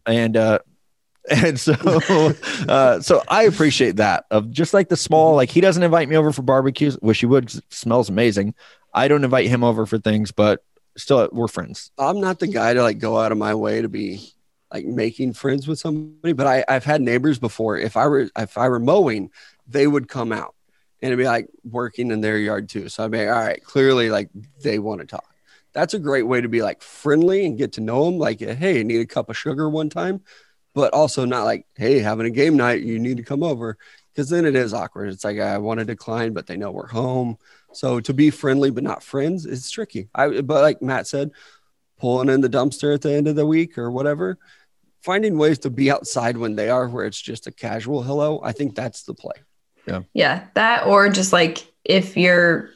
and 0.06 0.36
uh 0.36 0.60
and 1.30 1.58
so 1.58 1.72
uh 2.68 3.00
so 3.00 3.24
i 3.30 3.44
appreciate 3.44 3.96
that 3.96 4.26
of 4.30 4.52
just 4.52 4.74
like 4.74 4.90
the 4.90 4.98
small 4.98 5.36
like 5.36 5.50
he 5.50 5.62
doesn't 5.62 5.82
invite 5.82 6.10
me 6.10 6.18
over 6.18 6.34
for 6.34 6.42
barbecues 6.42 7.00
wish 7.02 7.22
he 7.22 7.26
would. 7.26 7.46
it 7.46 7.64
smells 7.70 8.10
amazing 8.10 8.54
i 8.94 9.08
don't 9.08 9.24
invite 9.24 9.48
him 9.48 9.64
over 9.64 9.86
for 9.86 9.98
things 9.98 10.34
but 10.34 10.62
still 10.98 11.30
we're 11.32 11.48
friends 11.48 11.92
I'm 11.98 12.20
not 12.20 12.40
the 12.40 12.48
guy 12.48 12.74
to 12.74 12.82
like 12.82 13.00
go 13.00 13.18
out 13.18 13.32
of 13.32 13.38
my 13.38 13.56
way 13.56 13.82
to 13.82 13.88
be 13.88 14.34
like 14.74 14.86
making 14.86 15.34
friends 15.34 15.68
with 15.68 15.80
somebody, 15.80 16.34
but 16.34 16.48
I, 16.48 16.66
I've 16.68 16.84
had 16.84 17.00
neighbors 17.02 17.38
before. 17.38 17.78
If 17.78 17.96
I 17.96 18.08
were 18.08 18.30
if 18.38 18.58
I 18.58 18.68
were 18.70 18.80
mowing, 18.80 19.30
they 19.68 19.86
would 19.86 20.10
come 20.10 20.32
out 20.32 20.56
and 21.04 21.12
it'd 21.12 21.20
be 21.20 21.28
like 21.28 21.49
working 21.66 22.12
in 22.12 22.22
their 22.22 22.38
yard 22.38 22.70
too. 22.70 22.88
So 22.88 23.04
I'd 23.04 23.12
be 23.12 23.18
like, 23.18 23.28
all 23.28 23.43
right, 23.43 23.62
clearly 23.62 24.10
like 24.10 24.30
they 24.64 24.80
want 24.80 25.01
to 25.01 25.06
talk. 25.06 25.36
That's 25.74 25.93
a 25.93 25.99
great 25.99 26.24
way 26.24 26.39
to 26.39 26.47
be 26.47 26.62
like 26.62 26.82
friendly 26.82 27.45
and 27.45 27.58
get 27.58 27.74
to 27.74 27.82
know 27.82 28.06
them. 28.06 28.18
Like, 28.18 28.39
hey, 28.39 28.82
need 28.84 29.01
a 29.01 29.06
cup 29.06 29.30
of 29.30 29.38
sugar 29.38 29.70
one 29.70 29.89
time, 29.89 30.22
but 30.74 30.93
also 30.93 31.26
not 31.26 31.43
like, 31.43 31.68
hey, 31.76 31.99
having 31.99 32.26
a 32.26 32.30
game 32.30 32.56
night, 32.56 32.84
you 32.84 32.99
need 32.99 33.18
to 33.18 33.24
come 33.24 33.43
over. 33.43 33.78
Because 34.14 34.30
then 34.30 34.45
it 34.45 34.56
is 34.56 34.74
awkward. 34.74 35.10
It's 35.10 35.26
like 35.26 35.39
I 35.39 35.58
want 35.58 35.82
to 35.82 35.86
decline, 35.86 36.32
but 36.32 36.47
they 36.47 36.56
know 36.56 36.72
we're 36.72 36.88
home. 36.88 37.38
So 37.74 37.99
to 37.99 38.14
be 38.14 38.30
friendly 38.30 38.72
but 38.72 38.84
not 38.84 39.04
friends 39.04 39.45
is 39.45 39.70
tricky. 39.70 40.08
I 40.16 40.39
but 40.39 40.62
like 40.62 40.82
Matt 40.82 41.06
said, 41.08 41.32
pulling 41.99 42.30
in 42.30 42.39
the 42.39 42.49
dumpster 42.49 42.93
at 42.93 43.01
the 43.01 43.12
end 43.12 43.28
of 43.28 43.36
the 43.36 43.45
week 43.45 43.78
or 43.78 43.91
whatever, 43.91 44.38
finding 45.01 45.38
ways 45.38 45.60
to 45.60 45.70
be 45.70 45.91
outside 45.91 46.38
when 46.38 46.56
they 46.56 46.70
are 46.70 46.88
where 46.88 47.06
it's 47.06 47.22
just 47.22 47.45
a 47.47 47.51
casual 47.51 48.04
hello. 48.04 48.39
I 48.41 48.54
think 48.54 48.74
that's 48.74 49.04
the 49.04 49.14
play. 49.14 49.36
Yeah, 49.86 50.02
Yeah. 50.14 50.46
that 50.56 50.86
or 50.88 51.10
just 51.10 51.34
like 51.34 51.66
if 51.84 52.16
you're, 52.18 52.70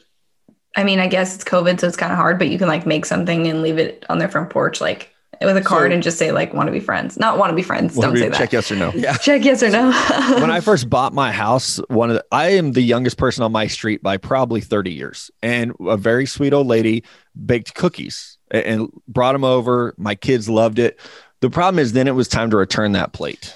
I 0.76 0.84
mean, 0.84 0.98
I 1.00 1.06
guess 1.06 1.34
it's 1.34 1.44
COVID, 1.44 1.80
so 1.80 1.86
it's 1.88 1.96
kind 1.96 2.12
of 2.12 2.18
hard, 2.18 2.38
but 2.38 2.48
you 2.48 2.58
can 2.58 2.68
like 2.68 2.86
make 2.86 3.06
something 3.06 3.46
and 3.48 3.62
leave 3.62 3.78
it 3.78 4.04
on 4.08 4.18
their 4.18 4.28
front 4.28 4.50
porch, 4.50 4.80
like 4.80 5.12
with 5.40 5.56
a 5.56 5.62
card 5.62 5.90
So- 5.90 5.94
and 5.94 6.02
just 6.02 6.18
say 6.18 6.32
like 6.32 6.52
want 6.52 6.66
to 6.66 6.72
be 6.72 6.80
friends, 6.80 7.16
not 7.18 7.38
want 7.38 7.50
to 7.50 7.56
be 7.56 7.62
friends. 7.62 7.94
Don't 7.96 8.12
we 8.12 8.20
say 8.20 8.28
that. 8.28 8.36
check 8.36 8.52
yes 8.52 8.70
or 8.70 8.76
no 8.76 8.92
Yeah. 8.94 9.16
Check 9.18 9.44
yes 9.44 9.62
or 9.62 9.70
no. 9.70 9.90
when 10.40 10.50
I 10.50 10.60
first 10.60 10.90
bought 10.90 11.12
my 11.14 11.32
house, 11.32 11.78
one 11.88 12.10
of 12.10 12.16
the, 12.16 12.24
I 12.32 12.50
am 12.50 12.72
the 12.72 12.82
youngest 12.82 13.16
person 13.18 13.42
on 13.44 13.52
my 13.52 13.66
street 13.68 14.02
by 14.02 14.16
probably 14.16 14.60
30 14.60 14.92
years. 14.92 15.30
And 15.42 15.72
a 15.86 15.96
very 15.96 16.26
sweet 16.26 16.52
old 16.52 16.66
lady 16.66 17.04
baked 17.46 17.74
cookies 17.74 18.36
a- 18.52 18.66
and 18.68 18.90
brought 19.06 19.32
them 19.32 19.44
over. 19.44 19.94
My 19.96 20.14
kids 20.16 20.48
loved 20.48 20.78
it. 20.78 20.98
The 21.40 21.50
problem 21.50 21.78
is 21.78 21.92
then 21.92 22.08
it 22.08 22.16
was 22.16 22.26
time 22.28 22.50
to 22.50 22.56
return 22.56 22.92
that 22.92 23.12
plate. 23.12 23.54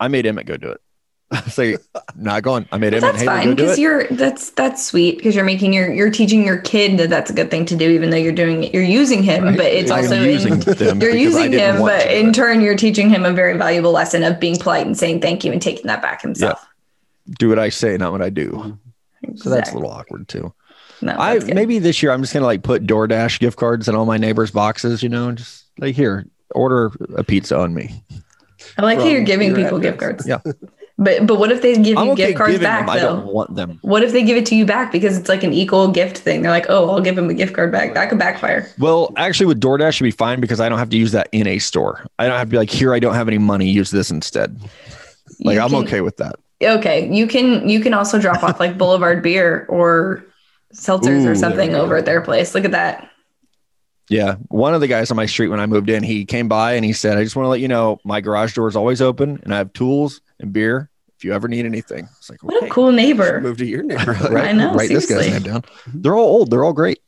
I 0.00 0.08
made 0.08 0.26
Emmett 0.26 0.46
go 0.46 0.56
do 0.56 0.68
it. 0.70 0.80
I 1.30 1.40
say, 1.42 1.76
not 2.14 2.42
going. 2.42 2.68
I 2.70 2.78
made 2.78 2.90
But 2.90 3.02
Emmett 3.02 3.12
that's 3.14 3.24
fine 3.24 3.54
because 3.54 3.78
you're 3.78 4.06
that's 4.08 4.50
that's 4.50 4.84
sweet 4.84 5.16
because 5.16 5.34
you're 5.34 5.44
making 5.44 5.72
your 5.72 5.92
you're 5.92 6.10
teaching 6.10 6.44
your 6.44 6.58
kid 6.58 6.98
that 6.98 7.10
that's 7.10 7.30
a 7.30 7.34
good 7.34 7.50
thing 7.50 7.64
to 7.66 7.76
do 7.76 7.90
even 7.90 8.10
though 8.10 8.16
you're 8.16 8.32
doing 8.32 8.64
it 8.64 8.74
you're 8.74 8.82
using 8.82 9.22
him 9.22 9.44
Right? 9.44 9.56
but 9.56 9.66
it's 9.66 9.90
I'm 9.90 10.04
also 10.04 10.22
using 10.22 10.62
in, 10.62 11.00
you're 11.00 11.14
using 11.14 11.52
him 11.52 11.78
but 11.78 12.02
to, 12.02 12.18
in 12.18 12.32
turn 12.32 12.60
you're 12.60 12.76
teaching 12.76 13.08
him 13.08 13.24
a 13.24 13.32
very 13.32 13.56
valuable 13.56 13.90
lesson 13.90 14.22
of 14.22 14.38
being 14.38 14.58
polite 14.58 14.86
and 14.86 14.96
saying 14.96 15.22
thank 15.22 15.44
you 15.44 15.52
and 15.52 15.62
taking 15.62 15.86
that 15.86 16.02
back 16.02 16.20
himself. 16.22 16.64
do 17.38 17.48
what 17.48 17.58
I 17.58 17.70
say, 17.70 17.96
not 17.96 18.12
what 18.12 18.22
I 18.22 18.30
do. 18.30 18.50
Mm-hmm. 18.50 19.36
So 19.36 19.48
that's 19.50 19.70
a 19.72 19.74
little 19.74 19.90
awkward 19.90 20.28
too. 20.28 20.52
no, 21.00 21.16
I 21.18 21.38
good. 21.38 21.54
maybe 21.54 21.78
this 21.78 22.02
year 22.02 22.12
I'm 22.12 22.20
just 22.20 22.34
gonna 22.34 22.46
like 22.46 22.62
put 22.62 22.86
DoorDash 22.86 23.40
gift 23.40 23.56
cards 23.56 23.88
in 23.88 23.94
all 23.94 24.04
my 24.04 24.18
neighbors' 24.18 24.50
boxes, 24.50 25.02
you 25.02 25.08
know, 25.08 25.32
just 25.32 25.64
like 25.78 25.94
here, 25.94 26.26
order 26.54 26.92
a 27.16 27.24
pizza 27.24 27.58
on 27.58 27.72
me. 27.74 28.04
I 28.76 28.82
like 28.82 28.98
how 28.98 29.06
you're 29.06 29.22
giving 29.22 29.48
your 29.48 29.56
people 29.56 29.78
gift 29.78 29.98
cards. 29.98 30.26
Yeah. 30.26 30.40
But 30.96 31.26
but 31.26 31.40
what 31.40 31.50
if 31.50 31.60
they 31.60 31.74
give 31.74 31.98
I'm 31.98 32.06
you 32.06 32.12
okay 32.12 32.26
gift 32.28 32.38
cards 32.38 32.58
back 32.60 32.86
them. 32.86 32.90
I 32.90 33.00
though? 33.00 33.16
don't 33.16 33.26
want 33.26 33.54
them. 33.56 33.78
What 33.82 34.04
if 34.04 34.12
they 34.12 34.22
give 34.22 34.36
it 34.36 34.46
to 34.46 34.54
you 34.54 34.64
back 34.64 34.92
because 34.92 35.18
it's 35.18 35.28
like 35.28 35.42
an 35.42 35.52
equal 35.52 35.88
gift 35.88 36.18
thing? 36.18 36.42
They're 36.42 36.52
like, 36.52 36.66
oh, 36.68 36.88
I'll 36.88 37.00
give 37.00 37.18
him 37.18 37.28
a 37.28 37.34
gift 37.34 37.52
card 37.52 37.72
back. 37.72 37.94
That 37.94 38.08
could 38.10 38.18
backfire. 38.18 38.70
Well, 38.78 39.12
actually, 39.16 39.46
with 39.46 39.60
DoorDash, 39.60 39.94
should 39.94 40.04
be 40.04 40.12
fine 40.12 40.40
because 40.40 40.60
I 40.60 40.68
don't 40.68 40.78
have 40.78 40.90
to 40.90 40.96
use 40.96 41.10
that 41.10 41.28
in 41.32 41.48
a 41.48 41.58
store. 41.58 42.06
I 42.20 42.28
don't 42.28 42.38
have 42.38 42.46
to 42.46 42.50
be 42.52 42.58
like, 42.58 42.70
here, 42.70 42.94
I 42.94 43.00
don't 43.00 43.14
have 43.14 43.26
any 43.26 43.38
money. 43.38 43.68
Use 43.68 43.90
this 43.90 44.12
instead. 44.12 44.60
Like, 45.40 45.56
You 45.56 45.62
I'm 45.62 45.74
okay 45.74 46.00
with 46.00 46.16
that. 46.18 46.36
Okay, 46.62 47.12
you 47.12 47.26
can 47.26 47.68
you 47.68 47.80
can 47.80 47.92
also 47.92 48.20
drop 48.20 48.44
off 48.44 48.60
like 48.60 48.78
Boulevard 48.78 49.20
beer 49.20 49.66
or 49.68 50.24
seltzers 50.72 51.24
Ooh, 51.24 51.30
or 51.30 51.34
something 51.34 51.74
over 51.74 51.96
at 51.96 52.04
their 52.04 52.20
place. 52.20 52.54
Look 52.54 52.64
at 52.64 52.70
that. 52.70 53.10
Yeah. 54.08 54.36
One 54.48 54.74
of 54.74 54.80
the 54.80 54.86
guys 54.86 55.10
on 55.10 55.16
my 55.16 55.26
street 55.26 55.48
when 55.48 55.60
I 55.60 55.66
moved 55.66 55.88
in, 55.88 56.02
he 56.02 56.24
came 56.24 56.46
by 56.48 56.74
and 56.74 56.84
he 56.84 56.92
said, 56.92 57.16
I 57.16 57.24
just 57.24 57.36
want 57.36 57.46
to 57.46 57.50
let 57.50 57.60
you 57.60 57.68
know 57.68 57.98
my 58.04 58.20
garage 58.20 58.54
door 58.54 58.68
is 58.68 58.76
always 58.76 59.00
open 59.00 59.40
and 59.42 59.54
I 59.54 59.58
have 59.58 59.72
tools 59.72 60.20
and 60.40 60.52
beer 60.52 60.90
if 61.16 61.24
you 61.24 61.32
ever 61.32 61.48
need 61.48 61.64
anything. 61.64 62.08
It's 62.18 62.30
like, 62.30 62.42
What 62.42 62.64
a 62.64 62.68
cool 62.68 62.92
neighbor. 62.92 63.40
Move 63.40 63.58
to 63.58 63.66
your 63.66 63.82
neighborhood. 63.82 64.32
right, 64.32 64.48
I 64.48 64.52
know, 64.52 64.74
Write 64.74 64.88
this 64.88 65.08
guy's 65.08 65.30
name 65.30 65.42
down. 65.42 65.62
Mm-hmm. 65.62 66.02
They're 66.02 66.16
all 66.16 66.26
old. 66.26 66.50
They're 66.50 66.64
all 66.64 66.72
great. 66.72 67.00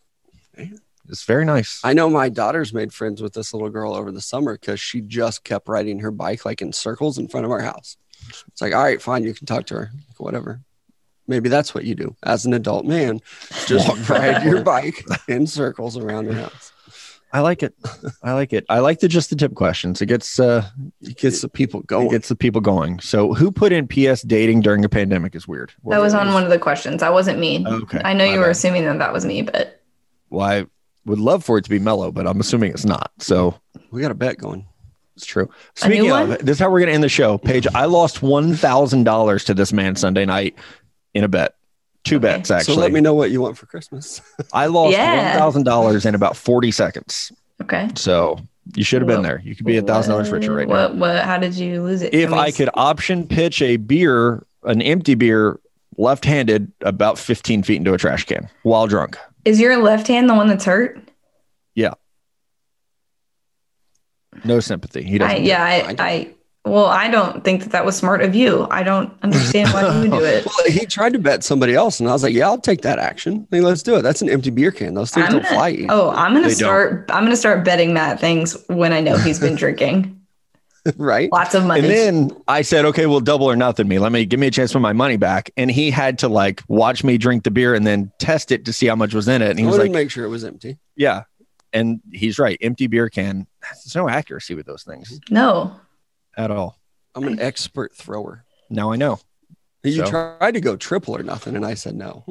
It's 1.09 1.25
very 1.25 1.45
nice. 1.45 1.81
I 1.85 1.93
know 1.93 2.11
my 2.11 2.29
daughter's 2.29 2.73
made 2.75 2.93
friends 2.93 3.23
with 3.23 3.33
this 3.33 3.55
little 3.55 3.71
girl 3.71 3.95
over 3.95 4.11
the 4.11 4.21
summer 4.21 4.55
because 4.55 4.81
she 4.81 5.01
just 5.01 5.45
kept 5.45 5.69
riding 5.69 6.01
her 6.01 6.11
bike 6.11 6.45
like 6.45 6.63
in 6.63 6.73
circles 6.73 7.19
in 7.19 7.29
front 7.29 7.47
of 7.47 7.53
our 7.53 7.61
house. 7.61 7.97
It's 8.49 8.61
like, 8.61 8.75
all 8.75 8.83
right, 8.83 9.01
fine, 9.01 9.23
you 9.23 9.35
can 9.35 9.47
talk 9.47 9.67
to 9.67 9.75
her, 9.75 9.91
whatever. 10.19 10.63
Maybe 11.29 11.49
that's 11.49 11.75
what 11.75 11.85
you 11.85 11.95
do 11.95 12.17
as 12.23 12.47
an 12.47 12.55
adult 12.55 12.87
man. 12.87 13.21
Just 13.67 14.09
ride 14.09 14.45
your 14.45 14.63
bike 14.63 15.05
in 15.29 15.47
circles 15.47 15.97
around 15.97 16.27
your 16.27 16.35
house. 16.35 16.73
I 17.33 17.41
like 17.41 17.63
it. 17.63 17.75
I 18.23 18.33
like 18.33 18.53
it. 18.53 18.65
I 18.69 18.79
like 18.79 19.01
the 19.01 19.09
just 19.09 19.31
the 19.31 19.37
tip 19.37 19.55
questions. 19.55 20.01
It 20.01 20.07
gets 20.07 20.39
uh 20.41 20.67
It 21.03 21.17
gets 21.19 21.43
the 21.43 21.49
people 21.49 21.81
going. 21.83 22.07
it 22.07 22.11
gets 22.11 22.29
the 22.29 22.37
people 22.37 22.61
going. 22.61 23.01
So 23.01 23.35
who 23.35 23.51
put 23.53 23.73
in 23.73 23.87
PS 23.89 24.23
dating 24.23 24.61
during 24.63 24.85
a 24.85 24.89
pandemic 24.89 25.35
is 25.35 25.47
weird. 25.47 25.73
That 25.87 26.01
was 26.01 26.15
on 26.15 26.33
one 26.33 26.45
of 26.45 26.51
the 26.51 26.59
questions. 26.59 27.01
That 27.01 27.13
wasn't 27.13 27.39
me. 27.39 27.65
Okay. 27.67 28.01
I 28.05 28.13
know 28.15 28.27
my 28.27 28.33
you 28.33 28.39
were 28.41 28.49
assuming 28.51 28.85
that 28.85 28.99
that 28.99 29.13
was 29.13 29.27
me, 29.27 29.43
but 29.43 29.83
Well, 30.31 30.47
I 30.49 30.67
would 31.05 31.19
love 31.19 31.45
for 31.45 31.59
it 31.59 31.63
to 31.65 31.71
be 31.71 31.79
Mello, 31.79 32.11
but 32.13 32.27
I'm 32.27 32.41
assuming 32.41 32.73
it's 32.73 32.85
not. 32.87 33.11
So 33.19 33.55
we 33.91 34.01
got 34.01 34.11
a 34.11 34.15
bet 34.15 34.39
going. 34.39 34.67
it's 35.17 35.27
true. 35.27 35.45
A 35.83 35.89
new 35.89 35.95
Speaking 35.97 36.11
one? 36.11 36.33
of, 36.33 36.39
this 36.39 36.57
is 36.57 36.59
how 36.59 36.71
we're 36.71 36.81
going 36.81 36.89
to 36.89 36.95
end 36.95 37.05
the 37.05 37.09
show. 37.09 37.39
Paige, 37.39 37.67
I 37.75 37.85
lost 37.85 38.21
$1,000 38.21 39.45
to 39.47 39.55
this 39.55 39.73
man 39.73 39.97
Sunday 39.97 40.25
night 40.25 40.57
in 41.15 41.23
a 41.25 41.29
bet. 41.29 41.55
Two 42.07 42.17
Okay. 42.17 42.23
bets, 42.23 42.51
actually. 42.51 42.75
So 42.75 42.81
let 42.81 42.93
me 42.93 43.01
know 43.01 43.15
what 43.15 43.31
you 43.31 43.41
want 43.41 43.59
for 43.59 43.67
Christmas. 43.67 44.21
I 44.53 44.67
lost 44.67 44.93
Yeah. 44.93 45.39
$1,000 45.39 46.07
in 46.07 46.15
about 46.15 46.37
40 46.37 46.71
seconds. 46.71 47.33
okay. 47.63 47.89
So 47.97 48.39
you 48.75 48.85
should 48.85 49.01
have 49.03 49.09
been 49.09 49.23
there. 49.23 49.41
You 49.45 49.55
could 49.57 49.67
be 49.67 49.77
a 49.77 49.83
$1,000 49.83 50.31
richer 50.33 50.55
right 50.55 50.69
now. 50.69 50.75
What 50.89 50.95
what 50.97 51.23
how 51.25 51.39
did 51.39 51.55
you 51.55 51.83
lose 51.83 52.03
it? 52.03 52.15
If 52.15 52.31
mean, 52.31 52.39
I 52.39 52.51
could 52.53 52.71
option 52.75 53.27
pitch 53.27 53.61
a 53.63 53.77
beer, 53.77 54.45
an 54.65 54.81
empty 54.83 55.15
beer, 55.15 55.59
left 55.99 56.25
handed, 56.25 56.71
about 56.81 57.19
15 57.19 57.63
feet 57.63 57.77
into 57.77 57.93
a 57.95 57.99
trash 57.99 58.25
can 58.25 58.49
while 58.63 58.87
drunk. 58.87 59.17
Is 59.45 59.61
your 59.61 59.77
left 59.79 60.07
hand 60.09 60.29
the 60.29 60.35
one 60.35 60.47
that's 60.49 60.65
hurt? 60.65 60.99
Yeah. 61.75 61.95
No 64.45 64.61
sympathy. 64.61 65.03
He 65.03 65.19
doesn't. 65.19 65.45
yeah, 65.45 65.63
I 65.65 65.75
I. 65.91 65.95
I 65.99 66.35
well, 66.67 66.87
I 66.87 67.09
don't 67.09 67.43
think 67.45 67.63
that 67.63 67.73
that 67.73 67.85
was 67.85 67.97
smart 67.97 68.21
of 68.23 68.35
you. 68.35 68.67
I 68.71 68.83
don't 68.83 69.13
understand 69.23 69.71
why 69.73 69.83
you 69.95 70.11
would 70.11 70.19
do 70.19 70.25
it. 70.25 70.45
Well, 70.59 70.71
he 70.71 70.85
tried 70.87 71.13
to 71.15 71.19
bet 71.19 71.45
somebody 71.45 71.75
else, 71.75 72.01
and 72.01 72.09
I 72.09 72.13
was 72.13 72.23
like, 72.23 72.35
"Yeah, 72.35 72.47
I'll 72.47 72.59
take 72.59 72.83
that 72.83 72.99
action. 72.99 73.47
Hey, 73.51 73.61
let's 73.61 73.83
do 73.83 73.97
it. 73.97 74.03
That's 74.03 74.21
an 74.23 74.29
empty 74.29 74.51
beer 74.51 74.71
can. 74.71 74.95
Those 74.95 75.11
things 75.11 75.27
I'm 75.27 75.33
don't 75.33 75.43
gonna, 75.43 75.55
fly. 75.55 75.69
you. 75.69 75.87
oh, 75.89 76.11
I'm 76.11 76.33
gonna 76.35 76.49
They 76.49 76.55
don't. 76.55 76.57
start. 76.57 77.11
I'm 77.11 77.25
gonna 77.25 77.37
start 77.37 77.65
betting 77.65 77.95
Matt 77.95 78.21
things 78.21 78.57
when 78.69 78.93
I 78.93 79.01
know 79.01 79.17
he's 79.17 79.39
been 79.41 79.55
drinking. 79.65 80.13
right? 80.99 81.31
Lots 81.33 81.55
of 81.55 81.65
money. 81.67 81.81
And 81.81 81.91
then 81.91 82.31
I 82.47 82.63
said, 82.63 82.85
okay, 82.85 83.07
well, 83.07 83.19
double 83.19 83.47
or 83.47 83.57
nothing 83.57 83.89
me. 83.89 83.99
Let 83.99 84.13
me 84.13 84.25
give 84.25 84.39
me 84.39 84.47
a 84.47 84.51
chance 84.53 84.71
for 84.71 84.79
my 84.79 84.93
money 84.93 85.17
back. 85.17 85.51
And 85.57 85.69
he 85.69 85.91
had 85.91 86.19
to 86.21 86.29
like 86.29 86.63
watch 86.69 87.03
me 87.03 87.19
drink 87.19 87.43
the 87.43 87.51
beer 87.51 87.75
and 87.75 87.85
then 87.85 88.13
test 88.21 88.53
it 88.53 88.65
to 88.67 88.73
see 88.73 88.87
how 88.87 88.95
much 88.95 89.13
was 89.13 89.27
in 89.27 89.43
it. 89.43 89.51
And 89.51 89.59
he 89.59 89.65
I 89.65 89.69
was 89.69 89.79
like, 89.79 89.91
make 89.91 90.13
sure 90.13 90.25
it 90.25 90.29
was 90.29 90.45
empty. 90.45 90.79
yeah. 90.95 91.25
And 91.73 92.01
he's 92.13 92.39
right. 92.39 92.57
Empty 92.61 92.87
beer 92.87 93.09
can. 93.11 93.49
There's 93.63 93.97
no 93.97 94.09
accuracy 94.09 94.55
with 94.55 94.65
those 94.67 94.85
things 94.85 95.19
no, 95.29 95.75
at 96.37 96.51
all. 96.51 96.79
I'm 97.15 97.25
an 97.25 97.41
expert 97.41 97.95
thrower. 97.95 98.45
Now 98.71 98.93
I 98.93 98.97
know. 98.97 99.19
You 99.83 100.05
So? 100.05 100.11
tried 100.39 100.55
to 100.55 100.61
go 100.61 100.75
triple 100.77 101.17
or 101.17 101.23
nothing, 101.23 101.55
and 101.55 101.65
I 101.65 101.75
said 101.75 101.95
no. 101.95 102.25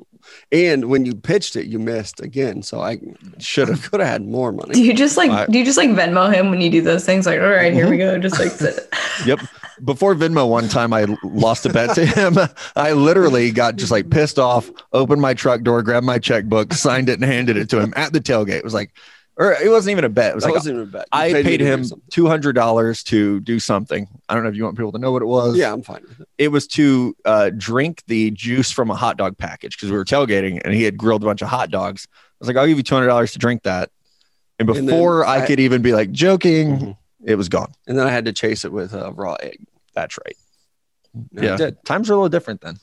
And 0.52 0.86
when 0.90 1.06
you 1.06 1.16
pitched 1.16 1.56
it, 1.56 1.68
you 1.68 1.80
missed 1.80 2.20
again. 2.20 2.62
So 2.64 2.82
I 2.82 3.00
Should 3.40 3.70
have. 3.70 3.82
could 3.92 4.02
have 4.02 4.10
had 4.10 4.28
more 4.28 4.52
money. 4.52 4.74
do 4.74 4.80
money. 4.80 4.88
you 4.90 4.94
just 4.94 5.16
like 5.16 5.32
I- 5.32 5.46
do 5.46 5.58
you 5.58 5.64
just 5.64 5.78
like 5.78 5.90
Venmo 5.92 6.34
him 6.34 6.50
when 6.50 6.60
you 6.60 6.70
do 6.70 6.82
those 6.82 7.06
things? 7.06 7.26
Like, 7.26 7.40
all 7.40 7.48
right, 7.48 7.72
here 7.74 7.90
we 7.90 7.98
go. 7.98 8.14
Mm-hmm. 8.14 8.22
Just 8.22 8.40
like 8.40 8.52
sit. 8.52 8.88
Yep. 9.26 9.40
Before 9.86 10.14
Venmo, 10.14 10.50
one 10.50 10.68
time 10.68 10.92
I 10.92 11.06
lost 11.24 11.66
a 11.66 11.70
bet 11.70 11.96
to 11.96 12.06
him. 12.06 12.36
I 12.76 12.92
literally 12.92 13.52
got 13.52 13.78
just 13.78 13.92
like 13.92 14.10
pissed 14.10 14.38
off, 14.38 14.70
opened 14.92 15.22
my 15.22 15.34
truck 15.34 15.62
door, 15.62 15.82
grabbed 15.84 16.06
my 16.06 16.20
checkbook, 16.20 16.74
signed 16.74 17.08
it, 17.08 17.14
and 17.14 17.24
handed 17.24 17.56
it 17.56 17.70
to 17.70 17.80
him 17.80 17.94
at 17.96 18.12
the 18.12 18.20
tailgate. 18.20 18.58
It 18.58 18.64
was 18.66 18.74
like, 18.74 18.92
or 19.38 19.54
it 19.54 19.70
wasn't 19.70 19.92
even 19.92 20.04
a 20.06 20.10
bet. 20.10 20.32
It 20.32 20.36
was 20.36 20.44
That 20.44 20.50
like, 20.52 20.56
wasn't 20.58 20.76
even 20.76 20.88
a 20.88 20.92
bet. 20.92 21.02
You 21.14 21.20
I 21.20 21.34
me 21.34 21.44
paid 21.44 21.60
him 21.62 21.84
two 22.12 22.28
hundred 22.28 22.54
dollars 22.54 23.04
to 23.06 23.40
do 23.42 23.60
something. 23.60 24.08
I 24.30 24.34
don't 24.34 24.44
know 24.44 24.50
if 24.50 24.56
you 24.56 24.64
want 24.64 24.78
people 24.78 24.92
to 24.94 24.98
know 25.00 25.12
what 25.12 25.22
it 25.22 25.26
was. 25.28 25.58
Yeah, 25.58 25.74
I'm 25.74 25.82
fine 25.84 26.02
with 26.08 26.22
it. 26.22 26.28
it 26.38 26.48
was 26.50 26.68
to 26.68 27.16
uh, 27.26 27.50
drink 27.58 28.04
the 28.08 28.32
juice 28.32 28.72
from 28.72 28.90
a 28.92 28.96
hot 28.96 29.18
dog 29.18 29.38
package 29.38 29.76
because 29.78 29.92
we 29.92 29.98
were 29.98 30.06
tailgating 30.06 30.62
and 30.64 30.74
he 30.74 30.84
had 30.84 30.98
grilled 30.98 31.24
a 31.24 31.26
bunch 31.26 31.42
of 31.42 31.48
hot 31.50 31.70
dogs. 31.70 32.08
I 32.14 32.18
was 32.40 32.48
like, 32.48 32.58
I'll 32.58 32.68
give 32.68 32.78
you 32.78 32.84
two 32.84 32.96
hundred 32.96 33.08
dollars 33.08 33.32
to 33.34 33.40
drink 33.40 33.64
that. 33.64 33.92
And 34.60 34.70
And 34.70 34.88
before 34.88 35.26
I, 35.26 35.42
I- 35.42 35.46
could 35.46 35.60
even 35.60 35.82
be 35.82 35.92
like 35.94 36.12
joking, 36.12 36.78
Mhm. 36.78 36.98
it 37.26 37.36
was 37.36 37.50
gone. 37.50 37.74
And 37.88 37.98
then 38.00 38.08
I 38.08 38.12
had 38.12 38.26
to 38.26 38.34
chase 38.34 38.64
it 38.64 38.72
with 38.72 38.94
a 38.94 39.12
raw 39.12 39.34
egg. 39.42 39.66
That's 39.94 40.18
right. 40.26 40.38
And 41.14 41.44
yeah, 41.44 41.58
did. 41.58 41.84
times 41.86 42.10
are 42.10 42.14
a 42.14 42.16
little 42.16 42.30
different 42.30 42.62
then. 42.62 42.78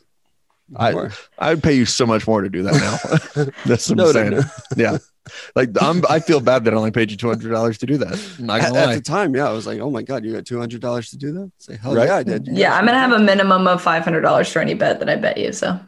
I- 0.77 1.09
I 1.39 1.51
would 1.55 1.63
pay 1.63 1.75
you 1.75 1.85
so 1.87 2.07
much 2.07 2.27
more 2.27 2.41
to 2.43 2.49
do 2.49 2.63
that 2.63 2.75
now. 2.75 3.45
That's 3.67 3.89
what 3.89 3.97
No, 3.99 4.09
I'm 4.11 4.31
no, 4.31 4.41
saying. 4.41 4.51
Yeah, 4.77 4.99
like 5.55 5.71
I'm. 5.81 6.03
I 6.09 6.21
feel 6.21 6.41
bad 6.41 6.65
that 6.65 6.75
I 6.75 6.77
only 6.77 6.91
paid 6.91 7.11
you 7.11 7.17
two 7.17 7.29
hundred 7.29 7.51
dollars 7.51 7.79
to 7.79 7.87
do 7.87 7.97
that. 7.99 8.13
I'm 8.39 8.47
not 8.47 8.61
At, 8.61 8.69
gonna 8.69 8.79
at 8.81 8.87
lie. 8.87 8.95
the 8.97 9.01
time, 9.03 9.35
yeah, 9.37 9.49
I 9.49 9.53
was 9.53 9.67
like, 9.67 9.81
"Oh 9.81 9.91
my 9.91 10.03
god, 10.03 10.25
you 10.25 10.33
got 10.33 10.45
two 10.47 10.59
hundred 10.59 10.81
dollars 10.81 11.11
to 11.11 11.17
do 11.17 11.33
that?" 11.33 11.51
Say, 11.59 11.77
"Hell 11.77 11.95
Right? 11.95 12.09
yeah, 12.09 12.17
I 12.17 12.23
did." 12.23 12.47
You 12.47 12.55
Yeah, 12.55 12.75
I'm 12.77 12.85
gonna 12.87 12.99
have 12.99 13.13
a 13.13 13.19
minimum 13.19 13.67
of 13.69 13.81
five 13.83 14.03
hundred 14.05 14.23
dollars 14.23 14.51
for 14.53 14.61
any 14.61 14.75
bet 14.75 14.99
that 14.99 15.09
I 15.09 15.17
bet 15.17 15.39
you. 15.39 15.53
So 15.53 15.79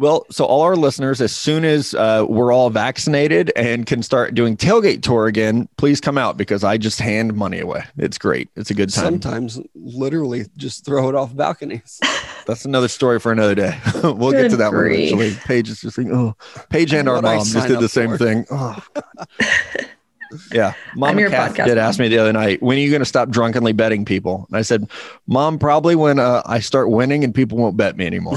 Well, 0.00 0.26
so 0.30 0.44
all 0.44 0.62
our 0.62 0.76
listeners, 0.76 1.20
as 1.20 1.34
soon 1.34 1.64
as 1.64 1.92
uh, 1.92 2.24
we're 2.28 2.52
all 2.52 2.70
vaccinated 2.70 3.50
and 3.56 3.84
can 3.84 4.04
start 4.04 4.32
doing 4.32 4.56
tailgate 4.56 5.02
tour 5.02 5.26
again, 5.26 5.68
please 5.76 6.00
come 6.00 6.16
out 6.16 6.36
because 6.36 6.62
I 6.62 6.76
just 6.78 7.00
hand 7.00 7.34
money 7.34 7.58
away. 7.58 7.82
It's 7.96 8.16
great. 8.16 8.48
It's 8.54 8.70
a 8.70 8.74
good 8.74 8.90
time. 8.90 9.20
Sometimes, 9.20 9.58
literally, 9.74 10.44
just 10.56 10.84
throw 10.84 11.08
it 11.08 11.16
off 11.16 11.34
balconies. 11.34 11.98
That's 12.46 12.64
another 12.64 12.86
story 12.86 13.18
for 13.18 13.32
another 13.32 13.56
day. 13.56 13.76
we'll 14.04 14.30
get 14.30 14.42
to 14.42 14.48
Good 14.50 14.58
that 14.58 14.68
one 14.72 14.82
grief. 14.82 15.12
eventually. 15.12 15.34
Paige 15.44 15.68
is 15.68 15.80
just 15.80 15.98
like, 15.98 16.06
oh, 16.12 16.36
Paige 16.70 16.94
and 16.94 17.08
our 17.08 17.20
mom 17.20 17.44
just 17.44 17.66
did 17.66 17.80
the 17.80 17.88
same 17.88 18.10
for? 18.10 18.18
thing. 18.18 18.46
Oh, 18.52 18.78
yeah. 20.52 20.74
Mama 20.94 21.20
your 21.20 21.30
Kath 21.30 21.52
podcast 21.56 21.66
did 21.66 21.76
mom. 21.76 21.78
ask 21.78 21.98
me 21.98 22.06
the 22.06 22.18
other 22.18 22.32
night, 22.32 22.62
when 22.62 22.78
are 22.78 22.80
you 22.80 22.90
going 22.90 23.00
to 23.00 23.04
stop 23.06 23.30
drunkenly 23.30 23.72
betting 23.72 24.04
people? 24.04 24.46
And 24.48 24.56
I 24.56 24.62
said, 24.62 24.88
Mom, 25.26 25.58
probably 25.58 25.96
when 25.96 26.20
uh, 26.20 26.42
I 26.46 26.60
start 26.60 26.88
winning 26.88 27.24
and 27.24 27.34
people 27.34 27.58
won't 27.58 27.76
bet 27.76 27.96
me 27.96 28.06
anymore. 28.06 28.36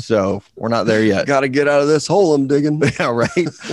So 0.00 0.42
we're 0.56 0.68
not 0.68 0.84
there 0.84 1.02
yet. 1.02 1.26
got 1.26 1.40
to 1.40 1.48
get 1.48 1.68
out 1.68 1.80
of 1.80 1.88
this 1.88 2.06
hole 2.06 2.34
I'm 2.34 2.46
digging. 2.46 2.80
yeah, 3.00 3.10
right. 3.10 3.30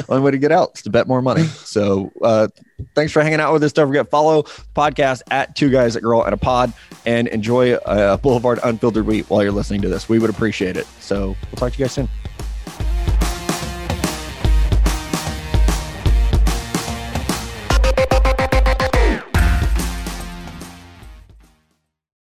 Only 0.09 0.21
way 0.21 0.31
to 0.31 0.37
get 0.37 0.51
out 0.51 0.71
is 0.75 0.81
to 0.83 0.89
bet 0.89 1.07
more 1.07 1.21
money. 1.21 1.43
So 1.43 2.11
uh, 2.21 2.47
thanks 2.95 3.11
for 3.11 3.21
hanging 3.21 3.39
out 3.39 3.53
with 3.53 3.63
us. 3.63 3.73
Don't 3.73 3.87
forget 3.87 4.09
follow 4.09 4.43
the 4.43 4.49
podcast 4.75 5.21
at 5.31 5.55
Two 5.55 5.69
Guys 5.69 5.95
a 5.95 6.01
Girl 6.01 6.23
and 6.23 6.33
a 6.33 6.37
Pod, 6.37 6.73
and 7.05 7.27
enjoy 7.27 7.73
uh, 7.73 8.17
Boulevard 8.17 8.59
Unfiltered 8.63 9.05
Wheat 9.05 9.29
while 9.29 9.43
you're 9.43 9.51
listening 9.51 9.81
to 9.81 9.89
this. 9.89 10.07
We 10.09 10.19
would 10.19 10.29
appreciate 10.29 10.77
it. 10.77 10.85
So 10.99 11.27
we'll 11.27 11.57
talk 11.57 11.73
to 11.73 11.79
you 11.79 11.85
guys 11.85 11.93
soon. 11.93 12.09